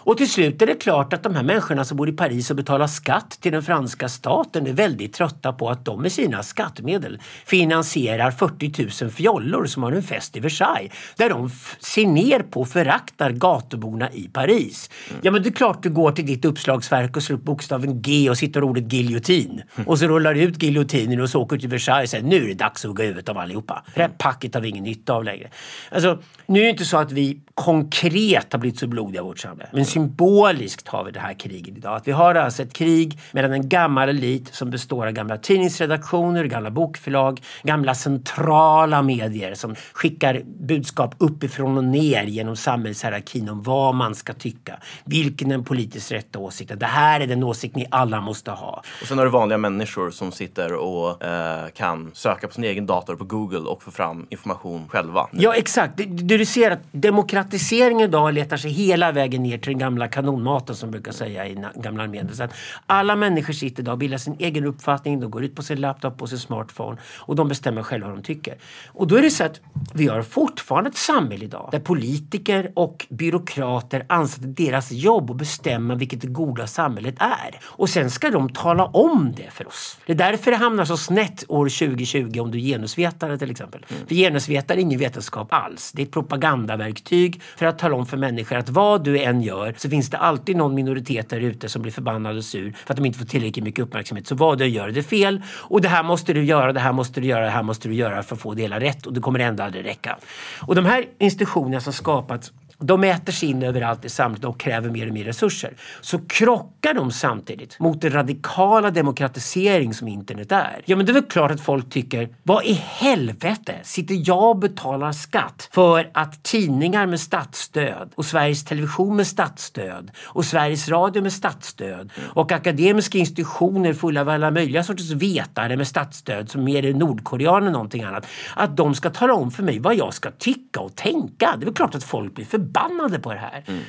Och 0.04 0.16
till 0.16 0.30
slut 0.30 0.62
är 0.62 0.66
det 0.66 0.74
klart 0.74 1.12
att 1.12 1.22
de 1.22 1.34
här 1.34 1.42
människorna 1.42 1.84
som 1.84 1.96
bor 1.96 2.08
i 2.08 2.12
Paris 2.12 2.50
och 2.50 2.56
betalar 2.56 2.86
skatt 2.86 3.38
till 3.40 3.52
den 3.52 3.62
franska 3.62 4.08
staten 4.08 4.66
är 4.66 4.72
väldigt 4.72 5.12
trötta 5.12 5.52
på 5.52 5.70
att 5.70 5.84
de 5.84 6.02
med 6.02 6.12
sina 6.12 6.42
skattemedel 6.42 7.18
finansierar 7.44 8.30
40 8.30 9.04
000 9.04 9.10
fjollor 9.10 9.66
som 9.66 9.82
har 9.82 9.92
en 9.92 10.02
fest 10.02 10.36
i 10.36 10.40
Versailles. 10.40 10.92
Där 11.16 11.28
de 11.28 11.50
ser 11.80 12.06
ner 12.06 12.40
på 12.40 12.60
och 12.60 12.68
föraktar 12.68 13.30
gatuborna 13.30 14.10
i 14.12 14.28
Paris. 14.28 14.90
Mm. 15.10 15.20
Ja 15.24 15.30
men 15.30 15.42
det 15.42 15.48
är 15.48 15.52
klart 15.52 15.82
du 15.82 15.90
går 15.90 16.12
till 16.12 16.26
ditt 16.26 16.44
uppslagsverk 16.44 17.16
och 17.16 17.22
slår 17.22 17.36
upp 17.36 17.44
bokstaven 17.44 18.02
G 18.02 18.30
och 18.30 18.38
sitter 18.38 18.64
ordet 18.64 18.92
giljotin. 18.92 19.62
Mm. 19.74 19.88
Och 19.88 19.98
så 19.98 20.06
rullar 20.06 20.34
du 20.34 20.40
ut 20.40 20.62
giljotinen 20.62 21.20
och 21.20 21.30
så 21.30 21.40
åker 21.40 21.56
du 21.56 21.60
till 21.60 21.70
Versailles 21.70 22.08
och 22.08 22.10
säger 22.10 22.24
nu 22.24 22.44
är 22.44 22.48
det 22.48 22.54
dags 22.54 22.84
att 22.84 22.88
hugga 22.88 23.04
huvudet 23.04 23.28
av 23.28 23.38
allihopa. 23.38 23.84
Det 23.94 24.00
här 24.00 24.10
packet 24.18 24.54
har 24.54 24.60
vi 24.60 24.68
ingen 24.68 24.84
nytta 24.84 25.12
av 25.12 25.24
längre. 25.24 25.48
Alltså, 25.90 26.18
nu 26.46 26.60
är 26.60 26.64
det 26.64 26.70
inte 26.70 26.84
så 26.84 26.96
att 26.96 27.12
vi 27.12 27.40
konkret 27.54 28.52
har 28.52 28.58
blivit 28.58 28.78
så 28.78 28.86
blodiga 28.86 29.20
i 29.20 29.24
vårt 29.24 29.38
samhälle. 29.38 29.70
Men 29.72 29.84
symboliskt 29.92 30.88
har 30.88 31.04
vi 31.04 31.10
det 31.10 31.20
här 31.20 31.34
kriget 31.34 31.76
idag. 31.76 31.96
Att 31.96 32.08
vi 32.08 32.12
har 32.12 32.34
alltså 32.34 32.62
ett 32.62 32.72
krig 32.72 33.18
mellan 33.32 33.52
en 33.52 33.68
gammal 33.68 34.08
elit 34.08 34.54
som 34.54 34.70
består 34.70 35.06
av 35.06 35.12
gamla 35.12 35.36
tidningsredaktioner, 35.36 36.44
gamla 36.44 36.70
bokförlag, 36.70 37.40
gamla 37.62 37.94
centrala 37.94 39.02
medier 39.02 39.54
som 39.54 39.74
skickar 39.92 40.42
budskap 40.44 41.14
uppifrån 41.18 41.78
och 41.78 41.84
ner 41.84 42.24
genom 42.24 42.56
samhällshierarkin 42.56 43.48
om 43.48 43.62
vad 43.62 43.94
man 43.94 44.14
ska 44.14 44.32
tycka. 44.32 44.78
Vilken 45.04 45.50
är 45.50 45.54
den 45.54 45.64
politiskt 45.64 46.12
rätta 46.12 46.38
åsikten? 46.38 46.78
Det 46.78 46.86
här 46.86 47.20
är 47.20 47.26
den 47.26 47.42
åsikt 47.42 47.76
ni 47.76 47.86
alla 47.90 48.20
måste 48.20 48.50
ha. 48.50 48.82
Och 49.00 49.06
sen 49.06 49.18
har 49.18 49.24
du 49.24 49.30
vanliga 49.30 49.58
människor 49.58 50.10
som 50.10 50.32
sitter 50.32 50.74
och 50.74 51.24
eh, 51.24 51.68
kan 51.68 52.10
söka 52.14 52.46
på 52.46 52.54
sin 52.54 52.64
egen 52.64 52.86
dator 52.86 53.16
på 53.16 53.24
Google 53.24 53.58
och 53.58 53.82
få 53.82 53.90
fram 53.90 54.26
information 54.30 54.88
själva. 54.88 55.28
Ja 55.32 55.54
exakt. 55.54 55.96
Du, 55.96 56.36
du 56.38 56.46
ser 56.46 56.70
att 56.70 56.82
demokratiseringen 56.92 58.08
idag 58.08 58.34
letar 58.34 58.56
sig 58.56 58.70
hela 58.70 59.12
vägen 59.12 59.42
ner 59.42 59.58
till 59.58 59.72
den 59.72 59.78
gamla 59.82 60.08
kanonmaten 60.08 60.76
som 60.76 60.90
brukar 60.90 61.12
säga 61.12 61.46
i 61.46 61.64
gamla 61.74 62.02
armén. 62.02 62.28
Så 62.34 62.42
att 62.42 62.54
alla 62.86 63.16
människor 63.16 63.52
sitter 63.52 63.82
idag 63.82 63.92
och 63.92 63.98
bildar 63.98 64.18
sin 64.18 64.36
egen 64.38 64.64
uppfattning. 64.64 65.20
De 65.20 65.30
går 65.30 65.44
ut 65.44 65.54
på 65.56 65.62
sin 65.62 65.80
laptop 65.80 66.22
och 66.22 66.28
sin 66.28 66.38
smartphone 66.38 66.98
och 67.18 67.36
de 67.36 67.48
bestämmer 67.48 67.82
själva 67.82 68.08
vad 68.08 68.16
de 68.16 68.22
tycker. 68.22 68.56
Och 68.88 69.06
då 69.06 69.16
är 69.16 69.22
det 69.22 69.30
så 69.30 69.44
att 69.44 69.60
vi 69.94 70.08
har 70.08 70.22
fortfarande 70.22 70.90
ett 70.90 70.96
samhälle 70.96 71.44
idag 71.44 71.68
där 71.72 71.80
politiker 71.80 72.72
och 72.74 73.06
byråkrater 73.10 74.06
anser 74.08 74.42
att 74.42 74.56
deras 74.56 74.92
jobb 74.92 75.30
att 75.30 75.36
bestämma 75.36 75.94
vilket 75.94 76.20
det 76.20 76.26
goda 76.26 76.66
samhället 76.66 77.14
är. 77.18 77.60
Och 77.64 77.88
sen 77.88 78.10
ska 78.10 78.30
de 78.30 78.48
tala 78.48 78.84
om 78.84 79.32
det 79.36 79.50
för 79.50 79.68
oss. 79.68 79.98
Det 80.06 80.12
är 80.12 80.16
därför 80.16 80.50
det 80.50 80.56
hamnar 80.56 80.84
så 80.84 80.96
snett 80.96 81.44
år 81.48 81.68
2020 81.68 82.40
om 82.40 82.50
du 82.50 82.58
är 82.58 82.62
genusvetare 82.62 83.38
till 83.38 83.50
exempel. 83.50 83.86
Mm. 83.88 84.06
För 84.06 84.14
genusvetare 84.14 84.78
är 84.78 84.82
ingen 84.82 84.98
vetenskap 84.98 85.48
alls. 85.50 85.92
Det 85.92 86.02
är 86.02 86.06
ett 86.06 86.12
propagandaverktyg 86.12 87.42
för 87.56 87.66
att 87.66 87.78
tala 87.78 87.96
om 87.96 88.06
för 88.06 88.16
människor 88.16 88.56
att 88.56 88.68
vad 88.68 89.04
du 89.04 89.18
än 89.22 89.42
gör 89.42 89.71
så 89.80 89.90
finns 89.90 90.10
det 90.10 90.18
alltid 90.18 90.56
någon 90.56 90.74
minoritet 90.74 91.28
där 91.28 91.40
ute 91.40 91.68
som 91.68 91.82
blir 91.82 91.92
förbannad 91.92 92.36
och 92.36 92.44
sur 92.44 92.74
för 92.86 92.94
att 92.94 92.96
de 92.96 93.06
inte 93.06 93.18
får 93.18 93.26
tillräckligt 93.26 93.64
mycket 93.64 93.82
uppmärksamhet. 93.82 94.26
Så 94.26 94.34
vad 94.34 94.58
du 94.58 94.66
gör 94.66 94.88
det 94.88 95.00
är 95.00 95.02
fel 95.02 95.42
och 95.48 95.80
det 95.80 95.88
här 95.88 96.02
måste 96.02 96.32
du 96.32 96.44
göra, 96.44 96.72
det 96.72 96.80
här 96.80 96.92
måste 96.92 97.20
du 97.20 97.26
göra, 97.26 97.44
det 97.44 97.50
här 97.50 97.62
måste 97.62 97.88
du 97.88 97.94
göra 97.94 98.22
för 98.22 98.34
att 98.34 98.40
få 98.40 98.54
det 98.54 98.62
hela 98.62 98.80
rätt 98.80 99.06
och 99.06 99.12
det 99.12 99.20
kommer 99.20 99.38
ändå 99.38 99.62
aldrig 99.62 99.84
räcka. 99.84 100.18
Och 100.60 100.74
de 100.74 100.84
här 100.84 101.04
institutionerna 101.18 101.80
som 101.80 101.92
skapats 101.92 102.52
de 102.82 103.04
äter 103.04 103.32
sig 103.32 103.50
in 103.50 103.62
överallt 103.62 104.04
i 104.04 104.08
samhället 104.08 104.44
och 104.44 104.60
kräver 104.60 104.90
mer 104.90 105.06
och 105.06 105.14
mer 105.14 105.24
resurser. 105.24 105.74
Så 106.00 106.18
krockar 106.18 106.94
de 106.94 107.10
samtidigt 107.10 107.78
mot 107.78 108.00
den 108.00 108.12
radikala 108.12 108.90
demokratisering 108.90 109.94
som 109.94 110.08
internet 110.08 110.52
är. 110.52 110.82
Ja 110.84 110.96
men 110.96 111.06
det 111.06 111.12
är 111.12 111.14
väl 111.14 111.22
klart 111.22 111.50
att 111.50 111.60
folk 111.60 111.90
tycker, 111.90 112.28
vad 112.42 112.64
i 112.64 112.72
helvete 112.72 113.74
sitter 113.82 114.28
jag 114.28 114.50
och 114.50 114.58
betalar 114.58 115.12
skatt 115.12 115.68
för 115.72 116.10
att 116.14 116.42
tidningar 116.42 117.06
med 117.06 117.20
statsstöd 117.20 118.12
och 118.14 118.24
Sveriges 118.24 118.64
Television 118.64 119.16
med 119.16 119.26
statsstöd 119.26 120.10
och 120.22 120.44
Sveriges 120.44 120.88
Radio 120.88 121.22
med 121.22 121.32
statsstöd 121.32 122.10
och 122.34 122.52
akademiska 122.52 123.18
institutioner 123.18 123.94
fulla 123.94 124.20
av 124.20 124.28
alla 124.28 124.50
möjliga 124.50 124.82
sorters 124.82 125.10
vetare 125.10 125.76
med 125.76 125.88
statsstöd 125.88 126.50
som 126.50 126.64
mer 126.64 126.84
är 126.84 126.94
Nordkoreaner 126.94 127.66
än 127.66 127.72
någonting 127.72 128.02
annat. 128.02 128.26
Att 128.56 128.76
de 128.76 128.94
ska 128.94 129.10
tala 129.10 129.34
om 129.34 129.50
för 129.50 129.62
mig 129.62 129.78
vad 129.78 129.94
jag 129.94 130.14
ska 130.14 130.30
tycka 130.30 130.80
och 130.80 130.96
tänka. 130.96 131.54
Det 131.56 131.62
är 131.62 131.64
väl 131.64 131.74
klart 131.74 131.94
att 131.94 132.04
folk 132.04 132.34
blir 132.34 132.44
förbannade 132.44 132.71
förbannade 132.72 133.18
på 133.18 133.32
det 133.32 133.38
här. 133.38 133.62
Mm. 133.66 133.82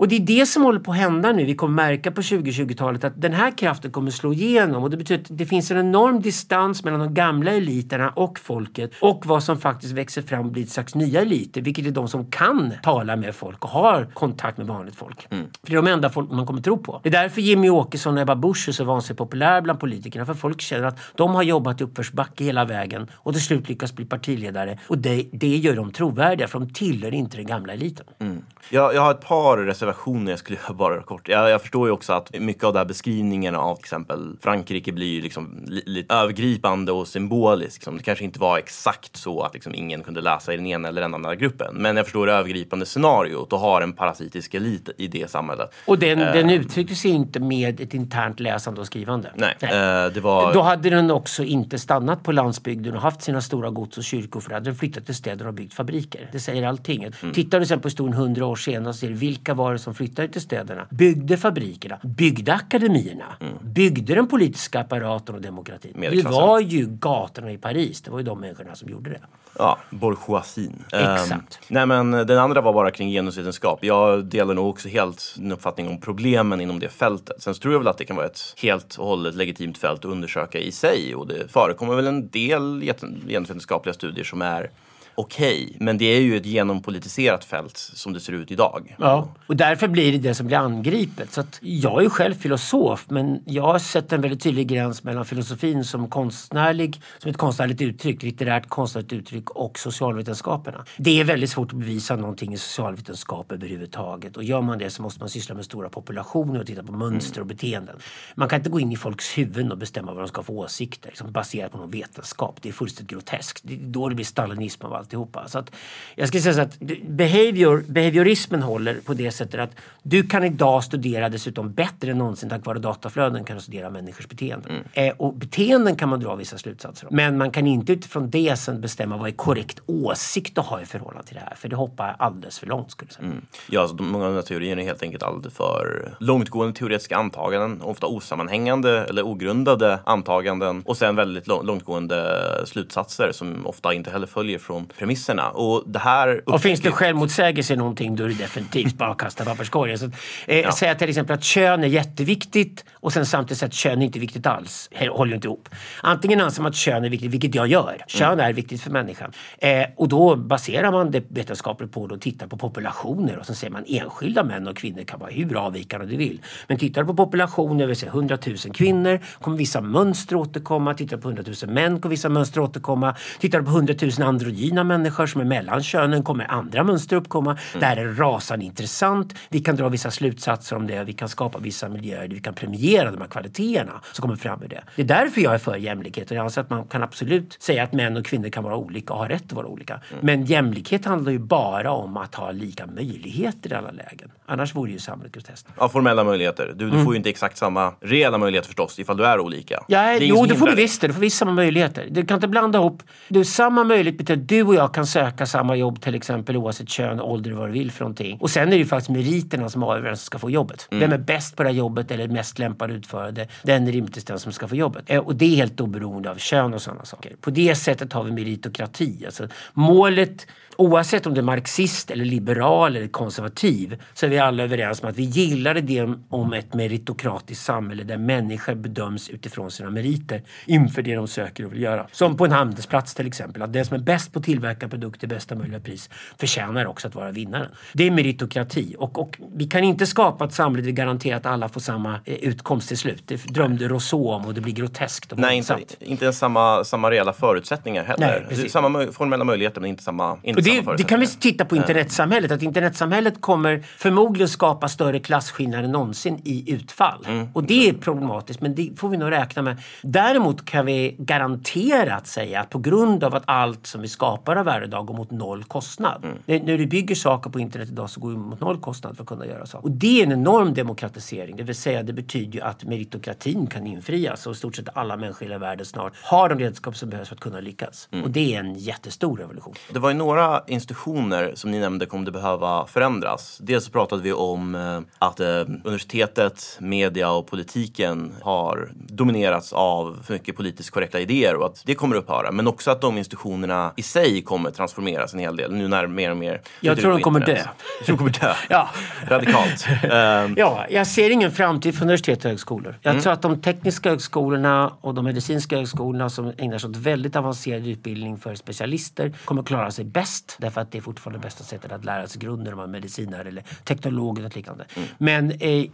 Och 0.00 0.08
det 0.08 0.16
är 0.16 0.20
det 0.20 0.46
som 0.46 0.62
håller 0.62 0.80
på 0.80 0.90
att 0.90 0.96
hända 0.96 1.32
nu. 1.32 1.44
Vi 1.44 1.54
kommer 1.54 1.74
märka 1.74 2.10
på 2.10 2.20
2020-talet 2.20 3.04
att 3.04 3.20
den 3.20 3.32
här 3.32 3.50
kraften 3.58 3.90
kommer 3.90 4.10
slå 4.10 4.32
igenom. 4.32 4.82
Och 4.82 4.90
det 4.90 4.96
betyder 4.96 5.22
att 5.22 5.38
det 5.38 5.46
finns 5.46 5.70
en 5.70 5.78
enorm 5.78 6.20
distans 6.22 6.84
mellan 6.84 7.00
de 7.00 7.14
gamla 7.14 7.50
eliterna 7.50 8.10
och 8.10 8.38
folket 8.38 8.92
och 9.00 9.26
vad 9.26 9.42
som 9.42 9.58
faktiskt 9.58 9.92
växer 9.92 10.22
fram 10.22 10.46
och 10.46 10.52
blir 10.52 10.62
ett 10.62 10.70
slags 10.70 10.94
nya 10.94 11.20
eliter. 11.20 11.60
Vilket 11.60 11.86
är 11.86 11.90
de 11.90 12.08
som 12.08 12.30
kan 12.30 12.72
tala 12.82 13.16
med 13.16 13.34
folk 13.34 13.64
och 13.64 13.70
har 13.70 14.08
kontakt 14.14 14.58
med 14.58 14.66
vanligt 14.66 14.94
folk. 14.94 15.26
Mm. 15.30 15.46
För 15.62 15.70
det 15.70 15.72
är 15.72 15.82
de 15.82 15.86
enda 15.86 16.10
folk 16.10 16.30
man 16.30 16.46
kommer 16.46 16.62
tro 16.62 16.78
på. 16.78 17.00
Det 17.02 17.08
är 17.08 17.22
därför 17.22 17.40
Jimmy 17.40 17.70
Åkesson 17.70 18.14
och 18.14 18.22
Ebba 18.22 18.36
Busch 18.36 18.68
är 18.68 18.72
så 18.72 18.84
vansinnigt 18.84 19.18
populära 19.18 19.62
bland 19.62 19.80
politikerna. 19.80 20.26
För 20.26 20.34
folk 20.34 20.60
känner 20.60 20.86
att 20.86 20.98
de 21.14 21.34
har 21.34 21.42
jobbat 21.42 21.80
i 21.80 21.84
uppförsbacke 21.84 22.44
hela 22.44 22.64
vägen 22.64 23.10
och 23.14 23.32
till 23.32 23.42
slut 23.42 23.68
lyckas 23.68 23.92
bli 23.92 24.04
partiledare. 24.04 24.78
Och 24.86 24.98
det, 24.98 25.26
det 25.32 25.56
gör 25.56 25.76
dem 25.76 25.92
trovärdiga 25.92 26.48
för 26.48 26.58
de 26.58 26.72
tillhör 26.72 27.14
inte 27.14 27.36
den 27.36 27.46
gamla 27.46 27.72
eliten. 27.72 28.06
Mm. 28.18 28.42
Jag, 28.70 28.94
jag 28.94 29.02
har 29.02 29.10
ett 29.10 29.20
par 29.20 29.58
reservationer 29.58 29.89
reservationer 29.90 30.32
jag 30.32 30.38
skulle 30.38 30.58
bara 30.74 31.02
kort. 31.02 31.28
Jag, 31.28 31.50
jag, 31.50 31.60
förstår 31.60 31.88
ju 31.88 31.92
också 31.92 32.12
att 32.12 32.38
mycket 32.38 32.64
av 32.64 32.72
de 32.72 32.78
här 32.78 32.86
beskrivningarna 32.86 33.58
av 33.58 33.76
till 33.76 33.84
exempel 33.84 34.36
Frankrike 34.40 34.92
blir 34.92 35.22
liksom 35.22 35.64
li, 35.66 35.82
lite 35.86 36.14
övergripande 36.14 36.92
och 36.92 37.08
symbolisk. 37.08 37.74
Liksom. 37.74 37.96
Det 37.96 38.02
kanske 38.02 38.24
inte 38.24 38.40
var 38.40 38.58
exakt 38.58 39.16
så 39.16 39.42
att 39.42 39.54
liksom 39.54 39.74
ingen 39.74 40.02
kunde 40.02 40.20
läsa 40.20 40.52
i 40.54 40.56
den 40.56 40.66
ena 40.66 40.88
eller 40.88 41.00
den 41.00 41.14
andra 41.14 41.34
gruppen. 41.34 41.74
Men 41.74 41.96
jag 41.96 42.06
förstår 42.06 42.26
det 42.26 42.32
övergripande 42.32 42.86
scenariot 42.86 43.52
och 43.52 43.58
har 43.58 43.82
en 43.82 43.92
parasitisk 43.92 44.54
elit 44.54 44.88
i 44.98 45.08
det 45.08 45.30
samhället. 45.30 45.70
Och 45.86 45.98
den, 45.98 46.18
uh, 46.18 46.32
den 46.32 46.50
uttryckte 46.50 46.94
sig 46.94 47.10
inte 47.10 47.40
med 47.40 47.80
ett 47.80 47.94
internt 47.94 48.40
läsande 48.40 48.80
och 48.80 48.86
skrivande. 48.86 49.30
Nej, 49.34 49.56
nej. 49.60 49.70
Uh, 50.06 50.12
det 50.12 50.20
var... 50.20 50.54
Då 50.54 50.62
hade 50.62 50.90
den 50.90 51.10
också 51.10 51.44
inte 51.44 51.78
stannat 51.78 52.22
på 52.22 52.32
landsbygden 52.32 52.94
och 52.94 53.00
haft 53.00 53.22
sina 53.22 53.40
stora 53.40 53.70
gods 53.70 53.98
och 53.98 54.04
kyrkor 54.04 54.40
för 54.40 54.50
då 54.50 54.56
hade 54.56 54.70
den 54.70 54.76
flyttat 54.76 55.06
till 55.06 55.14
städer 55.14 55.46
och 55.46 55.54
byggt 55.54 55.74
fabriker. 55.74 56.28
Det 56.32 56.40
säger 56.40 56.66
allting. 56.66 57.02
Mm. 57.02 57.34
Tittar 57.34 57.60
du 57.60 57.66
sen 57.66 57.80
på 57.80 57.88
historien 57.88 58.14
hundra 58.14 58.46
år 58.46 58.56
senare 58.56 58.88
och 58.88 58.94
ser 58.94 59.08
vilka 59.08 59.54
var 59.54 59.72
det 59.72 59.78
som 59.80 59.94
flyttade 59.94 60.28
till 60.28 60.40
städerna, 60.40 60.86
byggde 60.90 61.36
fabrikerna, 61.36 61.98
byggde 62.02 62.54
akademierna, 62.54 63.36
mm. 63.40 63.54
byggde 63.62 64.14
den 64.14 64.26
politiska 64.26 64.80
apparaten 64.80 65.34
och 65.34 65.40
demokratin. 65.40 65.96
Det 66.00 66.24
var 66.24 66.60
ju 66.60 66.86
gatorna 66.86 67.52
i 67.52 67.58
Paris, 67.58 68.02
det 68.02 68.10
var 68.10 68.18
ju 68.18 68.24
de 68.24 68.40
människorna 68.40 68.74
som 68.74 68.88
gjorde 68.88 69.10
det. 69.10 69.20
Ja, 69.58 69.78
bourgeoisien. 69.90 70.84
Exakt. 70.92 71.32
Um, 71.32 71.40
nej 71.68 71.86
men 71.86 72.10
den 72.10 72.38
andra 72.38 72.60
var 72.60 72.72
bara 72.72 72.90
kring 72.90 73.10
genusvetenskap. 73.10 73.84
Jag 73.84 74.24
delar 74.24 74.54
nog 74.54 74.68
också 74.68 74.88
helt 74.88 75.34
en 75.38 75.52
uppfattning 75.52 75.88
om 75.88 76.00
problemen 76.00 76.60
inom 76.60 76.78
det 76.78 76.88
fältet. 76.88 77.42
Sen 77.42 77.54
så 77.54 77.60
tror 77.60 77.74
jag 77.74 77.78
väl 77.78 77.88
att 77.88 77.98
det 77.98 78.04
kan 78.04 78.16
vara 78.16 78.26
ett 78.26 78.54
helt 78.56 78.96
och 78.96 79.06
hållet 79.06 79.34
legitimt 79.34 79.78
fält 79.78 80.04
att 80.04 80.10
undersöka 80.10 80.58
i 80.58 80.72
sig 80.72 81.14
och 81.14 81.26
det 81.26 81.52
förekommer 81.52 81.94
väl 81.94 82.06
en 82.06 82.28
del 82.28 82.92
genusvetenskapliga 83.26 83.94
studier 83.94 84.24
som 84.24 84.42
är 84.42 84.70
okej. 85.14 85.64
Okay, 85.64 85.76
men 85.80 85.98
det 85.98 86.04
är 86.04 86.20
ju 86.20 86.36
ett 86.36 86.46
genompolitiserat 86.46 87.44
fält 87.44 87.76
som 87.76 88.12
det 88.12 88.20
ser 88.20 88.32
ut 88.32 88.50
idag. 88.50 88.96
Ja, 88.98 89.28
och 89.46 89.56
därför 89.56 89.88
blir 89.88 90.12
det 90.12 90.18
det 90.18 90.34
som 90.34 90.46
blir 90.46 90.56
angripet. 90.56 91.32
Så 91.32 91.40
att 91.40 91.58
jag 91.62 91.98
är 91.98 92.02
ju 92.02 92.10
själv 92.10 92.34
filosof 92.34 93.06
men 93.08 93.42
jag 93.46 93.62
har 93.62 93.78
sett 93.78 94.12
en 94.12 94.20
väldigt 94.20 94.42
tydlig 94.42 94.68
gräns 94.68 95.04
mellan 95.04 95.24
filosofin 95.24 95.84
som 95.84 96.08
konstnärlig, 96.10 97.02
som 97.18 97.30
ett 97.30 97.36
konstnärligt 97.36 97.80
uttryck, 97.80 98.22
litterärt 98.22 98.68
konstnärligt 98.68 99.12
uttryck 99.12 99.50
och 99.50 99.78
socialvetenskaperna. 99.78 100.84
Det 100.96 101.20
är 101.20 101.24
väldigt 101.24 101.50
svårt 101.50 101.72
att 101.72 101.78
bevisa 101.78 102.16
någonting 102.16 102.52
i 102.52 102.58
socialvetenskap 102.58 103.52
överhuvudtaget 103.52 104.36
och 104.36 104.44
gör 104.44 104.60
man 104.60 104.78
det 104.78 104.90
så 104.90 105.02
måste 105.02 105.20
man 105.20 105.28
syssla 105.28 105.54
med 105.54 105.64
stora 105.64 105.88
populationer 105.88 106.60
och 106.60 106.66
titta 106.66 106.82
på 106.82 106.92
mönster 106.92 107.40
och 107.40 107.46
beteenden. 107.46 107.96
Man 108.34 108.48
kan 108.48 108.58
inte 108.58 108.70
gå 108.70 108.80
in 108.80 108.92
i 108.92 108.96
folks 108.96 109.38
huvuden 109.38 109.72
och 109.72 109.78
bestämma 109.78 110.12
vad 110.12 110.22
de 110.22 110.28
ska 110.28 110.42
få 110.42 110.58
åsikter 110.58 111.08
liksom 111.08 111.32
baserat 111.32 111.72
på 111.72 111.78
någon 111.78 111.90
vetenskap. 111.90 112.58
Det 112.62 112.68
är 112.68 112.72
fullständigt 112.72 113.10
groteskt. 113.10 113.60
Det 113.64 113.74
är 113.74 113.78
då 113.78 114.08
det 114.08 114.14
blir 114.14 114.24
stalinism 114.24 114.86
av 114.86 114.94
alltihopa. 115.00 115.48
Så 115.48 115.58
att 115.58 115.72
jag 116.14 116.28
skulle 116.28 116.42
säga 116.42 116.54
så 116.54 116.60
att 116.60 116.78
behavior, 117.02 117.84
behaviorismen 117.88 118.62
håller 118.62 118.94
på 118.94 119.14
det 119.14 119.30
sättet 119.30 119.60
att 119.60 119.70
du 120.02 120.22
kan 120.22 120.44
idag 120.44 120.84
studera 120.84 121.28
dessutom 121.28 121.72
bättre 121.72 122.10
än 122.10 122.18
någonsin 122.18 122.48
tack 122.48 122.66
vare 122.66 122.78
dataflöden 122.78 123.44
kan 123.44 123.56
du 123.56 123.62
studera 123.62 123.90
människors 123.90 124.28
beteenden. 124.28 124.70
Mm. 124.70 125.10
Eh, 125.10 125.14
och 125.16 125.34
beteenden 125.34 125.96
kan 125.96 126.08
man 126.08 126.20
dra 126.20 126.34
vissa 126.34 126.58
slutsatser 126.58 127.06
om. 127.06 127.16
Men 127.16 127.38
man 127.38 127.50
kan 127.50 127.66
inte 127.66 127.92
utifrån 127.92 128.30
det 128.30 128.58
sen 128.58 128.80
bestämma 128.80 129.16
vad 129.16 129.28
är 129.28 129.32
korrekt 129.32 129.80
åsikt 129.86 130.58
att 130.58 130.66
ha 130.66 130.80
i 130.80 130.86
förhållande 130.86 131.26
till 131.26 131.34
det 131.34 131.40
här. 131.40 131.54
För 131.54 131.68
det 131.68 131.76
hoppar 131.76 132.16
alldeles 132.18 132.58
för 132.58 132.66
långt 132.66 132.90
skulle 132.90 133.08
jag 133.08 133.14
säga. 133.14 133.26
Mm. 133.26 133.46
Ja, 133.68 133.80
alltså, 133.80 134.02
många 134.02 134.26
av 134.26 134.42
teorierna 134.42 134.82
är 134.82 134.86
helt 134.86 135.02
enkelt 135.02 135.22
alldeles 135.22 135.54
för 135.54 136.14
långtgående 136.20 136.78
teoretiska 136.78 137.16
antaganden. 137.16 137.82
Ofta 137.82 138.06
osammanhängande 138.06 139.04
eller 139.04 139.22
ogrundade 139.22 139.98
antaganden 140.04 140.82
och 140.86 140.96
sen 140.96 141.16
väldigt 141.16 141.46
långtgående 141.46 142.40
slutsatser 142.66 143.32
som 143.32 143.66
ofta 143.66 143.94
inte 143.94 144.10
heller 144.10 144.26
följer 144.26 144.58
från 144.58 144.89
premisserna. 144.98 145.50
Och, 145.50 145.84
det 145.86 145.98
här 145.98 146.42
och 146.46 146.62
finns 146.62 146.80
det 146.80 146.90
självmotsägelse 146.90 147.74
i 147.74 147.76
någonting 147.76 148.16
då 148.16 148.24
är 148.24 148.28
det 148.28 148.34
definitivt 148.34 148.94
bara 148.94 149.10
att 149.10 149.18
kasta 149.18 149.44
papperskorgen. 149.44 149.98
Så, 149.98 150.10
eh, 150.46 150.60
ja. 150.60 150.72
Säga 150.72 150.94
till 150.94 151.08
exempel 151.08 151.34
att 151.34 151.44
kön 151.44 151.84
är 151.84 151.88
jätteviktigt 151.88 152.84
och 152.92 153.12
sen 153.12 153.26
samtidigt 153.26 153.58
säga 153.58 153.66
att 153.66 153.74
kön 153.74 154.02
är 154.02 154.06
inte 154.06 154.18
viktigt 154.18 154.46
alls. 154.46 154.90
håller 155.10 155.34
inte 155.34 155.46
ihop. 155.46 155.68
Antingen 156.02 156.40
anser 156.40 156.62
man 156.62 156.70
att 156.70 156.76
kön 156.76 157.04
är 157.04 157.08
viktigt, 157.08 157.30
vilket 157.30 157.54
jag 157.54 157.66
gör. 157.66 157.96
Kön 158.06 158.32
mm. 158.32 158.46
är 158.46 158.52
viktigt 158.52 158.82
för 158.82 158.90
människan. 158.90 159.32
Eh, 159.58 159.86
och 159.96 160.08
då 160.08 160.36
baserar 160.36 160.92
man 160.92 161.10
det 161.10 161.24
vetenskapligt 161.28 161.92
på 161.92 162.06
det 162.06 162.14
och 162.14 162.20
tittar 162.20 162.46
på 162.46 162.56
populationer 162.56 163.38
och 163.38 163.46
så 163.46 163.54
säger 163.54 163.72
man 163.72 163.84
enskilda 163.86 164.44
män 164.44 164.68
och 164.68 164.76
kvinnor 164.76 165.02
kan 165.02 165.20
vara 165.20 165.30
hur 165.30 165.56
avvikande 165.56 166.06
du 166.06 166.16
vill. 166.16 166.40
Men 166.66 166.78
tittar 166.78 167.02
du 167.02 167.06
på 167.06 167.14
populationer, 167.14 167.86
vill 167.86 167.96
säga 167.96 168.12
100 168.12 168.38
000 168.46 168.56
kvinnor, 168.56 169.20
kommer 169.40 169.56
vissa 169.56 169.80
mönster 169.80 170.36
återkomma. 170.36 170.94
Tittar 170.94 171.16
du 171.16 171.22
på 171.22 171.28
100 171.28 171.42
000 171.62 171.74
män 171.74 172.00
kommer 172.00 172.10
vissa 172.10 172.28
mönster 172.28 172.60
återkomma. 172.60 173.14
Tittar 173.40 173.58
du 173.58 173.64
på 173.64 173.70
100 173.70 173.94
000 174.18 174.28
androgyna 174.28 174.79
människor 174.84 175.26
som 175.26 175.40
är 175.40 175.44
mellan 175.44 175.82
könen 175.82 176.22
kommer 176.22 176.50
andra 176.50 176.84
mönster 176.84 177.16
uppkomma. 177.16 177.50
Mm. 177.50 177.80
Det 177.80 177.86
här 177.86 177.96
är 177.96 178.14
rasande 178.14 178.64
intressant. 178.64 179.34
Vi 179.48 179.60
kan 179.60 179.76
dra 179.76 179.88
vissa 179.88 180.10
slutsatser 180.10 180.76
om 180.76 180.86
det. 180.86 181.04
Vi 181.04 181.12
kan 181.12 181.28
skapa 181.28 181.58
vissa 181.58 181.88
miljöer 181.88 182.28
där 182.28 182.34
vi 182.34 182.40
kan 182.40 182.54
premiera 182.54 183.10
de 183.10 183.20
här 183.20 183.28
kvaliteterna 183.28 184.00
som 184.12 184.22
kommer 184.22 184.36
fram 184.36 184.62
ur 184.62 184.68
det. 184.68 184.82
Det 184.96 185.02
är 185.02 185.06
därför 185.06 185.40
jag 185.40 185.54
är 185.54 185.58
för 185.58 185.76
jämlikhet 185.76 186.30
och 186.30 186.36
jag 186.36 186.44
anser 186.44 186.60
att 186.60 186.70
man 186.70 186.84
kan 186.84 187.02
absolut 187.02 187.56
säga 187.62 187.82
att 187.82 187.92
män 187.92 188.16
och 188.16 188.26
kvinnor 188.26 188.48
kan 188.48 188.64
vara 188.64 188.76
olika 188.76 189.12
och 189.12 189.18
ha 189.18 189.28
rätt 189.28 189.44
att 189.44 189.52
vara 189.52 189.66
olika. 189.66 189.94
Mm. 189.94 190.26
Men 190.26 190.44
jämlikhet 190.44 191.04
handlar 191.04 191.32
ju 191.32 191.38
bara 191.38 191.92
om 191.92 192.16
att 192.16 192.34
ha 192.34 192.50
lika 192.50 192.86
möjligheter 192.86 193.72
i 193.72 193.74
alla 193.74 193.90
lägen. 193.90 194.30
Annars 194.46 194.74
vore 194.74 194.90
ju 194.90 194.98
samhället 194.98 195.32
groteskt. 195.32 195.68
Ja, 195.78 195.88
formella 195.88 196.24
möjligheter. 196.24 196.66
Du, 196.66 196.84
du 196.84 196.90
mm. 196.90 197.04
får 197.04 197.14
ju 197.14 197.16
inte 197.16 197.30
exakt 197.30 197.56
samma 197.56 197.92
reella 198.00 198.38
möjligheter 198.38 198.66
förstås 198.66 198.98
ifall 198.98 199.16
du 199.16 199.26
är 199.26 199.40
olika. 199.40 199.84
Ja, 199.88 200.12
jo, 200.20 200.46
det 200.46 200.54
får 200.54 200.66
du 200.66 200.74
visst. 200.74 201.00
Du 201.00 201.12
får 201.12 201.20
visst 201.20 201.36
samma 201.36 201.52
möjligheter. 201.52 202.06
Du 202.10 202.26
kan 202.26 202.34
inte 202.34 202.48
blanda 202.48 202.78
ihop. 202.78 203.02
Du, 203.28 203.44
samma 203.44 203.84
möjlighet 203.84 204.18
betyder 204.18 204.42
att 204.42 204.48
du 204.48 204.62
och 204.70 204.76
jag 204.76 204.94
kan 204.94 205.06
söka 205.06 205.46
samma 205.46 205.76
jobb 205.76 206.00
till 206.00 206.14
exempel 206.14 206.56
oavsett 206.56 206.88
kön, 206.88 207.20
ålder 207.20 207.52
och 207.52 207.58
vad 207.58 207.68
du 207.68 207.72
vill 207.72 207.90
för 207.90 208.00
någonting. 208.00 208.38
Och 208.40 208.50
sen 208.50 208.68
är 208.68 208.70
det 208.70 208.76
ju 208.76 208.86
faktiskt 208.86 209.10
meriterna 209.10 209.68
som 209.68 209.82
avgör 209.82 210.02
vem 210.02 210.16
som 210.16 210.24
ska 210.24 210.38
få 210.38 210.50
jobbet. 210.50 210.88
Mm. 210.90 211.00
Vem 211.00 211.20
är 211.20 211.24
bäst 211.24 211.56
på 211.56 211.62
det 211.62 211.68
här 211.68 211.76
jobbet 211.76 212.10
eller 212.10 212.28
mest 212.28 212.58
lämpad 212.58 212.90
att 212.90 212.96
utföra 212.96 213.30
det? 213.30 213.48
Den 213.62 213.88
är 213.88 213.92
rimligtvis 213.92 214.24
den 214.24 214.38
som 214.38 214.52
ska 214.52 214.68
få 214.68 214.76
jobbet. 214.76 215.04
Eh, 215.06 215.18
och 215.18 215.36
det 215.36 215.44
är 215.44 215.56
helt 215.56 215.80
oberoende 215.80 216.30
av 216.30 216.36
kön 216.36 216.74
och 216.74 216.82
sådana 216.82 217.04
saker. 217.04 217.32
På 217.40 217.50
det 217.50 217.74
sättet 217.74 218.12
har 218.12 218.24
vi 218.24 218.30
meritokrati. 218.30 219.22
Alltså, 219.26 219.48
målet 219.72 220.46
oavsett 220.80 221.26
om 221.26 221.34
du 221.34 221.40
är 221.40 221.44
marxist, 221.44 222.10
eller 222.10 222.24
liberal 222.24 222.96
eller 222.96 223.08
konservativ 223.08 224.02
så 224.14 224.26
är 224.26 224.30
vi 224.30 224.38
alla 224.38 224.62
överens 224.62 225.02
om 225.02 225.08
att 225.08 225.16
vi 225.16 225.22
gillar 225.22 225.76
idén 225.76 226.24
om 226.28 226.52
ett 226.52 226.74
meritokratiskt 226.74 227.64
samhälle 227.64 228.04
där 228.04 228.16
människor 228.16 228.74
bedöms 228.74 229.28
utifrån 229.28 229.70
sina 229.70 229.90
meriter 229.90 230.42
inför 230.66 231.02
det 231.02 231.14
de 231.14 231.28
söker 231.28 231.64
och 231.64 231.72
vill 231.72 231.82
göra. 231.82 232.06
Som 232.12 232.36
på 232.36 232.44
en 232.44 232.52
handelsplats 232.52 233.14
till 233.14 233.26
exempel. 233.26 233.62
Att 233.62 233.72
den 233.72 233.84
som 233.84 233.94
är 233.94 234.00
bäst 234.00 234.32
på 234.32 234.38
att 234.38 234.44
tillverka 234.44 234.88
produkter 234.88 235.26
bästa 235.26 235.54
möjliga 235.54 235.80
pris 235.80 236.10
förtjänar 236.38 236.86
också 236.86 237.08
att 237.08 237.14
vara 237.14 237.30
vinnaren. 237.30 237.70
Det 237.92 238.06
är 238.06 238.10
meritokrati 238.10 238.94
och, 238.98 239.18
och 239.18 239.38
vi 239.54 239.66
kan 239.66 239.84
inte 239.84 240.06
skapa 240.06 240.44
ett 240.44 240.54
samhälle 240.54 240.82
där 240.82 240.86
vi 240.86 240.92
garanterar 240.92 241.36
att 241.36 241.46
alla 241.46 241.68
får 241.68 241.80
samma 241.80 242.20
eh, 242.24 242.34
utkomst 242.34 242.88
till 242.88 242.98
slut. 242.98 243.22
Det 243.26 243.44
drömde 243.44 243.88
Rousseau 243.88 244.28
om 244.28 244.46
och 244.46 244.54
det 244.54 244.60
blir 244.60 244.74
groteskt. 244.74 245.32
Och 245.32 245.38
Nej, 245.38 245.56
inte, 245.56 245.76
inte 246.00 246.24
ens 246.24 246.38
samma, 246.38 246.84
samma 246.84 247.10
reella 247.10 247.32
förutsättningar 247.32 248.04
heller. 248.04 248.46
Nej, 248.50 248.68
samma 248.68 249.06
formella 249.06 249.44
möjligheter 249.44 249.80
men 249.80 249.90
inte 249.90 250.02
samma, 250.02 250.38
inte 250.42 250.69
det, 250.70 250.96
det 250.96 251.04
kan 251.04 251.20
vi 251.20 251.26
titta 251.26 251.64
på 251.64 251.76
internetsamhället. 251.76 252.50
Att 252.50 252.62
internetsamhället 252.62 253.40
kommer 253.40 253.82
förmodligen 253.98 254.48
skapa 254.48 254.88
större 254.88 255.18
klasskillnader 255.18 255.84
än 255.84 255.92
någonsin 255.92 256.40
i 256.44 256.72
utfall. 256.72 257.26
Mm. 257.28 257.48
Och 257.54 257.64
det 257.64 257.88
är 257.88 257.92
problematiskt 257.92 258.60
men 258.60 258.74
det 258.74 258.90
får 258.96 259.08
vi 259.08 259.16
nog 259.16 259.30
räkna 259.30 259.62
med. 259.62 259.76
Däremot 260.02 260.64
kan 260.64 260.86
vi 260.86 261.16
garanterat 261.18 262.26
säga 262.26 262.60
att 262.60 262.70
på 262.70 262.78
grund 262.78 263.24
av 263.24 263.34
att 263.34 263.42
allt 263.46 263.86
som 263.86 264.00
vi 264.00 264.08
skapar 264.08 264.50
mätbara 264.50 264.62
värde 264.62 264.86
idag 264.86 265.06
går 265.06 265.14
mot 265.14 265.30
noll 265.30 265.64
kostnad. 265.64 266.24
Mm. 266.24 266.64
När, 266.64 266.78
du 266.78 266.86
bygger 266.86 267.14
saker 267.14 267.50
på 267.50 267.60
internet 267.60 267.88
idag 267.88 268.10
så 268.10 268.20
går 268.20 268.30
det 268.30 268.38
mot 268.38 268.60
noll 268.60 268.80
kostnad 268.80 269.16
för 269.16 269.22
att 269.22 269.28
kunna 269.28 269.46
göra 269.46 269.66
saker. 269.66 269.84
Och 269.84 269.90
det 269.90 270.20
är 270.20 270.26
en 270.26 270.32
enorm 270.32 270.74
demokratisering. 270.74 271.56
Det 271.56 271.62
vill 271.62 271.74
säga 271.74 272.02
det 272.02 272.12
betyder 272.12 272.52
ju 272.52 272.60
att 272.60 272.84
meritokratin 272.84 273.66
kan 273.66 273.86
infrias 273.86 274.46
och 274.46 274.52
i 274.52 274.56
stort 274.56 274.76
sett 274.76 274.88
alla 274.94 275.16
människor 275.16 275.42
i 275.42 275.50
hela 275.50 275.58
världen 275.58 275.86
snart 275.86 276.12
har 276.22 276.48
de 276.48 276.58
redskap 276.58 276.96
som 276.96 277.10
behövs 277.10 277.28
för 277.28 277.34
att 277.34 277.40
kunna 277.40 277.60
lyckas. 277.60 278.08
Mm. 278.12 278.24
Och 278.24 278.30
det 278.30 278.54
är 278.54 278.60
en 278.60 278.74
jättestor 278.74 279.36
revolution. 279.36 279.74
Det 279.92 279.98
var 279.98 280.10
ju 280.10 280.16
några 280.16 280.59
institutioner 280.66 281.52
som 281.54 281.70
ni 281.70 281.78
nämnde 281.78 282.06
kommer 282.06 282.30
behöva 282.30 282.86
förändras. 282.86 283.58
Dels 283.62 283.84
så 283.84 283.90
pratade 283.90 284.22
vi 284.22 284.32
om 284.32 284.74
eh, 284.74 285.00
att 285.18 285.40
eh, 285.40 285.46
universitetet, 285.84 286.76
media 286.80 287.30
och 287.30 287.46
politiken 287.46 288.32
har 288.42 288.90
dominerats 288.94 289.72
av 289.72 290.18
för 290.24 290.32
mycket 290.32 290.56
politiskt 290.56 290.90
korrekta 290.90 291.20
idéer 291.20 291.54
och 291.56 291.66
att 291.66 291.82
det 291.86 291.94
kommer 291.94 292.16
upphöra. 292.16 292.52
Men 292.52 292.66
också 292.66 292.90
att 292.90 293.00
de 293.00 293.18
institutionerna 293.18 293.92
i 293.96 294.02
sig 294.02 294.42
kommer 294.42 294.70
transformeras 294.70 295.34
en 295.34 295.40
hel 295.40 295.56
del 295.56 295.72
nu 295.72 295.88
när 295.88 296.06
mer 296.06 296.30
och 296.30 296.36
mer 296.36 296.60
Jag 296.80 297.00
tror 297.00 297.12
de 297.12 297.20
kommer 297.20 297.40
dö. 297.40 297.56
Jag 297.56 297.64
tror 298.06 298.16
de 298.16 298.18
kommer 298.18 298.30
dö? 298.30 298.54
ja. 298.68 298.88
Radikalt. 299.28 299.86
Ja, 300.56 300.86
jag 300.90 301.06
ser 301.06 301.30
ingen 301.30 301.52
framtid 301.52 301.94
för 301.94 302.02
universitet 302.02 302.44
och 302.44 302.50
högskolor. 302.50 302.98
Jag 303.02 303.10
mm. 303.10 303.22
tror 303.22 303.32
att 303.32 303.42
de 303.42 303.60
tekniska 303.60 304.10
högskolorna 304.10 304.92
och 305.00 305.14
de 305.14 305.24
medicinska 305.24 305.76
högskolorna 305.76 306.30
som 306.30 306.52
ägnar 306.58 306.78
sig 306.78 306.90
åt 306.90 306.96
väldigt 306.96 307.36
avancerad 307.36 307.86
utbildning 307.86 308.38
för 308.38 308.54
specialister 308.54 309.32
kommer 309.44 309.62
klara 309.62 309.90
sig 309.90 310.04
bäst 310.04 310.39
därför 310.58 310.80
att 310.80 310.92
det 310.92 310.98
är 310.98 311.02
fortfarande 311.02 311.38
det 311.38 311.42
bästa 311.42 311.64
sättet 311.64 311.92
att 311.92 312.04
lära 312.04 312.26
sig 312.26 312.40
grunden 312.40 312.72
om 312.72 312.76
man 312.76 312.88
är 312.88 312.92
medicinare 312.92 313.48
eller 313.48 313.64
teknolog 313.84 314.38
eller 314.38 314.50
liknande. 314.50 314.84
Mm. 314.96 315.08
Men 315.18 315.50
eh, 315.50 315.86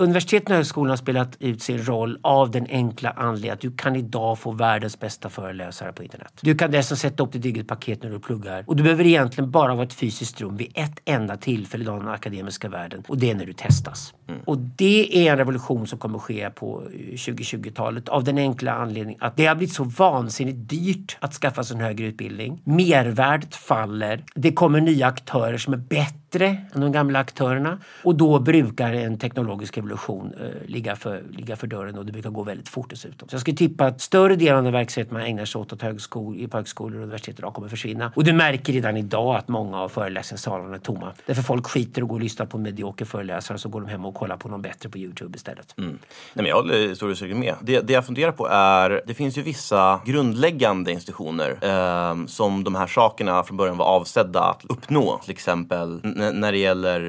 Universiteten 0.00 0.52
och 0.52 0.56
högskolorna 0.56 0.92
har 0.92 0.96
spelat 0.96 1.36
ut 1.40 1.62
sin 1.62 1.84
roll 1.84 2.18
av 2.22 2.50
den 2.50 2.66
enkla 2.70 3.10
anledningen 3.10 3.54
att 3.54 3.60
du 3.60 3.72
kan 3.72 3.96
idag 3.96 4.38
få 4.38 4.50
världens 4.50 5.00
bästa 5.00 5.28
föreläsare 5.28 5.92
på 5.92 6.02
internet. 6.02 6.32
Du 6.40 6.54
kan 6.54 6.70
dessutom 6.70 6.96
sätta 6.96 7.22
upp 7.22 7.32
ditt 7.32 7.44
eget 7.44 7.68
paket 7.68 8.02
när 8.02 8.10
du 8.10 8.20
pluggar 8.20 8.64
och 8.66 8.76
du 8.76 8.82
behöver 8.82 9.06
egentligen 9.06 9.50
bara 9.50 9.74
vara 9.74 9.86
ett 9.86 9.92
fysiskt 9.92 10.40
rum 10.40 10.56
vid 10.56 10.72
ett 10.74 11.00
enda 11.04 11.36
tillfälle 11.36 11.84
i 11.84 11.86
den 11.86 12.08
akademiska 12.08 12.68
världen 12.68 13.02
och 13.08 13.18
det 13.18 13.30
är 13.30 13.34
när 13.34 13.46
du 13.46 13.52
testas. 13.52 14.14
Mm. 14.30 14.42
Och 14.44 14.58
det 14.58 15.26
är 15.26 15.32
en 15.32 15.38
revolution 15.38 15.86
som 15.86 15.98
kommer 15.98 16.18
ske 16.18 16.50
på 16.50 16.82
eh, 16.92 16.96
2020-talet 17.14 18.08
av 18.08 18.24
den 18.24 18.38
enkla 18.38 18.72
anledningen 18.72 19.22
att 19.22 19.36
det 19.36 19.46
har 19.46 19.54
blivit 19.54 19.74
så 19.74 19.84
vansinnigt 19.84 20.68
dyrt 20.70 21.16
att 21.20 21.34
skaffa 21.34 21.64
sig 21.64 21.76
en 21.76 21.82
högre 21.82 22.06
utbildning. 22.06 22.62
Mervärdet 22.64 23.54
faller. 23.54 24.24
Det 24.34 24.52
kommer 24.52 24.80
nya 24.80 25.06
aktörer 25.06 25.58
som 25.58 25.72
är 25.72 25.78
bättre 25.78 26.46
än 26.74 26.80
de 26.80 26.92
gamla 26.92 27.18
aktörerna. 27.18 27.78
Och 28.04 28.14
då 28.14 28.38
brukar 28.38 28.92
en 28.92 29.18
teknologisk 29.18 29.76
revolution 29.76 30.32
eh, 30.40 30.68
ligga, 30.68 30.96
för, 30.96 31.22
ligga 31.30 31.56
för 31.56 31.66
dörren 31.66 31.98
och 31.98 32.06
det 32.06 32.12
brukar 32.12 32.30
gå 32.30 32.42
väldigt 32.42 32.68
fort 32.68 32.90
dessutom. 32.90 33.28
Så 33.28 33.34
jag 33.34 33.40
skulle 33.40 33.56
tippa 33.56 33.86
att 33.86 34.00
större 34.00 34.36
delen 34.36 34.56
av 34.56 34.64
den 34.64 34.72
verksamhet 34.72 35.10
man 35.10 35.22
ägnar 35.22 35.44
sig 35.44 35.60
åt, 35.60 35.72
åt 35.72 35.82
högskol, 35.82 36.48
på 36.48 36.56
högskolor 36.56 36.96
och 36.96 37.02
universitet 37.02 37.38
idag 37.38 37.54
kommer 37.54 37.68
försvinna. 37.68 38.12
Och 38.16 38.24
du 38.24 38.32
märker 38.32 38.72
redan 38.72 38.96
idag 38.96 39.36
att 39.36 39.48
många 39.48 39.80
av 39.80 39.88
föreläsningssalarna 39.88 40.74
är 40.74 40.78
tomma. 40.78 41.12
Därför 41.26 41.42
folk 41.42 41.66
skiter 41.66 42.02
och 42.02 42.08
går 42.08 42.16
och 42.16 42.22
lyssnar 42.22 42.46
på 42.46 42.56
en 42.56 42.62
medioker 42.62 43.04
föreläsare 43.04 43.58
så 43.58 43.68
går 43.68 43.80
de 43.80 43.90
hem 43.90 44.04
och 44.04 44.14
kollar 44.20 44.36
på 44.36 44.48
någon 44.48 44.62
bättre 44.62 44.88
på 44.88 44.98
Youtube 44.98 45.36
istället. 45.36 45.74
Mm. 45.78 45.90
Nej, 45.90 45.98
men 46.34 46.46
jag 46.46 46.56
håller 46.56 46.74
i 46.74 46.96
stor 46.96 47.10
utsträckning 47.10 47.40
med. 47.40 47.54
Det, 47.62 47.80
det 47.80 47.92
jag 47.92 48.06
funderar 48.06 48.32
på 48.32 48.48
är, 48.48 49.02
det 49.06 49.14
finns 49.14 49.38
ju 49.38 49.42
vissa 49.42 50.00
grundläggande 50.04 50.92
institutioner 50.92 51.58
eh, 51.62 52.26
som 52.26 52.64
de 52.64 52.74
här 52.74 52.86
sakerna 52.86 53.42
från 53.42 53.56
början 53.56 53.76
var 53.76 53.86
avsedda 53.86 54.40
att 54.40 54.64
uppnå. 54.68 55.20
Till 55.22 55.30
exempel 55.30 56.00
när 56.34 56.52
det 56.52 56.58
gäller 56.58 57.00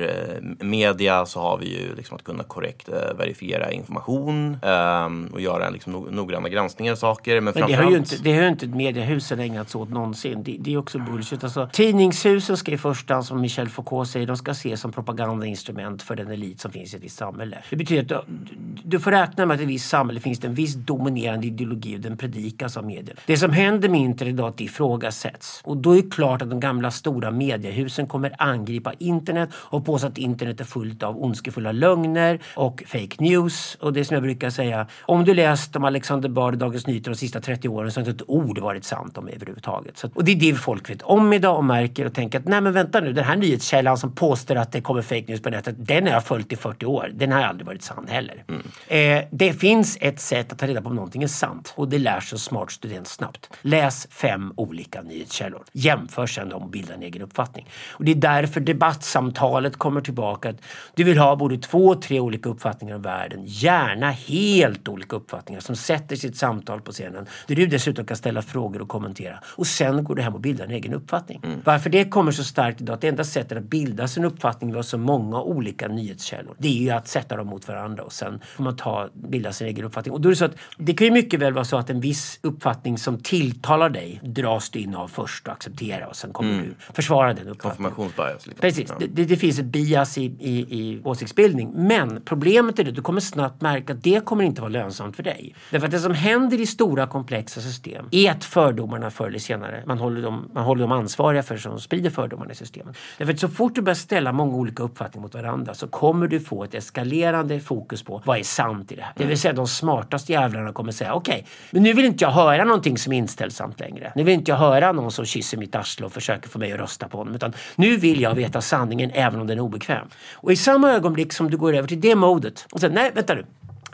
eh, 0.60 0.66
media 0.66 1.26
så 1.26 1.40
har 1.40 1.58
vi 1.58 1.80
ju 1.80 1.96
liksom 1.96 2.16
att 2.16 2.24
kunna 2.24 2.44
korrekt 2.44 2.90
eh, 2.90 3.18
verifiera 3.18 3.72
information 3.72 4.58
ehm, 4.64 5.30
och 5.34 5.42
göra 5.42 5.70
liksom 5.70 5.94
noggranna 5.94 6.50
granskningar 6.50 6.92
av 6.92 6.96
saker. 6.96 7.42
Men, 7.42 7.54
men 7.56 7.68
det, 7.68 7.74
har 7.74 7.92
ju 7.92 7.98
inte, 7.98 8.16
det 8.18 8.34
har 8.34 8.42
ju 8.42 8.48
inte 8.48 8.68
mediehusen 8.68 9.40
ägnat 9.40 9.70
sig 9.70 9.82
åt 9.82 9.90
någonsin. 9.90 10.44
Det, 10.44 10.58
det 10.60 10.74
är 10.74 10.78
också 10.78 11.00
bullshit. 11.00 11.44
Alltså, 11.44 11.70
tidningshusen 11.74 12.58
ska 12.58 12.72
i 12.72 12.78
första 12.78 13.14
hand, 13.14 13.26
som 13.26 13.42
Michel 13.42 13.70
Foucault 13.70 14.10
säger, 14.10 14.28
de 14.28 14.38
ska 14.38 14.52
ses 14.52 14.82
som 14.82 14.92
propagandainstrument 14.92 16.04
för 16.04 16.16
den 16.16 16.32
elit 16.32 16.60
som 16.60 16.72
finns 16.72 16.94
i 16.94 17.00
ett 17.02 17.06
visst 17.06 17.18
samhälle. 17.18 17.58
Det 17.70 17.76
betyder 17.76 18.18
att 18.18 18.26
du, 18.28 18.36
du 18.84 19.00
får 19.00 19.12
räkna 19.12 19.46
med 19.46 19.56
att 19.56 19.62
i 19.62 19.64
ett 19.64 19.70
visst 19.70 19.90
samhälle 19.90 20.20
finns 20.20 20.40
det 20.40 20.48
en 20.48 20.54
viss 20.54 20.76
dominerande 20.76 21.48
ideologi 21.48 21.96
och 21.96 22.00
den 22.00 22.18
predikas 22.18 22.78
av 22.78 22.86
medierna. 22.86 23.20
Det 23.26 23.38
som 23.38 23.52
händer 23.52 23.90
med 23.90 24.02
internet 24.02 24.34
idag 24.34 24.46
är 24.46 24.50
att 24.50 24.58
det 24.58 24.64
ifrågasätts. 24.64 25.62
Och 25.64 25.78
då 25.78 25.92
är 25.92 26.02
det 26.02 26.10
klart 26.10 26.42
att 26.42 26.50
de 26.50 26.60
gamla 26.60 26.92
stora 26.92 27.32
mediehusen 27.32 28.08
kommer 28.08 28.36
angripa 28.38 28.94
internet 29.00 29.50
och 29.54 29.86
påstå 29.86 30.08
att 30.08 30.18
internet 30.18 30.60
är 30.62 30.66
fullt 30.66 31.04
av 31.04 31.24
ondskefulla 31.24 31.72
lögner 31.72 32.40
och 32.56 32.84
fake 32.88 33.16
news. 33.20 33.78
Och 33.80 33.94
det 33.94 34.06
som 34.06 34.14
jag 34.14 34.24
brukar 34.24 34.50
säga, 34.50 34.88
om 35.02 35.26
du 35.26 35.34
läst 35.34 35.76
om 35.76 35.84
Alexander 35.84 36.30
Bard 36.30 36.54
i 36.54 36.58
Dagens 36.58 36.88
Nyheter 36.88 37.12
de 37.12 37.18
sista 37.18 37.42
30 37.42 37.68
åren 37.68 37.92
så 37.92 38.00
har 38.00 38.08
inte 38.08 38.24
ett 38.24 38.30
ord 38.30 38.60
varit 38.60 38.84
sant 38.84 39.18
om 39.18 39.28
överhuvudtaget. 39.28 39.98
Så, 39.98 40.10
och 40.14 40.24
det 40.24 40.32
är 40.32 40.36
det 40.36 40.56
folk 40.56 40.90
vet 40.90 41.02
om 41.02 41.34
idag 41.34 41.58
och 41.58 41.66
märker 41.66 42.06
och 42.06 42.14
tänker 42.14 42.40
att 42.40 42.46
nej 42.46 42.62
men 42.62 42.74
vänta 42.74 43.00
nu, 43.00 43.14
den 43.14 43.24
här 43.24 43.36
nyhetskällan 43.36 43.98
som 43.98 44.12
påstår 44.12 44.56
att 44.56 44.72
det 44.72 44.82
kommer 44.82 45.02
fake 45.02 45.26
news 45.28 45.42
på 45.42 45.50
nätet, 45.50 45.76
den 45.78 46.08
har 46.08 46.14
jag 46.14 46.26
följt 46.26 46.54
i 46.54 46.56
40 46.56 46.86
år. 46.86 46.91
Den 47.14 47.32
har 47.32 47.42
aldrig 47.42 47.68
varit 47.68 47.84
sann 47.84 48.08
heller. 48.08 48.44
Mm. 48.48 48.62
Eh, 48.88 49.28
det 49.32 49.54
finns 49.54 49.98
ett 50.02 50.20
sätt 50.20 50.52
att 50.52 50.60
ta 50.60 50.68
reda 50.68 50.82
på 50.82 50.90
om 50.90 50.96
någonting 50.96 51.24
är 51.24 51.28
sant 51.28 51.74
och 51.76 51.90
det 51.90 51.98
lär 51.98 52.20
sig 52.20 52.36
en 52.36 52.40
smart 52.40 52.72
student 52.72 53.08
snabbt. 53.08 53.50
Läs 53.62 54.08
fem 54.12 54.54
olika 54.58 55.02
nyhetskällor. 55.02 55.64
Jämför 55.72 56.28
sedan 56.28 56.50
dem 56.50 56.64
och 56.64 56.70
bilda 56.70 56.94
en 56.94 57.04
egen 57.04 57.22
uppfattning. 57.22 57.70
Och 57.92 58.06
det 58.06 58.12
är 58.12 58.16
därför 58.16 58.60
debatt 58.60 59.04
samtalet 59.04 59.78
kommer 59.78 60.02
tillbaka. 60.02 60.50
Att 60.50 60.62
du 60.96 61.04
vill 61.04 61.18
ha 61.18 61.36
både 61.36 61.58
två, 61.58 61.96
tre 61.96 62.20
olika 62.20 62.50
uppfattningar 62.50 62.96
om 62.96 63.02
världen. 63.02 63.44
Gärna 63.46 64.12
helt 64.12 64.88
olika 64.88 65.16
uppfattningar 65.16 65.62
som 65.62 65.76
sätter 65.76 66.16
sitt 66.16 66.38
samtal 66.38 66.82
på 66.82 66.92
scenen. 66.92 67.26
Där 67.48 67.56
du 67.56 67.66
dessutom 67.66 68.06
kan 68.06 68.18
ställa 68.18 68.42
frågor 68.42 68.82
och 68.82 68.88
kommentera. 68.90 69.40
Och 69.44 69.68
sen 69.68 70.04
går 70.04 70.16
du 70.16 70.22
hem 70.22 70.34
och 70.34 70.42
bildar 70.42 70.66
en 70.66 70.72
egen 70.72 70.94
uppfattning. 70.94 71.42
Mm. 71.44 71.62
Varför 71.66 71.90
det 71.90 72.06
kommer 72.06 72.32
så 72.32 72.44
starkt 72.44 72.82
idag, 72.82 72.94
att 72.94 73.02
det 73.02 73.08
enda 73.08 73.24
sättet 73.24 73.58
att 73.58 73.64
bilda 73.64 74.08
sin 74.08 74.26
uppfattning 74.26 74.74
var 74.74 74.82
så 74.82 74.98
många 74.98 75.42
olika 75.42 75.88
nyhetskällor. 75.88 76.56
Det 76.58 76.68
är 76.80 76.84
ju 76.84 76.90
att 76.90 77.08
sätta 77.08 77.36
dem 77.38 77.48
mot 77.48 77.68
varandra 77.68 78.04
och 78.04 78.14
sen 78.14 78.40
får 78.56 78.64
man 78.64 78.76
ta, 78.76 79.10
bilda 79.14 79.52
sin 79.54 79.68
egen 79.68 79.86
uppfattning. 79.86 80.14
Och 80.14 80.22
då 80.22 80.30
är 80.30 80.32
det 80.32 80.36
så 80.36 80.46
att 80.46 80.56
det 80.78 80.94
kan 80.94 81.08
ju 81.08 81.14
mycket 81.14 81.40
väl 81.40 81.54
vara 81.54 81.66
så 81.66 81.78
att 81.78 81.90
en 81.90 82.00
viss 82.00 82.40
uppfattning 82.42 82.98
som 82.98 83.18
tilltalar 83.18 83.90
dig 83.90 84.20
dras 84.24 84.70
du 84.70 84.80
in 84.80 84.96
av 84.96 85.08
först 85.08 85.48
och 85.48 85.54
acceptera 85.54 86.08
och 86.08 86.16
sen 86.16 86.34
kommer 86.34 86.54
mm. 86.54 86.66
du 86.66 86.94
försvara 86.94 87.34
den 87.34 87.48
uppfattningen. 87.48 87.92
Konfirmationsbias. 87.94 88.48
Liksom. 88.48 88.62
Precis. 88.62 88.94
Ja. 89.00 89.08
Det, 89.10 89.26
det, 89.26 89.38
finns 89.38 89.60
ett 89.60 89.66
bias 89.66 90.18
i, 90.18 90.24
i, 90.24 90.60
i 90.60 91.02
åsiktsbildning. 91.04 91.72
Men 91.76 92.22
problemet 92.26 92.80
är 92.80 92.88
att 92.88 92.96
du 92.96 93.02
kommer 93.02 93.22
snabbt 93.22 93.62
märka 93.62 93.94
att 93.94 94.04
det 94.04 94.26
kommer 94.26 94.44
inte 94.44 94.62
vara 94.62 94.70
lönsamt 94.70 95.16
för 95.16 95.24
dig. 95.24 95.56
Därför 95.70 95.86
att 95.86 95.92
det 95.92 96.00
som 96.00 96.14
händer 96.14 96.62
i 96.62 96.66
stora 96.66 97.08
komplexa 97.08 97.62
system 97.62 98.06
är 98.12 98.32
att 98.32 98.44
fördomarna 98.44 99.12
förr 99.12 99.28
eller 99.28 99.40
senare, 99.40 99.84
man 99.86 99.98
håller 99.98 100.22
dem, 100.22 100.50
man 100.54 100.64
håller 100.64 100.82
dem 100.82 100.92
ansvariga 100.92 101.44
för 101.44 101.58
som 101.58 101.80
sprider 101.80 102.10
fördomarna 102.10 102.52
i 102.52 102.56
systemet. 102.56 102.98
Därför 103.18 103.34
att 103.34 103.40
så 103.40 103.48
fort 103.48 103.76
du 103.76 103.82
börjar 103.82 103.96
ställa 103.96 104.32
många 104.32 104.56
olika 104.56 104.84
uppfattningar 104.84 105.22
mot 105.22 105.34
varandra 105.34 105.74
så 105.74 105.88
kommer 105.88 106.28
du 106.28 106.40
få 106.40 106.61
ett 106.64 106.74
eskalerande 106.74 107.60
fokus 107.60 108.04
på 108.04 108.22
vad 108.26 108.40
är 108.40 108.44
sant 108.44 108.92
i 108.92 108.96
det 108.96 109.02
här. 109.02 109.14
Det 109.16 109.26
vill 109.26 109.40
säga 109.40 109.54
de 109.54 109.68
smartaste 109.68 110.32
jävlarna 110.32 110.74
kommer 110.74 110.92
säga 110.92 111.14
okej, 111.14 111.34
okay, 111.34 111.46
men 111.72 111.84
nu 111.84 111.94
vill 111.94 112.06
inte 112.06 112.24
jag 112.24 112.32
höra 112.32 112.64
någonting 112.64 112.98
som 112.98 113.14
är 113.14 113.18
inställsamt 113.18 113.80
längre. 113.80 114.12
Nu 114.16 114.24
vill 114.24 114.34
inte 114.34 114.52
jag 114.52 114.58
höra 114.58 114.92
någon 114.92 115.12
som 115.12 115.26
kysser 115.26 115.58
mitt 115.58 115.76
arsle 115.76 116.06
och 116.06 116.12
försöker 116.12 116.50
få 116.50 116.60
mig 116.60 116.72
att 116.72 116.80
rösta 116.80 117.08
på 117.08 117.18
honom. 117.18 117.36
Utan 117.36 117.54
nu 117.76 117.98
vill 117.98 118.22
jag 118.22 118.36
veta 118.36 118.62
sanningen 118.62 119.12
även 119.14 119.42
om 119.42 119.48
den 119.48 119.58
är 119.58 119.62
obekväm. 119.62 120.08
Och 120.34 120.52
i 120.52 120.56
samma 120.56 120.92
ögonblick 120.92 121.34
som 121.34 121.52
du 121.52 121.58
går 121.58 121.76
över 121.76 121.88
till 121.88 122.02
det 122.02 122.16
modet 122.16 122.68
och 122.72 122.80
säger 122.80 122.94
nej 122.94 123.12
vänta 123.16 123.34
nu. 123.34 123.46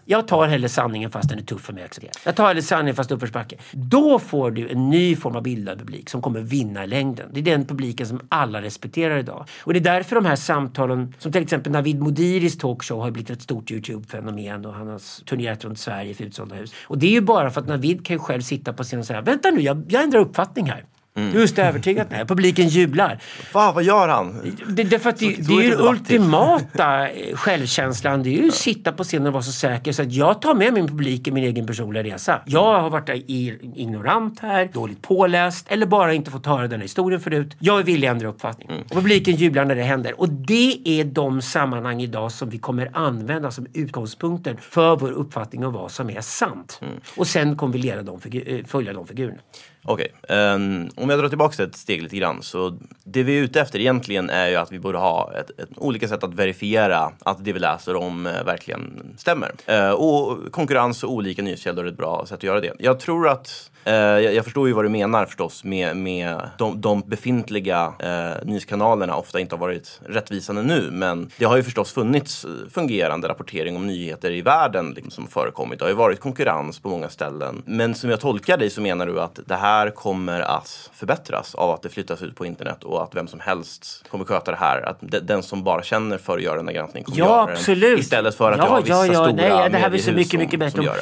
Jag 0.10 0.28
tar 0.28 0.48
hellre 0.48 0.70
sanningen 0.70 1.10
fast 1.10 1.30
den 1.30 1.39
är 1.39 1.43
tuff 1.43 1.62
för 1.62 1.74
mig 1.74 1.84
att 1.84 1.89
acceptera. 1.89 2.12
Jag 2.24 2.36
tar 2.36 2.48
hellre 2.48 2.62
sanningen 2.62 2.96
fast 2.96 3.12
uppförsbacke. 3.12 3.56
Då 3.72 4.20
får 4.20 4.52
du 4.52 4.70
en 4.70 4.89
ny 4.89 5.15
form 5.15 5.36
av 5.36 5.43
bildad 5.43 5.80
publik 5.80 6.10
som 6.10 6.22
kommer 6.22 6.39
vinna 6.39 6.84
i 6.84 6.88
längden. 6.88 7.30
Det 7.34 7.39
är 7.39 7.43
den 7.43 7.65
publiken 7.65 8.08
som 8.08 8.20
alla 8.30 8.62
respekterar 8.62 9.17
idag. 9.17 9.46
Och 9.63 9.74
det 9.74 9.80
är 9.80 9.84
därför 9.84 10.15
de 10.15 10.26
här 10.26 10.36
samtalen, 10.36 11.13
som 11.20 11.32
till 11.32 11.41
exempel 11.41 11.72
Navid 11.72 12.00
Modiris 12.00 12.58
talkshow 12.58 13.02
har 13.02 13.12
blivit 13.12 13.30
ett 13.30 13.41
stort 13.41 13.72
Youtube-fenomen 13.72 14.65
och 14.65 14.74
han 14.74 14.88
har 14.88 15.26
turnerat 15.26 15.65
runt 15.65 15.80
Sverige 15.80 16.13
för 16.13 16.24
utsålda 16.24 16.56
hus. 16.56 16.74
Och 16.84 16.98
det 16.98 17.08
är 17.08 17.12
ju 17.12 17.22
bara 17.22 17.50
för 17.50 17.62
att 17.62 17.67
Navid 17.67 18.06
kan 18.06 18.15
ju 18.15 18.20
själv 18.20 18.41
sitta 18.41 18.74
på 18.74 18.84
scenen 18.84 19.00
och 19.00 19.08
säga 19.08 19.22
vänta 19.22 19.52
nu, 19.52 19.62
jag, 19.62 19.84
jag 19.89 20.04
ändrar 20.04 20.20
uppfattning 20.20 20.70
här. 20.70 20.84
Mm. 21.17 21.36
Just 21.36 21.60
övertygat 21.60 22.08
nej. 22.12 22.25
Publiken 22.25 22.67
jublar. 22.67 23.19
Fan, 23.51 23.75
vad 23.75 23.84
gör 23.84 24.08
han? 24.08 24.56
Det, 24.67 24.84
det, 24.84 24.99
för 24.99 25.10
att 25.10 25.17
det, 25.17 25.36
det 25.39 25.53
är 25.53 25.62
ju 25.62 25.75
ultimata 25.75 27.08
självkänslan. 27.34 28.23
Det 28.23 28.30
är 28.30 28.41
ju 28.41 28.47
att 28.47 28.53
sitta 28.53 28.91
på 28.91 29.03
scenen 29.03 29.27
och 29.27 29.34
vara 29.34 29.43
så 29.43 29.51
säker 29.51 29.91
så 29.91 30.01
att 30.01 30.13
jag 30.13 30.41
tar 30.41 30.53
med 30.53 30.73
min 30.73 30.88
publik 30.88 31.27
i 31.27 31.32
min 31.32 31.43
egen 31.43 31.67
personliga 31.67 32.03
resa. 32.03 32.41
Jag 32.45 32.82
har 32.82 32.89
varit 32.89 33.10
ignorant 33.10 34.39
här, 34.39 34.69
dåligt 34.73 35.01
påläst 35.01 35.65
eller 35.69 35.86
bara 35.86 36.13
inte 36.13 36.32
fått 36.32 36.45
höra 36.45 36.67
den 36.67 36.80
här 36.80 36.82
historien 36.82 37.21
förut. 37.21 37.56
Jag 37.60 37.80
är 37.80 37.84
villig 37.84 38.08
att 38.08 38.12
ändra 38.12 38.27
uppfattning. 38.27 38.69
Mm. 38.69 38.82
Och 38.82 38.95
publiken 38.95 39.36
jublar 39.36 39.65
när 39.65 39.75
det 39.75 39.84
händer. 39.84 40.19
Och 40.19 40.30
det 40.30 40.82
är 40.86 41.03
de 41.03 41.41
sammanhang 41.41 42.01
idag 42.01 42.32
som 42.32 42.49
vi 42.49 42.58
kommer 42.58 42.89
använda 42.93 43.51
som 43.51 43.67
utgångspunkter 43.73 44.58
för 44.62 44.95
vår 44.95 45.12
uppfattning 45.12 45.65
om 45.65 45.73
vad 45.73 45.91
som 45.91 46.10
är 46.10 46.21
sant. 46.21 46.80
Mm. 46.82 46.93
Och 47.17 47.27
sen 47.27 47.58
kommer 47.58 47.73
vi 47.73 47.80
leda 47.80 48.03
de 48.03 48.21
följa 48.67 48.93
de 48.93 49.08
figurerna. 49.08 49.41
Okej, 49.84 50.12
okay. 50.24 50.38
um, 50.38 50.90
om 50.96 51.10
jag 51.10 51.20
drar 51.20 51.30
tillbaka 51.30 51.63
ett 51.63 51.76
steg 51.76 52.04
lite 52.04 52.18
grann 52.18 52.44
så 52.44 52.78
det 53.04 53.24
vi 53.24 53.38
är 53.38 53.42
ute 53.42 53.62
efter 53.62 53.80
egentligen 53.80 54.30
är 54.30 54.48
ju 54.48 54.56
att 54.56 54.72
vi 54.72 54.80
borde 54.80 54.98
ha 54.98 55.34
ett, 55.34 55.60
ett 55.60 55.70
olika 55.76 56.08
sätt 56.08 56.24
att 56.24 56.34
verifiera 56.34 57.12
att 57.20 57.46
det 57.46 57.54
vi 57.54 57.60
läser 57.60 57.96
om 57.96 58.28
eh, 58.28 58.44
verkligen 58.44 59.13
stämmer. 59.18 59.52
Uh, 59.70 59.92
och 59.92 60.52
konkurrens 60.52 61.04
och 61.04 61.12
olika 61.12 61.42
nyhetskällor 61.42 61.86
är 61.86 61.90
ett 61.90 61.98
bra 61.98 62.26
sätt 62.26 62.38
att 62.38 62.44
göra 62.44 62.62
det. 62.62 62.74
Jag 62.80 63.00
tror 63.00 63.28
att 63.28 63.72
jag, 63.93 64.34
jag, 64.34 64.45
förstår 64.45 64.67
ju 64.67 64.73
vad 64.73 64.86
du 64.86 64.89
menar 64.89 65.26
förstås 65.26 65.63
med, 65.63 65.97
med 65.97 66.50
de, 66.58 66.82
de 66.82 67.02
befintliga 67.02 67.93
eh, 68.00 68.45
nyhetskanalerna 68.45 69.15
ofta 69.15 69.39
inte 69.39 69.56
har 69.56 69.60
varit 69.60 70.02
rättvisande 70.06 70.63
nu. 70.63 70.91
Men 70.91 71.32
det 71.38 71.45
har 71.45 71.58
ju 71.58 71.63
förstås 71.63 71.91
funnits 71.91 72.45
fungerande 72.73 73.28
rapportering 73.28 73.76
om 73.76 73.88
nyheter 73.88 74.32
i 74.32 74.41
världen 74.41 74.91
liksom, 74.91 75.12
som 75.12 75.28
förekommit. 75.28 75.80
Det 75.80 75.86
har 75.86 75.89
ju 75.89 75.95
varit 75.95 76.19
konkurrens 76.19 76.80
på 76.80 76.89
många 76.89 77.10
ställen. 77.10 77.63
Men 77.65 77.95
som 77.95 78.10
jag 78.10 78.19
tolkar 78.19 78.58
dig 78.58 78.69
så 78.69 78.82
menar 78.82 79.06
du 79.06 79.21
att 79.21 79.39
det 79.45 79.56
här 79.56 79.89
kommer 79.89 80.41
att 80.41 80.89
förbättras 80.93 81.56
av 81.56 81.69
att 81.71 81.82
det 81.82 81.89
flyttas 81.89 82.21
ut 82.21 82.36
på 82.36 82.45
internet 82.45 82.84
och 82.84 83.04
att 83.04 83.15
vem 83.15 83.28
som 83.28 83.39
helst 83.39 84.04
kommer 84.12 84.26
sköta 84.26 84.52
det 84.52 84.58
här. 84.58 84.82
Att 84.82 84.97
de, 85.02 85.19
den 85.19 85.43
som 85.43 85.63
bara 85.63 85.84
känner 85.84 86.17
för 86.17 86.38
att 86.38 86.43
göra 86.43 86.56
den 86.56 86.67
här 86.67 86.76
granskningen 86.76 87.06
kommer 87.06 87.19
ja, 87.19 87.26
göra 87.26 87.54
absolut. 87.54 87.91
den. 87.91 88.00
Istället 88.00 88.36
för 88.36 88.52
att 88.52 88.58
ja, 88.58 88.63
jag 88.63 88.71
har 88.71 88.82
vissa 88.82 88.93
ja, 88.93 89.06
ja. 89.06 89.13
stora 89.13 89.60
Nej, 89.60 89.69
det 89.69 89.78
här 89.78 89.89
blir 89.89 90.00
så 90.00 90.12
mycket, 90.12 90.32
som, 90.32 90.39
mycket 90.39 90.60
bättre. 90.60 90.82
Det. 90.82 90.93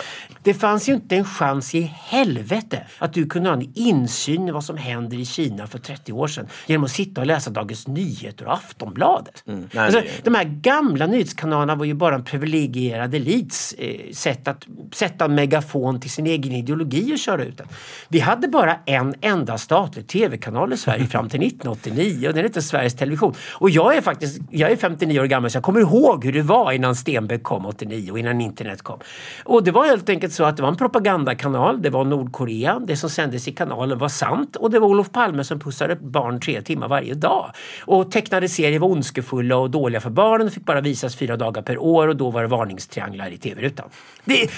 det 0.43 0.54
fanns 0.54 0.89
ju 0.89 0.93
inte 0.93 1.15
en 1.15 1.26
chans 1.26 1.76
i 1.76 1.82
helvete 1.82 2.75
inte 2.76 2.88
att 3.00 3.14
du 3.14 3.26
kunde 3.26 3.50
ha 3.50 3.58
en 3.58 3.72
insyn 3.76 4.48
i 4.48 4.52
vad 4.52 4.64
som 4.64 4.78
händer 4.78 5.18
i 5.18 5.26
Kina 5.26 5.68
för 5.68 5.80
30 5.80 6.14
år 6.14 6.28
sedan 6.28 6.47
genom 6.66 6.84
att 6.84 6.91
sitta 6.91 7.22
och 7.22 7.28
läsa 7.28 7.49
Dagens 7.49 7.88
Nyheter 7.88 8.45
och 8.45 8.54
Aftonbladet. 8.54 9.43
Mm. 9.47 9.70
Nej, 9.72 9.86
alltså, 9.86 10.02
de 10.24 10.36
här 10.36 10.43
gamla 10.43 11.08
nyhetskanalerna 11.08 11.76
var 11.76 11.86
ju 11.86 11.93
bara 11.93 12.16
en 12.16 12.24
privilegierad 12.24 13.16
elits 13.16 13.74
eh, 13.74 14.12
sätt 14.12 14.47
att 14.47 14.68
sätta 14.93 15.26
en 15.26 15.36
megafon 15.36 15.99
till 15.99 16.12
sin 16.12 16.28
egen 16.28 16.52
ideologi 16.52 17.14
och 17.14 17.20
köra 17.20 17.43
ut 17.43 17.58
den. 17.58 17.68
Vi 18.08 18.20
hade 18.20 18.47
bara 18.47 18.76
en 18.86 19.16
enda 19.22 19.58
statlig 19.58 20.08
tv-kanal 20.08 20.74
i 20.74 20.78
Sverige 20.78 21.08
fram 21.08 21.30
till 21.30 21.47
1989 21.47 22.28
och 22.28 22.34
den 22.34 22.43
hette 22.43 22.62
Sveriges 22.62 22.95
Television. 22.95 23.34
Och 23.54 23.70
jag 23.70 23.97
är 23.97 24.02
faktiskt 24.02 24.41
jag 24.52 24.72
är 24.72 24.76
59 24.76 25.20
år 25.20 25.26
gammal 25.26 25.52
så 25.52 25.58
jag 25.58 25.64
kommer 25.64 25.80
ihåg 25.80 26.26
hur 26.26 26.34
det 26.34 26.41
var 26.41 26.72
innan 26.72 26.95
Stenbeck 26.95 27.43
kom 27.43 27.66
89 27.66 28.12
och 28.12 28.20
innan 28.20 28.41
internet 28.41 28.82
kom. 28.82 28.99
Och 29.43 29.64
det 29.64 29.72
var 29.72 29.86
helt 29.86 30.10
enkelt 30.10 30.34
så 30.34 30.43
att 30.43 30.58
det 30.58 30.64
var 30.64 30.70
en 30.70 30.76
propagandakanal, 30.76 31.82
det 31.82 31.89
var 31.89 32.06
Nordkorea 32.06 32.64
säga. 32.66 32.80
Det 32.80 32.97
som 32.97 33.09
sändes 33.09 33.47
i 33.47 33.51
kanalen 33.51 33.97
var 33.97 34.09
sant 34.09 34.55
och 34.55 34.72
det 34.72 34.80
var 34.80 34.88
Olof 34.88 35.11
Palme 35.11 35.43
som 35.43 35.59
pussade 35.59 35.95
barn 35.95 36.39
tre 36.39 36.61
timmar 36.61 36.88
varje 36.88 37.13
dag. 37.13 37.51
Och 37.86 38.11
tecknade 38.11 38.49
serier 38.49 38.80
var 38.80 38.88
ondskefulla 38.88 39.57
och 39.57 39.70
dåliga 39.70 40.01
för 40.01 40.09
barnen 40.09 40.47
och 40.47 40.53
fick 40.53 40.66
bara 40.66 40.82
visas 40.82 41.16
fyra 41.16 41.38
dagar 41.38 41.61
per 41.61 41.78
år 41.78 42.07
och 42.07 42.16
då 42.16 42.32
var 42.32 42.41
det 42.41 42.47
varningstrianglar 42.47 43.34
i 43.34 43.38
tv-rutan. 43.38 43.89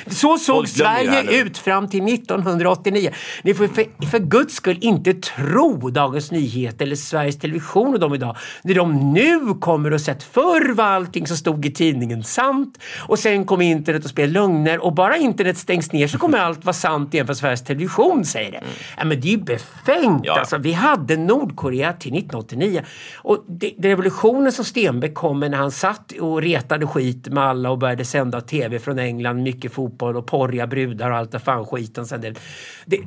så 0.07 0.37
såg 0.37 0.67
Sverige 0.67 1.41
ut 1.41 1.57
fram 1.57 1.89
till 1.89 2.13
1989. 2.13 3.11
Ni 3.43 3.53
får 3.53 3.67
för, 3.67 4.05
för 4.11 4.19
guds 4.19 4.55
skull 4.55 4.77
inte 4.81 5.13
tro 5.13 5.89
Dagens 5.89 6.31
Nyheter 6.31 6.85
eller 6.85 6.95
Sveriges 6.95 7.39
Television 7.39 7.93
och 7.93 7.99
de 7.99 8.13
idag. 8.13 8.35
När 8.63 8.75
de 8.75 9.13
nu 9.13 9.53
kommer 9.59 9.93
och 9.93 10.01
sett 10.01 10.23
förr 10.23 10.73
var 10.73 10.83
allting 10.83 11.27
som 11.27 11.37
stod 11.37 11.65
i 11.65 11.71
tidningen 11.71 12.23
sant 12.23 12.77
och 13.07 13.19
sen 13.19 13.45
kom 13.45 13.61
internet 13.61 14.03
och 14.03 14.09
spelade 14.09 14.33
lögner 14.33 14.83
och 14.83 14.93
bara 14.93 15.17
internet 15.17 15.57
stängs 15.57 15.91
ner 15.91 16.07
så 16.07 16.17
kommer 16.17 16.37
allt 16.37 16.65
vara 16.65 16.73
sant 16.73 17.13
igen 17.13 17.27
för 17.27 17.33
Sveriges 17.33 17.63
Television 17.63 17.86
revolution 17.87 18.25
säger 18.25 18.51
det. 18.51 18.57
Mm. 18.57 18.69
Ja, 18.97 19.05
men 19.05 19.21
det 19.21 19.27
är 19.27 19.31
ju 19.31 19.37
befängt. 19.37 20.21
Ja. 20.23 20.39
Alltså, 20.39 20.57
vi 20.57 20.73
hade 20.73 21.17
Nordkorea 21.17 21.93
till 21.93 22.13
1989. 22.13 22.81
Och 23.15 23.43
det, 23.47 23.73
det 23.77 23.89
revolutionen 23.89 24.51
som 24.51 24.65
Stenbeck 24.65 25.13
kom 25.13 25.39
med 25.39 25.51
när 25.51 25.57
han 25.57 25.71
satt 25.71 26.11
och 26.11 26.41
retade 26.41 26.87
skit 26.87 27.27
med 27.27 27.43
alla 27.43 27.69
och 27.69 27.77
började 27.77 28.05
sända 28.05 28.41
tv 28.41 28.79
från 28.79 28.99
England, 28.99 29.43
mycket 29.43 29.73
fotboll 29.73 30.17
och 30.17 30.25
porriga 30.25 30.67
brudar 30.67 31.11
och 31.11 31.17
allt 31.17 31.31
det 31.31 31.39
fan 31.39 31.65
skiten. 31.65 32.05
Sen 32.05 32.21
det, 32.21 32.33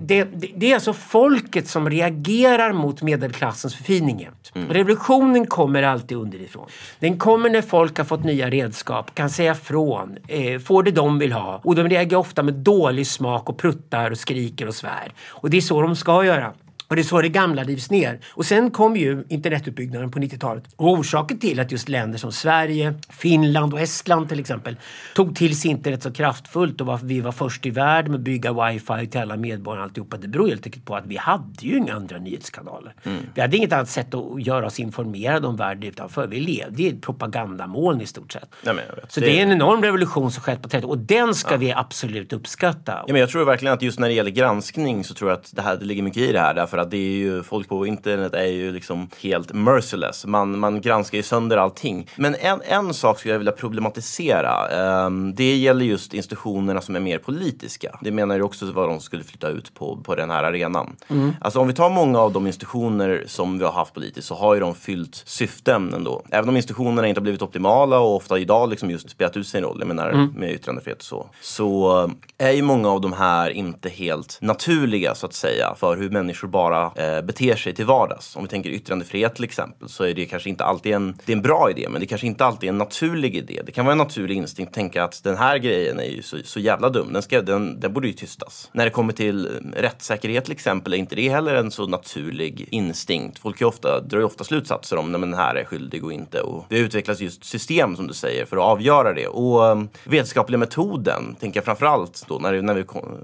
det, 0.01 0.24
det, 0.57 0.70
är 0.70 0.74
alltså 0.74 0.93
folket 0.93 1.68
som 1.68 1.91
reagerar 1.91 2.72
mot 2.72 3.03
medelklassens 3.03 3.74
förfining 3.74 4.28
mm. 4.55 4.68
Revolutionen 4.68 5.47
kommer 5.47 5.83
alltid 5.83 6.16
underifrån. 6.16 6.66
Den 6.99 7.18
kommer 7.18 7.51
när 7.51 7.62
folk 7.62 7.99
har 7.99 8.05
fått 8.05 8.24
nya 8.24 8.51
redskap, 8.51 9.14
kan 9.14 9.31
säga 9.31 9.55
från, 9.55 10.16
eh, 10.28 10.59
får 10.59 10.83
det 10.83 10.91
de 10.91 11.18
vill 11.18 11.33
ha. 11.33 11.61
Och 11.64 11.74
de 11.74 11.89
reagerar 11.89 12.20
ofta 12.20 12.43
med 12.43 12.55
dålig 12.55 13.07
smak 13.07 13.49
och 13.49 13.59
pruttar 13.59 14.11
och 14.11 14.18
skriker 14.18 14.66
och 14.71 14.77
svär. 14.77 15.12
Och 15.29 15.51
det 15.51 15.57
är 15.57 15.61
så 15.61 15.83
de 15.83 15.97
ska 15.97 16.25
göra. 16.25 16.53
Och 16.91 16.97
det 16.97 17.03
är 17.03 17.05
så 17.05 17.20
det 17.20 17.28
gamla 17.28 17.64
rivs 17.64 17.91
ner. 17.91 18.20
Och 18.28 18.47
sen 18.47 18.70
kom 18.70 18.97
ju 18.97 19.24
internetutbyggnaden 19.28 20.11
på 20.11 20.18
90-talet. 20.18 20.64
Och 20.76 20.88
orsaken 20.88 21.38
till 21.38 21.61
att 21.61 21.72
just 21.72 21.88
länder 21.88 22.18
som 22.18 22.32
Sverige, 22.32 22.95
Finland 23.09 23.74
och 23.74 23.80
Estland 23.80 24.28
till 24.28 24.41
exempel 24.41 24.76
tog 25.14 25.36
till 25.36 25.61
sig 25.61 25.70
internet 25.70 26.03
så 26.03 26.12
kraftfullt 26.12 26.80
och 26.80 26.86
varför 26.86 27.07
vi 27.07 27.20
var 27.20 27.32
först 27.32 27.66
i 27.66 27.70
världen 27.70 28.11
med 28.11 28.18
att 28.18 28.24
bygga 28.24 28.53
wifi 28.53 29.07
till 29.07 29.20
alla 29.20 29.36
medborgare 29.36 29.80
och 29.80 29.84
alltihopa. 29.84 30.16
Det 30.16 30.28
beror 30.28 30.49
helt 30.49 30.66
enkelt 30.66 30.84
på 30.84 30.97
att 30.97 31.07
vi 31.07 31.16
hade 31.16 31.66
ju 31.66 31.76
inga 31.76 31.95
andra 31.95 32.18
nyhetskanaler. 32.18 32.95
Mm. 33.03 33.18
Vi 33.34 33.41
hade 33.41 33.57
inget 33.57 33.72
annat 33.72 33.88
sätt 33.88 34.14
att 34.14 34.47
göra 34.47 34.66
oss 34.66 34.80
informerade 34.80 35.47
om 35.47 35.57
världen 35.57 35.82
utanför. 35.82 36.26
Vi 36.26 36.41
levde 36.41 36.82
i 36.82 36.88
ett 36.88 37.03
propagandamoln 37.03 38.01
i 38.01 38.07
stort 38.07 38.32
sett. 38.32 38.49
Ja, 38.62 38.74
så 39.09 39.20
det... 39.20 39.26
det... 39.26 39.38
är 39.38 39.43
en 39.43 39.53
enorm 39.53 39.82
revolution 39.82 40.30
som 40.30 40.43
skett 40.43 40.62
på 40.62 40.68
30 40.68 40.86
och 40.86 40.99
den 40.99 41.34
ska 41.34 41.55
ja. 41.55 41.59
vi 41.59 41.72
absolut 41.72 42.32
uppskatta. 42.32 42.93
Ja, 43.07 43.12
men 43.12 43.20
jag 43.20 43.30
tror 43.30 43.45
verkligen 43.45 43.74
att 43.74 43.82
just 43.82 43.99
när 43.99 44.09
det 44.09 44.14
gäller 44.14 44.30
granskning 44.30 45.05
så 45.05 45.14
tror 45.14 45.30
jag 45.30 45.38
att 45.38 45.57
det, 45.57 45.62
här, 45.62 45.76
det 45.76 45.84
ligger 45.84 46.03
mycket 46.03 46.22
i 46.22 46.32
det 46.32 46.41
här. 46.41 46.55
Därför 46.55 46.80
att 46.81 46.91
det 46.91 46.97
är 46.97 47.18
ju, 47.18 47.43
folk 47.43 47.68
på 47.68 47.87
internet 47.87 48.35
är 48.35 48.47
ju 48.47 48.72
liksom 48.72 49.09
helt 49.22 49.53
merciless. 49.53 50.26
Man, 50.26 50.59
man 50.59 50.81
granskar 50.81 51.18
ju 51.18 51.22
sönder 51.22 51.57
allting. 51.57 52.11
Men 52.16 52.35
en, 52.35 52.61
en 52.64 52.95
sak 52.95 53.18
skulle 53.18 53.35
jag 53.35 53.39
vilja 53.39 53.53
problematisera. 53.53 55.07
Um, 55.07 55.35
det 55.35 55.57
gäller 55.57 55.85
just 55.85 56.14
institutionerna 56.14 56.81
som 56.81 56.97
är 56.97 57.01
mer 57.01 57.18
politiska. 57.18 57.99
Det 58.01 58.11
menar 58.11 58.37
ju 58.37 58.43
också 58.43 58.72
vad 58.72 58.89
de 58.89 59.01
skulle 59.01 59.24
flytta 59.24 59.49
ut 59.49 59.74
på, 59.74 59.97
på 59.97 60.14
den 60.14 60.31
här 60.31 60.45
arenan. 60.45 60.97
Mm. 61.09 61.33
Alltså 61.41 61.61
om 61.61 61.66
vi 61.66 61.74
tar 61.74 61.91
många 61.91 62.18
av 62.18 62.33
de 62.33 62.47
institutioner 62.47 63.24
som 63.26 63.59
vi 63.59 63.64
har 63.64 63.72
haft 63.72 63.95
politiskt 63.95 64.28
så 64.28 64.35
har 64.35 64.55
ju 64.55 64.61
de 64.61 64.74
fyllt 64.74 65.22
syften 65.26 65.95
ändå. 65.95 66.22
Även 66.31 66.49
om 66.49 66.57
institutionerna 66.57 67.09
inte 67.09 67.20
har 67.20 67.22
blivit 67.22 67.43
optimala 67.43 67.99
och 67.99 68.16
ofta 68.16 68.39
idag 68.39 68.70
liksom 68.70 68.91
just 68.91 69.11
spelat 69.11 69.37
ut 69.37 69.49
sin 69.49 69.62
roll, 69.62 69.76
jag 69.78 69.89
menar 69.89 70.11
mm. 70.11 70.33
med 70.37 70.53
yttrandefrihet 70.53 70.99
och 70.99 71.05
så. 71.05 71.26
Så 71.41 72.11
är 72.39 72.51
ju 72.51 72.62
många 72.62 72.91
av 72.91 73.01
de 73.01 73.12
här 73.12 73.51
inte 73.51 73.89
helt 73.89 74.39
naturliga 74.41 75.14
så 75.14 75.26
att 75.26 75.35
säga 75.35 75.74
för 75.76 75.97
hur 75.97 76.11
människor 76.11 76.49
bara 76.49 76.70
bara 76.71 77.16
eh, 77.16 77.23
beter 77.23 77.57
sig 77.57 77.75
till 77.75 77.85
vardags. 77.85 78.37
Om 78.37 78.43
vi 78.43 78.49
tänker 78.49 78.71
yttrandefrihet 78.71 79.35
till 79.35 79.45
exempel 79.45 79.89
så 79.89 80.05
är 80.05 80.14
det 80.14 80.27
kanske 80.27 80.49
inte 80.49 80.64
alltid 80.64 80.93
en, 80.93 81.18
det 81.25 81.33
är 81.33 81.37
en 81.37 81.43
bra 81.43 81.71
idé 81.71 81.89
men 81.91 82.01
det 82.01 82.07
kanske 82.07 82.27
inte 82.27 82.45
alltid 82.45 82.68
är 82.68 82.73
en 82.73 82.79
naturlig 82.79 83.37
idé. 83.37 83.62
Det 83.66 83.73
kan 83.73 83.85
vara 83.85 83.93
en 83.93 83.99
naturlig 83.99 84.37
instinkt 84.37 84.71
att 84.71 84.75
tänka 84.75 85.05
att 85.05 85.25
den 85.25 85.37
här 85.37 85.59
grejen 85.59 86.01
är 86.01 86.05
ju 86.05 86.23
så, 86.23 86.37
så 86.45 86.61
jävla 86.61 86.89
dum, 86.89 87.12
den, 87.12 87.23
ska, 87.23 87.43
den, 87.43 87.81
den 87.81 87.93
borde 87.93 88.07
ju 88.07 88.12
tystas. 88.12 88.71
När 88.73 88.85
det 88.85 88.91
kommer 88.91 89.12
till 89.12 89.47
eh, 89.47 89.81
rättssäkerhet 89.81 90.45
till 90.45 90.53
exempel 90.53 90.93
är 90.93 90.97
inte 90.97 91.14
det 91.14 91.29
heller 91.29 91.55
en 91.55 91.71
så 91.71 91.87
naturlig 91.87 92.68
instinkt. 92.71 93.39
Folk 93.39 93.61
är 93.61 93.64
ofta, 93.64 94.01
drar 94.01 94.18
ju 94.18 94.25
ofta 94.25 94.45
slutsatser 94.45 94.97
om 94.97 95.12
när 95.12 95.18
den 95.18 95.35
här 95.35 95.55
är 95.55 95.64
skyldig 95.64 96.05
och 96.05 96.12
inte. 96.12 96.41
Och 96.41 96.64
det 96.68 96.79
utvecklas 96.79 97.21
just 97.21 97.45
system 97.45 97.97
som 97.97 98.07
du 98.07 98.14
säger 98.14 98.45
för 98.47 98.57
att 98.57 98.62
avgöra 98.62 99.12
det. 99.12 99.27
Och 99.27 99.62
um, 99.62 99.89
vetenskapliga 100.05 100.59
metoden, 100.59 101.37
tänker 101.41 101.59
jag 101.59 101.64
framförallt 101.64 102.25
då 102.29 102.39
när, 102.39 102.62
när 102.62 102.75
vi 102.75 102.83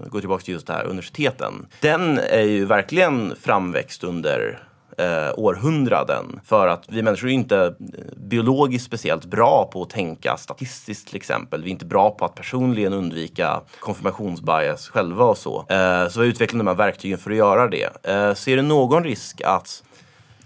går 0.09 0.21
tillbaka 0.21 0.45
till 0.45 0.55
just 0.55 0.67
det 0.67 0.73
här 0.73 0.85
universiteten. 0.85 1.67
Den 1.81 2.19
är 2.19 2.43
ju 2.43 2.65
verkligen 2.65 3.36
framväxt 3.41 4.05
under 4.05 4.66
eh, 4.99 5.34
århundraden. 5.37 6.41
För 6.45 6.68
att 6.68 6.84
vi 6.89 7.03
människor 7.03 7.28
är 7.28 7.32
inte 7.32 7.59
eh, 7.59 7.72
biologiskt 8.16 8.87
speciellt 8.87 9.24
bra 9.24 9.70
på 9.72 9.82
att 9.82 9.91
tänka 9.91 10.37
statistiskt 10.37 11.09
till 11.09 11.16
exempel. 11.16 11.62
Vi 11.62 11.68
är 11.68 11.72
inte 11.72 11.84
bra 11.84 12.11
på 12.11 12.24
att 12.24 12.34
personligen 12.34 12.93
undvika 12.93 13.61
konfirmationsbias 13.80 14.89
själva 14.89 15.24
och 15.24 15.39
så. 15.39 15.66
Eh, 15.68 16.09
så 16.09 16.20
vi 16.20 16.28
utvecklar 16.28 16.59
de 16.59 16.66
här 16.66 16.74
verktygen 16.74 17.18
för 17.18 17.30
att 17.30 17.37
göra 17.37 17.68
det. 17.68 18.07
Eh, 18.07 18.34
ser 18.34 18.57
du 18.57 18.62
någon 18.62 19.05
risk 19.05 19.43
att 19.45 19.82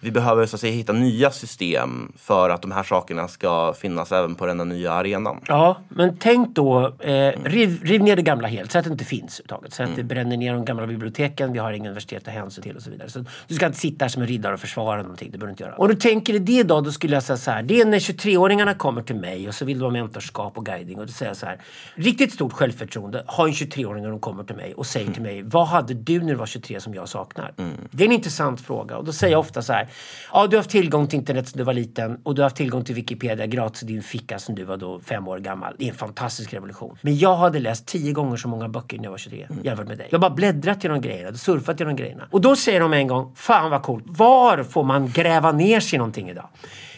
vi 0.00 0.10
behöver 0.10 0.46
så 0.46 0.56
att 0.56 0.60
säga, 0.60 0.72
hitta 0.72 0.92
nya 0.92 1.30
system 1.30 2.12
för 2.16 2.50
att 2.50 2.62
de 2.62 2.70
här 2.70 2.82
sakerna 2.82 3.28
ska 3.28 3.72
finnas 3.72 4.12
även 4.12 4.34
på 4.34 4.46
den 4.46 4.68
nya 4.68 4.92
arenan. 4.92 5.40
Ja, 5.46 5.76
men 5.88 6.16
tänk 6.16 6.54
då, 6.54 6.94
eh, 6.98 7.32
riv, 7.44 7.80
riv, 7.84 8.02
ner 8.02 8.16
det 8.16 8.22
gamla 8.22 8.48
helt, 8.48 8.72
så 8.72 8.78
att 8.78 8.84
det 8.84 8.90
inte 8.90 9.04
finns 9.04 9.40
överhuvudtaget. 9.40 9.72
Så 9.74 9.82
att 9.82 9.88
mm. 9.88 10.08
bränner 10.08 10.36
ner 10.36 10.54
de 10.54 10.64
gamla 10.64 10.86
biblioteken, 10.86 11.52
vi 11.52 11.58
har 11.58 11.72
inga 11.72 11.88
universitet 11.88 12.18
att 12.18 12.24
ta 12.24 12.30
hänsyn 12.30 12.62
till 12.62 12.76
och 12.76 12.82
så 12.82 12.90
vidare. 12.90 13.10
Så 13.10 13.24
du 13.48 13.54
ska 13.54 13.66
inte 13.66 13.78
sitta 13.78 14.04
här 14.04 14.08
som 14.10 14.22
en 14.22 14.28
riddare 14.28 14.54
och 14.54 14.60
försvara 14.60 15.02
någonting, 15.02 15.30
det 15.32 15.38
behöver 15.38 15.46
du 15.46 15.52
inte 15.52 15.62
göra. 15.62 15.74
Om 15.74 15.88
du 15.88 15.94
tänker 15.94 16.32
dig 16.32 16.40
det 16.40 16.62
då, 16.62 16.80
då 16.80 16.92
skulle 16.92 17.16
jag 17.16 17.22
säga 17.22 17.36
så 17.36 17.50
här, 17.50 17.62
det 17.62 17.80
är 17.80 17.84
när 17.84 17.98
23-åringarna 17.98 18.74
kommer 18.74 19.02
till 19.02 19.16
mig 19.16 19.48
och 19.48 19.54
så 19.54 19.64
vill 19.64 19.78
de 19.78 19.84
ha 19.84 19.90
mentorskap 19.90 20.58
och 20.58 20.66
guiding 20.66 20.98
och 20.98 21.06
då 21.06 21.12
säger 21.12 21.30
jag 21.30 21.36
så 21.36 21.46
här, 21.46 21.60
riktigt 21.94 22.32
stort 22.32 22.52
självförtroende 22.52 23.24
har 23.26 23.46
en 23.46 23.52
23-åring 23.52 24.02
när 24.02 24.10
de 24.10 24.20
kommer 24.20 24.44
till 24.44 24.56
mig 24.56 24.74
och 24.74 24.86
säger 24.86 25.06
mm. 25.06 25.14
till 25.14 25.22
mig, 25.22 25.42
vad 25.42 25.66
hade 25.66 25.94
du 25.94 26.20
när 26.20 26.28
du 26.28 26.34
var 26.34 26.46
23 26.46 26.80
som 26.80 26.94
jag 26.94 27.08
saknar? 27.08 27.52
Mm. 27.56 27.72
Det 27.90 28.04
är 28.04 28.08
en 28.08 28.12
intressant 28.12 28.60
fråga 28.60 28.96
och 28.96 29.04
då 29.04 29.12
säger 29.12 29.32
jag 29.32 29.40
ofta 29.40 29.62
så 29.62 29.72
här, 29.72 29.88
Ja, 30.32 30.46
du 30.46 30.56
har 30.56 30.58
haft 30.60 30.70
tillgång 30.70 31.06
till 31.06 31.18
internet 31.18 31.48
sedan 31.48 31.58
du 31.58 31.64
var 31.64 31.72
liten 31.72 32.18
och 32.22 32.34
du 32.34 32.42
har 32.42 32.44
haft 32.44 32.56
tillgång 32.56 32.84
till 32.84 32.94
Wikipedia 32.94 33.46
gratis 33.46 33.82
i 33.82 33.86
din 33.86 34.02
ficka 34.02 34.38
sedan 34.38 34.54
du 34.54 34.64
var 34.64 34.76
då 34.76 35.00
fem 35.00 35.28
år 35.28 35.38
gammal. 35.38 35.74
Det 35.78 35.84
är 35.84 35.88
en 35.88 35.94
fantastisk 35.94 36.54
revolution. 36.54 36.98
Men 37.02 37.18
jag 37.18 37.36
hade 37.36 37.58
läst 37.58 37.86
tio 37.86 38.12
gånger 38.12 38.36
så 38.36 38.48
många 38.48 38.68
böcker 38.68 38.96
när 38.96 39.04
jag 39.04 39.10
var 39.10 39.18
23 39.18 39.46
mm. 39.50 39.64
jämfört 39.64 39.88
med 39.88 39.98
dig. 39.98 40.08
Jag 40.10 40.20
bara 40.20 40.30
bläddrat 40.30 40.84
genom 40.84 41.00
grejerna, 41.00 41.36
surfat 41.36 41.80
genom 41.80 41.96
grejerna. 41.96 42.28
Och 42.30 42.40
då 42.40 42.56
säger 42.56 42.80
de 42.80 42.92
en 42.92 43.06
gång, 43.06 43.32
fan 43.36 43.70
vad 43.70 43.82
coolt, 43.82 44.04
var 44.06 44.62
får 44.62 44.84
man 44.84 45.10
gräva 45.12 45.52
ner 45.52 45.80
sig 45.80 45.98
någonting 45.98 46.30
idag? 46.30 46.48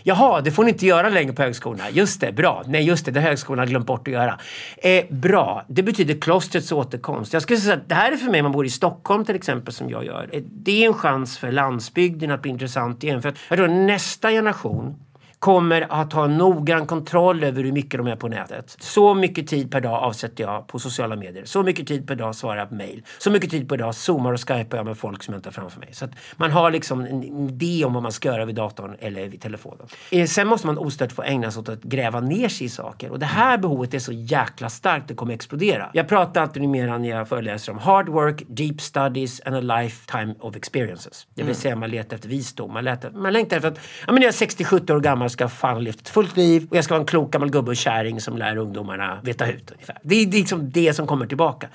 Jaha, 0.03 0.41
det 0.41 0.51
får 0.51 0.65
ni 0.65 0.71
inte 0.71 0.87
göra 0.87 1.09
längre 1.09 1.33
på 1.33 1.43
högskolorna. 1.43 1.91
Just 1.91 2.21
det, 2.21 2.33
bra. 2.33 2.63
Nej, 2.67 2.85
just 2.85 3.05
det, 3.05 3.11
det 3.11 3.21
har 3.21 3.29
högskolorna 3.29 3.67
glömt 3.67 3.87
bort 3.87 4.09
att 4.09 4.15
göra. 4.15 4.39
Eh, 4.77 5.05
bra, 5.11 5.65
det 5.69 5.83
betyder 5.83 6.21
klostrets 6.21 6.73
återkomst. 6.73 7.33
Jag 7.33 7.43
skulle 7.43 7.59
säga 7.59 7.75
att 7.75 7.89
det 7.89 7.95
här 7.95 8.13
är 8.13 8.17
för 8.17 8.31
mig, 8.31 8.41
om 8.41 8.45
man 8.45 8.53
bor 8.53 8.67
i 8.67 8.71
Stockholm 8.71 9.25
till 9.25 9.35
exempel, 9.35 9.75
som 9.75 9.91
jag 9.91 10.05
gör. 10.05 10.29
Eh, 10.33 10.43
det 10.43 10.85
är 10.85 10.87
en 10.87 10.95
chans 10.95 11.39
för 11.39 11.53
landsbygden 11.53 12.31
att 12.31 12.43
bli 12.43 12.51
intressant 12.51 13.05
igen. 13.05 13.23
För 13.23 13.29
att 13.29 13.37
jag 13.49 13.59
tror 13.59 13.69
nästa 13.69 14.31
generation 14.31 14.95
kommer 15.43 15.87
att 15.93 16.13
ha 16.13 16.27
noggrann 16.27 16.87
kontroll 16.87 17.45
över 17.45 17.65
hur 17.65 17.73
mycket 17.73 17.99
de 17.99 18.07
är 18.07 18.17
på 18.17 18.29
nätet. 18.29 18.77
Så 18.81 19.15
mycket 19.15 19.47
tid 19.47 19.71
per 19.71 19.81
dag 19.81 20.03
avsätter 20.03 20.45
jag 20.45 20.67
på 20.67 20.79
sociala 20.79 21.17
medier. 21.17 21.45
Så 21.45 21.63
mycket 21.63 21.87
tid 21.87 22.09
per 22.09 22.15
dag 22.15 22.35
svarar 22.35 22.59
jag 22.59 22.69
på 22.69 22.75
mail. 22.75 23.03
Så 23.19 23.31
mycket 23.31 23.51
tid 23.51 23.69
per 23.69 23.77
dag 23.77 23.95
zoomar 23.95 24.33
och 24.33 24.49
skypar 24.49 24.77
jag 24.77 24.87
med 24.87 24.99
folk 24.99 25.23
som 25.23 25.35
jag 25.35 25.39
inte 25.39 25.49
har 25.49 25.53
framför 25.53 25.81
mig. 25.81 25.89
Så 25.93 26.05
att 26.05 26.11
man 26.37 26.51
har 26.51 26.71
liksom 26.71 27.01
en 27.01 27.23
idé 27.23 27.85
om 27.85 27.93
vad 27.93 28.03
man 28.03 28.13
ska 28.13 28.29
göra 28.29 28.45
vid 28.45 28.55
datorn 28.55 28.97
eller 29.01 29.29
vid 29.29 29.41
telefonen. 29.41 29.87
Eh, 30.11 30.27
sen 30.27 30.49
måste 30.49 30.67
man 30.67 30.79
ostört 30.79 31.13
få 31.13 31.23
ägna 31.23 31.51
sig 31.51 31.61
åt 31.61 31.69
att 31.69 31.83
gräva 31.83 32.21
ner 32.21 32.49
sig 32.49 32.67
i 32.67 32.71
saker. 32.71 33.11
Och 33.11 33.19
det 33.19 33.27
här 33.27 33.59
behovet 33.59 33.95
är 33.95 33.99
så 33.99 34.13
jäkla 34.13 34.69
starkt, 34.69 35.09
det 35.09 35.15
kommer 35.15 35.35
explodera. 35.35 35.91
Jag 35.93 36.09
pratar 36.09 36.43
alltid 36.43 36.63
numera 36.63 36.99
när 36.99 37.09
jag 37.09 37.29
föreläser 37.29 37.73
om 37.73 37.79
hard 37.79 38.09
work, 38.09 38.43
deep 38.49 38.81
studies 38.81 39.41
and 39.45 39.57
a 39.57 39.81
lifetime 39.81 40.35
of 40.41 40.57
experiences. 40.57 41.27
Det 41.35 41.43
vill 41.43 41.51
mm. 41.51 41.55
säga 41.55 41.77
man 41.77 41.91
letar 41.91 42.15
efter 42.17 42.29
visdom. 42.29 42.73
Man, 42.73 42.85
letar, 42.85 43.11
man 43.11 43.33
längtar 43.33 43.57
efter 43.57 43.69
att, 43.69 43.79
ja 44.07 44.13
men 44.13 44.23
jag 44.23 44.29
är 44.29 44.47
60-70 44.47 44.93
år 44.93 45.01
gammal 45.01 45.32
jag 45.33 45.51
ska 45.51 45.57
fan 45.57 45.73
ha 45.73 45.81
levt 45.81 46.01
ett 46.01 46.09
fullt 46.09 46.37
liv 46.37 46.67
och 46.71 46.77
jag 46.77 46.85
ska 46.85 46.95
vara 46.95 47.01
en 47.01 47.07
klok 47.07 47.31
gammal 47.31 47.51
gubbe 47.51 47.71
och 47.71 47.77
kärring 47.77 48.21
som 48.21 48.37
lär 48.37 48.57
ungdomarna 48.57 49.19
veta 49.23 49.47
ut. 49.47 49.71
Ungefär. 49.71 49.99
Det 50.03 50.15
är 50.15 50.27
liksom 50.27 50.71
det 50.71 50.95
som 50.95 51.07
kommer 51.07 51.27
tillbaka. 51.27 51.69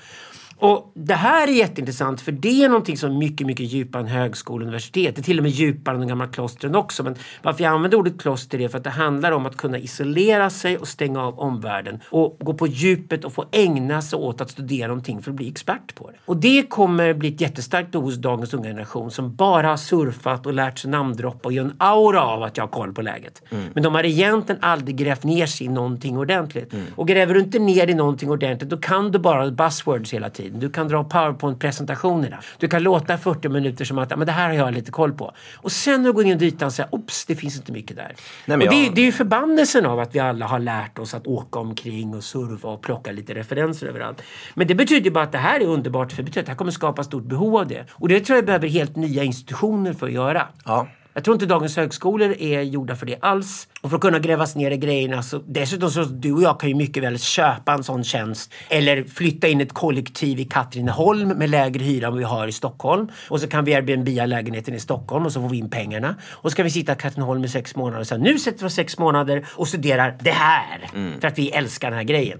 Och 0.58 0.92
det 0.94 1.14
här 1.14 1.48
är 1.48 1.52
jätteintressant 1.52 2.20
för 2.20 2.32
det 2.32 2.64
är 2.64 2.68
någonting 2.68 2.96
som 2.96 3.10
är 3.10 3.18
mycket, 3.18 3.46
mycket 3.46 3.66
djupare 3.66 4.02
än 4.02 4.08
högskola 4.08 4.62
och 4.62 4.62
universitet. 4.62 5.16
Det 5.16 5.20
är 5.20 5.22
till 5.22 5.38
och 5.38 5.42
med 5.42 5.52
djupare 5.52 5.94
än 5.94 6.00
de 6.00 6.08
gamla 6.08 6.26
klostren 6.26 6.74
också. 6.74 7.02
Men 7.02 7.14
varför 7.42 7.64
jag 7.64 7.72
använder 7.72 7.98
ordet 7.98 8.20
kloster 8.20 8.60
är 8.60 8.68
för 8.68 8.78
att 8.78 8.84
det 8.84 8.90
handlar 8.90 9.32
om 9.32 9.46
att 9.46 9.56
kunna 9.56 9.78
isolera 9.78 10.50
sig 10.50 10.78
och 10.78 10.88
stänga 10.88 11.22
av 11.22 11.38
omvärlden 11.38 12.00
och 12.10 12.36
gå 12.40 12.54
på 12.54 12.66
djupet 12.66 13.24
och 13.24 13.32
få 13.32 13.44
ägna 13.52 14.02
sig 14.02 14.16
åt 14.16 14.40
att 14.40 14.50
studera 14.50 14.88
någonting 14.88 15.22
för 15.22 15.30
att 15.30 15.36
bli 15.36 15.48
expert 15.48 15.94
på 15.94 16.10
det. 16.10 16.16
Och 16.24 16.36
det 16.36 16.62
kommer 16.62 17.14
bli 17.14 17.28
ett 17.28 17.40
jättestarkt 17.40 17.94
hos 17.94 18.16
dagens 18.16 18.54
unga 18.54 18.68
generation 18.68 19.10
som 19.10 19.34
bara 19.34 19.68
har 19.68 19.76
surfat 19.76 20.46
och 20.46 20.52
lärt 20.52 20.78
sig 20.78 20.90
namndroppa 20.90 21.48
och 21.48 21.52
gör 21.52 21.64
en 21.64 21.74
aura 21.78 22.22
av 22.22 22.42
att 22.42 22.56
jag 22.56 22.64
har 22.64 22.68
koll 22.68 22.92
på 22.92 23.02
läget. 23.02 23.42
Mm. 23.50 23.64
Men 23.74 23.82
de 23.82 23.94
har 23.94 24.04
egentligen 24.04 24.62
aldrig 24.62 24.96
grävt 24.96 25.24
ner 25.24 25.46
sig 25.46 25.66
i 25.66 25.70
någonting 25.70 26.18
ordentligt. 26.18 26.72
Mm. 26.72 26.84
Och 26.96 27.08
gräver 27.08 27.34
du 27.34 27.40
inte 27.40 27.58
ner 27.58 27.90
i 27.90 27.94
någonting 27.94 28.30
ordentligt 28.30 28.70
då 28.70 28.76
kan 28.76 29.12
du 29.12 29.18
bara 29.18 29.50
buzzwords 29.50 30.12
hela 30.12 30.30
tiden 30.30 30.47
tiden. 30.48 30.60
Du 30.60 30.70
kan 30.70 30.88
dra 30.88 31.04
powerpoint-presentationerna. 31.04 32.38
Du 32.58 32.68
kan 32.68 32.82
låta 32.82 33.18
40 33.18 33.48
minuter 33.48 33.84
som 33.84 33.98
att 33.98 34.18
men 34.18 34.26
det 34.26 34.32
här 34.32 34.48
har 34.48 34.54
jag 34.54 34.74
lite 34.74 34.90
koll 34.90 35.12
på. 35.12 35.32
Och 35.56 35.72
sen 35.72 36.02
när 36.02 36.08
du 36.08 36.12
går 36.12 36.24
in 36.24 36.42
i 36.42 36.44
ytan 36.44 36.66
och 36.66 36.72
säger 36.72 36.94
ops, 36.94 37.26
det 37.26 37.34
finns 37.34 37.56
inte 37.56 37.72
mycket 37.72 37.96
där. 37.96 38.14
Nej, 38.46 38.54
och 38.54 38.74
det, 38.74 38.84
jag... 38.84 38.94
det 38.94 39.00
är 39.00 39.04
ju 39.04 39.12
förbannelsen 39.12 39.86
av 39.86 40.00
att 40.00 40.14
vi 40.14 40.18
alla 40.18 40.46
har 40.46 40.58
lärt 40.58 40.98
oss 40.98 41.14
att 41.14 41.26
åka 41.26 41.58
omkring 41.58 42.14
och 42.14 42.24
surfa 42.24 42.68
och 42.68 42.82
plocka 42.82 43.12
lite 43.12 43.34
referenser 43.34 43.86
överallt. 43.86 44.22
Men 44.54 44.66
det 44.66 44.74
betyder 44.74 45.04
ju 45.04 45.10
bara 45.10 45.24
att 45.24 45.32
det 45.32 45.38
här 45.38 45.60
är 45.60 45.66
underbart 45.66 46.12
för 46.12 46.16
det 46.16 46.22
betyder 46.22 46.40
att 46.40 46.46
det 46.46 46.52
här 46.52 46.56
kommer 46.56 46.72
skapa 46.72 47.04
stort 47.04 47.24
behov 47.24 47.56
av 47.56 47.66
det. 47.66 47.86
Och 47.90 48.08
det 48.08 48.20
tror 48.20 48.36
jag 48.36 48.46
behöver 48.46 48.68
helt 48.68 48.96
nya 48.96 49.24
institutioner 49.24 49.92
för 49.92 50.06
att 50.06 50.12
göra. 50.12 50.46
Ja. 50.64 50.88
Jag 51.18 51.24
tror 51.24 51.34
inte 51.34 51.46
dagens 51.46 51.76
högskolor 51.76 52.36
är 52.38 52.62
gjorda 52.62 52.96
för 52.96 53.06
det 53.06 53.16
alls. 53.20 53.68
Och 53.80 53.90
för 53.90 53.96
att 53.96 54.02
kunna 54.02 54.18
grävas 54.18 54.56
ner 54.56 54.70
i 54.70 54.76
grejerna 54.76 55.22
så 55.22 55.42
dessutom 55.46 55.90
så 55.90 56.04
du 56.04 56.32
och 56.32 56.42
jag 56.42 56.60
kan 56.60 56.68
ju 56.68 56.74
mycket 56.74 57.02
väl 57.02 57.18
köpa 57.18 57.72
en 57.72 57.84
sån 57.84 58.04
tjänst 58.04 58.52
eller 58.68 59.04
flytta 59.04 59.48
in 59.48 59.60
ett 59.60 59.72
kollektiv 59.72 60.40
i 60.40 60.44
Katrineholm 60.44 61.28
med 61.28 61.50
lägre 61.50 61.84
hyra 61.84 62.06
än 62.06 62.16
vi 62.16 62.24
har 62.24 62.46
i 62.46 62.52
Stockholm. 62.52 63.08
Och 63.28 63.40
så 63.40 63.48
kan 63.48 63.64
vi 63.64 63.74
Airbnb 63.74 64.08
lägenheten 64.08 64.74
i 64.74 64.80
Stockholm 64.80 65.26
och 65.26 65.32
så 65.32 65.40
får 65.40 65.48
vi 65.48 65.58
in 65.58 65.70
pengarna. 65.70 66.14
Och 66.30 66.50
så 66.50 66.56
kan 66.56 66.64
vi 66.64 66.70
sitta 66.70 66.92
i 66.92 66.96
Katrineholm 66.96 67.44
i 67.44 67.48
sex 67.48 67.76
månader 67.76 68.00
och 68.00 68.06
säga 68.06 68.18
nu 68.18 68.38
sätter 68.38 68.60
vi 68.60 68.66
oss 68.66 68.74
sex 68.74 68.98
månader 68.98 69.46
och 69.50 69.68
studerar 69.68 70.16
det 70.20 70.30
här. 70.30 70.90
Mm. 70.94 71.20
För 71.20 71.28
att 71.28 71.38
vi 71.38 71.50
älskar 71.50 71.90
den 71.90 71.98
här 71.98 72.04
grejen. 72.04 72.38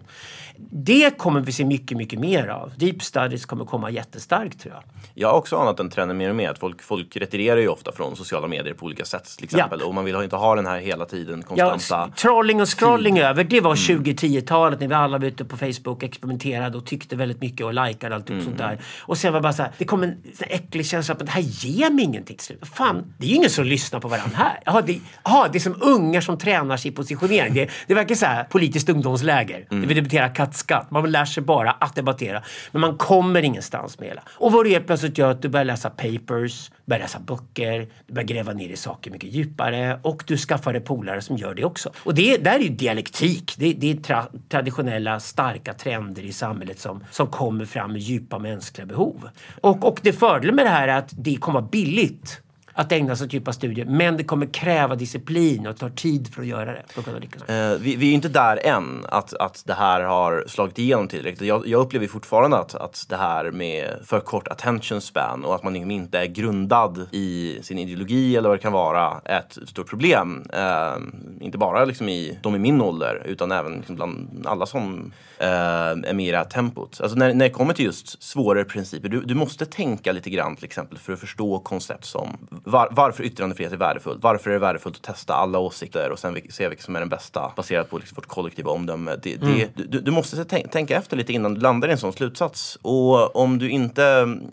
Det 0.71 1.19
kommer 1.19 1.41
vi 1.41 1.53
se 1.53 1.65
mycket, 1.65 1.97
mycket 1.97 2.19
mer 2.19 2.49
av. 2.49 2.73
Deep 2.77 3.03
studies 3.03 3.47
kommer 3.47 3.65
komma 3.65 3.91
jättestarkt 3.91 4.61
tror 4.61 4.75
jag. 4.75 4.83
Jag 5.15 5.29
har 5.29 5.39
också 5.39 5.57
anat 5.57 5.77
den 5.77 5.91
trenden 5.91 6.17
mer 6.17 6.31
och 6.31 6.37
mer. 6.37 6.51
Att 6.51 6.59
folk, 6.59 6.83
folk 6.83 7.17
retirerar 7.17 7.61
ju 7.61 7.69
ofta 7.69 7.93
från 7.93 8.17
sociala 8.17 8.49
medier 8.49 8.75
på 8.75 8.87
olika 8.87 9.05
sätt 9.05 9.37
till 9.37 9.45
exempel. 9.45 9.79
Ja. 9.81 9.87
Och 9.87 9.95
man 9.95 10.05
vill 10.05 10.17
inte 10.17 10.37
ha 10.37 10.55
den 10.55 10.67
här 10.67 10.79
hela 10.79 11.05
tiden 11.05 11.43
konstanta... 11.43 11.85
Ja, 11.91 12.11
trolling 12.17 12.61
och 12.61 12.79
scrolling 12.79 13.19
över. 13.19 13.45
Det 13.45 13.61
var 13.61 13.91
mm. 13.91 14.05
2010-talet 14.05 14.81
när 14.81 14.89
vi 14.89 14.95
alla 14.95 15.19
var 15.19 15.27
ute 15.27 15.45
på 15.45 15.57
Facebook, 15.57 16.03
experimenterade 16.03 16.79
och 16.79 16.87
tyckte 16.87 17.17
väldigt 17.17 17.41
mycket 17.41 17.67
och 17.67 17.75
likade 17.75 18.15
allt 18.15 18.31
mm. 18.31 18.45
sånt 18.45 18.59
där. 18.59 18.79
Och 19.01 19.19
sen 19.19 19.33
var 19.33 19.41
det 19.41 19.43
bara 19.43 19.53
så 19.53 19.63
här, 19.63 19.73
det 19.79 19.85
kom 19.85 20.03
en 20.03 20.23
äcklig 20.41 20.87
känsla 20.87 21.15
att 21.15 21.19
det 21.19 21.31
här 21.31 21.43
ger 21.43 21.91
mig 21.91 22.05
ingenting 22.05 22.37
till 22.37 22.47
slut. 22.47 22.67
Fan, 22.73 23.15
det 23.19 23.27
är 23.27 23.31
ju 23.31 23.37
ingen 23.37 23.51
som 23.51 23.65
lyssnar 23.65 24.01
på 24.01 24.09
varandra 24.09 24.37
här. 24.37 24.61
Jaha, 24.65 24.83
det, 24.83 25.01
aha, 25.23 25.49
det 25.53 25.59
är 25.59 25.61
som 25.61 25.77
ungar 25.81 26.21
som 26.21 26.39
tränar 26.39 26.77
sig 26.77 26.91
i 26.91 26.95
positionering. 26.95 27.55
Det, 27.55 27.71
det 27.87 27.95
verkar 27.95 28.15
så 28.15 28.27
här 28.27 28.45
politiskt 28.45 28.89
ungdomsläger. 28.89 29.67
Mm. 29.71 29.89
Vi 29.89 29.95
debatterar 29.95 30.35
kattskatt. 30.49 30.91
Man 30.91 31.11
lär 31.11 31.25
sig 31.25 31.43
bara 31.43 31.71
att 31.71 31.95
debattera. 31.95 32.43
Men 32.73 32.81
man 32.81 32.97
kommer 32.97 33.43
ingenstans 33.43 33.99
med 33.99 34.17
det. 34.17 34.23
Och 34.29 34.53
vad 34.53 34.67
det 34.67 34.71
helt 34.71 34.87
plötsligt 34.87 35.19
gör 35.19 35.31
att 35.31 35.43
du 35.43 35.49
börjar 35.49 35.65
läsa 35.65 35.91
papers, 35.91 36.71
börjar 36.87 37.03
läsa 37.03 37.19
böcker, 37.19 37.89
du 38.07 38.15
börjar 38.15 38.27
gräva 38.27 38.53
ner 38.53 38.69
i 38.69 38.77
saker 38.77 39.11
mycket 39.11 39.33
djupare 39.33 40.01
och 40.03 40.25
du 40.27 40.37
skaffar 40.37 40.73
dig 40.73 40.83
polare 40.83 41.21
som 41.21 41.37
gör 41.37 41.55
det 41.55 41.65
också. 41.65 41.91
Och 42.05 42.15
det 42.15 42.37
där 42.37 42.55
är 42.55 42.59
ju 42.59 42.69
dialektik. 42.69 43.55
Det, 43.59 43.73
det 43.73 43.91
är 43.91 43.97
tra 43.97 44.27
traditionella 44.49 45.21
starka 45.21 45.75
trender 45.75 46.23
i 46.23 46.33
samhället 46.33 46.79
som, 46.79 47.05
som 47.11 47.27
kommer 47.27 47.65
fram 47.65 47.93
med 47.93 48.01
djupa 48.01 48.39
mänskliga 48.39 48.87
behov. 48.87 49.29
Och, 49.61 49.85
och 49.85 50.01
det 50.03 50.13
fördelen 50.13 50.55
med 50.57 50.67
det 50.67 50.71
här 50.71 50.89
är 50.89 50.97
att 50.97 51.11
det 51.17 51.37
kommer 51.37 51.61
vara 51.61 51.71
billigt 51.71 52.41
att 52.79 52.93
ägna 52.93 53.17
sig 53.17 53.25
åt 53.25 53.33
djupa 53.33 53.53
studier. 53.53 53.87
Men 53.87 54.17
det 54.17 54.25
kommer 54.25 54.47
kräva 54.47 54.95
disciplin 54.95 55.67
och 55.67 55.77
tar 55.77 55.91
tid 55.91 56.35
för 56.35 56.43
att 56.43 56.49
göra 56.49 56.73
det. 56.73 56.83
För 56.89 57.01
att 57.01 57.05
kunna 57.05 57.19
lyckas. 57.19 57.49
Eh, 57.49 57.79
vi, 57.79 57.97
vi, 57.97 58.11
är 58.11 58.15
inte 58.15 58.29
där 58.29 58.67
än, 58.67 59.05
att, 59.09 59.35
att 59.35 59.63
det 59.67 59.75
här 59.75 60.01
har 60.01 60.45
slagit 60.47 60.79
igenom 60.79 61.09
tillräckligt. 61.09 61.49
Jag, 61.49 61.67
jag 61.67 61.81
upplever 61.81 62.07
fortfarande 62.07 62.59
att, 62.59 62.75
att 62.75 63.07
det 63.09 63.17
här 63.17 63.51
med 63.51 63.89
för 64.05 64.21
kort 64.21 64.49
attention 64.49 65.01
span 65.01 65.45
och 65.45 65.55
att 65.55 65.63
man 65.63 65.73
liksom 65.73 65.91
inte 65.91 66.19
är 66.19 66.27
grundad 66.27 67.09
i 67.13 67.59
sin 67.63 67.79
ideologi 67.79 68.37
eller 68.37 68.49
vad 68.49 68.59
det 68.59 68.63
kan 68.63 68.73
vara 68.73 69.21
är 69.25 69.39
ett 69.39 69.59
stort 69.69 69.89
problem. 69.89 70.45
Eh, 70.53 70.97
inte 71.41 71.59
bara 71.59 71.85
liksom 71.85 72.09
i 72.09 72.39
de 72.43 72.55
i 72.55 72.59
min 72.59 72.81
ålder 72.81 73.23
utan 73.25 73.53
även 73.53 73.77
liksom 73.77 73.97
bland 73.97 74.47
alla 74.47 74.67
som 74.67 75.13
eh, 75.39 75.49
är 75.49 76.15
med 76.15 76.27
i 76.27 76.31
det 76.31 76.39
här 76.39 76.45
tempot. 76.45 77.01
Alltså 77.01 77.19
när, 77.19 77.35
när 77.35 77.45
det 77.45 77.51
kommer 77.51 77.75
till 77.75 77.85
just 77.85 78.23
svårare 78.23 78.65
principer, 78.65 79.09
du, 79.09 79.21
du 79.21 79.35
måste 79.35 79.67
tänka 79.67 80.13
lite 80.13 80.31
grann 80.31 80.57
till 80.57 80.65
exempel 80.65 80.99
för 80.99 81.13
att 81.13 81.21
förstå 81.21 81.59
koncept 81.59 82.05
som 82.05 82.29
var, 82.69 82.89
varför 82.91 83.25
yttrandefrihet 83.25 83.73
är 83.73 83.77
värdefullt. 83.77 84.23
Varför 84.23 84.51
är 84.51 84.55
det 84.55 84.61
värdefullt 84.61 84.97
att 84.97 85.03
testa 85.03 85.35
alla 85.35 85.59
åsikter 85.59 86.11
och 86.11 86.19
sen 86.19 86.37
se 86.51 86.69
vilken 86.69 86.85
som 86.85 86.97
är 86.97 87.01
den 87.01 87.09
bästa 87.09 87.53
baserat 87.57 87.91
på 87.91 87.99
liksom 87.99 88.17
vårt 88.17 88.27
kollektiva 88.27 88.71
omdöme. 88.71 89.17
Det, 89.23 89.35
mm. 89.35 89.59
det, 89.59 89.83
du, 89.83 90.01
du, 90.01 90.11
måste 90.11 90.45
tänka 90.45 90.97
efter 90.97 91.17
lite 91.17 91.33
innan 91.33 91.55
du 91.55 91.61
landar 91.61 91.89
i 91.89 91.93
en 91.93 91.99
sån 91.99 92.13
slutsats. 92.13 92.79
Och 92.83 93.37
om 93.37 93.59
du 93.59 93.71
inte, 93.71 94.03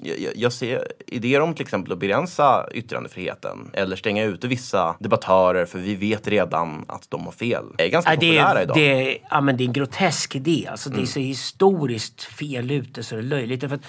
jag, 0.04 0.36
jag 0.36 0.54
ser 0.54 0.88
idéer 1.08 1.42
om 1.42 1.54
till 1.54 1.64
exempel 1.64 1.94
att 1.94 2.00
begränsa 2.00 2.68
yttrandefriheten 2.72 3.72
eller 3.74 3.96
stänga 3.96 4.24
ute 4.24 4.48
vissa 4.48 4.96
debattörer 5.00 5.66
för 5.66 5.80
vi 5.80 5.96
vet 5.96 6.28
redan 6.28 6.86
att 6.88 7.12
de 7.12 7.26
har 7.26 7.32
fel. 7.32 7.64
Det 7.78 7.84
är 7.84 7.90
ganska 7.90 8.12
ja, 8.12 8.16
populära 8.16 8.64
idag. 8.64 8.78
Det, 8.78 9.18
ja, 9.30 9.42
men 9.42 9.58
det 9.58 9.64
är 9.64 9.66
en 9.66 9.74
grotesk 9.74 10.36
idé. 10.36 10.68
Alltså, 10.72 10.90
det 10.90 10.96
är 10.96 10.98
mm. 10.98 11.08
så 11.08 11.20
historiskt 11.20 12.24
fel 12.24 12.72
ute 12.72 13.04
så 13.04 13.16
det 13.16 13.22
är 13.22 13.24
löjligt. 13.24 13.62
För 13.62 13.76
att, 13.76 13.82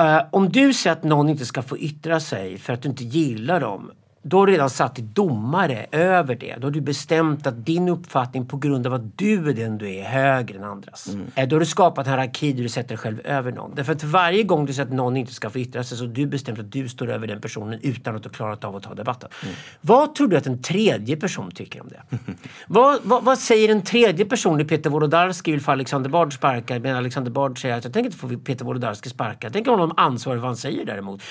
Uh, 0.00 0.20
om 0.30 0.48
du 0.48 0.72
säger 0.72 0.96
att 0.96 1.04
någon 1.04 1.28
inte 1.28 1.46
ska 1.46 1.62
få 1.62 1.78
yttra 1.78 2.20
sig 2.20 2.58
för 2.58 2.72
att 2.72 2.82
du 2.82 2.88
inte 2.88 3.04
gillar 3.04 3.60
dem 3.60 3.90
då 4.22 4.38
har 4.38 4.46
du 4.46 4.52
redan 4.52 4.70
satt 4.70 4.94
dig 4.94 5.04
domare 5.04 5.86
över 5.92 6.34
det. 6.34 6.56
Då 6.58 6.66
har 6.66 6.72
du 6.72 6.80
bestämt 6.80 7.46
att 7.46 7.66
din 7.66 7.88
uppfattning 7.88 8.46
på 8.46 8.56
grund 8.56 8.86
av 8.86 8.94
att 8.94 9.18
du 9.18 9.48
är 9.48 9.54
den 9.54 9.78
du 9.78 9.90
är, 9.90 10.00
är 10.00 10.04
högre 10.04 10.58
än 10.58 10.64
andras. 10.64 11.08
Mm. 11.08 11.26
Eh, 11.34 11.48
då 11.48 11.56
har 11.56 11.60
du 11.60 11.66
skapat 11.66 12.06
en 12.06 12.12
hierarki 12.12 12.52
där 12.52 12.62
du 12.62 12.68
sätter 12.68 12.88
dig 12.88 12.98
själv 12.98 13.20
över 13.24 13.52
någon. 13.52 13.74
Därför 13.74 13.92
att 13.92 14.04
varje 14.04 14.42
gång 14.42 14.66
du 14.66 14.72
säger 14.72 14.86
att 14.86 14.94
någon 14.94 15.16
inte 15.16 15.34
ska 15.34 15.50
få 15.50 15.58
yttra 15.58 15.84
sig 15.84 15.98
så 15.98 16.04
har 16.04 16.12
du 16.12 16.26
bestämt 16.26 16.58
att 16.58 16.72
du 16.72 16.88
står 16.88 17.10
över 17.10 17.26
den 17.26 17.40
personen 17.40 17.78
utan 17.82 18.16
att 18.16 18.22
du 18.22 18.28
klarat 18.28 18.64
av 18.64 18.76
att 18.76 18.82
ta 18.82 18.94
debatten. 18.94 19.28
Mm. 19.42 19.54
Vad 19.80 20.14
tror 20.14 20.28
du 20.28 20.36
att 20.36 20.46
en 20.46 20.62
tredje 20.62 21.16
person 21.16 21.50
tycker 21.50 21.80
om 21.80 21.88
det? 21.88 22.18
vad, 22.66 23.00
vad, 23.02 23.24
vad, 23.24 23.38
säger 23.38 23.68
en 23.68 23.82
tredje 23.82 24.24
person 24.24 24.58
när 24.58 24.64
Peter 24.64 24.90
Wolodarski 24.90 25.50
vill 25.50 25.60
få 25.60 25.72
Alexander 25.72 26.10
Bard 26.10 26.34
sparkad 26.34 26.82
men 26.82 26.96
Alexander 26.96 27.30
Bard 27.30 27.60
säger 27.60 27.76
att 27.76 27.84
jag 27.84 27.92
tänker 27.92 28.06
inte 28.06 28.18
få 28.18 28.28
Peter 28.28 28.64
Wolodarski 28.64 29.08
sparkad. 29.08 29.44
Jag 29.44 29.52
tänker 29.52 29.70
honom 29.70 29.92
ansvarig 29.96 30.38
för 30.38 30.42
vad 30.42 30.48
han 30.48 30.56
säger 30.56 30.84
däremot. 30.84 31.22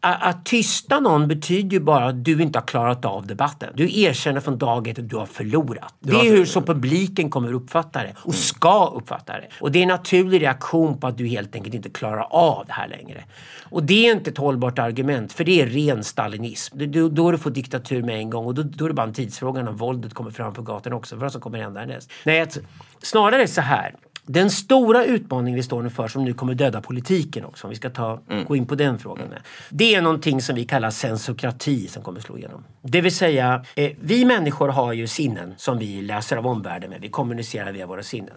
Att, 0.00 0.22
att 0.22 0.44
tysta 0.44 1.00
någon 1.00 1.28
betyder 1.28 1.70
ju 1.70 1.80
bara 1.80 2.12
du 2.12 2.42
inte 2.42 2.58
har 2.58 2.66
klarat 2.66 3.04
av 3.04 3.26
debatten. 3.26 3.68
Du 3.74 4.00
erkänner 4.00 4.40
från 4.40 4.58
dag 4.58 4.88
ett 4.88 4.98
att 4.98 5.08
du 5.08 5.16
har 5.16 5.26
förlorat. 5.26 5.94
Det 6.00 6.12
är 6.12 6.30
hur 6.30 6.44
så 6.44 6.62
publiken 6.62 7.30
kommer 7.30 7.52
uppfatta 7.52 8.02
det 8.02 8.14
och 8.22 8.34
ska 8.34 8.86
uppfatta 8.86 9.32
det. 9.32 9.48
Och 9.60 9.72
det 9.72 9.78
är 9.78 9.82
en 9.82 9.88
naturlig 9.88 10.42
reaktion 10.42 11.00
på 11.00 11.06
att 11.06 11.18
du 11.18 11.26
helt 11.26 11.54
enkelt 11.54 11.74
inte 11.74 11.90
klarar 11.90 12.26
av 12.30 12.64
det 12.66 12.72
här 12.72 12.88
längre. 12.88 13.24
Och 13.70 13.82
det 13.82 14.08
är 14.08 14.12
inte 14.12 14.30
ett 14.30 14.38
hållbart 14.38 14.78
argument 14.78 15.32
för 15.32 15.44
det 15.44 15.62
är 15.62 15.66
ren 15.66 16.04
stalinism. 16.04 16.78
Då, 16.78 17.08
då 17.08 17.30
du 17.30 17.38
får 17.38 17.50
diktatur 17.50 18.02
med 18.02 18.16
en 18.16 18.30
gång 18.30 18.46
och 18.46 18.54
då, 18.54 18.62
då 18.62 18.84
är 18.84 18.88
det 18.88 18.94
bara 18.94 19.06
en 19.06 19.14
tidsfråga 19.14 19.62
när 19.62 19.72
våldet 19.72 20.14
kommer 20.14 20.30
fram 20.30 20.52
på 20.52 20.62
gatan 20.62 20.92
också. 20.92 21.16
Vad 21.16 21.32
som 21.32 21.40
kommer 21.40 21.58
hända 21.58 21.80
härnäst. 21.80 22.10
Nej, 22.24 22.40
att, 22.40 22.58
snarare 23.02 23.46
så 23.46 23.60
här 23.60 23.94
Den 24.30 24.50
stora 24.50 25.04
utmaningen 25.04 25.56
vi 25.56 25.62
står 25.62 25.84
inför 25.84 26.08
som 26.08 26.24
nu 26.24 26.34
kommer 26.34 26.54
döda 26.54 26.80
politiken 26.80 27.44
också, 27.44 27.66
om 27.66 27.70
vi 27.70 27.76
ska 27.76 27.90
ta, 27.90 28.20
mm. 28.30 28.44
gå 28.44 28.56
in 28.56 28.66
på 28.66 28.74
den 28.74 28.98
frågan. 28.98 29.26
Mm. 29.26 29.38
Det 29.70 29.94
är 29.94 30.02
någonting 30.02 30.42
som 30.42 30.56
vi 30.56 30.64
kallar 30.64 30.90
sensokrati 30.90 31.88
som 31.88 32.02
kommer 32.02 32.20
slå 32.20 32.38
igenom. 32.38 32.64
Det 32.82 33.00
vill 33.00 33.14
säga, 33.14 33.64
eh, 33.74 33.92
vi 34.00 34.24
människor 34.24 34.68
har 34.68 34.92
ju 34.92 35.06
sinnen 35.06 35.54
som 35.56 35.78
vi 35.78 36.02
läser 36.02 36.36
av 36.36 36.46
omvärlden 36.46 36.90
med. 36.90 37.00
Vi 37.00 37.08
kommunicerar 37.08 37.72
via 37.72 37.86
våra 37.86 38.02
sinnen. 38.02 38.34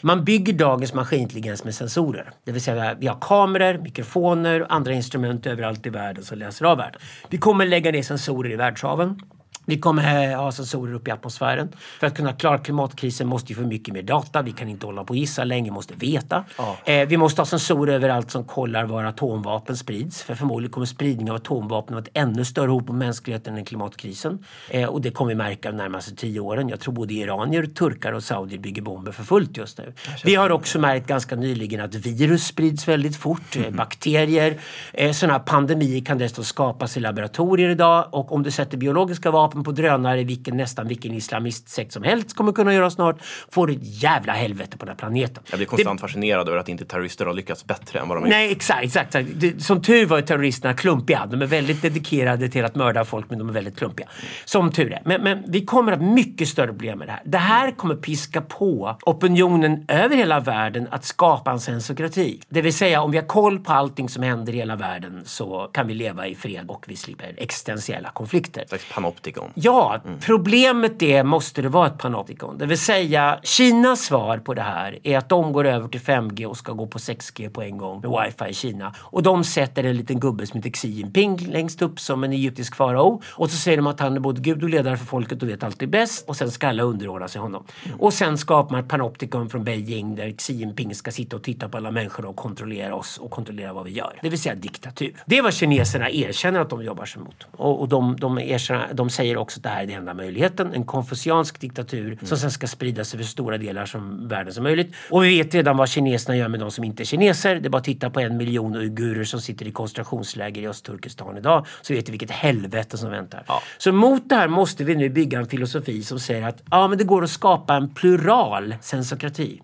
Man 0.00 0.24
bygger 0.24 0.52
dagens 0.52 0.94
maskinintelligens 0.94 1.64
med 1.64 1.74
sensorer. 1.74 2.30
Det 2.44 2.52
vill 2.52 2.62
säga 2.62 2.94
vi 2.94 3.06
har 3.06 3.18
kameror, 3.20 3.78
mikrofoner 3.78 4.62
och 4.62 4.72
andra 4.74 4.92
instrument 4.92 5.46
överallt 5.46 5.86
i 5.86 5.90
världen 5.90 6.24
som 6.24 6.38
läser 6.38 6.64
av 6.64 6.78
världen. 6.78 7.00
Vi 7.28 7.38
kommer 7.38 7.66
lägga 7.66 7.90
ner 7.90 8.02
sensorer 8.02 8.52
i 8.52 8.56
världshaven. 8.56 9.20
Vi 9.68 9.78
kommer 9.78 10.36
ha 10.36 10.52
sensorer 10.52 10.94
uppe 10.94 11.10
i 11.10 11.12
atmosfären. 11.12 11.68
För 12.00 12.06
att 12.06 12.16
kunna 12.16 12.32
klara 12.32 12.58
klimatkrisen 12.58 13.26
måste 13.26 13.48
vi 13.48 13.54
få 13.54 13.66
mycket 13.66 13.94
mer 13.94 14.02
data. 14.02 14.42
Vi 14.42 14.52
kan 14.52 14.68
inte 14.68 14.86
hålla 14.86 15.04
på 15.04 15.10
och 15.10 15.16
gissa 15.16 15.44
länge, 15.44 15.64
vi 15.64 15.70
måste 15.70 15.94
veta. 15.94 16.44
Ja. 16.58 16.76
Eh, 16.84 17.08
vi 17.08 17.16
måste 17.16 17.40
ha 17.40 17.46
sensorer 17.46 17.94
överallt 17.94 18.30
som 18.30 18.44
kollar 18.44 18.84
var 18.84 19.04
atomvapen 19.04 19.76
sprids. 19.76 20.22
För 20.22 20.34
förmodligen 20.34 20.72
kommer 20.72 20.86
spridning 20.86 21.30
av 21.30 21.36
atomvapen 21.36 21.94
vara 21.94 22.04
ett 22.04 22.10
ännu 22.14 22.44
större 22.44 22.70
hot 22.70 22.88
mot 22.88 22.96
mänskligheten 22.96 23.56
än 23.56 23.64
klimatkrisen. 23.64 24.44
Eh, 24.70 24.88
och 24.88 25.00
det 25.00 25.10
kommer 25.10 25.28
vi 25.28 25.34
märka 25.34 25.70
de 25.70 25.76
närmaste 25.76 26.14
tio 26.14 26.40
åren. 26.40 26.68
Jag 26.68 26.80
tror 26.80 26.94
både 26.94 27.14
iranier, 27.14 27.66
turkar 27.66 28.12
och 28.12 28.22
saudier 28.22 28.58
bygger 28.58 28.82
bomber 28.82 29.12
för 29.12 29.24
fullt 29.24 29.56
just 29.56 29.78
nu. 29.78 29.92
Vi 30.24 30.34
har 30.34 30.50
också 30.50 30.78
märkt 30.78 31.06
ganska 31.06 31.36
nyligen 31.36 31.80
att 31.80 31.94
virus 31.94 32.46
sprids 32.46 32.88
väldigt 32.88 33.16
fort. 33.16 33.56
Mm. 33.56 33.76
Bakterier. 33.76 34.58
Eh, 34.92 35.12
sådana 35.12 35.38
pandemier 35.38 36.04
kan 36.04 36.18
dessutom 36.18 36.44
skapas 36.44 36.96
i 36.96 37.00
laboratorier 37.00 37.70
idag. 37.70 38.08
Och 38.10 38.32
om 38.32 38.42
du 38.42 38.50
sätter 38.50 38.76
biologiska 38.76 39.30
vapen 39.30 39.57
vapen 39.58 39.64
på 39.64 39.72
drönare 39.72 40.24
vilken, 40.24 40.56
nästan 40.56 40.88
vilken 40.88 41.14
islamistsekt 41.14 41.92
som 41.92 42.02
helst 42.02 42.36
kommer 42.36 42.52
kunna 42.52 42.74
göra 42.74 42.90
snart. 42.90 43.22
Får 43.50 43.66
du 43.66 43.72
ett 43.72 44.02
jävla 44.02 44.32
helvete 44.32 44.76
på 44.78 44.84
den 44.84 44.88
här 44.88 44.96
planeten. 44.96 45.42
Jag 45.50 45.58
blir 45.58 45.66
konstant 45.66 46.00
det... 46.00 46.00
fascinerad 46.00 46.48
över 46.48 46.58
att 46.58 46.68
inte 46.68 46.84
terrorister 46.84 47.26
har 47.26 47.34
lyckats 47.34 47.64
bättre 47.64 48.00
än 48.00 48.08
vad 48.08 48.16
de 48.16 48.20
har 48.22 48.30
Nej, 48.30 48.52
exakt. 48.52 48.84
exakt. 48.84 49.16
Som 49.58 49.82
tur 49.82 50.06
var 50.06 50.18
är 50.18 50.22
terroristerna 50.22 50.74
klumpiga. 50.74 51.26
De 51.26 51.42
är 51.42 51.46
väldigt 51.46 51.82
dedikerade 51.82 52.48
till 52.48 52.64
att 52.64 52.74
mörda 52.74 53.04
folk 53.04 53.30
men 53.30 53.38
de 53.38 53.48
är 53.48 53.52
väldigt 53.52 53.78
klumpiga. 53.78 54.08
Som 54.44 54.72
tur 54.72 54.92
är. 54.92 55.02
Men, 55.04 55.22
men 55.22 55.44
vi 55.48 55.64
kommer 55.64 55.92
att 55.92 55.98
ha 55.98 56.06
mycket 56.06 56.48
större 56.48 56.66
problem 56.66 56.98
med 56.98 57.08
det 57.08 57.12
här. 57.12 57.22
Det 57.24 57.38
här 57.38 57.70
kommer 57.70 57.94
piska 57.94 58.40
på 58.40 58.96
opinionen 59.06 59.84
över 59.88 60.16
hela 60.16 60.40
världen 60.40 60.88
att 60.90 61.04
skapa 61.04 61.50
en 61.50 61.60
sensokrati. 61.60 62.40
Det 62.48 62.62
vill 62.62 62.74
säga 62.74 63.02
om 63.02 63.10
vi 63.10 63.18
har 63.18 63.26
koll 63.26 63.58
på 63.58 63.72
allting 63.72 64.08
som 64.08 64.22
händer 64.22 64.52
i 64.52 64.56
hela 64.56 64.76
världen 64.76 65.22
så 65.24 65.70
kan 65.72 65.86
vi 65.86 65.94
leva 65.94 66.26
i 66.26 66.34
fred 66.34 66.64
och 66.68 66.84
vi 66.88 66.96
slipper 66.96 67.34
existentiella 67.36 68.10
konflikter. 68.10 68.64
Slags 68.68 68.84
panoptikon. 68.92 69.47
Ja, 69.54 70.00
mm. 70.04 70.18
problemet 70.20 71.02
är, 71.02 71.24
måste 71.24 71.62
det 71.62 71.68
vara 71.68 71.86
ett 71.86 71.98
panoptikon? 71.98 72.58
Det 72.58 72.66
vill 72.66 72.78
säga, 72.78 73.38
Kinas 73.42 74.00
svar 74.00 74.38
på 74.38 74.54
det 74.54 74.62
här 74.62 74.98
är 75.02 75.18
att 75.18 75.28
de 75.28 75.52
går 75.52 75.66
över 75.66 75.88
till 75.88 76.00
5G 76.00 76.44
och 76.44 76.56
ska 76.56 76.72
gå 76.72 76.86
på 76.86 76.98
6G 76.98 77.50
på 77.50 77.62
en 77.62 77.78
gång 77.78 78.00
med 78.00 78.10
wifi 78.10 78.50
i 78.50 78.54
Kina. 78.54 78.94
Och 78.98 79.22
de 79.22 79.44
sätter 79.44 79.84
en 79.84 79.96
liten 79.96 80.20
gubbe 80.20 80.46
som 80.46 80.56
heter 80.56 80.70
Xi 80.70 80.88
Jinping 80.88 81.36
längst 81.36 81.82
upp 81.82 82.00
som 82.00 82.24
en 82.24 82.32
egyptisk 82.32 82.76
farao. 82.76 83.22
Och 83.28 83.50
så 83.50 83.56
säger 83.56 83.76
de 83.76 83.86
att 83.86 84.00
han 84.00 84.16
är 84.16 84.20
både 84.20 84.40
gud 84.40 84.62
och 84.62 84.68
ledare 84.68 84.96
för 84.96 85.06
folket 85.06 85.42
och 85.42 85.48
vet 85.48 85.62
alltid 85.62 85.90
bäst. 85.90 86.28
Och 86.28 86.36
sen 86.36 86.50
ska 86.50 86.68
alla 86.68 86.82
underordna 86.82 87.28
sig 87.28 87.40
honom. 87.40 87.64
Mm. 87.84 88.00
Och 88.00 88.12
sen 88.12 88.38
skapar 88.38 88.70
man 88.70 88.80
ett 88.80 88.88
panoptikon 88.88 89.50
från 89.50 89.64
Beijing 89.64 90.14
där 90.14 90.32
Xi 90.38 90.52
Jinping 90.52 90.94
ska 90.94 91.10
sitta 91.10 91.36
och 91.36 91.42
titta 91.42 91.68
på 91.68 91.76
alla 91.76 91.90
människor 91.90 92.24
och 92.24 92.36
kontrollera 92.36 92.94
oss 92.94 93.18
och 93.18 93.30
kontrollera 93.30 93.72
vad 93.72 93.84
vi 93.84 93.90
gör. 93.90 94.18
Det 94.22 94.28
vill 94.28 94.40
säga 94.40 94.54
diktatur. 94.54 95.14
Det 95.26 95.38
är 95.38 95.42
vad 95.42 95.54
kineserna 95.54 96.10
erkänner 96.10 96.60
att 96.60 96.70
de 96.70 96.82
jobbar 96.82 97.04
sig 97.04 97.22
mot. 97.22 97.46
Och, 97.50 97.80
och 97.80 97.88
de, 97.88 98.16
de, 98.16 98.38
erkänner, 98.38 98.88
de 98.92 99.10
säger 99.10 99.37
också 99.38 99.58
att 99.58 99.62
det 99.62 99.68
här 99.68 99.82
är 99.82 99.86
den 99.86 99.96
enda 99.96 100.14
möjligheten. 100.14 100.72
En 100.74 100.84
konfuciansk 100.84 101.60
diktatur 101.60 102.06
mm. 102.06 102.26
som 102.26 102.38
sen 102.38 102.50
ska 102.50 102.66
sprida 102.66 103.04
sig 103.04 103.18
för 103.18 103.26
stora 103.26 103.58
delar 103.58 103.86
som 103.86 104.28
världen 104.28 104.54
som 104.54 104.62
möjligt. 104.62 104.94
Och 105.10 105.24
vi 105.24 105.38
vet 105.38 105.54
redan 105.54 105.76
vad 105.76 105.88
kineserna 105.88 106.36
gör 106.36 106.48
med 106.48 106.60
de 106.60 106.70
som 106.70 106.84
inte 106.84 107.02
är 107.02 107.04
kineser. 107.04 107.54
Det 107.54 107.68
är 107.68 107.70
bara 107.70 107.78
att 107.78 107.84
titta 107.84 108.10
på 108.10 108.20
en 108.20 108.36
miljon 108.36 108.76
uigurer 108.76 109.24
som 109.24 109.40
sitter 109.40 109.66
i 109.66 109.72
koncentrationsläger 109.72 110.62
i 110.62 110.68
Östturkestan 110.68 111.36
idag. 111.36 111.66
Så 111.82 111.94
vet 111.94 112.08
vi 112.08 112.10
vilket 112.10 112.30
helvete 112.30 112.98
som 112.98 113.10
väntar. 113.10 113.42
Ja. 113.46 113.62
Så 113.78 113.92
mot 113.92 114.28
det 114.28 114.34
här 114.34 114.48
måste 114.48 114.84
vi 114.84 114.94
nu 114.94 115.08
bygga 115.08 115.38
en 115.38 115.46
filosofi 115.46 116.02
som 116.02 116.18
säger 116.20 116.48
att 116.48 116.62
ja, 116.70 116.88
men 116.88 116.98
det 116.98 117.04
går 117.04 117.24
att 117.24 117.30
skapa 117.30 117.74
en 117.74 117.94
plural 117.94 118.74
sensokrati. 118.80 119.60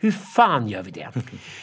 Hur 0.00 0.10
fan 0.10 0.68
gör 0.68 0.82
vi 0.82 0.90
det? 0.90 1.08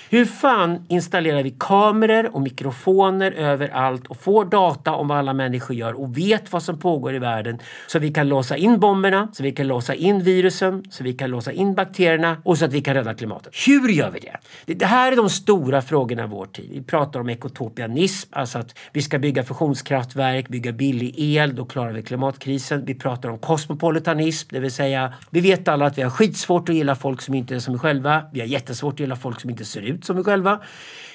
Hur 0.09 0.25
fan 0.25 0.85
installerar 0.89 1.43
vi 1.43 1.55
kameror 1.59 2.35
och 2.35 2.41
mikrofoner 2.41 3.31
överallt 3.31 4.07
och 4.07 4.17
får 4.17 4.45
data 4.45 4.93
om 4.93 5.07
vad 5.07 5.17
alla 5.17 5.33
människor 5.33 5.75
gör 5.75 5.93
och 5.93 6.17
vet 6.17 6.51
vad 6.51 6.63
som 6.63 6.79
pågår 6.79 7.15
i 7.15 7.19
världen 7.19 7.59
så 7.87 7.99
vi 7.99 8.13
kan 8.13 8.29
låsa 8.29 8.57
in 8.57 8.79
bomberna, 8.79 9.27
så 9.33 9.43
vi 9.43 9.51
kan 9.51 9.67
låsa 9.67 9.95
in 9.95 10.23
virusen, 10.23 10.83
så 10.89 11.03
vi 11.03 11.13
kan 11.13 11.29
låsa 11.29 11.51
in 11.51 11.75
bakterierna 11.75 12.37
och 12.43 12.57
så 12.57 12.65
att 12.65 12.73
vi 12.73 12.81
kan 12.81 12.93
rädda 12.93 13.13
klimatet. 13.13 13.53
Hur 13.67 13.89
gör 13.89 14.11
vi 14.11 14.19
det? 14.19 14.37
Det 14.73 14.85
här 14.85 15.11
är 15.11 15.15
de 15.15 15.29
stora 15.29 15.81
frågorna 15.81 16.23
i 16.23 16.27
vår 16.27 16.45
tid. 16.45 16.69
Vi 16.73 16.83
pratar 16.83 17.19
om 17.19 17.29
ekotopianism, 17.29 18.29
alltså 18.31 18.59
att 18.59 18.75
vi 18.93 19.01
ska 19.01 19.19
bygga 19.19 19.43
fusionskraftverk, 19.43 20.47
bygga 20.47 20.71
billig 20.71 21.15
el, 21.17 21.55
då 21.55 21.65
klarar 21.65 21.91
vi 21.91 22.03
klimatkrisen. 22.03 22.85
Vi 22.85 22.95
pratar 22.95 23.29
om 23.29 23.37
kosmopolitanism, 23.37 24.47
det 24.51 24.59
vill 24.59 24.71
säga 24.71 25.13
vi 25.29 25.41
vet 25.41 25.67
alla 25.67 25.85
att 25.85 25.97
vi 25.97 26.01
har 26.01 26.09
skitsvårt 26.09 26.69
att 26.69 26.75
gilla 26.75 26.95
folk 26.95 27.21
som 27.21 27.33
inte 27.33 27.55
är 27.55 27.59
som 27.59 27.73
vi 27.73 27.79
själva 27.79 28.22
vi 28.31 28.39
har 28.39 28.47
jättesvårt 28.47 28.93
att 28.93 28.99
gilla 28.99 29.15
folk 29.15 29.41
som 29.41 29.49
inte 29.49 29.65
ser 29.65 29.81
ut 29.81 30.05
som 30.05 30.15
vi 30.15 30.23
själva. 30.23 30.59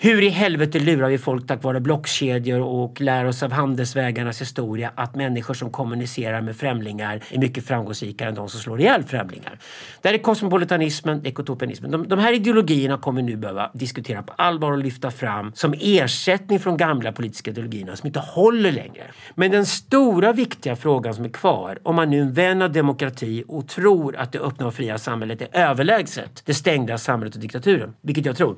Hur 0.01 0.23
i 0.23 0.29
helvete 0.29 0.79
lurar 0.79 1.09
vi 1.09 1.19
folk 1.19 1.47
tack 1.47 1.63
vare 1.63 1.81
blockkedjor 1.81 2.61
och 2.61 3.01
lär 3.01 3.25
oss 3.25 3.43
av 3.43 3.53
handelsvägarnas 3.53 4.41
historia 4.41 4.93
att 4.95 5.15
människor 5.15 5.55
som 5.55 5.71
kommunicerar 5.71 6.41
med 6.41 6.57
främlingar 6.57 7.23
är 7.31 7.39
mycket 7.39 7.67
framgångsrikare 7.67 8.29
än 8.29 8.35
de 8.35 8.49
som 8.49 8.61
slår 8.61 8.81
ihjäl 8.81 9.05
främlingar. 9.05 9.59
Det 10.03 10.09
här 10.09 10.15
är 10.15 10.19
kosmopolitanismen, 10.19 11.27
ekotopianismen. 11.27 11.91
De, 11.91 12.09
de 12.09 12.19
här 12.19 12.33
ideologierna 12.33 12.99
kommer 12.99 13.23
vi 13.23 13.27
nu 13.27 13.37
behöva 13.37 13.71
diskutera 13.75 14.23
på 14.23 14.33
allvar 14.37 14.73
och 14.73 14.79
lyfta 14.79 15.11
fram 15.11 15.53
som 15.55 15.75
ersättning 15.81 16.61
från 16.61 16.77
gamla 16.77 17.13
politiska 17.13 17.51
ideologierna 17.51 17.97
som 17.97 18.07
inte 18.07 18.21
håller 18.21 18.73
längre. 18.73 19.05
Men 19.35 19.51
den 19.51 19.67
stora 19.67 20.33
viktiga 20.33 20.77
frågan 20.77 21.15
som 21.15 21.25
är 21.25 21.29
kvar, 21.29 21.79
om 21.83 21.97
man 21.97 22.11
nu 22.11 22.19
är 22.19 22.23
en 22.23 22.33
vän 22.33 22.63
av 22.63 22.73
demokrati 22.73 23.45
och 23.49 23.69
tror 23.69 24.17
att 24.17 24.33
det 24.33 24.39
öppna 24.39 24.67
och 24.67 24.75
fria 24.75 24.99
samhället 24.99 25.43
är 25.43 25.49
överlägset 25.53 26.43
det 26.45 26.55
stängda 26.55 26.98
samhället 26.99 27.35
och 27.35 27.41
diktaturen, 27.41 27.95
vilket 28.01 28.27
jag 28.27 28.37
tror. 28.37 28.57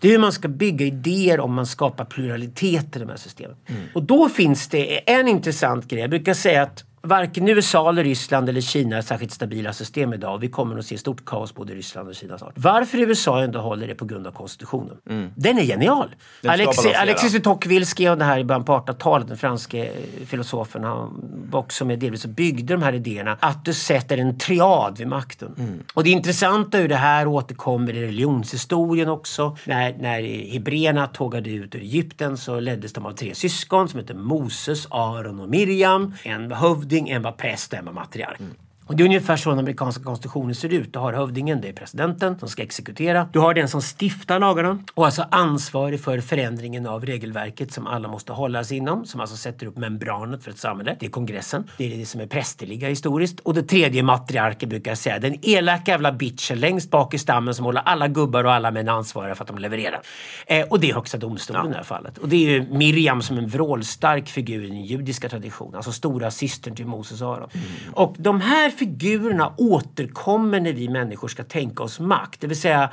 Det 0.00 0.08
är 0.08 0.12
hur 0.12 0.18
man 0.18 0.32
ska 0.32 0.48
bygga 0.48 0.86
idéer 0.86 1.40
om 1.40 1.54
man 1.54 1.66
skapar 1.66 2.04
pluralitet 2.04 2.96
i 2.96 2.98
de 2.98 3.08
här 3.08 3.16
systemen. 3.16 3.56
Mm. 3.66 3.82
Och 3.94 4.02
då 4.02 4.28
finns 4.28 4.68
det 4.68 5.10
en 5.10 5.28
intressant 5.28 5.88
grej. 5.88 6.00
Jag 6.00 6.10
brukar 6.10 6.34
säga 6.34 6.62
att 6.62 6.84
varken 7.02 7.48
USA, 7.48 7.88
eller 7.88 8.04
Ryssland 8.04 8.48
eller 8.48 8.60
Kina 8.60 8.96
är 8.96 9.02
särskilt 9.02 9.32
stabila 9.32 9.72
system 9.72 10.12
idag. 10.12 10.38
Vi 10.38 10.48
kommer 10.48 10.78
att 10.78 10.86
se 10.86 10.98
stort 10.98 11.24
kaos 11.24 11.54
både 11.54 11.72
i 11.72 11.76
Ryssland 11.76 12.08
och 12.08 12.14
Kina 12.14 12.38
snart. 12.38 12.52
Varför 12.56 12.98
USA 12.98 13.42
ändå 13.42 13.60
håller 13.60 13.86
det 13.86 13.94
på 13.94 14.04
grund 14.04 14.26
av 14.26 14.32
konstitutionen. 14.32 14.96
Mm. 15.08 15.30
Den 15.36 15.58
är 15.58 15.62
genial! 15.62 16.14
Alexis, 16.46 16.94
Alexis 16.96 17.32
de 17.32 17.40
Tocqueville 17.40 17.86
skrev 17.86 18.18
det 18.18 18.24
här 18.24 18.38
i 18.38 18.44
början 18.44 18.64
på 18.64 18.72
1800-talet, 18.72 19.28
den 19.28 19.36
franske 19.36 19.84
eh, 19.84 20.26
filosofen. 20.26 20.84
Han 20.84 21.20
var 21.50 21.60
också 21.60 21.84
med 21.84 21.98
delvis 21.98 22.24
och 22.24 22.30
byggde 22.30 22.74
de 22.74 22.82
här 22.82 22.92
idéerna. 22.92 23.36
Att 23.40 23.64
du 23.64 23.74
sätter 23.74 24.18
en 24.18 24.38
triad 24.38 24.98
vid 24.98 25.06
makten. 25.06 25.54
Mm. 25.58 25.82
Och 25.94 26.04
det 26.04 26.10
intressanta 26.10 26.78
hur 26.78 26.88
det 26.88 26.96
här 26.96 27.26
återkommer 27.26 27.96
i 27.96 28.06
religionshistorien 28.06 29.08
också. 29.08 29.56
När, 29.64 29.96
när 29.98 30.50
hebreerna 30.52 31.06
tågade 31.06 31.50
ut 31.50 31.74
ur 31.74 31.80
Egypten 31.80 32.36
så 32.36 32.60
leddes 32.60 32.92
de 32.92 33.06
av 33.06 33.12
tre 33.12 33.34
syskon 33.34 33.88
som 33.88 34.00
hette 34.00 34.14
Moses, 34.14 34.86
Aron 34.90 35.40
och 35.40 35.48
Miriam. 35.48 36.14
En 36.22 36.52
hövding 36.52 36.91
hövding, 36.92 37.08
en 37.08 37.22
var 37.22 37.32
präst 37.32 37.72
och 37.72 37.78
en 37.78 37.94
matriark. 37.94 38.40
Mm. 38.40 38.54
Och 38.92 38.96
det 38.96 39.02
är 39.02 39.04
ungefär 39.04 39.36
så 39.36 39.50
den 39.50 39.58
amerikanska 39.58 40.04
konstitutionen 40.04 40.54
ser 40.54 40.72
ut. 40.72 40.92
Du 40.92 40.98
har 40.98 41.12
hövdingen, 41.12 41.60
det 41.60 41.68
är 41.68 41.72
presidenten 41.72 42.38
som 42.38 42.48
ska 42.48 42.62
exekutera. 42.62 43.28
Du 43.32 43.38
har 43.38 43.54
den 43.54 43.68
som 43.68 43.80
stiftar 43.80 44.38
lagarna 44.38 44.78
och 44.94 45.04
alltså 45.04 45.24
ansvarig 45.30 46.00
för 46.00 46.20
förändringen 46.20 46.86
av 46.86 47.06
regelverket 47.06 47.72
som 47.72 47.86
alla 47.86 48.08
måste 48.08 48.32
hålla 48.32 48.64
sig 48.64 48.76
inom. 48.76 49.06
Som 49.06 49.20
alltså 49.20 49.36
sätter 49.36 49.66
upp 49.66 49.76
membranet 49.76 50.44
för 50.44 50.50
ett 50.50 50.58
samhälle. 50.58 50.96
Det 51.00 51.06
är 51.06 51.10
kongressen. 51.10 51.70
Det 51.78 51.92
är 51.92 51.98
det 51.98 52.06
som 52.06 52.20
är 52.20 52.26
prästerliga 52.26 52.88
historiskt. 52.88 53.40
Och 53.40 53.54
det 53.54 53.62
tredje 53.62 54.02
matriarken 54.02 54.68
brukar 54.68 54.94
säga. 54.94 55.18
Den 55.18 55.38
elaka 55.42 55.90
jävla 55.90 56.12
bitchen 56.12 56.60
längst 56.60 56.90
bak 56.90 57.14
i 57.14 57.18
stammen 57.18 57.54
som 57.54 57.64
håller 57.64 57.80
alla 57.80 58.08
gubbar 58.08 58.44
och 58.44 58.52
alla 58.52 58.70
män 58.70 58.88
ansvariga 58.88 59.34
för 59.34 59.44
att 59.44 59.48
de 59.48 59.58
levererar. 59.58 60.00
Eh, 60.46 60.66
och 60.68 60.80
det 60.80 60.90
är 60.90 60.94
högsta 60.94 61.18
domstolen 61.18 61.62
ja. 61.64 61.68
i 61.68 61.72
det 61.72 61.76
här 61.76 61.84
fallet. 61.84 62.18
Och 62.18 62.28
det 62.28 62.36
är 62.36 62.50
ju 62.50 62.62
Miriam 62.70 63.22
som 63.22 63.38
en 63.38 63.46
vrålstark 63.46 64.28
figur 64.28 64.64
i 64.64 64.66
den 64.66 64.84
judiska 64.84 65.28
traditionen. 65.28 65.74
Alltså 65.74 65.92
stora 65.92 66.30
systern 66.30 66.74
till 66.74 66.86
Moses 66.86 67.22
och 67.22 67.34
Aron. 67.34 67.48
Mm. 67.52 67.66
Och 67.92 68.14
de 68.18 68.40
här 68.40 68.70
figurerna 68.82 69.54
återkommer 69.56 70.60
när 70.60 70.72
vi 70.72 70.88
människor 70.88 71.28
ska 71.28 71.44
tänka 71.44 71.82
oss 71.82 72.00
makt. 72.00 72.40
Det 72.40 72.46
vill 72.46 72.60
säga 72.60 72.90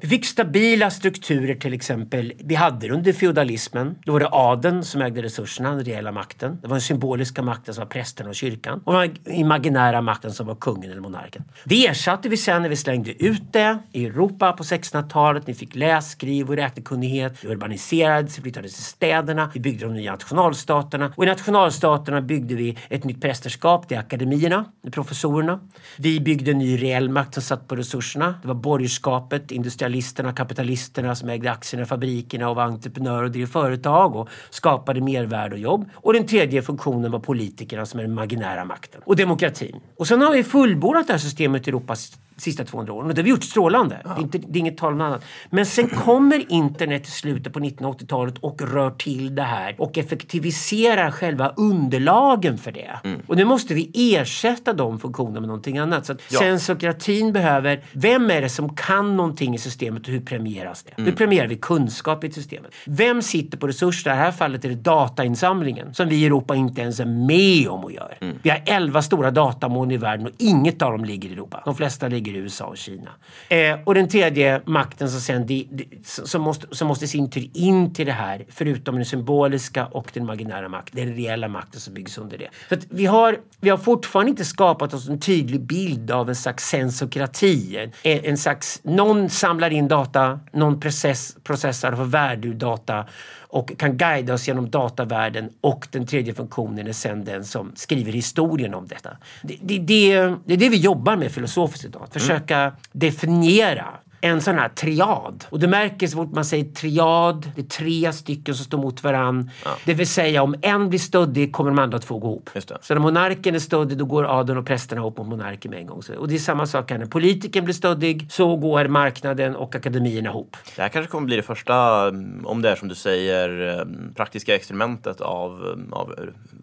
vi 0.00 0.08
fick 0.08 0.26
stabila 0.26 0.90
strukturer 0.90 1.54
till 1.54 1.72
exempel. 1.72 2.32
Vi 2.38 2.54
hade 2.54 2.86
det 2.86 2.94
under 2.94 3.12
feodalismen. 3.12 3.94
Då 4.04 4.12
var 4.12 4.20
det 4.20 4.28
adeln 4.32 4.84
som 4.84 5.02
ägde 5.02 5.22
resurserna, 5.22 5.70
den 5.70 5.84
reella 5.84 6.12
makten. 6.12 6.58
Det 6.62 6.68
var 6.68 6.74
den 6.74 6.80
symboliska 6.80 7.42
makten 7.42 7.74
som 7.74 7.82
var 7.82 7.88
prästerna 7.88 8.28
och 8.28 8.34
kyrkan. 8.34 8.80
Och 8.84 8.92
den 8.92 9.16
imaginära 9.26 10.00
makten 10.00 10.32
som 10.32 10.46
var 10.46 10.54
kungen 10.54 10.90
eller 10.90 11.00
monarken. 11.00 11.44
Det 11.64 11.86
ersatte 11.86 12.28
vi 12.28 12.36
sen 12.36 12.62
när 12.62 12.68
vi 12.68 12.76
slängde 12.76 13.24
ut 13.24 13.52
det 13.52 13.78
i 13.92 14.06
Europa 14.06 14.52
på 14.52 14.62
1600-talet. 14.62 15.46
Ni 15.46 15.54
fick 15.54 15.74
läs, 15.74 16.10
skriv 16.10 16.48
och 16.48 16.56
räknekunnighet. 16.56 17.44
Vi 17.44 17.48
urbaniserades, 17.48 18.38
vi 18.38 18.42
flyttades 18.42 18.74
till 18.74 18.84
städerna. 18.84 19.50
Vi 19.54 19.60
byggde 19.60 19.84
de 19.84 19.94
nya 19.94 20.12
nationalstaterna. 20.12 21.12
Och 21.16 21.24
i 21.24 21.26
nationalstaterna 21.26 22.20
byggde 22.20 22.54
vi 22.54 22.78
ett 22.88 23.04
nytt 23.04 23.20
prästerskap. 23.20 23.88
Det 23.88 23.94
är 23.94 23.98
akademierna, 23.98 24.64
det 24.82 24.88
är 24.88 24.92
professorerna. 24.92 25.60
Vi 25.96 26.20
byggde 26.20 26.50
en 26.50 26.58
ny 26.58 26.82
reell 26.82 27.08
makt 27.08 27.34
som 27.34 27.42
satt 27.42 27.68
på 27.68 27.76
resurserna. 27.76 28.34
Det 28.42 28.48
var 28.48 28.54
borgerskapet, 28.54 29.50
industrialismen 29.50 29.93
kapitalisterna 30.36 31.14
som 31.14 31.28
ägde 31.28 31.50
aktierna 31.50 31.86
fabrikerna 31.86 32.48
och 32.48 32.56
var 32.56 32.62
entreprenörer 32.62 33.24
och 33.24 33.30
drev 33.30 33.46
företag 33.46 34.16
och 34.16 34.28
skapade 34.50 35.00
mervärde 35.00 35.54
och 35.54 35.60
jobb. 35.60 35.90
Och 35.94 36.12
den 36.12 36.26
tredje 36.26 36.62
funktionen 36.62 37.10
var 37.10 37.18
politikerna 37.18 37.86
som 37.86 38.00
är 38.00 38.04
den 38.04 38.12
imaginära 38.12 38.64
makten. 38.64 39.00
Och 39.04 39.16
demokratin. 39.16 39.80
Och 39.96 40.08
sen 40.08 40.20
har 40.20 40.32
vi 40.32 40.44
fullbordat 40.44 41.06
det 41.06 41.12
här 41.12 41.18
systemet 41.18 41.66
i 41.66 41.70
Europas 41.70 42.18
sista 42.36 42.64
200 42.64 42.92
åren. 42.92 43.08
Och 43.08 43.14
det 43.14 43.20
har 43.20 43.24
vi 43.24 43.30
gjort 43.30 43.44
strålande. 43.44 44.00
Ja. 44.04 44.10
Det, 44.10 44.20
är 44.20 44.22
inte, 44.22 44.38
det 44.38 44.58
är 44.58 44.60
inget 44.60 44.76
tal 44.76 44.92
om 44.92 45.00
annat. 45.00 45.24
Men 45.50 45.66
sen 45.66 45.88
kommer 45.88 46.52
internet 46.52 47.08
i 47.08 47.10
slutet 47.10 47.52
på 47.52 47.60
1980-talet 47.60 48.34
och 48.38 48.62
rör 48.72 48.90
till 48.90 49.34
det 49.34 49.42
här 49.42 49.74
och 49.78 49.98
effektiviserar 49.98 51.10
själva 51.10 51.48
underlagen 51.48 52.58
för 52.58 52.72
det. 52.72 52.98
Mm. 53.04 53.20
Och 53.26 53.36
nu 53.36 53.44
måste 53.44 53.74
vi 53.74 53.90
ersätta 53.94 54.72
de 54.72 54.98
funktionerna 54.98 55.40
med 55.40 55.48
någonting 55.48 55.78
annat. 55.78 56.06
Så 56.06 56.12
att 56.12 56.20
ja. 56.30 56.38
sensokratin 56.38 57.32
behöver, 57.32 57.84
vem 57.92 58.30
är 58.30 58.42
det 58.42 58.48
som 58.48 58.76
kan 58.76 59.16
någonting 59.16 59.54
i 59.54 59.58
systemet 59.58 59.73
och 59.82 60.06
hur 60.06 60.20
premieras 60.20 60.82
det? 60.82 60.92
Mm. 60.96 61.06
Hur 61.06 61.16
premierar 61.16 61.46
vi 61.46 61.56
kunskap 61.56 62.24
i 62.24 62.32
systemet? 62.32 62.72
Vem 62.86 63.22
sitter 63.22 63.58
på 63.58 63.66
resurser? 63.66 64.10
I 64.10 64.14
det 64.14 64.18
här 64.18 64.32
fallet 64.32 64.64
är 64.64 64.68
det 64.68 64.74
datainsamlingen 64.74 65.94
som 65.94 66.08
vi 66.08 66.16
i 66.16 66.26
Europa 66.26 66.54
inte 66.54 66.80
ens 66.80 67.00
är 67.00 67.04
med 67.04 67.68
om 67.68 67.84
att 67.84 67.92
göra. 67.92 68.12
Mm. 68.20 68.38
Vi 68.42 68.50
har 68.50 68.62
11 68.66 69.02
stora 69.02 69.30
datamoln 69.30 69.90
i 69.90 69.96
världen 69.96 70.26
och 70.26 70.32
inget 70.38 70.82
av 70.82 70.92
dem 70.92 71.04
ligger 71.04 71.28
i 71.28 71.32
Europa. 71.32 71.62
De 71.64 71.74
flesta 71.74 72.08
ligger 72.08 72.24
ligger 72.24 72.40
USA 72.40 72.64
och 72.64 72.76
Kina. 72.76 73.10
Eh, 73.48 73.78
och 73.84 73.94
den 73.94 74.08
tredje 74.08 74.62
makten 74.64 75.10
som, 75.10 75.20
sen, 75.20 75.46
de, 75.46 75.68
de, 75.70 75.86
som, 76.04 76.42
måste, 76.42 76.66
som 76.76 76.88
måste 76.88 77.06
sin 77.06 77.30
tur 77.30 77.50
in 77.54 77.94
till 77.94 78.06
det 78.06 78.12
här, 78.12 78.44
förutom 78.48 78.94
den 78.94 79.04
symboliska 79.04 79.86
och 79.86 80.10
den 80.12 80.22
imaginära 80.22 80.68
makten, 80.68 81.06
den 81.06 81.16
reella 81.16 81.48
makten 81.48 81.80
som 81.80 81.94
byggs 81.94 82.18
under 82.18 82.38
det. 82.38 82.48
Så 82.68 82.76
vi, 82.90 83.06
har, 83.06 83.38
vi 83.60 83.70
har 83.70 83.78
fortfarande 83.78 84.30
inte 84.30 84.44
skapat 84.44 84.94
oss 84.94 85.08
en 85.08 85.20
tydlig 85.20 85.60
bild 85.60 86.10
av 86.10 86.28
en 86.28 86.36
slags 86.36 86.68
sensokrati. 86.68 87.90
En, 88.02 88.24
en 88.24 88.38
slags, 88.38 88.80
någon 88.84 89.30
samlar 89.30 89.63
in 89.70 89.88
data, 89.88 90.40
någon 90.52 90.80
process, 90.80 91.36
processar 91.44 91.92
och 91.92 91.98
får 91.98 92.04
värde 92.04 92.48
ur 92.48 92.54
data 92.54 93.06
och 93.54 93.78
kan 93.78 93.96
guida 93.96 94.34
oss 94.34 94.48
genom 94.48 94.70
datavärlden 94.70 95.50
och 95.60 95.88
den 95.90 96.06
tredje 96.06 96.34
funktionen 96.34 96.86
är 96.86 96.92
sen 96.92 97.24
den 97.24 97.44
som 97.44 97.72
skriver 97.74 98.12
historien 98.12 98.74
om 98.74 98.86
detta. 98.86 99.16
Det, 99.42 99.56
det, 99.62 99.78
det, 99.78 100.36
det 100.44 100.54
är 100.54 100.56
det 100.56 100.68
vi 100.68 100.76
jobbar 100.76 101.16
med 101.16 101.32
filosofiskt 101.32 101.84
idag. 101.84 102.02
Att 102.02 102.12
försöka 102.12 102.58
mm. 102.58 102.74
definiera 102.92 103.86
en 104.24 104.40
sån 104.40 104.58
här 104.58 104.68
triad. 104.68 105.44
Och 105.50 105.60
det 105.60 105.68
märker 105.68 106.06
så 106.06 106.16
fort 106.16 106.32
man 106.32 106.44
säger 106.44 106.64
triad, 106.64 107.50
det 107.54 107.60
är 107.60 107.66
tre 107.66 108.12
stycken 108.12 108.54
som 108.54 108.64
står 108.64 108.78
mot 108.78 109.02
varann. 109.02 109.50
Ja. 109.64 109.70
Det 109.84 109.94
vill 109.94 110.08
säga 110.08 110.42
om 110.42 110.54
en 110.62 110.88
blir 110.88 110.98
stöddig 110.98 111.52
kommer 111.52 111.70
de 111.70 111.78
andra 111.78 111.98
två 111.98 112.18
gå 112.18 112.26
ihop. 112.26 112.50
Så 112.80 112.94
när 112.94 113.00
monarken 113.00 113.54
är 113.54 113.58
stöddig 113.58 113.98
då 113.98 114.04
går 114.04 114.24
adeln 114.24 114.58
och 114.58 114.66
prästerna 114.66 115.00
ihop 115.00 115.18
mot 115.18 115.26
monarken 115.26 115.70
med 115.70 115.80
en 115.80 115.86
gång. 115.86 116.02
Och 116.18 116.28
det 116.28 116.34
är 116.34 116.38
samma 116.38 116.66
sak 116.66 116.90
här. 116.90 116.98
När 116.98 117.06
politikern 117.06 117.64
blir 117.64 117.74
stöddig 117.74 118.26
så 118.30 118.56
går 118.56 118.88
marknaden 118.88 119.56
och 119.56 119.74
akademierna 119.74 120.30
ihop. 120.30 120.56
Det 120.76 120.82
här 120.82 120.88
kanske 120.88 121.10
kommer 121.10 121.26
bli 121.26 121.36
det 121.36 121.42
första, 121.42 122.06
om 122.44 122.62
det 122.62 122.70
är 122.70 122.76
som 122.76 122.88
du 122.88 122.94
säger, 122.94 123.78
eh, 123.78 124.14
praktiska 124.16 124.54
experimentet 124.54 125.20
av, 125.20 125.78
av 125.92 126.14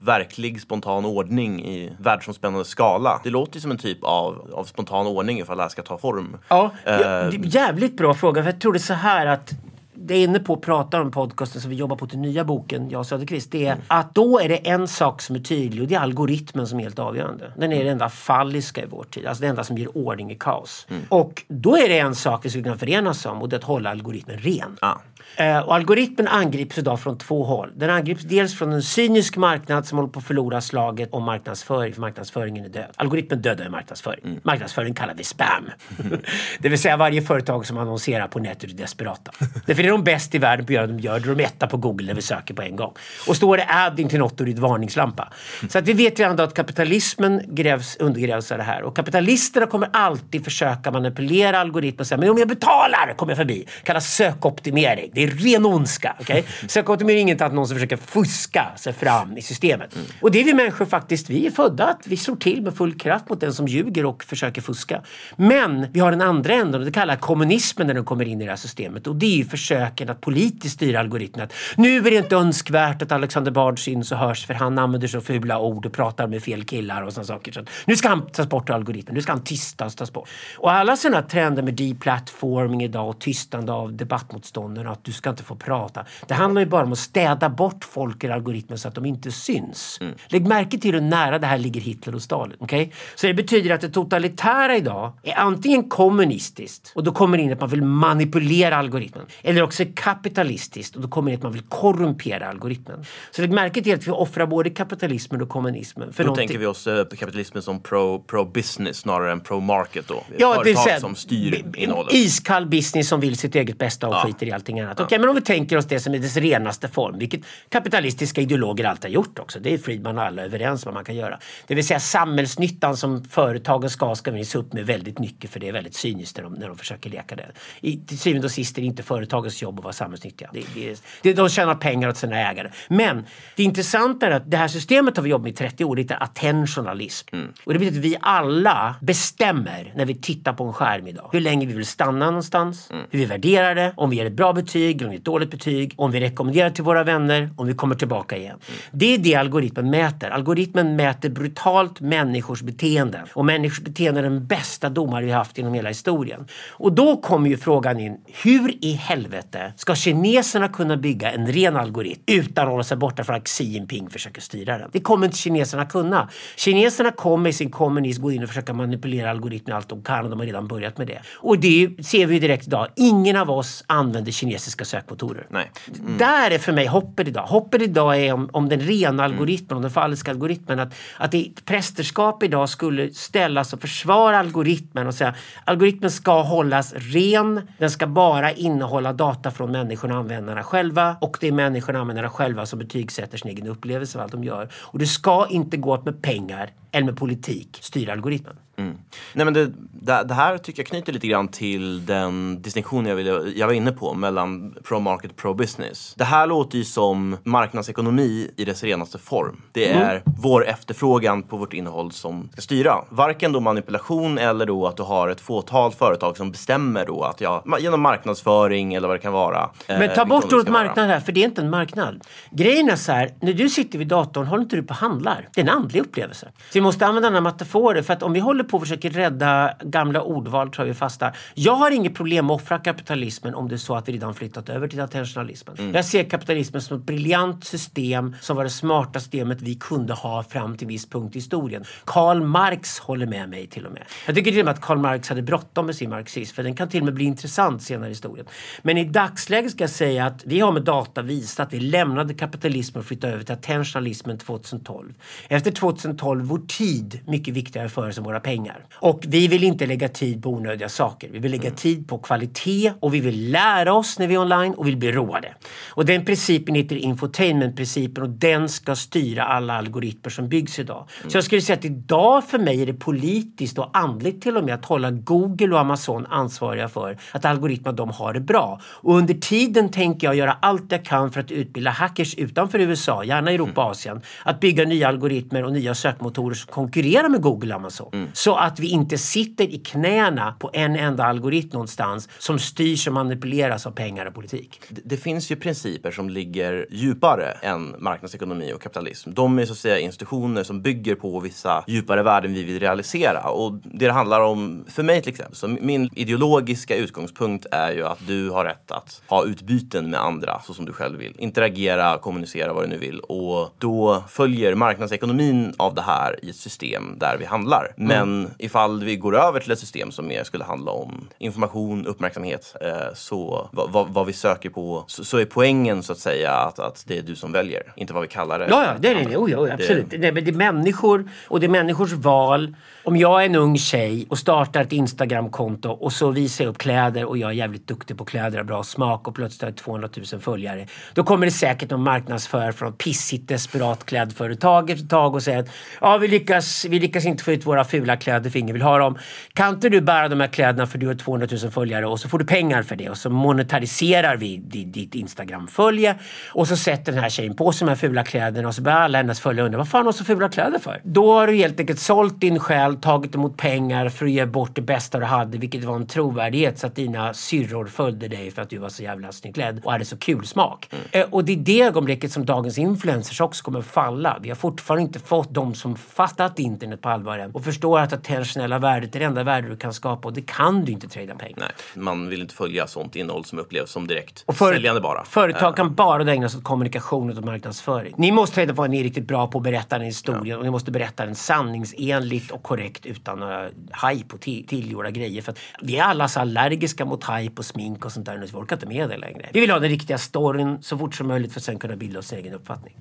verklig 0.01 0.61
spontan 0.61 1.05
ordning 1.05 1.65
i 1.65 1.93
världsomspännande 1.99 2.65
skala. 2.65 3.21
Det 3.23 3.29
låter 3.29 3.55
ju 3.55 3.61
som 3.61 3.71
en 3.71 3.77
typ 3.77 4.03
av, 4.03 4.51
av 4.53 4.63
spontan 4.63 5.07
ordning 5.07 5.39
ifall 5.39 5.57
det 5.57 5.63
här 5.63 5.69
ska 5.69 5.81
ta 5.81 5.97
form. 5.97 6.37
Ja, 6.47 6.71
uh, 6.87 7.50
jävligt 7.53 7.97
bra 7.97 8.13
fråga. 8.13 8.43
För 8.43 8.51
jag 8.51 8.61
tror 8.61 8.73
det 8.73 8.77
är 8.77 8.79
så 8.79 8.93
här 8.93 9.25
att 9.25 9.53
det 9.93 10.13
är 10.13 10.23
inne 10.23 10.39
på 10.39 10.53
att 10.53 10.61
prata 10.61 11.01
om 11.01 11.11
podcasten 11.11 11.61
som 11.61 11.69
vi 11.69 11.75
jobbar 11.75 11.95
på 11.95 12.07
till 12.07 12.19
nya 12.19 12.43
boken, 12.43 12.89
jag 12.89 12.99
och 12.99 13.07
Söderqvist. 13.07 13.51
Det 13.51 13.65
är 13.65 13.71
mm. 13.71 13.83
att 13.87 14.15
då 14.15 14.39
är 14.39 14.49
det 14.49 14.69
en 14.69 14.87
sak 14.87 15.21
som 15.21 15.35
är 15.35 15.39
tydlig 15.39 15.81
och 15.81 15.87
det 15.87 15.95
är 15.95 15.99
algoritmen 15.99 16.67
som 16.67 16.79
är 16.79 16.83
helt 16.83 16.99
avgörande. 16.99 17.51
Den 17.57 17.73
är 17.73 17.83
det 17.83 17.89
enda 17.89 18.09
falliska 18.09 18.81
i 18.81 18.85
vår 18.89 19.03
tid. 19.03 19.25
Alltså 19.25 19.41
det 19.41 19.47
enda 19.47 19.63
som 19.63 19.77
ger 19.77 19.97
ordning 19.97 20.31
i 20.31 20.35
kaos. 20.35 20.87
Mm. 20.89 21.01
Och 21.09 21.43
då 21.47 21.77
är 21.77 21.89
det 21.89 21.99
en 21.99 22.15
sak 22.15 22.45
vi 22.45 22.49
skulle 22.49 22.63
kunna 22.63 22.77
förenas 22.77 23.25
om 23.25 23.41
och 23.41 23.49
det 23.49 23.55
är 23.55 23.57
att 23.57 23.63
hålla 23.63 23.89
algoritmen 23.89 24.37
ren. 24.37 24.77
Ah. 24.81 24.95
Eh, 25.35 25.59
och 25.59 25.75
algoritmen 25.75 26.27
angrips 26.27 26.77
idag 26.77 26.99
från 26.99 27.17
två 27.17 27.43
håll. 27.43 27.69
Den 27.75 27.89
angrips 27.89 28.23
dels 28.23 28.57
från 28.57 28.73
en 28.73 28.83
cynisk 28.83 29.37
marknad 29.37 29.85
som 29.85 29.97
håller 29.97 30.09
på 30.09 30.19
att 30.19 30.25
förlora 30.25 30.61
slaget 30.61 31.09
om 31.11 31.23
marknadsföring, 31.23 31.93
för 31.93 32.01
marknadsföringen 32.01 32.65
är 32.65 32.69
död. 32.69 32.91
Algoritmen 32.95 33.41
dödar 33.41 33.69
marknadsföring. 33.69 34.25
Mm. 34.25 34.39
Marknadsföring 34.43 34.93
kallar 34.93 35.13
vi 35.13 35.23
spam. 35.23 35.69
det 36.59 36.69
vill 36.69 36.79
säga 36.79 36.97
varje 36.97 37.21
företag 37.21 37.65
som 37.65 37.77
annonserar 37.77 38.27
på 38.27 38.39
nätet 38.39 38.71
är 38.71 38.73
desperata. 38.73 39.31
Därför 39.65 39.83
är 39.83 39.89
de 39.89 40.03
bäst 40.03 40.35
i 40.35 40.37
världen 40.37 40.65
på 40.65 40.71
att 40.71 40.75
göra 40.75 40.87
det 40.87 40.93
de 40.93 40.99
gör. 40.99 41.19
De 41.19 41.29
är 41.29 41.43
etta 41.43 41.67
på 41.67 41.77
Google 41.77 42.07
när 42.07 42.13
vi 42.13 42.21
söker 42.21 42.53
på 42.53 42.61
en 42.61 42.75
gång. 42.75 42.93
Och 43.27 43.35
står 43.35 43.57
det 43.57 43.65
adding 43.69 44.09
till 44.09 44.19
något 44.19 44.39
och 44.39 44.45
det 44.45 44.51
är 44.51 44.55
varningslampa. 44.55 45.33
Så 45.69 45.77
att 45.77 45.87
vi 45.87 45.93
vet 45.93 46.19
redan 46.19 46.35
då 46.35 46.43
att 46.43 46.53
kapitalismen 46.53 47.41
grävs, 47.47 47.95
undergrävs 47.95 48.51
av 48.51 48.57
det 48.57 48.63
här. 48.63 48.83
Och 48.83 48.95
kapitalisterna 48.95 49.65
kommer 49.65 49.89
alltid 49.93 50.43
försöka 50.43 50.91
manipulera 50.91 51.59
algoritmen 51.59 51.99
och 51.99 52.07
säga 52.07 52.17
men 52.17 52.29
om 52.29 52.37
jag 52.37 52.47
betalar 52.47 53.13
kommer 53.17 53.31
jag 53.31 53.37
förbi. 53.37 53.65
Kallas 53.83 54.15
sökoptimering. 54.15 55.10
Det 55.13 55.23
är 55.23 55.27
ren 55.27 55.65
ondska. 55.65 56.15
Okay? 56.19 56.43
Sökoptimering 56.67 57.17
är 57.17 57.21
inget 57.21 57.41
att 57.41 57.53
någon 57.53 57.67
som 57.67 57.75
försöker 57.75 57.97
fuska 57.97 58.65
sig 58.77 58.93
fram 58.93 59.37
i 59.37 59.41
systemet. 59.41 59.95
Mm. 59.95 60.07
Och 60.21 60.31
det 60.31 60.39
är 60.39 60.43
vi 60.43 60.53
människor 60.53 60.85
faktiskt. 60.85 61.29
Vi 61.29 61.47
är 61.47 61.51
födda 61.51 61.87
att 61.87 62.07
vi 62.07 62.17
slår 62.17 62.35
till 62.35 62.61
med 62.61 62.73
full 62.73 62.93
kraft 62.93 63.29
mot 63.29 63.39
den 63.39 63.53
som 63.53 63.67
ljuger 63.67 64.05
och 64.05 64.23
försöker 64.23 64.61
fuska. 64.61 65.01
Men 65.35 65.87
vi 65.91 65.99
har 65.99 66.11
den 66.11 66.21
andra 66.21 66.53
änden 66.53 66.81
och 66.81 66.85
det 66.85 66.91
kallar 66.91 67.15
kommunismen 67.15 67.87
när 67.87 67.93
den 67.93 68.05
kommer 68.05 68.25
in 68.25 68.41
i 68.41 68.43
det 68.43 68.49
här 68.49 68.57
systemet. 68.57 69.07
Och 69.07 69.15
det 69.15 69.25
är 69.25 69.37
ju 69.37 69.45
försöken 69.45 70.09
att 70.09 70.21
politiskt 70.21 70.75
styra 70.75 70.99
algoritmen. 70.99 71.45
Att 71.45 71.53
nu 71.77 71.97
är 71.97 72.01
det 72.01 72.15
inte 72.17 72.35
önskvärt 72.35 73.01
att 73.01 73.11
Alexander 73.11 73.51
Bard 73.51 73.79
syns 73.79 74.11
och 74.11 74.17
hörs 74.17 74.45
för 74.45 74.53
han 74.53 74.77
använder 74.77 75.07
så 75.07 75.21
fula 75.21 75.59
ord 75.59 75.85
och 75.85 75.93
pratar 75.93 76.27
med 76.27 76.43
fel 76.43 76.63
killar 76.63 77.01
och 77.01 77.13
sådana 77.13 77.27
saker. 77.27 77.51
Så 77.51 77.65
nu 77.85 77.95
ska 77.95 78.09
han 78.09 78.27
tas 78.27 78.49
bort 78.49 78.69
ur 78.69 78.73
algoritmen. 78.73 79.15
Nu 79.15 79.21
ska 79.21 79.31
han 79.31 79.43
tystas, 79.43 79.95
tas 79.95 80.13
bort. 80.13 80.29
Och 80.57 80.71
alla 80.71 80.97
sådana 80.97 81.21
trender 81.21 81.63
med 81.63 81.73
deplatforming 81.73 82.83
idag 82.83 83.09
och 83.09 83.19
tystande 83.19 83.73
av 83.73 83.93
debattmotståndarna. 83.93 84.91
Att 85.01 85.05
du 85.05 85.11
ska 85.11 85.29
inte 85.29 85.43
få 85.43 85.55
prata. 85.55 86.05
Det 86.27 86.33
handlar 86.33 86.61
ju 86.61 86.65
bara 86.65 86.83
om 86.83 86.91
att 86.91 86.97
städa 86.97 87.49
bort 87.49 87.85
folk 87.85 88.23
i 88.23 88.27
algoritmen 88.27 88.77
så 88.77 88.87
att 88.87 88.95
de 88.95 89.05
inte 89.05 89.31
syns. 89.31 89.97
Mm. 90.01 90.13
Lägg 90.27 90.47
märke 90.47 90.77
till 90.77 90.93
hur 90.93 91.01
nära 91.01 91.39
det 91.39 91.47
här 91.47 91.57
ligger 91.57 91.81
Hitler 91.81 92.15
och 92.15 92.21
Stalin. 92.21 92.57
Okay? 92.59 92.89
Så 93.15 93.27
det 93.27 93.33
betyder 93.33 93.75
att 93.75 93.81
det 93.81 93.89
totalitära 93.89 94.75
idag 94.75 95.13
är 95.23 95.35
antingen 95.37 95.89
kommunistiskt 95.89 96.91
och 96.95 97.03
då 97.03 97.11
kommer 97.11 97.37
det 97.37 97.43
in 97.43 97.53
att 97.53 97.59
man 97.59 97.69
vill 97.69 97.83
manipulera 97.83 98.77
algoritmen. 98.77 99.25
Eller 99.41 99.63
också 99.63 99.83
kapitalistiskt 99.95 100.95
och 100.95 101.01
då 101.01 101.07
kommer 101.07 101.31
det 101.31 101.33
in 101.33 101.39
att 101.39 101.43
man 101.43 101.53
vill 101.53 101.61
korrumpera 101.61 102.49
algoritmen. 102.49 103.05
Så 103.31 103.41
lägg 103.41 103.51
märke 103.51 103.81
till 103.81 103.93
att 103.93 104.07
vi 104.07 104.11
offrar 104.11 104.45
både 104.45 104.69
kapitalismen 104.69 105.41
och 105.41 105.49
kommunismen. 105.49 106.13
För 106.13 106.23
då 106.23 106.27
någonting... 106.27 106.47
tänker 106.47 106.59
vi 106.59 106.65
oss 106.65 106.87
eh, 106.87 107.05
kapitalismen 107.05 107.63
som 107.63 107.79
pro-business 107.79 108.97
pro 108.97 109.01
snarare 109.01 109.31
än 109.31 109.39
pro-market 109.39 110.07
då? 110.07 110.23
Ja, 110.37 110.47
Företag 110.47 110.65
det 110.65 110.69
vill 110.69 110.77
säga, 110.77 110.99
som 110.99 111.15
styr 111.15 111.65
innehållet. 111.75 112.13
Iskall 112.13 112.65
business 112.65 113.07
som 113.07 113.19
vill 113.19 113.37
sitt 113.37 113.55
eget 113.55 113.77
bästa 113.77 114.07
och 114.07 114.13
ja. 114.13 114.23
skiter 114.25 114.47
i 114.47 114.51
allting 114.51 114.79
annat. 114.79 114.90
Ja. 114.97 115.03
Okej, 115.03 115.19
men 115.19 115.29
om 115.29 115.35
vi 115.35 115.41
tänker 115.41 115.77
oss 115.77 115.85
det 115.85 115.99
som 115.99 116.13
är 116.13 116.19
dess 116.19 116.37
renaste 116.37 116.87
form, 116.87 117.19
vilket 117.19 117.41
kapitalistiska 117.69 118.41
ideologer 118.41 118.85
alltid 118.85 119.03
har 119.03 119.09
gjort 119.09 119.39
också. 119.39 119.59
Det 119.59 119.73
är 119.73 119.77
Friedman 119.77 120.17
och 120.17 120.23
alla 120.23 120.41
överens 120.41 120.85
om 120.85 120.89
vad 120.89 120.93
man 120.93 121.05
kan 121.05 121.15
göra. 121.15 121.39
Det 121.67 121.75
vill 121.75 121.87
säga 121.87 121.99
samhällsnyttan 121.99 122.97
som 122.97 123.23
företagen 123.23 123.89
ska 123.89 124.15
ska 124.15 124.31
vi 124.31 124.45
upp 124.55 124.73
med 124.73 124.85
väldigt 124.85 125.19
mycket 125.19 125.49
för 125.49 125.59
det 125.59 125.67
är 125.67 125.71
väldigt 125.71 125.95
cyniskt 125.95 126.37
när 126.37 126.43
de, 126.43 126.53
när 126.53 126.67
de 126.67 126.77
försöker 126.77 127.09
leka 127.09 127.35
det. 127.35 127.51
I, 127.81 127.97
till 127.97 128.19
syvende 128.19 128.45
och 128.45 128.51
sist 128.51 128.77
är 128.77 128.81
det 128.81 128.87
inte 128.87 129.03
företagens 129.03 129.61
jobb 129.61 129.79
att 129.79 129.83
vara 129.83 129.93
samhällsnyttiga. 129.93 130.49
Det, 130.53 130.63
det, 130.73 131.01
det, 131.21 131.33
de 131.33 131.49
tjänar 131.49 131.75
pengar 131.75 132.09
åt 132.09 132.17
sina 132.17 132.37
ägare. 132.37 132.71
Men 132.87 133.25
det 133.55 133.63
intressanta 133.63 134.27
är 134.27 134.31
att 134.31 134.51
det 134.51 134.57
här 134.57 134.67
systemet 134.67 135.17
har 135.17 135.23
vi 135.23 135.29
jobbat 135.29 135.43
med 135.43 135.51
i 135.51 135.55
30 135.55 135.85
år. 135.85 135.95
Det 135.95 136.01
heter 136.01 136.23
attentionalism. 136.23 137.27
Mm. 137.31 137.47
Och 137.63 137.73
det 137.73 137.79
betyder 137.79 137.99
att 137.99 138.05
vi 138.05 138.17
alla 138.21 138.95
bestämmer 139.01 139.93
när 139.95 140.05
vi 140.05 140.15
tittar 140.15 140.53
på 140.53 140.63
en 140.63 140.73
skärm 140.73 141.07
idag 141.07 141.29
hur 141.31 141.39
länge 141.39 141.65
vi 141.65 141.73
vill 141.73 141.85
stanna 141.85 142.25
någonstans, 142.25 142.91
mm. 142.91 143.03
hur 143.09 143.19
vi 143.19 143.25
värderar 143.25 143.75
det, 143.75 143.93
om 143.97 144.09
vi 144.09 144.15
ger 144.15 144.25
ett 144.25 144.33
bra 144.33 144.53
betyg 144.53 144.80
eller 144.89 145.03
om 145.05 145.09
vi 145.09 145.15
har 145.15 145.19
ett 145.19 145.25
dåligt 145.25 145.51
betyg, 145.51 145.93
om 145.97 146.11
vi 146.11 146.19
rekommenderar 146.19 146.69
till 146.69 146.83
våra 146.83 147.03
vänner, 147.03 147.49
om 147.57 147.67
vi 147.67 147.73
kommer 147.73 147.95
tillbaka 147.95 148.37
igen. 148.37 148.59
Mm. 148.67 148.79
Det 148.91 149.13
är 149.13 149.17
det 149.17 149.35
algoritmen 149.35 149.89
mäter. 149.89 150.29
Algoritmen 150.29 150.95
mäter 150.95 151.29
brutalt 151.29 152.01
människors 152.01 152.61
beteenden. 152.61 153.27
Och 153.33 153.45
människors 153.45 153.79
beteende 153.79 154.19
är 154.19 154.23
den 154.23 154.47
bästa 154.47 154.89
domare 154.89 155.25
vi 155.25 155.31
haft 155.31 155.57
genom 155.57 155.73
hela 155.73 155.89
historien. 155.89 156.45
Och 156.69 156.93
då 156.93 157.17
kommer 157.17 157.49
ju 157.49 157.57
frågan 157.57 157.99
in, 157.99 158.17
hur 158.43 158.85
i 158.85 158.91
helvete 158.91 159.31
helvete 159.31 159.73
ska 159.75 159.95
kineserna 159.95 160.67
kunna 160.67 160.97
bygga 160.97 161.31
en 161.31 161.47
ren 161.47 161.75
algoritm 161.75 162.21
utan 162.25 162.65
att 162.65 162.71
hålla 162.71 162.83
sig 162.83 162.97
borta 162.97 163.23
från 163.23 163.35
att 163.35 163.47
Xi 163.47 163.63
Jinping 163.63 164.09
försöker 164.09 164.41
styra 164.41 164.77
den? 164.77 164.89
Det 164.93 164.99
kommer 164.99 165.25
inte 165.25 165.37
kineserna 165.37 165.85
kunna. 165.85 166.29
Kineserna 166.55 167.11
kommer 167.11 167.49
i 167.49 167.53
sin 167.53 167.71
kommunism 167.71 168.21
gå 168.21 168.31
in 168.31 168.43
och 168.43 168.49
försöka 168.49 168.73
manipulera 168.73 169.29
algoritmer 169.29 169.75
allt 169.75 169.89
de 169.89 170.03
kan 170.03 170.23
och 170.23 170.29
de 170.29 170.39
har 170.39 170.45
redan 170.45 170.67
börjat 170.67 170.97
med 170.97 171.07
det. 171.07 171.21
Och 171.35 171.59
det 171.59 172.05
ser 172.05 172.25
vi 172.25 172.39
direkt 172.39 172.67
idag. 172.67 172.87
Ingen 172.95 173.35
av 173.35 173.49
oss 173.49 173.83
använder 173.87 174.31
kinesiska 174.31 174.70
sökmotorer. 174.85 175.47
Nej. 175.49 175.71
Mm. 175.99 176.17
Där 176.17 176.51
är 176.51 176.59
för 176.59 176.73
mig 176.73 176.87
hoppet 176.87 177.27
idag. 177.27 177.43
Hoppet 177.43 177.81
idag 177.81 178.19
är 178.19 178.33
om, 178.33 178.49
om 178.53 178.69
den 178.69 178.79
rena 178.79 179.23
algoritmen, 179.23 179.75
om 179.75 179.81
den 179.81 179.91
falska 179.91 180.31
algoritmen. 180.31 180.79
Att, 180.79 180.93
att 181.17 181.31
det, 181.31 181.49
prästerskap 181.65 182.43
idag 182.43 182.69
skulle 182.69 183.13
ställas 183.13 183.73
och 183.73 183.81
försvara 183.81 184.39
algoritmen 184.39 185.07
och 185.07 185.13
säga 185.13 185.35
algoritmen 185.65 186.11
ska 186.11 186.41
hållas 186.41 186.93
ren. 186.93 187.67
Den 187.77 187.91
ska 187.91 188.07
bara 188.07 188.51
innehålla 188.51 189.13
data 189.13 189.51
från 189.51 189.71
människorna 189.71 190.13
och 190.13 190.19
användarna 190.19 190.63
själva 190.63 191.17
och 191.21 191.37
det 191.39 191.47
är 191.47 191.51
människorna 191.51 191.99
och 191.99 192.01
användarna 192.01 192.29
själva 192.29 192.65
som 192.65 192.79
betygsätter 192.79 193.37
sin 193.37 193.51
egen 193.51 193.67
upplevelse 193.67 194.17
av 194.17 194.23
allt 194.23 194.31
de 194.31 194.43
gör. 194.43 194.69
Och 194.73 194.99
det 194.99 195.05
ska 195.07 195.47
inte 195.49 195.77
gå 195.77 195.93
att 195.93 196.05
med 196.05 196.21
pengar 196.21 196.71
eller 196.91 197.05
med 197.05 197.17
politik 197.17 197.79
styra 197.81 198.13
algoritmen. 198.13 198.55
Mm. 198.81 198.97
Nej, 199.33 199.45
men 199.45 199.53
det, 199.53 199.71
det, 199.91 200.23
det, 200.23 200.33
här 200.33 200.57
tycker 200.57 200.79
jag 200.79 200.87
knyter 200.87 201.13
lite 201.13 201.27
grann 201.27 201.47
till 201.47 202.05
den 202.05 202.61
distinktion 202.61 203.05
jag, 203.05 203.15
ville, 203.15 203.31
jag 203.55 203.67
var 203.67 203.73
inne 203.73 203.91
på 203.91 204.13
mellan 204.13 204.75
pro-market 204.83 205.31
och 205.31 205.37
pro-business. 205.37 206.13
Det 206.17 206.23
här 206.23 206.47
låter 206.47 206.77
ju 206.77 206.83
som 206.83 207.37
marknadsekonomi 207.43 208.51
i 208.57 208.65
dess 208.65 208.83
renaste 208.83 209.17
form. 209.17 209.61
Det 209.71 209.91
mm. 209.91 210.03
är 210.03 210.11
mm. 210.11 210.23
vår 210.41 210.67
efterfrågan 210.67 211.43
på 211.43 211.57
vårt 211.57 211.73
innehåll 211.73 212.11
som 212.11 212.49
ska 212.51 212.61
styra. 212.61 212.95
Varken 213.09 213.51
då 213.51 213.59
manipulation 213.59 214.37
eller 214.37 214.65
då 214.65 214.87
att 214.87 214.97
du 214.97 215.03
har 215.03 215.29
ett 215.29 215.41
fåtal 215.41 215.91
företag 215.91 216.37
som 216.37 216.51
bestämmer 216.51 217.05
då 217.05 217.23
att 217.23 217.41
jag 217.41 217.63
genom 217.79 218.01
marknadsföring 218.01 218.93
eller 218.93 219.07
vad 219.07 219.17
det 219.17 219.21
kan 219.21 219.33
vara. 219.33 219.69
Eh, 219.87 219.99
men 219.99 220.15
ta 220.15 220.25
bort 220.25 220.53
ordet 220.53 220.67
marknad 220.69 221.07
här, 221.07 221.19
för 221.19 221.31
det 221.31 221.41
är 221.43 221.45
inte 221.45 221.61
en 221.61 221.69
marknad. 221.69 222.23
Grejen 222.51 222.89
är 222.89 222.95
så 222.95 223.11
här, 223.11 223.31
när 223.41 223.53
du 223.53 223.69
sitter 223.69 223.99
vid 223.99 224.07
datorn 224.07 224.47
håller 224.47 224.63
inte 224.63 224.75
du 224.75 224.83
på 224.83 224.91
och 224.91 224.97
handlar. 224.97 225.49
Det 225.53 225.61
är 225.61 225.65
en 225.65 225.69
andlig 225.69 226.01
upplevelse. 226.01 226.51
Så 226.57 226.73
vi 226.73 226.81
måste 226.81 227.05
använda 227.05 227.29
den 227.29 227.35
här 227.35 227.41
metaforen 227.41 228.03
för 228.03 228.13
att 228.13 228.23
om 228.23 228.33
vi 228.33 228.39
håller 228.39 228.63
på 228.71 228.77
och 228.77 228.83
försöker 228.83 229.09
rädda 229.09 229.73
gamla 229.83 230.21
ordval 230.21 230.69
tror 230.69 230.87
jag 230.87 230.93
vi 230.93 230.99
fastar. 230.99 231.37
Jag 231.53 231.75
har 231.75 231.91
inget 231.91 232.15
problem 232.15 232.45
med 232.45 232.53
att 232.53 232.61
offra 232.61 232.77
kapitalismen 232.77 233.55
om 233.55 233.69
det 233.69 233.75
är 233.75 233.77
så 233.77 233.95
att 233.95 234.07
vi 234.07 234.13
redan 234.13 234.33
flyttat 234.33 234.69
över 234.69 234.87
till 234.87 234.99
attentionalismen. 234.99 235.75
Mm. 235.79 235.95
Jag 235.95 236.05
ser 236.05 236.23
kapitalismen 236.23 236.81
som 236.81 236.97
ett 236.97 237.03
briljant 237.03 237.63
system 237.63 238.35
som 238.41 238.57
var 238.57 238.63
det 238.63 238.69
smarta 238.69 239.19
systemet 239.19 239.61
vi 239.61 239.75
kunde 239.75 240.13
ha 240.13 240.43
fram 240.43 240.77
till 240.77 240.87
viss 240.87 241.09
punkt 241.09 241.35
i 241.35 241.37
historien. 241.37 241.83
Karl 242.05 242.41
Marx 242.41 242.99
håller 242.99 243.25
med 243.25 243.49
mig 243.49 243.67
till 243.67 243.85
och 243.85 243.91
med. 243.91 244.03
Jag 244.25 244.35
tycker 244.35 244.51
till 244.51 244.59
och 244.59 244.65
med 244.65 244.73
att 244.73 244.81
Karl 244.81 244.97
Marx 244.97 245.29
hade 245.29 245.41
bråttom 245.41 245.85
med 245.85 245.95
sin 245.95 246.09
marxism 246.09 246.55
för 246.55 246.63
den 246.63 246.75
kan 246.75 246.89
till 246.89 246.99
och 246.99 247.05
med 247.05 247.13
bli 247.13 247.25
intressant 247.25 247.83
senare 247.83 248.07
i 248.07 248.11
historien. 248.11 248.45
Men 248.81 248.97
i 248.97 249.05
dagsläget 249.05 249.71
ska 249.71 249.83
jag 249.83 249.91
säga 249.91 250.25
att 250.25 250.45
vi 250.45 250.59
har 250.59 250.71
med 250.71 250.83
data 250.83 251.21
visat 251.21 251.67
att 251.67 251.73
vi 251.73 251.79
lämnade 251.79 252.33
kapitalismen 252.33 252.99
och 252.99 253.05
flyttade 253.05 253.33
över 253.33 253.43
till 253.43 253.53
attentionalismen 253.53 254.37
2012. 254.37 255.13
Efter 255.47 255.71
2012, 255.71 256.45
vår 256.45 256.61
tid 256.67 257.19
mycket 257.27 257.53
viktigare 257.53 257.89
för 257.89 258.09
oss 258.09 258.17
än 258.17 258.23
våra 258.23 258.39
pengar. 258.39 258.50
Och 258.93 259.23
vi 259.27 259.47
vill 259.47 259.63
inte 259.63 259.85
lägga 259.85 260.09
tid 260.09 260.43
på 260.43 260.49
onödiga 260.49 260.89
saker. 260.89 261.29
Vi 261.31 261.39
vill 261.39 261.51
lägga 261.51 261.67
mm. 261.67 261.75
tid 261.75 262.07
på 262.07 262.17
kvalitet 262.17 262.93
och 262.99 263.13
vi 263.13 263.19
vill 263.19 263.51
lära 263.51 263.93
oss 263.93 264.19
när 264.19 264.27
vi 264.27 264.35
är 264.35 264.39
online 264.39 264.73
och 264.73 264.87
vill 264.87 264.97
bli 264.97 265.11
roade. 265.11 265.53
Och 265.89 266.05
den 266.05 266.25
principen 266.25 266.75
heter 266.75 266.95
infotainmentprincipen 266.95 268.23
och 268.23 268.29
den 268.29 268.69
ska 268.69 268.95
styra 268.95 269.43
alla 269.43 269.77
algoritmer 269.77 270.29
som 270.29 270.49
byggs 270.49 270.79
idag. 270.79 271.07
Mm. 271.19 271.31
Så 271.31 271.37
jag 271.37 271.43
skulle 271.43 271.61
säga 271.61 271.77
att 271.77 271.85
idag 271.85 272.43
för 272.43 272.59
mig 272.59 272.81
är 272.81 272.85
det 272.85 272.93
politiskt 272.93 273.77
och 273.77 273.97
andligt 273.97 274.41
till 274.41 274.57
och 274.57 274.63
med 274.63 274.75
att 274.75 274.85
hålla 274.85 275.11
Google 275.11 275.73
och 275.73 275.79
Amazon 275.79 276.25
ansvariga 276.29 276.89
för 276.89 277.17
att 277.31 277.45
algoritmerna 277.45 277.95
de 277.95 278.09
har 278.09 278.33
det 278.33 278.39
bra. 278.39 278.81
Och 278.83 279.15
under 279.15 279.33
tiden 279.33 279.89
tänker 279.89 280.27
jag 280.27 280.35
göra 280.35 280.57
allt 280.61 280.91
jag 280.91 281.05
kan 281.05 281.31
för 281.31 281.39
att 281.39 281.51
utbilda 281.51 281.91
hackers 281.91 282.35
utanför 282.35 282.79
USA, 282.79 283.23
gärna 283.23 283.51
Europa 283.51 283.81
och 283.81 283.87
mm. 283.87 283.91
Asien, 283.91 284.21
att 284.43 284.59
bygga 284.59 284.85
nya 284.85 285.07
algoritmer 285.07 285.63
och 285.63 285.73
nya 285.73 285.95
sökmotorer 285.95 286.55
som 286.55 286.73
konkurrerar 286.73 287.29
med 287.29 287.41
Google 287.41 287.73
och 287.73 287.79
Amazon. 287.79 288.09
Mm. 288.13 288.29
Så 288.43 288.55
att 288.55 288.79
vi 288.79 288.87
inte 288.87 289.17
sitter 289.17 289.63
i 289.63 289.77
knäna 289.77 290.55
på 290.59 290.69
en 290.73 290.95
enda 290.95 291.23
algoritm 291.23 291.69
någonstans 291.73 292.29
som 292.37 292.59
styrs 292.59 293.07
och 293.07 293.13
manipuleras 293.13 293.85
av 293.85 293.91
pengar 293.91 294.25
och 294.25 294.33
politik. 294.33 294.81
Det, 294.89 295.01
det 295.05 295.17
finns 295.17 295.51
ju 295.51 295.55
principer 295.55 296.11
som 296.11 296.29
ligger 296.29 296.87
djupare 296.91 297.51
än 297.51 297.95
marknadsekonomi 297.99 298.73
och 298.73 298.81
kapitalism. 298.81 299.31
De 299.33 299.59
är 299.59 299.65
så 299.65 299.71
att 299.71 299.77
säga 299.77 299.99
institutioner 299.99 300.63
som 300.63 300.81
bygger 300.81 301.15
på 301.15 301.39
vissa 301.39 301.83
djupare 301.87 302.23
värden 302.23 302.53
vi 302.53 302.63
vill 302.63 302.79
realisera. 302.79 303.49
Och 303.49 303.73
det 303.73 304.07
det 304.11 304.15
handlar 304.15 304.41
om, 304.41 304.85
för 304.87 305.03
mig 305.03 305.21
till 305.21 305.29
exempel, 305.29 305.55
så 305.55 305.67
min 305.67 306.09
ideologiska 306.15 306.95
utgångspunkt 306.95 307.65
är 307.71 307.91
ju 307.91 308.05
att 308.05 308.27
du 308.27 308.49
har 308.49 308.65
rätt 308.65 308.91
att 308.91 309.21
ha 309.27 309.45
utbyten 309.45 310.09
med 310.09 310.19
andra 310.19 310.61
så 310.63 310.73
som 310.73 310.85
du 310.85 310.93
själv 310.93 311.19
vill. 311.19 311.35
Interagera, 311.37 312.17
kommunicera 312.17 312.73
vad 312.73 312.83
du 312.83 312.87
nu 312.87 312.97
vill. 312.97 313.19
Och 313.19 313.75
då 313.77 314.23
följer 314.29 314.75
marknadsekonomin 314.75 315.73
av 315.77 315.95
det 315.95 316.01
här 316.01 316.45
i 316.45 316.49
ett 316.49 316.55
system 316.55 317.19
där 317.19 317.37
vi 317.39 317.45
handlar. 317.45 317.93
Men 317.97 318.11
mm 318.11 318.30
ifall 318.57 319.03
vi 319.03 319.15
går 319.15 319.37
över 319.37 319.59
till 319.59 319.71
ett 319.71 319.79
system 319.79 320.11
som 320.11 320.27
mer 320.27 320.43
skulle 320.43 320.63
handla 320.63 320.91
om 320.91 321.27
information, 321.37 322.07
uppmärksamhet, 322.07 322.75
eh, 322.81 323.13
så 323.13 323.69
vad, 323.71 324.07
vad, 324.09 324.25
vi 324.25 324.33
söker 324.33 324.69
på, 324.69 325.03
så, 325.07 325.23
så, 325.23 325.37
är 325.37 325.45
poängen 325.45 326.03
så 326.03 326.11
att 326.11 326.19
säga 326.19 326.51
att, 326.51 326.79
att 326.79 327.03
det 327.07 327.17
är 327.17 327.21
du 327.21 327.35
som 327.35 327.51
väljer, 327.51 327.93
inte 327.95 328.13
vad 328.13 328.21
vi 328.21 328.27
kallar 328.27 328.59
det. 328.59 328.67
Ja, 328.69 328.83
ja 328.83 328.93
det 328.99 329.07
är 329.07 329.15
det. 329.15 329.37
Oh, 329.37 329.51
ja, 329.51 329.73
absolut. 329.73 330.09
Det, 330.09 330.17
det, 330.17 330.31
det 330.31 330.51
är 330.51 330.55
människor 330.55 331.29
och 331.47 331.59
det 331.59 331.65
är 331.65 331.69
människors 331.69 332.11
val. 332.11 332.75
Om 333.03 333.17
jag 333.17 333.41
är 333.41 333.45
en 333.45 333.55
ung 333.55 333.77
tjej 333.77 334.25
och 334.29 334.37
startar 334.37 334.81
ett 334.81 334.91
Instagramkonto 334.91 335.89
och 335.89 336.13
så 336.13 336.31
visar 336.31 336.63
jag 336.63 336.71
upp 336.71 336.77
kläder 336.77 337.25
och 337.25 337.37
jag 337.37 337.49
är 337.49 337.53
jävligt 337.53 337.87
duktig 337.87 338.17
på 338.17 338.25
kläder, 338.25 338.59
och 338.59 338.65
bra 338.65 338.83
smak 338.83 339.27
och 339.27 339.35
plötsligt 339.35 339.61
har 339.61 339.69
jag 339.69 339.77
200 339.77 340.09
000 340.31 340.41
följare. 340.41 340.87
Då 341.13 341.23
kommer 341.23 341.45
det 341.45 341.51
säkert 341.51 341.89
någon 341.89 342.03
marknadsförare 342.03 342.73
från 342.73 342.93
pissigt 342.93 343.47
desperat 343.47 344.05
klädföretag 344.05 344.89
efter 344.89 345.03
ett 345.03 345.09
tag 345.09 345.35
och 345.35 345.43
säger 345.43 345.59
att 345.59 345.69
ja, 346.01 346.17
vi 346.17 346.27
lyckas, 346.27 346.85
vi 346.89 346.99
lyckas 346.99 347.25
inte 347.25 347.43
få 347.43 347.51
ut 347.51 347.65
våra 347.65 347.83
fula 347.83 348.17
kläder 348.17 348.49
för 348.49 348.59
ingen 348.59 348.73
vill 348.73 348.81
ha 348.81 348.97
dem. 348.97 349.17
Kan 349.53 349.73
inte 349.73 349.89
du 349.89 350.01
bära 350.01 350.27
de 350.27 350.39
här 350.39 350.47
kläderna 350.47 350.87
för 350.87 350.97
du 350.97 351.07
har 351.07 351.15
200 351.15 351.47
000 351.63 351.71
följare 351.71 352.07
och 352.07 352.19
så 352.19 352.29
får 352.29 352.39
du 352.39 352.45
pengar 352.45 352.83
för 352.83 352.95
det 352.95 353.09
och 353.09 353.17
så 353.17 353.29
monetariserar 353.29 354.37
vi 354.37 354.57
ditt 354.85 355.15
Instagram-följe 355.15 356.15
och 356.53 356.67
så 356.67 356.77
sätter 356.77 357.11
den 357.11 357.21
här 357.21 357.29
tjejen 357.29 357.55
på 357.55 357.71
sig 357.71 357.85
de 357.85 357.89
här 357.89 357.95
fula 357.95 358.23
kläderna 358.23 358.67
och 358.67 358.75
så 358.75 358.81
börjar 358.81 358.99
alla 358.99 359.17
hennes 359.17 359.39
följare 359.39 359.65
undra 359.65 359.77
vad 359.77 359.89
fan 359.89 359.99
har 359.99 360.03
hon 360.03 360.13
så 360.13 360.23
fula 360.23 360.49
kläder 360.49 360.79
för? 360.79 361.01
Då 361.03 361.33
har 361.33 361.47
du 361.47 361.55
helt 361.55 361.79
enkelt 361.79 361.99
sålt 361.99 362.41
din 362.41 362.59
själ, 362.59 362.90
tagit 362.95 363.35
emot 363.35 363.57
pengar 363.57 364.09
för 364.09 364.25
att 364.25 364.31
ge 364.31 364.45
bort 364.45 364.75
det 364.75 364.81
bästa 364.81 365.19
du 365.19 365.25
hade 365.25 365.57
vilket 365.57 365.83
var 365.83 365.95
en 365.95 366.07
trovärdighet 366.07 366.79
så 366.79 366.87
att 366.87 366.95
dina 366.95 367.33
syrror 367.33 367.85
följde 367.85 368.27
dig 368.27 368.51
för 368.51 368.61
att 368.61 368.69
du 368.69 368.77
var 368.77 368.89
så 368.89 369.03
jävla 369.03 369.31
snyggt 369.31 369.55
klädd 369.55 369.81
och 369.83 369.91
hade 369.91 370.05
så 370.05 370.17
kul 370.17 370.45
smak. 370.45 370.89
Mm. 370.91 371.05
Eh, 371.11 371.33
och 371.33 371.45
det 371.45 371.51
är 371.51 371.57
det 371.57 371.81
ögonblicket 371.81 372.31
som 372.31 372.45
dagens 372.45 372.77
influencers 372.77 373.41
också 373.41 373.63
kommer 373.63 373.81
falla. 373.81 374.37
Vi 374.41 374.49
har 374.49 374.55
fortfarande 374.55 375.03
inte 375.03 375.19
fått 375.19 375.53
de 375.53 375.75
som 375.75 375.95
fattat 375.95 376.59
internet 376.59 377.01
på 377.01 377.09
allvar 377.09 377.39
än 377.39 377.51
och 377.51 377.63
förstår 377.63 377.99
att 377.99 378.13
attentionella 378.13 378.79
värdet 378.79 379.15
är 379.15 379.19
det 379.19 379.25
enda 379.25 379.43
värde 379.43 379.69
du 379.69 379.77
kan 379.77 379.93
skapa 379.93 380.27
och 380.27 380.33
det 380.33 380.41
kan 380.41 380.85
du 380.85 380.91
inte 380.91 381.07
trada 381.07 381.35
pengar. 381.35 381.57
Nej, 381.57 381.69
man 381.93 382.29
vill 382.29 382.41
inte 382.41 382.55
följa 382.55 382.87
sånt 382.87 383.15
innehåll 383.15 383.45
som 383.45 383.59
upplevs 383.59 383.91
som 383.91 384.07
direkt 384.07 384.43
och 384.47 384.55
för, 384.55 384.73
säljande 384.73 385.01
bara. 385.01 385.25
Företag 385.25 385.75
kan 385.75 385.95
bara 385.95 386.31
ägna 386.31 386.49
sig 386.49 386.57
åt 386.57 386.63
kommunikation 386.63 387.37
och 387.37 387.45
marknadsföring. 387.45 388.13
Ni 388.17 388.31
måste 388.31 388.61
reda 388.61 388.73
på 388.73 388.81
vad 388.81 388.89
ni 388.89 388.99
är 388.99 389.03
riktigt 389.03 389.27
bra 389.27 389.47
på 389.47 389.57
att 389.57 389.63
berätta 389.63 389.97
den 389.97 390.07
historien 390.07 390.47
ja. 390.47 390.57
och 390.57 390.63
ni 390.63 390.69
måste 390.69 390.91
berätta 390.91 391.25
den 391.25 391.35
sanningsenligt 391.35 392.51
och 392.51 392.63
korrekt 392.63 392.80
korrekt 392.81 393.05
utan 393.05 393.39
några 393.39 393.69
hype 394.09 394.35
och 394.35 394.41
tillgjorda 394.41 395.11
grejer. 395.11 395.41
För 395.41 395.53
vi 395.81 395.97
är 395.97 396.03
alla 396.03 396.27
så 396.27 396.39
allergiska 396.39 397.05
mot 397.05 397.29
hype 397.29 397.59
och 397.59 397.65
smink 397.65 398.05
och 398.05 398.11
sånt 398.11 398.25
där 398.25 398.37
nu 398.37 398.47
så 398.47 398.57
vi 398.57 398.63
orkar 398.63 398.75
inte 398.75 398.87
med 398.87 399.09
det 399.09 399.17
längre. 399.17 399.49
Vi 399.53 399.59
vill 399.59 399.71
ha 399.71 399.79
den 399.79 399.89
riktiga 399.89 400.17
storyn 400.17 400.81
så 400.81 400.97
fort 400.97 401.15
som 401.15 401.27
möjligt 401.27 401.53
för 401.53 401.59
att 401.59 401.63
sen 401.63 401.79
kunna 401.79 401.95
bilda 401.95 402.19
oss 402.19 402.33
egen 402.33 402.53
uppfattning. 402.53 402.93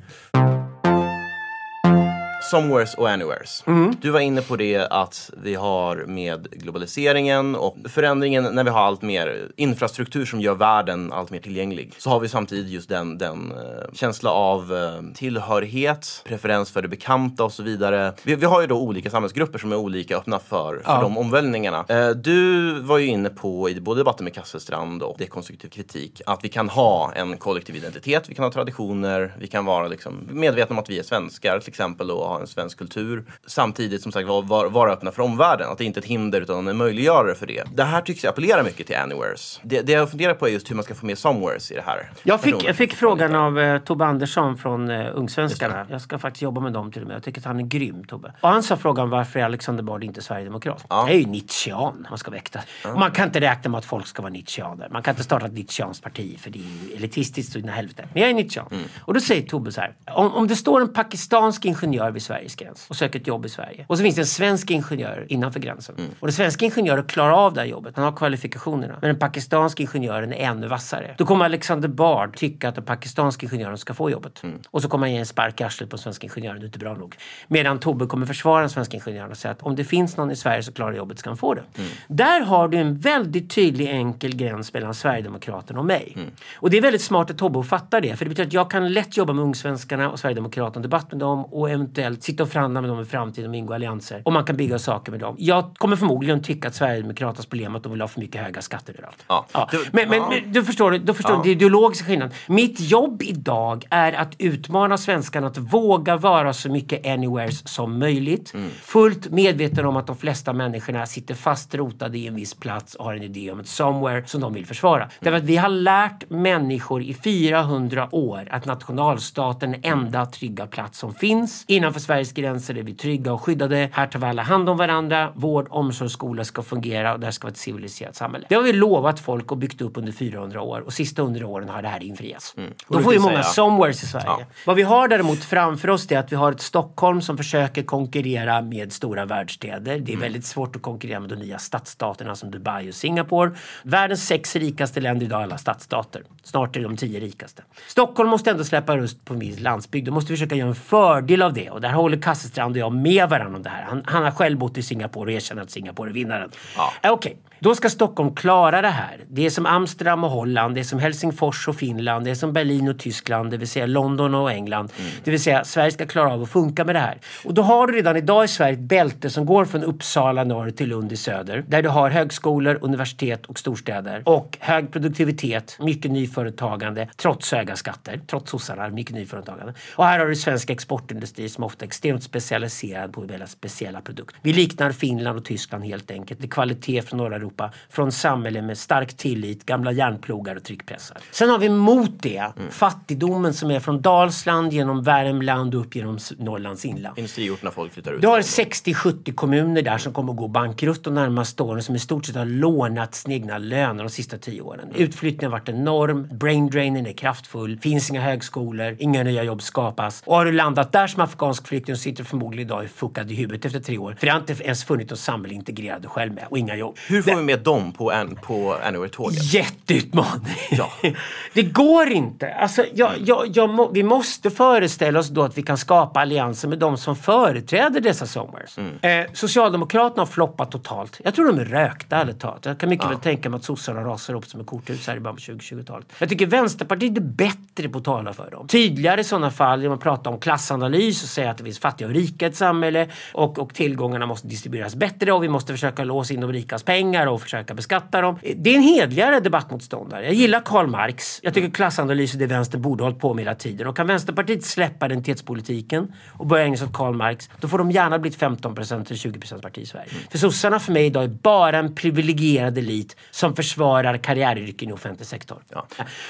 Somewheres 2.40 2.94
och 2.94 3.08
Anywheres. 3.08 3.64
Mm. 3.66 3.96
Du 4.00 4.10
var 4.10 4.20
inne 4.20 4.42
på 4.42 4.56
det 4.56 4.86
att 4.90 5.30
vi 5.42 5.54
har 5.54 5.96
med 5.96 6.48
globaliseringen 6.50 7.56
och 7.56 7.76
förändringen 7.88 8.44
när 8.44 8.64
vi 8.64 8.70
har 8.70 8.80
allt 8.80 9.02
mer 9.02 9.48
infrastruktur 9.56 10.24
som 10.24 10.40
gör 10.40 10.54
världen 10.54 11.12
allt 11.12 11.30
mer 11.30 11.38
tillgänglig. 11.38 11.94
Så 11.98 12.10
har 12.10 12.20
vi 12.20 12.28
samtidigt 12.28 12.68
just 12.68 12.88
den, 12.88 13.18
den 13.18 13.52
uh, 13.52 13.58
känsla 13.92 14.30
av 14.30 14.72
uh, 14.72 15.12
tillhörighet, 15.14 16.22
preferens 16.24 16.70
för 16.70 16.82
det 16.82 16.88
bekanta 16.88 17.44
och 17.44 17.52
så 17.52 17.62
vidare. 17.62 18.12
Vi, 18.22 18.34
vi, 18.34 18.46
har 18.46 18.60
ju 18.60 18.66
då 18.66 18.80
olika 18.80 19.10
samhällsgrupper 19.10 19.58
som 19.58 19.72
är 19.72 19.76
olika 19.76 20.16
öppna 20.16 20.38
för, 20.38 20.80
för 20.84 20.92
ja. 20.92 21.00
de 21.00 21.18
omvälvningarna. 21.18 21.84
Uh, 21.90 22.10
du 22.10 22.72
var 22.80 22.98
ju 22.98 23.06
inne 23.06 23.28
på 23.28 23.70
i 23.70 23.80
både 23.80 24.00
debatten 24.00 24.24
med 24.24 24.34
Kasselstrand 24.34 25.02
och 25.02 25.16
dekonstruktiv 25.18 25.68
kritik 25.68 26.22
att 26.26 26.44
vi 26.44 26.48
kan 26.48 26.68
ha 26.68 27.12
en 27.14 27.36
kollektiv 27.36 27.76
identitet, 27.76 28.28
vi 28.28 28.34
kan 28.34 28.44
ha 28.44 28.52
traditioner, 28.52 29.36
vi 29.38 29.46
kan 29.46 29.64
vara 29.64 29.88
liksom 29.88 30.28
medvetna 30.30 30.74
om 30.74 30.78
att 30.78 30.90
vi 30.90 30.98
är 30.98 31.02
svenskar 31.02 31.58
till 31.58 31.68
exempel 31.68 32.10
och 32.10 32.29
ha 32.30 32.40
en 32.40 32.46
svensk 32.46 32.78
kultur. 32.78 33.24
Samtidigt 33.46 34.02
som 34.02 34.12
sagt 34.12 34.28
vara 34.28 34.40
var, 34.40 34.66
vara 34.66 34.92
öppna 34.92 35.12
för 35.12 35.22
omvärlden. 35.22 35.70
Att 35.70 35.78
det 35.78 35.84
inte 35.84 36.00
är 36.00 36.02
ett 36.02 36.08
hinder 36.08 36.40
utan 36.40 36.68
en 36.68 36.76
möjliggörare 36.76 37.34
för 37.34 37.46
det. 37.46 37.64
Det 37.74 37.84
här 37.84 38.00
tycks 38.00 38.24
jag 38.24 38.30
appellera 38.30 38.62
mycket 38.62 38.86
till 38.86 38.96
Anywheres. 38.96 39.60
Det, 39.62 39.80
det 39.80 39.92
jag 39.92 40.10
funderar 40.10 40.34
på 40.34 40.48
är 40.48 40.50
just 40.52 40.70
hur 40.70 40.74
man 40.74 40.84
ska 40.84 40.94
få 40.94 41.06
med 41.06 41.18
Somewheres 41.18 41.70
i 41.70 41.74
det 41.74 41.84
här. 41.86 42.10
Jag 42.22 42.40
fick, 42.40 42.64
jag 42.64 42.76
fick 42.76 42.94
frågan 42.94 43.34
av 43.34 43.58
eh, 43.58 43.78
Tobbe 43.78 44.04
Andersson 44.04 44.58
från 44.58 44.90
eh, 44.90 45.06
Ungsvenskarna. 45.14 45.86
Jag 45.90 46.00
ska 46.00 46.18
faktiskt 46.18 46.42
jobba 46.42 46.60
med 46.60 46.72
dem 46.72 46.92
till 46.92 47.02
och 47.02 47.08
med. 47.08 47.14
Jag 47.16 47.22
tycker 47.22 47.40
att 47.40 47.44
han 47.44 47.60
är 47.60 47.64
grym, 47.64 48.04
Tobbe. 48.04 48.32
Och 48.40 48.48
han 48.48 48.62
sa 48.62 48.76
frågan 48.76 49.10
varför 49.10 49.40
är 49.40 49.44
Alexander 49.44 49.82
Bard 49.82 50.04
inte 50.04 50.22
Sverigedemokrat? 50.22 50.84
Ja. 50.88 51.04
Det 51.08 51.14
är 51.14 51.18
ju 51.18 51.26
Nietzschean 51.26 52.06
man 52.10 52.18
ska 52.18 52.30
väkta. 52.30 52.60
Och 52.84 52.98
Man 52.98 53.10
kan 53.10 53.26
inte 53.26 53.40
räkna 53.40 53.70
med 53.70 53.78
att 53.78 53.84
folk 53.84 54.06
ska 54.06 54.22
vara 54.22 54.32
Nietzscheaner. 54.32 54.88
Man 54.90 55.02
kan 55.02 55.12
inte 55.12 55.24
starta 55.24 55.46
ett 55.46 55.52
Nietzscheanskt 55.52 56.02
parti 56.04 56.38
för 56.40 56.50
det 56.50 56.58
är 56.58 56.88
ju 56.88 56.96
elitistiskt 56.96 57.52
så 57.52 57.58
in 57.58 57.68
i 57.68 57.68
helvete. 57.68 58.08
Men 58.12 58.22
jag 58.22 58.30
är 58.30 58.34
Nietzschean. 58.34 58.66
Mm. 58.70 58.84
Och 59.00 59.14
då 59.14 59.20
säger 59.20 59.42
Tobbe 59.42 59.72
så 59.72 59.80
här. 59.80 59.94
Om, 60.06 60.32
om 60.32 60.48
det 60.48 60.56
står 60.56 60.80
en 60.80 60.92
pakistansk 60.92 61.64
ingenjör 61.64 62.10
vid 62.20 62.26
Sveriges 62.26 62.56
gräns 62.56 62.86
och 62.88 62.96
söker 62.96 63.20
ett 63.20 63.26
jobb 63.26 63.46
i 63.46 63.48
Sverige. 63.48 63.84
Och 63.88 63.96
så 63.98 64.02
finns 64.02 64.14
det 64.14 64.22
en 64.22 64.26
svensk 64.26 64.70
ingenjör 64.70 65.26
innanför 65.28 65.60
gränsen. 65.60 65.94
Mm. 65.98 66.10
Och 66.20 66.26
den 66.26 66.32
svenska 66.32 66.64
ingenjören 66.64 67.04
klarar 67.04 67.32
av 67.32 67.54
det 67.54 67.60
här 67.60 67.66
jobbet. 67.66 67.96
Han 67.96 68.04
har 68.04 68.12
kvalifikationerna. 68.12 68.98
Men 69.00 69.08
den 69.08 69.18
pakistanska 69.18 69.82
ingenjören 69.82 70.32
är 70.32 70.36
ännu 70.36 70.68
vassare. 70.68 71.14
Då 71.18 71.26
kommer 71.26 71.44
Alexander 71.44 71.88
Bard 71.88 72.36
tycka 72.36 72.68
att 72.68 72.74
den 72.74 72.84
pakistanska 72.84 73.46
ingenjören 73.46 73.78
ska 73.78 73.94
få 73.94 74.10
jobbet. 74.10 74.42
Mm. 74.42 74.58
Och 74.70 74.82
så 74.82 74.88
kommer 74.88 75.06
han 75.06 75.12
ge 75.12 75.18
en 75.18 75.26
spark 75.26 75.60
i 75.60 75.64
arslet 75.64 75.90
på 75.90 75.96
den 75.96 76.02
svenska 76.02 76.26
ingenjören. 76.26 76.60
Det 76.60 76.64
är 76.64 76.66
inte 76.66 76.78
bra 76.78 76.94
nog. 76.94 77.16
Medan 77.48 77.78
Tobbe 77.78 78.06
kommer 78.06 78.26
försvara 78.26 78.60
den 78.60 78.70
svenska 78.70 78.96
ingenjören 78.96 79.30
och 79.30 79.36
säga 79.36 79.52
att 79.52 79.62
om 79.62 79.76
det 79.76 79.84
finns 79.84 80.16
någon 80.16 80.30
i 80.30 80.36
Sverige 80.36 80.62
som 80.62 80.74
klarar 80.74 80.92
jobbet 80.92 81.18
ska 81.18 81.30
han 81.30 81.36
få 81.36 81.54
det. 81.54 81.62
Mm. 81.78 81.90
Där 82.08 82.40
har 82.40 82.68
du 82.68 82.78
en 82.78 82.98
väldigt 82.98 83.54
tydlig 83.54 83.88
enkel 83.88 84.36
gräns 84.36 84.72
mellan 84.72 84.94
Sverigedemokraterna 84.94 85.78
och 85.78 85.86
mig. 85.86 86.12
Mm. 86.16 86.30
Och 86.54 86.70
det 86.70 86.76
är 86.76 86.82
väldigt 86.82 87.02
smart 87.02 87.30
att 87.30 87.38
Tobbe 87.38 87.62
fattar 87.62 88.00
det. 88.00 88.16
För 88.16 88.24
det 88.24 88.28
betyder 88.28 88.46
att 88.46 88.52
jag 88.52 88.70
kan 88.70 88.92
lätt 88.92 89.16
jobba 89.16 89.32
med 89.32 89.44
Ungsvenskarna 89.44 90.10
och 90.10 90.18
Sverigedemokraterna, 90.18 90.82
debatt 90.82 91.12
med 91.12 91.20
dem 91.20 91.44
och 91.44 91.70
eventuellt 91.70 92.09
sitta 92.16 92.42
och 92.42 92.48
förhandla 92.48 92.80
med 92.80 92.90
dem 92.90 93.00
i 93.00 93.04
framtiden 93.04 93.50
och 93.50 93.56
ingå 93.56 93.74
allianser. 93.74 94.22
Och 94.24 94.32
man 94.32 94.44
kan 94.44 94.56
bygga 94.56 94.78
saker 94.78 95.10
med 95.12 95.20
dem. 95.20 95.36
Jag 95.38 95.74
kommer 95.78 95.96
förmodligen 95.96 96.42
tycka 96.42 96.68
att 96.68 96.74
Sverigedemokraternas 96.74 97.46
problem 97.46 97.72
är 97.74 97.76
att 97.76 97.82
de 97.82 97.92
vill 97.92 98.00
ha 98.00 98.08
för 98.08 98.20
mycket 98.20 98.40
höga 98.42 98.62
skatter 98.62 98.92
överallt. 98.92 99.24
Ja. 99.28 99.68
Du- 99.70 99.84
Men, 99.92 100.08
men, 100.08 100.18
ja. 100.18 100.28
men 100.42 100.52
du 100.52 100.64
förstår, 100.64 100.90
du 100.90 101.14
förstår 101.14 101.32
Ja. 101.36 101.40
det 101.44 101.50
ideologiska 101.50 102.04
skillnaden. 102.06 102.34
Mitt 102.48 102.80
jobb 102.80 103.22
idag 103.22 103.84
är 103.90 104.12
att 104.12 104.34
utmana 104.38 104.98
svenskarna 104.98 105.46
att 105.46 105.58
våga 105.58 106.16
vara 106.16 106.52
så 106.52 106.70
mycket 106.70 107.06
anywheres 107.06 107.68
som 107.68 107.98
möjligt. 107.98 108.54
Mm. 108.54 108.70
Fullt 108.82 109.30
medveten 109.30 109.86
om 109.86 109.96
att 109.96 110.06
de 110.06 110.16
flesta 110.16 110.52
människorna 110.52 111.06
sitter 111.06 111.34
fastrotade 111.34 112.18
i 112.18 112.26
en 112.26 112.34
viss 112.34 112.54
plats 112.54 112.94
och 112.94 113.04
har 113.04 113.14
en 113.14 113.22
idé 113.22 113.50
om 113.52 113.60
ett 113.60 113.68
somewhere 113.68 114.22
som 114.26 114.40
de 114.40 114.52
vill 114.52 114.66
försvara. 114.66 115.08
Därför 115.20 115.36
att 115.38 115.44
vi 115.44 115.56
har 115.56 115.68
lärt 115.68 116.30
människor 116.30 117.02
i 117.02 117.14
400 117.14 118.08
år 118.14 118.48
att 118.50 118.66
nationalstaten 118.66 119.74
är 119.74 119.80
den 119.90 119.98
enda 119.98 120.26
trygga 120.26 120.66
plats 120.66 120.98
som 120.98 121.14
finns. 121.14 121.64
Innanför 121.66 121.99
Sveriges 122.00 122.32
gränser 122.32 122.78
är 122.78 122.82
vi 122.82 122.94
trygga 122.94 123.32
och 123.32 123.42
skyddade. 123.42 123.88
Här 123.92 124.06
tar 124.06 124.18
vi 124.20 124.26
alla 124.26 124.42
hand 124.42 124.68
om 124.68 124.76
varandra. 124.76 125.32
Vård, 125.34 125.66
omsorg, 125.70 126.10
skola 126.10 126.44
ska 126.44 126.62
fungera 126.62 127.12
och 127.14 127.20
det 127.20 127.26
här 127.26 127.30
ska 127.30 127.46
vara 127.46 127.50
ett 127.52 127.56
civiliserat 127.56 128.16
samhälle. 128.16 128.46
Det 128.48 128.54
har 128.54 128.62
vi 128.62 128.72
lovat 128.72 129.20
folk 129.20 129.52
och 129.52 129.58
byggt 129.58 129.80
upp 129.80 129.96
under 129.98 130.12
400 130.12 130.60
år 130.62 130.80
och 130.80 130.92
sista 130.92 131.22
100 131.22 131.46
åren 131.46 131.68
har 131.68 131.82
det 131.82 131.88
här 131.88 132.02
infriats. 132.02 132.54
Och 132.86 132.96
Då 132.96 133.02
får 133.02 133.10
vill 133.10 133.20
många 133.20 133.32
säga- 133.32 133.42
somewheres 133.42 134.02
i 134.02 134.06
Sverige. 134.06 134.26
Ja. 134.26 134.40
Vad 134.66 134.76
vi 134.76 134.82
har 134.82 135.08
däremot 135.08 135.44
framför 135.44 135.90
oss 135.90 136.06
det 136.06 136.14
är 136.14 136.18
att 136.18 136.32
vi 136.32 136.36
har 136.36 136.52
ett 136.52 136.60
Stockholm 136.60 137.20
som 137.22 137.36
försöker 137.36 137.82
konkurrera 137.82 138.62
med 138.62 138.92
stora 138.92 139.24
världsstäder. 139.24 139.98
Det 139.98 140.12
är 140.12 140.14
Mm. 140.14 140.20
väldigt 140.20 140.44
svårt 140.44 140.76
att 140.76 140.82
konkurrera 140.82 141.20
med 141.20 141.28
de 141.30 141.36
nya 141.36 141.58
stadsstaterna 141.58 142.34
som 142.34 142.50
Dubai 142.50 142.90
och 142.90 142.94
Singapore. 142.94 143.50
Världens 143.82 144.26
sex 144.26 144.56
rikaste 144.56 145.00
länder 145.00 145.26
idag 145.26 145.40
är 145.40 145.44
alla 145.44 145.58
stadsstater. 145.58 146.22
Snart 146.42 146.76
är 146.76 146.80
de 146.80 146.96
tio 146.96 147.20
rikaste. 147.20 147.62
Stockholm 147.88 148.30
måste 148.30 148.50
ändå 148.50 148.64
släppa 148.64 148.96
röst 148.96 149.24
på 149.24 149.34
en 149.34 149.40
viss 149.40 149.60
landsbygd. 149.60 150.06
Då 150.06 150.12
måste 150.12 150.32
vi 150.32 150.36
försöka 150.36 150.54
göra 150.54 150.68
en 150.68 150.74
fördel 150.74 151.42
av 151.42 151.52
det. 151.52 151.70
Och 151.70 151.80
där 151.90 151.96
håller 151.96 152.22
Kasselstrand 152.22 152.76
och 152.76 152.80
jag 152.80 152.92
med 152.92 153.28
varandra 153.28 153.56
om 153.56 153.62
det 153.62 153.70
här. 153.70 153.82
Han, 153.82 154.02
han 154.06 154.24
har 154.24 154.30
själv 154.30 154.58
bott 154.58 154.78
i 154.78 154.82
Singapore 154.82 155.30
och 155.30 155.36
erkänner 155.36 155.62
att 155.62 155.70
Singapore 155.70 156.10
är 156.10 156.14
vinnaren. 156.14 156.50
Ja. 156.76 156.92
Eh, 157.02 157.12
Okej, 157.12 157.36
då 157.62 157.74
ska 157.74 157.90
Stockholm 157.90 158.34
klara 158.34 158.82
det 158.82 158.88
här. 158.88 159.20
Det 159.28 159.46
är 159.46 159.50
som 159.50 159.66
Amsterdam 159.66 160.24
och 160.24 160.30
Holland, 160.30 160.74
det 160.74 160.80
är 160.80 160.84
som 160.84 160.98
Helsingfors 160.98 161.68
och 161.68 161.76
Finland, 161.76 162.24
det 162.24 162.30
är 162.30 162.34
som 162.34 162.52
Berlin 162.52 162.88
och 162.88 162.98
Tyskland, 162.98 163.50
det 163.50 163.56
vill 163.56 163.68
säga 163.68 163.86
London 163.86 164.34
och 164.34 164.52
England. 164.52 164.92
Det 165.24 165.30
vill 165.30 165.42
säga 165.42 165.64
Sverige 165.64 165.90
ska 165.90 166.06
klara 166.06 166.32
av 166.32 166.42
att 166.42 166.50
funka 166.50 166.84
med 166.84 166.94
det 166.94 166.98
här. 166.98 167.18
Och 167.44 167.54
då 167.54 167.62
har 167.62 167.86
du 167.86 167.92
redan 167.92 168.16
idag 168.16 168.44
i 168.44 168.48
Sverige 168.48 168.72
ett 168.72 168.80
bälte 168.80 169.30
som 169.30 169.46
går 169.46 169.64
från 169.64 169.84
Uppsala 169.84 170.44
norr 170.44 170.70
till 170.70 170.88
Lund 170.88 171.12
i 171.12 171.16
söder. 171.16 171.64
Där 171.68 171.82
du 171.82 171.88
har 171.88 172.10
högskolor, 172.10 172.78
universitet 172.82 173.46
och 173.46 173.58
storstäder. 173.58 174.22
Och 174.24 174.58
hög 174.60 174.92
produktivitet, 174.92 175.76
mycket 175.80 176.10
nyföretagande, 176.10 177.08
trots 177.16 177.52
höga 177.52 177.76
skatter. 177.76 178.20
Trots 178.26 178.50
sossarna, 178.50 178.88
mycket 178.88 179.14
nyföretagande. 179.14 179.74
Och 179.96 180.04
här 180.04 180.18
har 180.18 180.26
du 180.26 180.36
svensk 180.36 180.70
exportindustri 180.70 181.48
som 181.48 181.64
ofta 181.64 181.79
är 181.82 181.86
extremt 181.86 182.22
specialiserad 182.22 183.12
på 183.12 183.20
väldigt 183.20 183.50
speciella 183.50 184.00
produkter. 184.00 184.36
Vi 184.42 184.52
liknar 184.52 184.92
Finland 184.92 185.38
och 185.38 185.44
Tyskland 185.44 185.84
helt 185.84 186.10
enkelt. 186.10 186.40
Det 186.40 186.46
är 186.46 186.50
kvalitet 186.50 187.02
från 187.02 187.18
norra 187.18 187.36
Europa, 187.36 187.72
från 187.90 188.12
samhällen 188.12 188.66
med 188.66 188.78
stark 188.78 189.16
tillit, 189.16 189.66
gamla 189.66 189.92
järnplogar 189.92 190.56
och 190.56 190.64
tryckpressar. 190.64 191.18
Sen 191.30 191.50
har 191.50 191.58
vi 191.58 191.68
mot 191.68 192.22
det 192.22 192.52
fattigdomen 192.70 193.54
som 193.54 193.70
är 193.70 193.80
från 193.80 194.02
Dalsland 194.02 194.72
genom 194.72 195.02
Värmland 195.02 195.74
och 195.74 195.80
upp 195.80 195.96
genom 195.96 196.18
Norrlands 196.38 196.84
inland. 196.84 197.18
Industriorterna 197.18 197.70
folk 197.70 197.92
flyttar 197.92 198.12
ut. 198.12 198.22
Du 198.22 198.28
har 198.28 198.40
60-70 198.40 199.34
kommuner 199.34 199.82
där 199.82 199.98
som 199.98 200.12
kommer 200.12 200.32
att 200.32 200.38
gå 200.38 200.48
bankrutt 200.48 201.04
de 201.04 201.14
närmaste 201.14 201.62
åren 201.62 201.82
som 201.82 201.94
i 201.94 201.98
stort 201.98 202.26
sett 202.26 202.36
har 202.36 202.44
lånat 202.44 203.14
sina 203.14 203.34
egna 203.34 203.58
löner 203.58 204.04
de 204.04 204.10
sista 204.10 204.38
tio 204.38 204.60
åren. 204.60 204.92
Utflyttningen 204.94 205.52
har 205.52 205.58
varit 205.58 205.68
enorm, 205.68 206.28
braindrainen 206.32 207.06
är 207.06 207.12
kraftfull, 207.12 207.78
finns 207.78 208.10
inga 208.10 208.20
högskolor, 208.20 208.96
inga 208.98 209.22
nya 209.22 209.42
jobb 209.42 209.62
skapas. 209.62 210.22
Och 210.26 210.36
har 210.36 210.44
du 210.44 210.52
landat 210.52 210.92
där 210.92 211.06
som 211.06 211.22
afghansk 211.22 211.59
flykting 211.68 211.96
så 211.96 212.02
sitter 212.02 212.24
förmodligen 212.24 212.66
idag 212.66 212.88
fuckad 212.90 213.30
i 213.30 213.34
huvudet 213.34 213.64
efter 213.64 213.80
tre 213.80 213.98
år. 213.98 214.16
För 214.18 214.26
det 214.26 214.32
har 214.32 214.40
inte 214.40 214.56
ens 214.64 214.84
funnits 214.84 215.10
något 215.10 215.18
samhälle 215.18 215.54
integrerat 215.54 216.02
du 216.02 216.08
själv 216.08 216.32
med 216.34 216.46
och 216.50 216.58
inga 216.58 216.76
jobb. 216.76 216.96
Hur 217.08 217.22
får 217.22 217.36
vi 217.36 217.42
med 217.42 217.60
dem 217.60 217.92
på, 217.92 218.12
en, 218.12 218.36
på 218.36 218.76
Anywhere-tåget? 218.84 219.54
Jätteutmaning! 219.54 220.56
Ja. 220.70 220.92
det 221.52 221.62
går 221.62 222.08
inte. 222.08 222.54
Alltså, 222.54 222.84
jag, 222.94 223.12
jag, 223.24 223.46
jag 223.54 223.70
må, 223.70 223.90
vi 223.90 224.02
måste 224.02 224.50
föreställa 224.50 225.18
oss 225.18 225.28
då 225.28 225.42
att 225.42 225.58
vi 225.58 225.62
kan 225.62 225.78
skapa 225.78 226.20
allianser 226.20 226.68
med 226.68 226.78
de 226.78 226.96
som 226.96 227.16
företräder 227.16 228.00
dessa 228.00 228.26
somewheres. 228.26 228.78
Eh, 228.78 229.26
Socialdemokraterna 229.32 230.20
har 230.20 230.26
floppat 230.26 230.70
totalt. 230.70 231.20
Jag 231.24 231.34
tror 231.34 231.46
de 231.46 231.58
är 231.58 231.64
rökta 231.64 232.16
ärligt 232.16 232.40
talat. 232.40 232.66
Jag 232.66 232.78
kan 232.78 232.88
mycket 232.88 233.10
väl 233.10 233.18
tänka 233.18 233.50
mig 233.50 233.58
att 233.58 233.64
sossarna 233.64 234.04
rasar 234.04 234.34
upp 234.34 234.46
som 234.46 234.60
ett 234.60 234.66
korthus 234.66 235.06
här 235.06 235.16
i 235.16 235.20
början 235.20 235.36
på 235.36 235.42
2020-talet. 235.42 236.06
Jag 236.18 236.28
tycker 236.28 236.46
Vänsterpartiet 236.46 237.16
är 237.16 237.20
bättre 237.20 237.88
på 237.88 237.98
att 237.98 238.04
tala 238.04 238.32
för 238.32 238.50
dem. 238.50 238.68
Tydligare 238.68 239.20
i 239.20 239.24
sådana 239.24 239.50
fall 239.50 239.82
genom 239.82 239.96
att 239.96 240.02
prata 240.02 240.30
om 240.30 240.38
klassanalys 240.40 241.22
och 241.22 241.28
säga 241.28 241.49
att 241.50 241.58
det 241.58 241.64
finns 241.64 241.78
fattiga 241.78 242.08
och 242.08 242.14
rika 242.14 242.46
i 242.46 242.48
ett 242.48 242.56
samhälle 242.56 243.08
och, 243.32 243.58
och 243.58 243.74
tillgångarna 243.74 244.26
måste 244.26 244.46
distribueras 244.48 244.94
bättre 244.94 245.32
och 245.32 245.42
vi 245.44 245.48
måste 245.48 245.72
försöka 245.72 246.04
låsa 246.04 246.34
in 246.34 246.40
de 246.40 246.52
rikas 246.52 246.82
pengar 246.82 247.26
och 247.26 247.42
försöka 247.42 247.74
beskatta 247.74 248.20
dem. 248.20 248.38
Det 248.56 248.70
är 248.70 248.76
en 248.76 248.82
hedligare 248.82 249.40
debattmotståndare. 249.40 250.24
Jag 250.24 250.34
gillar 250.34 250.60
Karl 250.60 250.86
Marx. 250.86 251.40
Jag 251.42 251.54
tycker 251.54 251.70
klassanalys 251.70 252.34
är 252.34 252.38
det 252.38 252.46
vänstern 252.46 252.82
borde 252.82 253.02
ha 253.02 253.06
hållit 253.06 253.20
på 253.20 253.34
med 253.34 253.44
hela 253.44 253.54
tiden. 253.54 253.86
Och 253.86 253.96
kan 253.96 254.06
Vänsterpartiet 254.06 254.64
släppa 254.64 255.06
identitetspolitiken 255.06 256.12
och 256.28 256.46
börja 256.46 256.64
ägna 256.64 256.76
sig 256.76 256.86
åt 256.86 256.92
Karl 256.92 257.14
Marx, 257.14 257.50
då 257.60 257.68
får 257.68 257.78
de 257.78 257.90
gärna 257.90 258.18
bli 258.18 258.30
ett 258.30 258.38
15% 258.38 258.92
eller 258.92 259.02
20% 259.02 259.62
parti 259.62 259.78
i 259.78 259.86
Sverige. 259.86 260.08
För 260.30 260.38
sossarna 260.38 260.80
för 260.80 260.92
mig 260.92 261.06
idag 261.06 261.24
är 261.24 261.28
bara 261.28 261.78
en 261.78 261.94
privilegierad 261.94 262.78
elit 262.78 263.16
som 263.30 263.56
försvarar 263.56 264.16
karriäryrken 264.16 264.90
i 264.90 264.92
offentlig 264.92 265.26
sektor. 265.26 265.62
Ja. 265.68 265.86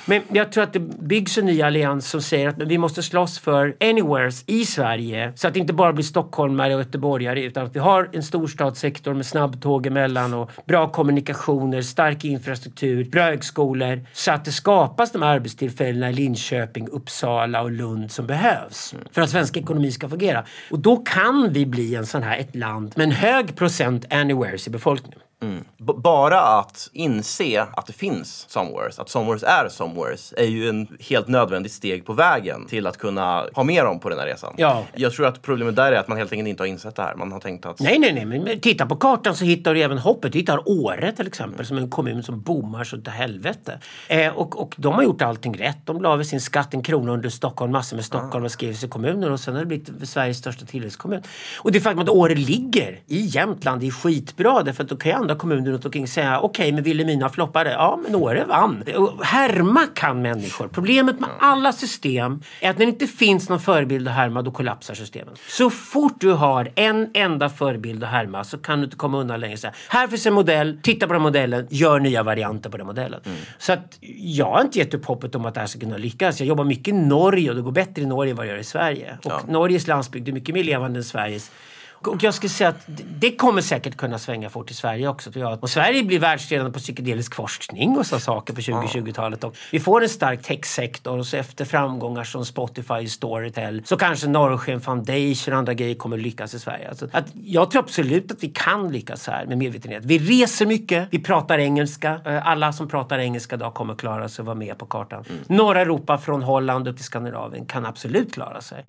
Men 0.06 0.22
jag 0.28 0.52
tror 0.52 0.64
att 0.64 0.72
det 0.72 0.80
byggs 0.80 1.38
en 1.38 1.46
ny 1.46 1.62
allians 1.62 2.10
som 2.10 2.22
säger 2.22 2.48
att 2.48 2.58
vi 2.58 2.78
måste 2.78 3.02
slåss 3.02 3.38
för 3.38 3.76
anywheres 3.80 4.44
i 4.46 4.66
Sverige 4.66 5.09
så 5.34 5.48
att 5.48 5.54
det 5.54 5.60
inte 5.60 5.72
bara 5.72 5.92
blir 5.92 6.04
stockholmare 6.04 6.74
och 6.74 6.80
göteborgare 6.80 7.42
utan 7.42 7.66
att 7.66 7.76
vi 7.76 7.80
har 7.80 8.10
en 8.12 8.22
storstadssektor 8.22 9.14
med 9.14 9.26
snabbtåg 9.26 9.86
emellan 9.86 10.34
och 10.34 10.50
bra 10.66 10.88
kommunikationer, 10.88 11.82
stark 11.82 12.24
infrastruktur, 12.24 13.04
bra 13.04 13.22
högskolor 13.22 14.06
så 14.12 14.32
att 14.32 14.44
det 14.44 14.52
skapas 14.52 15.12
de 15.12 15.22
här 15.22 15.34
arbetstillfällena 15.34 16.10
i 16.10 16.12
Linköping, 16.12 16.88
Uppsala 16.88 17.62
och 17.62 17.70
Lund 17.70 18.10
som 18.10 18.26
behövs 18.26 18.94
för 19.12 19.22
att 19.22 19.30
svensk 19.30 19.56
ekonomi 19.56 19.92
ska 19.92 20.08
fungera. 20.08 20.44
Och 20.70 20.78
då 20.78 20.96
kan 20.96 21.52
vi 21.52 21.66
bli 21.66 21.94
en 21.94 22.06
sån 22.06 22.22
här, 22.22 22.38
ett 22.38 22.56
land 22.56 22.92
med 22.96 23.04
en 23.04 23.12
hög 23.12 23.56
procent 23.56 24.12
anywheres 24.12 24.66
i 24.66 24.70
befolkningen. 24.70 25.20
B- 25.78 25.92
bara 25.96 26.40
att 26.40 26.90
inse 26.92 27.62
att 27.72 27.86
det 27.86 27.92
finns 27.92 28.46
somewheres, 28.48 28.98
att 28.98 29.08
somewheres 29.08 29.42
är 29.42 29.68
somewheres, 29.68 30.34
är 30.36 30.44
ju 30.44 30.68
en 30.68 30.96
helt 31.00 31.28
nödvändigt 31.28 31.72
steg 31.72 32.06
på 32.06 32.12
vägen 32.12 32.66
till 32.66 32.86
att 32.86 32.98
kunna 32.98 33.46
ha 33.54 33.62
med 33.62 33.84
dem 33.84 34.00
på 34.00 34.08
den 34.08 34.18
här 34.18 34.26
resan. 34.26 34.54
Ja. 34.56 34.84
Jag 34.94 35.12
tror 35.12 35.26
att 35.26 35.42
problemet 35.42 35.76
där 35.76 35.92
är 35.92 35.96
att 35.96 36.08
man 36.08 36.18
helt 36.18 36.32
enkelt 36.32 36.48
inte 36.48 36.62
har 36.62 36.68
insett 36.68 36.96
det 36.96 37.02
här. 37.02 37.14
Man 37.14 37.32
har 37.32 37.40
tänkt 37.40 37.66
att 37.66 37.80
Nej, 37.80 37.98
nej, 37.98 38.12
nej. 38.12 38.24
Men 38.26 38.60
titta 38.60 38.86
på 38.86 38.96
kartan 38.96 39.36
så 39.36 39.44
hittar 39.44 39.74
du 39.74 39.82
även 39.82 39.98
hoppet. 39.98 40.32
Du 40.32 40.38
hittar 40.38 40.68
Åre 40.68 41.12
till 41.12 41.26
exempel 41.26 41.66
som 41.66 41.76
är 41.76 41.80
en 41.80 41.90
kommun 41.90 42.22
som 42.22 42.40
boomar 42.40 42.84
så 42.84 42.96
till 43.00 43.12
helvete. 43.12 43.78
Eh, 44.08 44.28
och, 44.36 44.62
och 44.62 44.74
de 44.76 44.94
har 44.94 45.02
gjort 45.02 45.22
allting 45.22 45.58
rätt. 45.58 45.78
De 45.84 46.02
la 46.02 46.16
väl 46.16 46.26
sin 46.26 46.40
skatt 46.40 46.74
en 46.74 46.82
krona 46.82 47.12
under 47.12 47.28
Stockholm, 47.28 47.72
massor 47.72 47.96
med 47.96 48.04
Stockholm 48.04 48.44
och 48.44 48.50
skrev 48.50 48.74
sig 48.74 48.88
kommuner 48.88 49.30
och 49.30 49.40
sen 49.40 49.54
har 49.54 49.60
det 49.60 49.66
blivit 49.66 50.08
Sveriges 50.08 50.38
största 50.38 50.66
tillväxtkommun. 50.66 51.22
Och 51.58 51.72
det 51.72 51.80
faktum 51.80 52.02
att 52.02 52.08
Åre 52.08 52.34
ligger 52.34 53.00
i 53.06 53.20
Jämtland 53.20 53.82
är 53.84 53.90
skitbra 53.90 54.62
därför 54.62 54.82
att 54.82 54.88
då 54.88 54.96
kan 54.96 55.10
ju 55.10 55.29
andra 55.30 55.40
kommuner 55.40 55.70
runt 55.70 55.84
omkring 55.84 56.08
säga 56.08 56.40
okej, 56.40 56.64
okay, 56.64 56.72
men 56.72 56.82
Vilhelmina 56.82 57.28
floppade. 57.28 57.70
Ja, 57.70 57.98
men 58.02 58.14
Åre 58.14 58.44
vann. 58.44 58.84
Härma 59.22 59.80
kan 59.94 60.22
människor. 60.22 60.68
Problemet 60.68 61.20
med 61.20 61.30
alla 61.38 61.72
system 61.72 62.42
är 62.60 62.70
att 62.70 62.78
när 62.78 62.86
det 62.86 62.92
inte 62.92 63.06
finns 63.06 63.48
någon 63.48 63.60
förebild 63.60 64.08
att 64.08 64.14
härma, 64.14 64.42
då 64.42 64.50
kollapsar 64.50 64.94
systemen. 64.94 65.34
Så 65.48 65.70
fort 65.70 66.20
du 66.20 66.32
har 66.32 66.70
en 66.74 67.10
enda 67.14 67.48
förebild 67.48 68.04
att 68.04 68.10
härma 68.10 68.44
så 68.44 68.58
kan 68.58 68.78
du 68.78 68.84
inte 68.84 68.96
komma 68.96 69.18
undan 69.18 69.40
längre. 69.40 69.56
Säga, 69.56 69.72
här 69.88 70.08
finns 70.08 70.26
en 70.26 70.34
modell, 70.34 70.78
titta 70.82 71.06
på 71.06 71.12
den 71.12 71.22
modellen, 71.22 71.66
gör 71.70 72.00
nya 72.00 72.22
varianter 72.22 72.70
på 72.70 72.76
den 72.76 72.86
modellen. 72.86 73.20
Mm. 73.24 73.38
Så 73.58 73.72
att 73.72 73.98
jag 74.18 74.46
har 74.46 74.60
inte 74.60 74.78
gett 74.78 74.94
upp 74.94 75.04
hoppet 75.04 75.34
om 75.34 75.46
att 75.46 75.54
det 75.54 75.60
här 75.60 75.66
ska 75.66 75.80
kunna 75.80 75.96
lyckas. 75.96 76.40
Jag 76.40 76.46
jobbar 76.46 76.64
mycket 76.64 76.88
i 76.88 76.92
Norge 76.92 77.50
och 77.50 77.56
det 77.56 77.62
går 77.62 77.72
bättre 77.72 78.02
i 78.02 78.06
Norge 78.06 78.30
än 78.30 78.36
vad 78.36 78.46
det 78.46 78.50
gör 78.50 78.58
i 78.58 78.64
Sverige. 78.64 79.18
Och 79.24 79.30
ja. 79.30 79.40
Norges 79.48 79.86
landsbygd 79.86 80.28
är 80.28 80.32
mycket 80.32 80.54
mer 80.54 80.64
levande 80.64 80.98
än 80.98 81.04
Sveriges. 81.04 81.50
Och 82.06 82.22
jag 82.22 82.34
skulle 82.34 82.50
säga 82.50 82.70
att 82.70 82.88
det 83.18 83.36
kommer 83.36 83.62
säkert 83.62 83.96
kunna 83.96 84.18
svänga 84.18 84.50
fort 84.50 84.70
i 84.70 84.74
Sverige 84.74 85.08
också. 85.08 85.30
Och 85.60 85.70
Sverige 85.70 86.02
blir 86.02 86.18
världsledande 86.18 86.72
på 86.72 86.78
psykedelisk 86.78 87.34
forskning 87.34 87.98
och 87.98 88.06
sådana 88.06 88.20
saker 88.20 88.54
på 88.54 88.60
2020-talet. 88.60 89.44
Och 89.44 89.56
vi 89.72 89.80
får 89.80 90.02
en 90.02 90.08
stark 90.08 90.42
techsektor 90.42 91.18
och 91.18 91.26
så 91.26 91.36
efter 91.36 91.64
framgångar 91.64 92.24
som 92.24 92.44
Spotify, 92.44 93.08
Storytel 93.08 93.82
så 93.84 93.96
kanske 93.96 94.28
Norrsken 94.28 94.80
Foundation 94.80 95.54
och 95.54 95.58
andra 95.58 95.74
grejer 95.74 95.94
kommer 95.94 96.16
lyckas 96.18 96.54
i 96.54 96.58
Sverige. 96.58 96.88
Alltså 96.88 97.08
att 97.12 97.26
jag 97.34 97.70
tror 97.70 97.82
absolut 97.82 98.32
att 98.32 98.42
vi 98.42 98.48
kan 98.48 98.92
lyckas 98.92 99.26
här 99.26 99.46
med 99.46 99.58
medvetenhet. 99.58 100.04
Vi 100.04 100.18
reser 100.18 100.66
mycket, 100.66 101.08
vi 101.10 101.18
pratar 101.18 101.58
engelska. 101.58 102.20
Eh, 102.26 102.46
alla 102.46 102.72
som 102.72 102.88
pratar 102.88 103.18
engelska 103.18 103.56
idag 103.56 103.74
kommer 103.74 103.94
klara 103.94 104.28
sig 104.28 104.42
och 104.42 104.46
vara 104.46 104.56
med 104.56 104.78
på 104.78 104.86
kartan. 104.86 105.24
Mm. 105.28 105.40
Norra 105.46 105.80
Europa 105.80 106.18
från 106.18 106.42
Holland 106.42 106.88
upp 106.88 106.96
till 106.96 107.04
Skandinavien 107.04 107.66
kan 107.66 107.86
absolut 107.86 108.34
klara 108.34 108.60
sig 108.60 108.84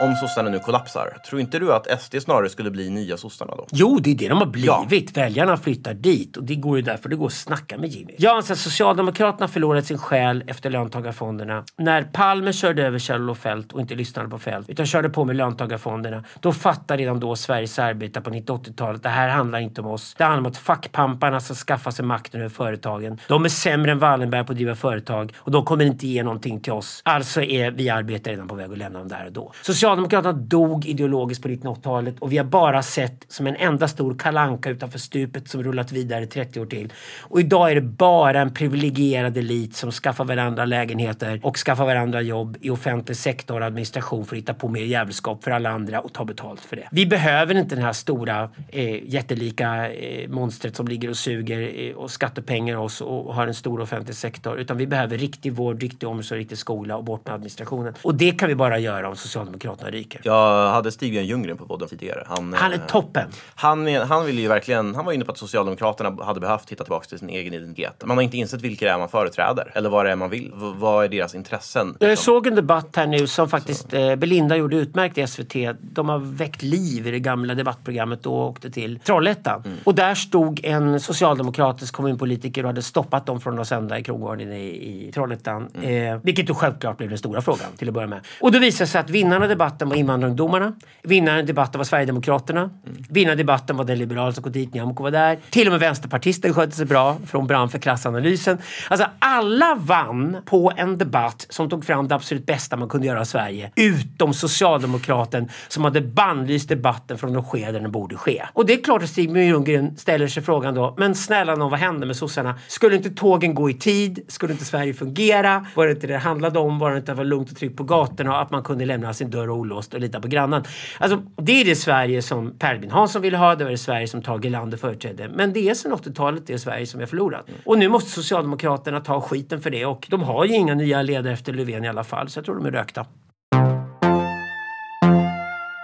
om 0.00 0.16
sossarna 0.16 0.50
nu 0.50 0.58
kollapsar, 0.58 1.16
tror 1.28 1.40
inte 1.40 1.58
du 1.58 1.72
att 1.72 2.00
SD 2.00 2.22
snarare 2.22 2.48
skulle 2.48 2.70
bli 2.70 2.90
nya 2.90 3.16
sossarna 3.16 3.54
då? 3.56 3.66
Jo, 3.72 3.98
det 3.98 4.10
är 4.10 4.14
det 4.14 4.28
de 4.28 4.38
har 4.38 4.46
blivit. 4.46 5.16
Ja. 5.16 5.22
Väljarna 5.22 5.56
flyttar 5.56 5.94
dit 5.94 6.36
och 6.36 6.44
det 6.44 6.54
går 6.54 6.76
ju 6.76 6.82
därför 6.82 7.08
det 7.08 7.16
går 7.16 7.26
att 7.26 7.32
snacka 7.32 7.78
med 7.78 7.90
Jimmy. 7.90 8.14
Jag 8.18 8.36
anser 8.36 8.54
att 8.54 8.60
Socialdemokraterna 8.60 9.48
förlorat 9.48 9.86
sin 9.86 9.98
själ 9.98 10.44
efter 10.46 10.70
löntagarfonderna. 10.70 11.64
När 11.76 12.02
Palme 12.02 12.52
körde 12.52 12.86
över 12.86 12.98
Kjell-Olof 12.98 13.38
Feldt 13.38 13.72
och 13.72 13.80
inte 13.80 13.94
lyssnade 13.94 14.28
på 14.28 14.38
Feldt 14.38 14.68
utan 14.68 14.86
körde 14.86 15.08
på 15.08 15.24
med 15.24 15.36
löntagarfonderna. 15.36 16.24
Då 16.40 16.52
fattade 16.52 17.02
redan 17.02 17.20
då 17.20 17.36
Sveriges 17.36 17.78
arbetare 17.78 18.24
på 18.24 18.30
1980-talet 18.30 19.02
det 19.02 19.08
här 19.08 19.28
handlar 19.28 19.58
inte 19.58 19.80
om 19.80 19.86
oss. 19.86 20.14
Det 20.18 20.24
handlar 20.24 20.40
om 20.40 20.46
att 20.46 20.56
fackpamparna 20.56 21.40
ska 21.40 21.54
skaffa 21.54 21.92
sig 21.92 22.04
makten 22.04 22.40
över 22.40 22.50
företagen. 22.50 23.20
De 23.28 23.44
är 23.44 23.48
sämre 23.48 23.92
än 23.92 23.98
Wallenberg 23.98 24.44
på 24.44 24.52
att 24.52 24.56
driva 24.56 24.74
företag 24.74 25.32
och 25.38 25.50
de 25.50 25.64
kommer 25.64 25.84
inte 25.84 26.06
ge 26.06 26.22
någonting 26.22 26.60
till 26.60 26.72
oss. 26.72 27.02
Alltså 27.04 27.42
är 27.42 27.70
vi 27.70 27.90
arbetare 27.90 28.34
redan 28.34 28.48
på 28.48 28.54
väg 28.54 28.72
att 28.72 28.78
lämna 28.78 28.98
dem 28.98 29.08
där 29.08 29.26
och 29.26 29.32
då. 29.32 29.52
Socialdemokraterna 29.88 30.32
dog 30.32 30.86
ideologiskt 30.86 31.42
på 31.42 31.48
1980-talet 31.48 32.18
och 32.18 32.32
vi 32.32 32.38
har 32.38 32.44
bara 32.44 32.82
sett 32.82 33.24
som 33.28 33.46
en 33.46 33.56
enda 33.56 33.88
stor 33.88 34.14
kalanka 34.18 34.70
utanför 34.70 34.98
stupet 34.98 35.48
som 35.48 35.62
rullat 35.62 35.92
vidare 35.92 36.26
30 36.26 36.60
år 36.60 36.66
till. 36.66 36.92
Och 37.20 37.40
idag 37.40 37.70
är 37.70 37.74
det 37.74 37.80
bara 37.80 38.40
en 38.40 38.54
privilegierad 38.54 39.36
elit 39.36 39.76
som 39.76 39.92
skaffar 39.92 40.24
varandra 40.24 40.64
lägenheter 40.64 41.40
och 41.42 41.56
skaffar 41.56 41.86
varandra 41.86 42.20
jobb 42.20 42.56
i 42.60 42.70
offentlig 42.70 43.16
sektor 43.16 43.60
och 43.60 43.66
administration 43.66 44.24
för 44.24 44.36
att 44.36 44.42
hitta 44.42 44.54
på 44.54 44.68
mer 44.68 44.84
jävelskap 44.84 45.44
för 45.44 45.50
alla 45.50 45.70
andra 45.70 46.00
och 46.00 46.12
ta 46.12 46.24
betalt 46.24 46.60
för 46.60 46.76
det. 46.76 46.88
Vi 46.90 47.06
behöver 47.06 47.54
inte 47.54 47.74
den 47.74 47.84
här 47.84 47.92
stora 47.92 48.50
eh, 48.68 49.04
jättelika 49.04 49.92
eh, 49.92 50.28
monstret 50.28 50.76
som 50.76 50.88
ligger 50.88 51.10
och 51.10 51.16
suger 51.16 51.88
eh, 51.88 51.96
och 51.96 52.10
skattepengar 52.10 52.76
oss 52.76 53.00
och 53.00 53.34
har 53.34 53.46
en 53.46 53.54
stor 53.54 53.80
offentlig 53.80 54.16
sektor 54.16 54.58
utan 54.58 54.76
vi 54.76 54.86
behöver 54.86 55.18
riktig 55.18 55.52
vård, 55.52 55.82
riktig 55.82 56.08
omsorg, 56.08 56.40
riktig 56.40 56.58
skola 56.58 56.96
och 56.96 57.04
bort 57.04 57.26
med 57.26 57.34
administrationen. 57.34 57.94
Och 58.02 58.14
det 58.14 58.30
kan 58.30 58.48
vi 58.48 58.54
bara 58.54 58.78
göra 58.78 59.08
om 59.08 59.16
Socialdemokraterna 59.16 59.77
ryker 59.84 60.18
mycket. 60.18 60.26
Jag 60.26 60.70
hade 60.70 60.92
Stig-Björn 60.92 61.26
Ljunggren 61.26 61.56
på 61.56 61.66
podden 61.66 61.88
tidigare. 61.88 62.24
Han, 62.26 62.52
han 62.52 62.72
är 62.72 62.76
eh, 62.76 62.86
toppen! 62.86 63.28
Han, 63.54 63.86
han 63.94 64.26
ville 64.26 64.40
ju 64.40 64.48
verkligen, 64.48 64.94
han 64.94 65.04
var 65.04 65.12
inne 65.12 65.24
på 65.24 65.32
att 65.32 65.38
Socialdemokraterna 65.38 66.24
hade 66.24 66.40
behövt 66.40 66.70
hitta 66.70 66.84
tillbaka 66.84 67.06
till 67.06 67.18
sin 67.18 67.28
egen 67.28 67.54
identitet. 67.54 68.02
Man 68.04 68.16
har 68.16 68.22
inte 68.24 68.36
insett 68.36 68.62
vilka 68.62 68.84
det 68.84 68.90
är 68.90 68.98
man 68.98 69.08
företräder 69.08 69.72
eller 69.74 69.90
vad 69.90 70.06
det 70.06 70.12
är 70.12 70.16
man 70.16 70.30
vill. 70.30 70.52
V 70.54 70.72
vad 70.74 71.04
är 71.04 71.08
deras 71.08 71.34
intressen? 71.34 71.96
Jag 72.00 72.08
liksom? 72.08 72.24
såg 72.24 72.46
en 72.46 72.54
debatt 72.54 72.96
här 72.96 73.06
nu 73.06 73.26
som 73.26 73.48
faktiskt 73.48 73.92
eh, 73.94 74.16
Belinda 74.16 74.56
gjorde 74.56 74.76
utmärkt 74.76 75.18
i 75.18 75.26
SVT. 75.26 75.54
De 75.80 76.08
har 76.08 76.18
väckt 76.18 76.62
liv 76.62 77.06
i 77.06 77.10
det 77.10 77.20
gamla 77.20 77.54
debattprogrammet 77.54 78.22
då 78.22 78.34
och 78.34 78.48
åkte 78.48 78.70
till 78.70 78.98
Trollhättan. 78.98 79.62
Mm. 79.64 79.78
Och 79.84 79.94
där 79.94 80.14
stod 80.14 80.64
en 80.64 81.00
socialdemokratisk 81.00 81.94
kommunpolitiker 81.94 82.62
och 82.62 82.68
hade 82.68 82.82
stoppat 82.82 83.26
dem 83.26 83.40
från 83.40 83.58
att 83.58 83.68
sända 83.68 83.98
i 83.98 84.02
krogården 84.02 84.52
i, 84.52 85.08
i 85.08 85.12
Trollhättan. 85.12 85.68
Mm. 85.74 86.14
Eh, 86.14 86.20
vilket 86.22 86.46
då 86.46 86.54
självklart 86.54 86.96
blev 86.96 87.08
den 87.08 87.18
stora 87.18 87.40
frågan 87.40 87.68
till 87.76 87.88
att 87.88 87.94
börja 87.94 88.06
med. 88.06 88.20
Och 88.40 88.52
då 88.52 88.58
visade 88.58 88.88
sig 88.88 89.00
att 89.00 89.10
vinnarna 89.10 89.46
i 89.52 89.56
debatten 89.68 89.88
var 89.88 89.96
invandrarungdomarna. 89.96 90.72
Vinnaren 91.02 91.40
i 91.40 91.42
debatten 91.42 91.78
var 91.78 91.84
Sverigedemokraterna. 91.84 92.60
Mm. 92.60 93.04
Vinnaren 93.10 93.38
i 93.38 93.42
debatten 93.42 93.76
var 93.76 93.84
den 93.84 93.98
liberal 93.98 94.34
som 94.34 94.42
gått 94.42 94.52
dit, 94.52 94.74
Nyamko 94.74 95.02
var 95.02 95.10
där. 95.10 95.38
Till 95.50 95.66
och 95.66 95.72
med 95.72 95.80
vänsterpartisten 95.80 96.54
skötte 96.54 96.76
sig 96.76 96.86
bra 96.86 97.16
från 97.26 97.46
brann 97.46 97.68
för 97.68 97.78
klassanalysen. 97.78 98.58
Alltså 98.88 99.06
alla 99.18 99.74
vann 99.74 100.36
på 100.44 100.72
en 100.76 100.98
debatt 100.98 101.46
som 101.48 101.70
tog 101.70 101.84
fram 101.84 102.08
det 102.08 102.14
absolut 102.14 102.46
bästa 102.46 102.76
man 102.76 102.88
kunde 102.88 103.06
göra 103.06 103.22
i 103.22 103.26
Sverige. 103.26 103.72
Utom 103.76 104.34
socialdemokraten 104.34 105.48
som 105.68 105.84
hade 105.84 106.00
bannlyst 106.00 106.68
debatten 106.68 107.18
från 107.18 107.36
att 107.36 107.46
ske 107.46 107.70
där 107.70 107.80
den 107.80 107.92
borde 107.92 108.16
ske. 108.16 108.42
Och 108.52 108.66
det 108.66 108.72
är 108.72 108.82
klart 108.84 109.02
att 109.02 109.08
Stig 109.08 109.36
Ljunggren 109.36 109.96
ställer 109.96 110.28
sig 110.28 110.42
frågan 110.42 110.74
då, 110.74 110.94
men 110.98 111.14
snälla 111.14 111.54
någon, 111.54 111.70
vad 111.70 111.80
hände 111.80 112.06
med 112.06 112.16
sossarna? 112.16 112.54
Skulle 112.68 112.96
inte 112.96 113.10
tågen 113.10 113.54
gå 113.54 113.70
i 113.70 113.74
tid? 113.74 114.24
Skulle 114.28 114.52
inte 114.52 114.64
Sverige 114.64 114.94
fungera? 114.94 115.66
Var 115.74 115.86
det 115.86 115.92
inte 115.92 116.06
det 116.06 116.12
det 116.12 116.18
handlade 116.18 116.58
om? 116.58 116.78
Var 116.78 116.90
det 116.90 116.96
inte 116.96 117.12
att 117.12 117.16
det 117.16 117.22
var 117.22 117.28
lugnt 117.28 117.50
och 117.50 117.56
tryggt 117.56 117.76
på 117.76 117.84
gatorna 117.84 118.30
och 118.30 118.42
att 118.42 118.50
man 118.50 118.62
kunde 118.62 118.84
lämna 118.84 119.14
sin 119.14 119.30
dörr 119.30 119.50
olåst 119.58 119.94
och 119.94 120.00
lita 120.00 120.20
på 120.20 120.28
grannen. 120.28 120.64
Alltså, 120.98 121.22
det 121.36 121.60
är 121.60 121.64
det 121.64 121.76
Sverige 121.76 122.22
som 122.22 122.58
Per 122.58 122.74
Albin 122.74 122.90
Hansson 122.90 123.22
ville 123.22 123.36
ha, 123.36 123.54
det 123.54 123.64
var 123.64 123.70
det 123.70 123.78
Sverige 123.78 124.08
som 124.08 124.22
Tage 124.22 124.44
Erlander 124.44 124.76
företrädde. 124.76 125.28
Men 125.28 125.52
det 125.52 125.68
är 125.68 125.74
sedan 125.74 125.92
80-talet 125.92 126.46
det 126.46 126.58
Sverige 126.58 126.86
som 126.86 127.00
har 127.00 127.06
förlorat. 127.06 127.46
Och 127.64 127.78
nu 127.78 127.88
måste 127.88 128.10
Socialdemokraterna 128.10 129.00
ta 129.00 129.20
skiten 129.20 129.60
för 129.60 129.70
det 129.70 129.86
och 129.86 130.06
de 130.10 130.22
har 130.22 130.44
ju 130.44 130.54
inga 130.54 130.74
nya 130.74 131.02
ledare 131.02 131.32
efter 131.32 131.52
Löfven 131.52 131.84
i 131.84 131.88
alla 131.88 132.04
fall, 132.04 132.28
så 132.28 132.38
jag 132.38 132.44
tror 132.44 132.54
de 132.54 132.66
är 132.66 132.70
rökta. 132.70 133.06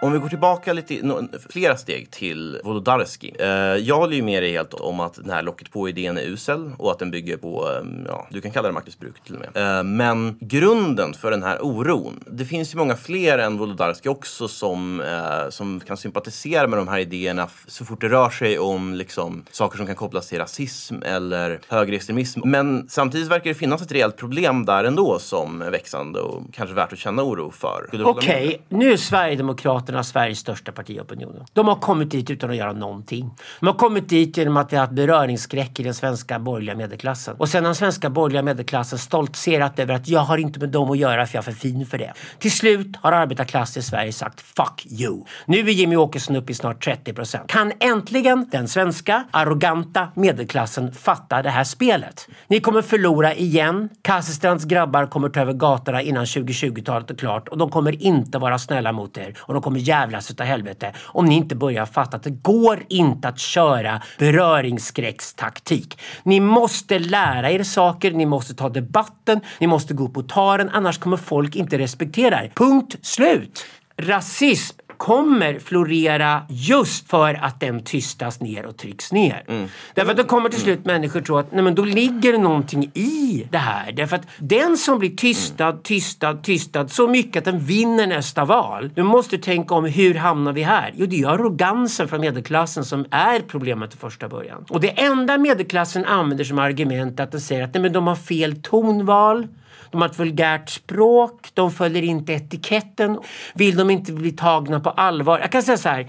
Om 0.04 0.12
vi 0.12 0.18
går 0.18 0.28
tillbaka 0.28 0.72
lite, 0.72 0.98
no, 1.02 1.28
flera 1.48 1.76
steg 1.76 2.10
till 2.10 2.60
Wolodarski. 2.64 3.34
Eh, 3.38 3.48
jag 3.76 3.96
håller 3.96 4.16
ju 4.16 4.22
med 4.22 4.42
dig 4.42 4.52
helt 4.52 4.74
om 4.74 5.00
att 5.00 5.14
den 5.14 5.30
här 5.30 5.42
locket 5.42 5.70
på-idén 5.70 6.18
är 6.18 6.22
usel 6.22 6.70
och 6.78 6.90
att 6.90 6.98
den 6.98 7.10
bygger 7.10 7.36
på, 7.36 7.68
eh, 7.68 8.04
ja, 8.06 8.26
du 8.30 8.40
kan 8.40 8.50
kalla 8.50 8.68
det 8.68 8.74
maktmissbruk 8.74 9.20
till 9.24 9.34
och 9.34 9.40
med. 9.40 9.78
Eh, 9.78 9.82
men 9.82 10.38
grunden 10.40 11.14
för 11.14 11.30
den 11.30 11.42
här 11.42 11.58
oron, 11.62 12.24
det 12.26 12.44
finns 12.44 12.74
ju 12.74 12.78
många 12.78 12.96
fler 12.96 13.38
än 13.38 13.58
Wolodarski 13.58 14.08
också 14.08 14.48
som, 14.48 15.00
eh, 15.00 15.50
som 15.50 15.80
kan 15.80 15.96
sympatisera 15.96 16.66
med 16.66 16.78
de 16.78 16.88
här 16.88 16.98
idéerna 16.98 17.48
så 17.66 17.84
fort 17.84 18.00
det 18.00 18.08
rör 18.08 18.30
sig 18.30 18.58
om 18.58 18.94
liksom, 18.94 19.44
saker 19.50 19.76
som 19.76 19.86
kan 19.86 19.96
kopplas 19.96 20.28
till 20.28 20.38
rasism 20.38 21.02
eller 21.02 21.60
högerextremism. 21.68 22.40
Men 22.44 22.86
samtidigt 22.88 23.28
verkar 23.28 23.50
det 23.50 23.54
finnas 23.54 23.82
ett 23.82 23.92
rejält 23.92 24.16
problem 24.16 24.64
där 24.64 24.84
ändå 24.84 25.18
som 25.18 25.62
är 25.62 25.70
växande 25.70 26.20
och 26.20 26.42
kanske 26.52 26.74
värt 26.74 26.92
att 26.92 26.98
känna 26.98 27.22
oro 27.22 27.50
för. 27.50 27.88
Okej, 27.92 28.46
okay, 28.46 28.58
nu 28.68 28.92
är 28.92 28.96
Sverigedemokraterna 28.96 29.93
Moderaterna 29.94 30.04
Sveriges 30.04 30.38
största 30.38 30.72
partiopinion. 30.72 31.44
De 31.52 31.68
har 31.68 31.76
kommit 31.76 32.10
dit 32.10 32.30
utan 32.30 32.50
att 32.50 32.56
göra 32.56 32.72
någonting. 32.72 33.30
De 33.60 33.66
har 33.66 33.74
kommit 33.74 34.08
dit 34.08 34.36
genom 34.36 34.56
att 34.56 34.70
de 34.70 34.76
har 34.76 34.80
haft 34.80 34.92
beröringsskräck 34.92 35.80
i 35.80 35.82
den 35.82 35.94
svenska 35.94 36.38
borgerliga 36.38 36.76
medelklassen. 36.76 37.36
Och 37.38 37.48
sen 37.48 37.64
har 37.64 37.68
den 37.68 37.74
svenska 37.74 38.10
borgerliga 38.10 38.42
medelklassen 38.42 38.98
stoltserat 38.98 39.78
över 39.78 39.94
att 39.94 40.08
jag 40.08 40.20
har 40.20 40.38
inte 40.38 40.60
med 40.60 40.68
dem 40.68 40.90
att 40.90 40.98
göra 40.98 41.26
för 41.26 41.36
jag 41.36 41.42
är 41.42 41.52
för 41.52 41.60
fin 41.60 41.86
för 41.86 41.98
det. 41.98 42.12
Till 42.38 42.52
slut 42.52 42.96
har 42.96 43.12
arbetarklassen 43.12 43.80
i 43.80 43.82
Sverige 43.82 44.12
sagt 44.12 44.40
fuck 44.40 44.86
you. 44.86 45.24
Nu 45.46 45.58
är 45.58 45.72
Jimmy 45.72 45.96
Åkesson 45.96 46.36
uppe 46.36 46.52
i 46.52 46.54
snart 46.54 46.84
30 46.84 47.12
procent. 47.12 47.50
Kan 47.50 47.72
äntligen 47.80 48.48
den 48.52 48.68
svenska 48.68 49.24
arroganta 49.30 50.08
medelklassen 50.14 50.92
fatta 50.92 51.42
det 51.42 51.50
här 51.50 51.64
spelet? 51.64 52.28
Ni 52.48 52.60
kommer 52.60 52.82
förlora 52.82 53.34
igen. 53.34 53.88
Kasselstrands 54.02 54.64
grabbar 54.64 55.06
kommer 55.06 55.28
ta 55.28 55.40
över 55.40 55.52
gatorna 55.52 56.02
innan 56.02 56.24
2020-talet 56.24 57.10
är 57.10 57.14
klart 57.14 57.48
och 57.48 57.58
de 57.58 57.70
kommer 57.70 58.02
inte 58.02 58.38
vara 58.38 58.58
snälla 58.58 58.92
mot 58.92 59.18
er 59.18 59.34
och 59.40 59.54
de 59.54 59.62
kommer 59.62 59.80
jävlas 59.88 60.30
utav 60.30 60.46
helvete 60.46 60.92
om 61.02 61.24
ni 61.24 61.34
inte 61.34 61.54
börjar 61.54 61.86
fatta 61.86 62.16
att 62.16 62.22
det 62.22 62.30
går 62.30 62.84
inte 62.88 63.28
att 63.28 63.38
köra 63.38 64.02
beröringsskräckstaktik. 64.18 65.98
Ni 66.22 66.40
måste 66.40 66.98
lära 66.98 67.50
er 67.50 67.62
saker, 67.62 68.10
ni 68.10 68.26
måste 68.26 68.54
ta 68.54 68.68
debatten, 68.68 69.40
ni 69.60 69.66
måste 69.66 69.94
gå 69.94 70.04
upp 70.04 70.16
och 70.16 70.28
ta 70.28 70.56
den, 70.56 70.68
annars 70.68 70.98
kommer 70.98 71.16
folk 71.16 71.56
inte 71.56 71.78
respektera 71.78 72.44
er. 72.44 72.52
Punkt 72.54 72.96
slut! 73.02 73.66
Rasism 73.96 74.76
kommer 74.96 75.58
florera 75.58 76.42
just 76.48 77.10
för 77.10 77.34
att 77.34 77.60
den 77.60 77.84
tystas 77.84 78.40
ner 78.40 78.66
och 78.66 78.76
trycks 78.76 79.12
ner. 79.12 79.44
Mm. 79.48 79.68
Därför 79.94 80.10
att 80.10 80.16
då 80.16 80.24
kommer 80.24 80.48
till 80.48 80.60
slut 80.60 80.84
människor 80.84 81.20
tro 81.20 81.36
att 81.36 81.52
nej 81.52 81.62
men 81.62 81.74
då 81.74 81.84
ligger 81.84 82.32
det 82.32 82.38
någonting 82.38 82.90
i 82.94 83.46
det 83.50 83.58
här. 83.58 83.92
Därför 83.92 84.16
att 84.16 84.26
den 84.38 84.76
som 84.76 84.98
blir 84.98 85.16
tystad, 85.16 85.82
tystad, 85.82 86.42
tystad 86.42 86.88
så 86.88 87.08
mycket 87.08 87.36
att 87.36 87.44
den 87.44 87.60
vinner 87.60 88.06
nästa 88.06 88.44
val. 88.44 88.90
Du 88.94 89.02
måste 89.02 89.38
tänka 89.38 89.74
om 89.74 89.84
hur 89.84 90.14
hamnar 90.14 90.52
vi 90.52 90.62
här? 90.62 90.92
Jo, 90.96 91.06
det 91.06 91.20
är 91.20 91.28
arrogansen 91.28 92.08
från 92.08 92.20
medelklassen 92.20 92.84
som 92.84 93.04
är 93.10 93.40
problemet 93.40 93.94
i 93.94 93.96
första 93.96 94.28
början. 94.28 94.64
Och 94.68 94.80
det 94.80 95.00
enda 95.00 95.38
medelklassen 95.38 96.04
använder 96.04 96.44
som 96.44 96.58
argument 96.58 97.20
är 97.20 97.24
att 97.24 97.32
den 97.32 97.40
säger 97.40 97.64
att 97.64 97.74
nej 97.74 97.82
men 97.82 97.92
de 97.92 98.06
har 98.06 98.16
fel 98.16 98.62
tonval. 98.62 99.48
De 99.94 100.00
har 100.02 100.08
ett 100.08 100.18
vulgärt 100.18 100.68
språk, 100.68 101.48
de 101.54 101.70
följer 101.70 102.02
inte 102.02 102.32
etiketten. 102.32 103.18
Vill 103.54 103.76
de 103.76 103.90
inte 103.90 104.12
bli 104.12 104.32
tagna 104.32 104.80
på 104.80 104.90
allvar? 104.90 105.38
Jag 105.38 105.52
kan 105.52 105.62
säga 105.62 105.76
så 105.76 105.88
här, 105.88 106.06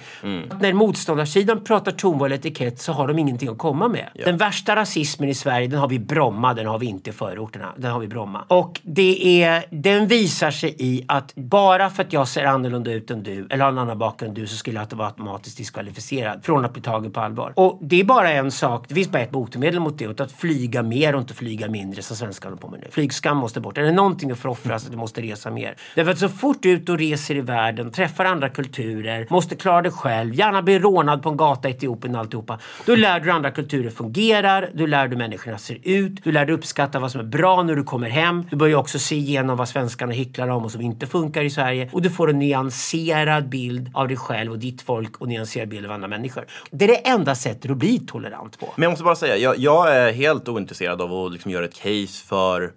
när 0.62 0.74
motståndarsidan 0.74 1.64
pratar 1.64 1.92
tonval 1.92 2.32
och 2.32 2.38
etikett 2.38 2.82
så 2.82 2.92
har 2.92 3.08
de 3.08 3.20
ingenting 3.20 3.50
att 3.50 3.58
komma 3.58 3.88
med. 3.88 4.10
Den 4.26 4.38
värsta 4.38 4.76
rasismen 4.76 5.30
i 5.30 5.34
Sverige, 5.34 5.68
den 5.68 5.80
har 5.80 5.88
vi 5.88 5.96
i 5.96 6.00
Bromma, 6.00 6.54
den 6.54 6.66
har 6.66 6.80
vi 6.80 6.86
inte 6.86 7.10
i 7.10 7.14
förorterna. 7.14 7.74
Den 7.78 7.92
har 7.92 8.00
vi 8.00 8.06
i 8.06 8.10
Bromma. 8.10 8.46
Och 8.48 8.82
det 8.84 9.44
är, 9.44 9.66
den 9.70 10.08
visar 10.08 10.52
sig 10.52 10.76
i 10.80 11.06
att 11.08 11.36
bara 11.36 11.90
för 11.90 12.04
att 12.04 12.14
jag 12.14 12.28
ser 12.28 12.46
annorlunda 12.46 12.92
ut 12.92 13.12
än 13.12 13.24
du 13.24 13.48
eller 13.50 13.64
har 13.64 13.72
en 13.72 13.78
annan 13.78 13.98
bakgrund 14.00 14.30
än 14.38 14.44
du 14.44 14.48
så 14.48 14.56
skulle 14.56 14.80
jag 14.80 14.98
vara 14.98 15.08
automatiskt 15.08 15.58
diskvalificerad 15.58 16.46
från 16.46 16.66
att 16.66 16.74
bli 16.74 16.82
tagen 16.82 17.12
på 17.12 17.20
allvar. 17.20 17.54
Och 17.56 17.80
det 17.82 18.00
är 18.00 18.04
bara 18.04 18.32
en 18.32 18.52
sak, 18.52 18.86
det 18.88 18.96
finns 18.96 19.12
bara 19.12 19.22
ett 19.22 19.32
botemedel 19.32 19.80
mot 19.80 19.98
det 19.98 20.08
och 20.08 20.22
att 20.22 20.32
flyga 20.32 20.84
mer 20.84 21.16
och 21.16 21.22
inte 21.22 21.34
flyga 21.34 21.70
mindre 21.70 22.02
som 22.02 22.18
svenskarna 22.18 22.52
håller 22.52 22.62
på 22.62 22.70
med 22.70 22.80
nu. 22.80 22.88
Flygskam 22.92 23.38
måste 23.38 23.60
bort. 23.60 23.75
Är 23.78 23.84
det 23.84 23.92
någonting 23.92 24.32
att 24.32 24.46
offra 24.46 24.80
så 24.80 24.86
att 24.86 24.92
du 24.92 24.98
måste 24.98 25.22
resa 25.22 25.52
mer. 25.52 25.76
Därför 25.96 26.12
att 26.12 26.20
så 26.20 26.30
fort 26.30 26.58
du 26.62 26.72
är 26.72 26.76
ute 26.76 26.92
och 26.92 26.98
reser 26.98 27.36
i 27.36 27.42
världen, 27.42 27.92
träffar 27.92 28.26
andra 28.26 28.50
kulturer, 28.50 29.28
måste 29.30 29.56
klara 29.56 29.82
dig 29.82 29.92
själv, 29.92 30.34
gärna 30.34 30.62
bli 30.62 30.80
rånad 30.80 31.24
på 31.24 31.30
en 31.30 31.38
gata 31.38 31.70
i 31.70 31.72
Etiopien 31.72 32.16
och 32.16 32.22
alltihopa. 32.22 32.60
Då 32.86 32.96
lär 32.96 33.20
du 33.20 33.26
dig 33.26 33.34
andra 33.34 33.52
kulturer 33.52 33.90
fungerar, 33.90 34.70
du 34.74 34.88
lär 34.88 34.98
dig 34.98 35.10
hur 35.10 35.18
människorna 35.18 35.58
ser 35.58 35.78
ut, 35.84 36.24
du 36.24 36.32
lär 36.32 36.46
dig 36.46 36.56
uppskatta 36.56 37.00
vad 37.00 37.12
som 37.12 37.22
är 37.22 37.26
bra 37.26 37.64
när 37.64 37.76
du 37.76 37.84
kommer 37.84 38.10
hem. 38.10 38.46
Du 38.50 38.56
börjar 38.56 38.78
också 38.78 39.00
se 39.00 39.16
igenom 39.16 39.58
vad 39.58 39.70
svenskarna 39.70 40.14
hycklar 40.14 40.48
om 40.48 40.66
och 40.66 40.72
som 40.72 40.82
inte 40.82 41.08
funkar 41.08 41.44
i 41.44 41.50
Sverige. 41.50 41.90
Och 41.92 42.02
du 42.02 42.10
får 42.10 42.30
en 42.30 42.40
nyanserad 42.40 43.50
bild 43.50 43.92
av 43.94 44.08
dig 44.08 44.18
själv 44.18 44.52
och 44.52 44.60
ditt 44.60 44.82
folk 44.82 45.18
och 45.18 45.28
nyanserad 45.28 45.70
bild 45.70 45.86
av 45.86 45.92
andra 45.92 46.08
människor. 46.08 46.46
Det 46.72 46.86
är 46.86 46.90
det 46.90 47.08
enda 47.08 47.36
sättet 47.36 47.72
att 47.72 47.78
bli 47.78 48.00
tolerant 48.00 48.60
på. 48.60 48.74
Men 48.76 48.84
jag 48.84 48.90
måste 48.90 49.04
bara 49.04 49.16
säga, 49.16 49.38
jag, 49.38 49.58
jag 49.58 49.96
är 49.96 50.14
helt 50.14 50.48
ointresserad 50.48 51.02
av 51.02 51.14
att 51.14 51.32
liksom 51.32 51.52
göra 51.52 51.66
ett 51.66 51.76
case 51.76 52.26
för 52.28 52.68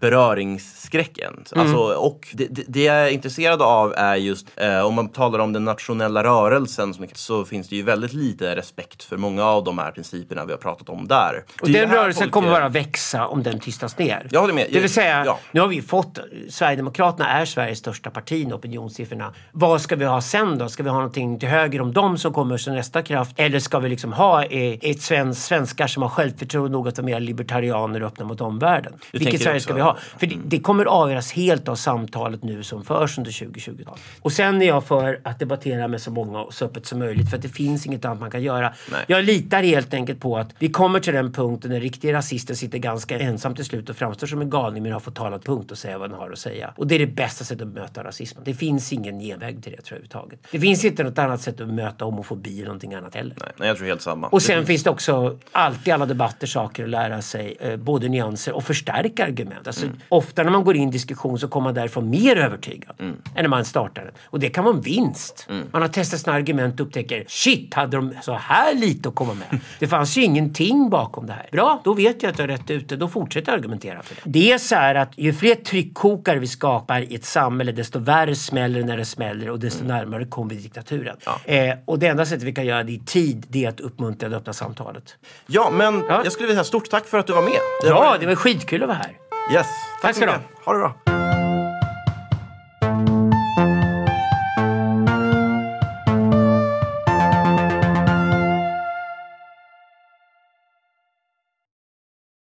beröringsskräcken. 0.93 1.45
Mm. 1.55 1.67
Alltså, 1.67 1.99
och 2.01 2.29
det, 2.33 2.47
det, 2.51 2.65
det 2.69 2.83
jag 2.85 2.97
är 2.97 3.09
intresserad 3.11 3.63
av 3.63 3.95
är 3.97 4.17
just, 4.17 4.47
eh, 4.57 4.81
om 4.81 4.95
man 4.95 5.09
talar 5.09 5.39
om 5.39 5.53
den 5.53 5.65
nationella 5.65 6.25
rörelsen, 6.25 6.95
så 7.15 7.45
finns 7.45 7.69
det 7.69 7.77
ju 7.77 7.83
väldigt 7.83 8.13
lite 8.13 8.57
respekt 8.57 9.03
för 9.03 9.17
många 9.17 9.45
av 9.45 9.65
de 9.65 9.79
här 9.79 9.91
principerna 9.91 10.45
vi 10.45 10.53
har 10.53 10.59
pratat 10.59 10.89
om 10.89 11.09
där. 11.09 11.45
Och 11.63 11.67
Det 11.71 11.81
den 11.81 11.91
rörelsen 11.91 12.23
folk- 12.23 12.33
kommer 12.33 12.51
bara 12.51 12.69
växa 12.69 13.27
om 13.27 13.43
den 13.43 13.61
tystas 13.61 13.99
ner. 13.99 14.27
Jag 14.31 14.41
håller 14.41 14.55
med. 14.55 14.67
Det 14.73 14.81
vill 14.81 14.91
säga, 14.93 15.23
Ja. 15.27 15.39
nu 15.53 15.61
har 15.61 15.69
vi 15.69 15.83
fått, 15.83 16.19
Sverigedemokraterna 16.51 17.29
är 17.29 17.45
Sveriges 17.45 17.79
största 17.79 18.11
parti 18.11 18.33
i 18.49 18.53
opinionssiffrorna. 18.53 19.33
Vad 19.53 19.81
ska 19.81 19.97
vi 19.97 20.05
ha 20.05 20.21
sen 20.21 20.59
då? 20.59 20.69
Ska 20.69 20.83
vi 20.83 20.89
ha 20.89 20.97
någonting 20.97 21.39
till 21.39 21.49
höger 21.49 21.81
om 21.81 21.93
dem 21.93 22.19
som 22.19 22.33
kommer 22.33 22.57
som 22.57 22.75
nästa 22.75 23.03
kraft? 23.03 23.33
Eller 23.37 23.59
ska 23.59 23.79
vi 23.79 23.89
liksom 23.89 24.13
ha 24.13 24.45
eh, 24.45 24.79
ett 24.83 25.03
svensk, 25.03 25.41
svenskar 25.43 25.87
som 25.87 26.03
har 26.03 26.11
självförtroende 26.11 26.73
nog 26.73 26.89
att 26.89 26.99
vara 26.99 27.05
mer 27.07 27.21
libertarianer 27.21 28.03
och 28.03 28.07
öppna 28.09 28.25
mot 28.25 28.41
omvärlden? 28.41 28.93
Vilket 29.13 29.27
tänker 29.31 29.45
Sverige 29.45 29.57
också- 29.57 29.65
ska 29.65 29.75
vi 29.75 29.81
ha? 29.81 29.97
För 30.19 30.27
det, 30.27 30.37
det 30.45 30.59
kommer 30.69 30.85
avgöras 30.85 31.33
helt 31.33 31.69
av 31.69 31.75
samtalet 31.75 32.43
nu 32.43 32.63
som 32.63 32.85
förs 32.85 33.19
under 33.19 33.31
2020-talet. 33.31 34.01
Och 34.23 34.33
sen 34.33 34.63
är 34.63 34.67
jag 34.67 34.85
för 34.85 35.21
att 35.25 35.39
debattera 35.39 35.89
med 35.89 36.01
så 36.03 36.11
många 36.11 36.41
och 36.41 36.55
så 36.55 36.65
öppet 36.65 36.87
som 36.87 36.99
möjligt 36.99 37.31
för 37.31 37.37
att 37.37 37.43
det 37.43 37.49
finns 37.49 37.87
inget 37.87 38.05
annat 38.05 38.21
man 38.21 38.31
kan 38.31 38.43
göra. 38.43 38.75
Nej. 38.93 39.05
Jag 39.07 39.25
litar 39.25 39.63
helt 39.63 39.95
enkelt 39.95 40.21
på 40.21 40.39
att 40.39 40.49
vi 40.59 40.69
kommer 40.69 41.01
till 41.01 41.15
den 41.15 41.33
punkten 41.33 41.71
när 41.71 41.81
riktiga 41.81 42.13
rasister 42.13 42.55
sitter 42.55 42.79
ganska 42.79 43.19
ensam 43.19 43.55
till 43.55 43.65
slut 43.65 43.91
och 43.91 43.97
framstår 43.97 44.27
som 44.27 44.41
en 44.41 44.51
galning 44.51 44.83
men 44.83 44.93
har 44.93 45.01
fått 45.01 45.15
tala 45.15 45.39
punkt 45.39 45.71
och 45.71 45.79
säga 45.79 45.99
vad 45.99 46.11
den 46.11 46.19
har 46.19 46.31
att 46.31 46.39
säga. 46.39 46.73
Och 46.77 46.87
det 46.87 46.95
är 46.95 46.99
det 46.99 47.07
bästa 47.07 47.45
sättet 47.45 47.67
att 47.69 47.75
möta 47.75 48.05
rasismen. 48.05 48.45
Det 48.45 48.55
finns 48.55 48.93
ingen 48.93 49.21
genväg 49.21 49.63
till 49.63 49.73
det 49.73 49.83
tror 49.83 49.85
jag 49.85 49.93
överhuvudtaget. 49.93 50.41
Det 50.51 50.61
finns 50.61 50.85
inte 50.85 51.03
något 51.05 51.19
annat 51.19 51.41
sätt 51.41 51.61
att 51.61 51.69
möta 51.69 52.05
homofobi 52.05 52.57
eller 52.57 52.65
någonting 52.67 52.95
annat 52.95 53.15
heller. 53.15 53.37
Nej, 53.41 53.53
nej, 53.57 53.69
jag 53.69 53.77
tror 53.77 53.87
helt 53.87 54.03
samma. 54.03 54.27
Och 54.29 54.39
Det 54.39 54.45
sen 54.45 54.57
finns- 54.57 54.67
finns 54.67 54.83
det 54.85 54.91
också 54.91 55.39
alltid 55.53 55.89
i 55.89 55.91
alla 55.91 56.07
debatter 56.07 56.47
saker 56.47 56.85
att 56.85 56.91
lära 56.91 57.23
sig, 57.23 57.57
eh, 57.61 57.77
både 57.77 58.09
nyanser 58.09 58.53
och 58.57 58.65
förstärka 58.65 59.25
argument. 59.25 59.67
Alltså, 59.67 59.87
Ofta 60.09 60.43
när 60.43 60.51
man 60.51 60.58
går 60.65 60.77
in 60.77 60.83
i 60.83 60.85
en 60.85 60.91
diskussion 60.91 61.39
så 61.39 61.49
kommer 61.49 61.65
man 61.65 61.75
därifrån 61.75 62.11
mer 62.11 62.37
övertygad 62.37 62.95
än 62.99 63.17
när 63.35 63.49
man 63.49 63.65
startar 63.65 64.05
den. 64.05 64.15
Och 64.27 64.41
det 64.41 64.49
kan 64.49 64.65
vara 64.65 64.75
en 64.75 64.81
vinst. 64.81 65.49
Man 65.73 65.83
har 65.83 65.89
testat 65.89 66.21
sina 66.21 66.37
argument 66.37 66.81
och 66.81 66.87
upptäcker 66.87 67.25
shit, 67.29 67.75
hade 67.75 67.97
de 67.97 68.15
så 68.23 68.33
här 68.33 68.75
lite 68.75 69.09
att 69.09 69.15
komma 69.15 69.35
med? 69.35 69.61
Det 69.79 69.87
fanns 69.89 70.17
ju 70.19 70.23
ingenting 70.25 70.91
bakom 70.91 71.27
det 71.27 71.33
här. 71.33 71.49
Bra, 71.53 71.81
då 71.85 71.95
vet 71.95 72.23
jag 72.23 72.31
att 72.33 72.39
jag 72.39 72.45
är 72.45 72.49
rätt 72.49 72.71
ute. 72.71 72.97
Då 72.97 73.09
fortsätter 73.09 73.53
jag 73.53 73.59
argumentera 73.59 74.03
för 74.03 74.15
det. 74.15 74.21
Det 74.25 74.53
är 74.53 74.59
så 74.59 74.75
här 74.75 74.95
att 74.95 75.13
ju 75.19 75.33
fler 75.33 75.55
tryckkokare 75.55 76.39
vi 76.39 76.47
skapar 76.47 77.01
i 77.01 77.15
ett 77.15 77.25
samhälle 77.25 77.73
desto 77.73 77.99
värre 77.99 78.35
smäller 78.35 78.81
det 78.81 78.87
när 78.87 78.97
det 78.97 79.05
smäller 79.05 79.51
och 79.51 79.59
desto 79.59 79.85
närmare 79.85 80.25
kommer 80.25 80.55
vi 80.55 80.61
diktaturen. 80.61 81.17
Eh, 81.45 81.75
och 81.85 81.99
det 81.99 82.07
enda 82.07 82.27
sättet 82.27 82.43
vi 82.43 82.53
kan 82.53 82.67
göra 82.67 82.83
det 82.83 82.93
i 82.93 82.99
tid 82.99 83.47
det 83.49 83.65
är 83.65 83.69
att 83.69 83.81
uppmuntra 83.81 84.29
det 84.29 84.37
öppna 84.37 84.53
samtalet. 84.53 85.17
Ja, 85.47 85.71
men 85.71 86.05
Ja. 86.09 86.21
jag 86.25 86.33
skulle 86.33 86.47
vilja 86.47 86.57
säga 86.65 86.65
stort 86.69 86.91
tack 86.91 87.07
för 87.07 87.19
att 87.19 87.27
du 87.27 87.33
var 87.33 87.43
med. 87.43 87.53
Det 87.83 87.89
Ja, 87.89 87.95
var- 88.01 88.19
det 88.19 88.27
var 88.27 88.35
skitkul 88.35 88.83
att 88.83 88.89
vara 88.89 88.99
här. 88.99 89.13
Yes. 89.55 89.67
Tack, 90.01 90.17
ska 90.17 90.27
du 90.27 90.33
ha. 90.33 90.39
Ha 90.65 90.73
det 90.73 90.79
bra. 90.79 91.38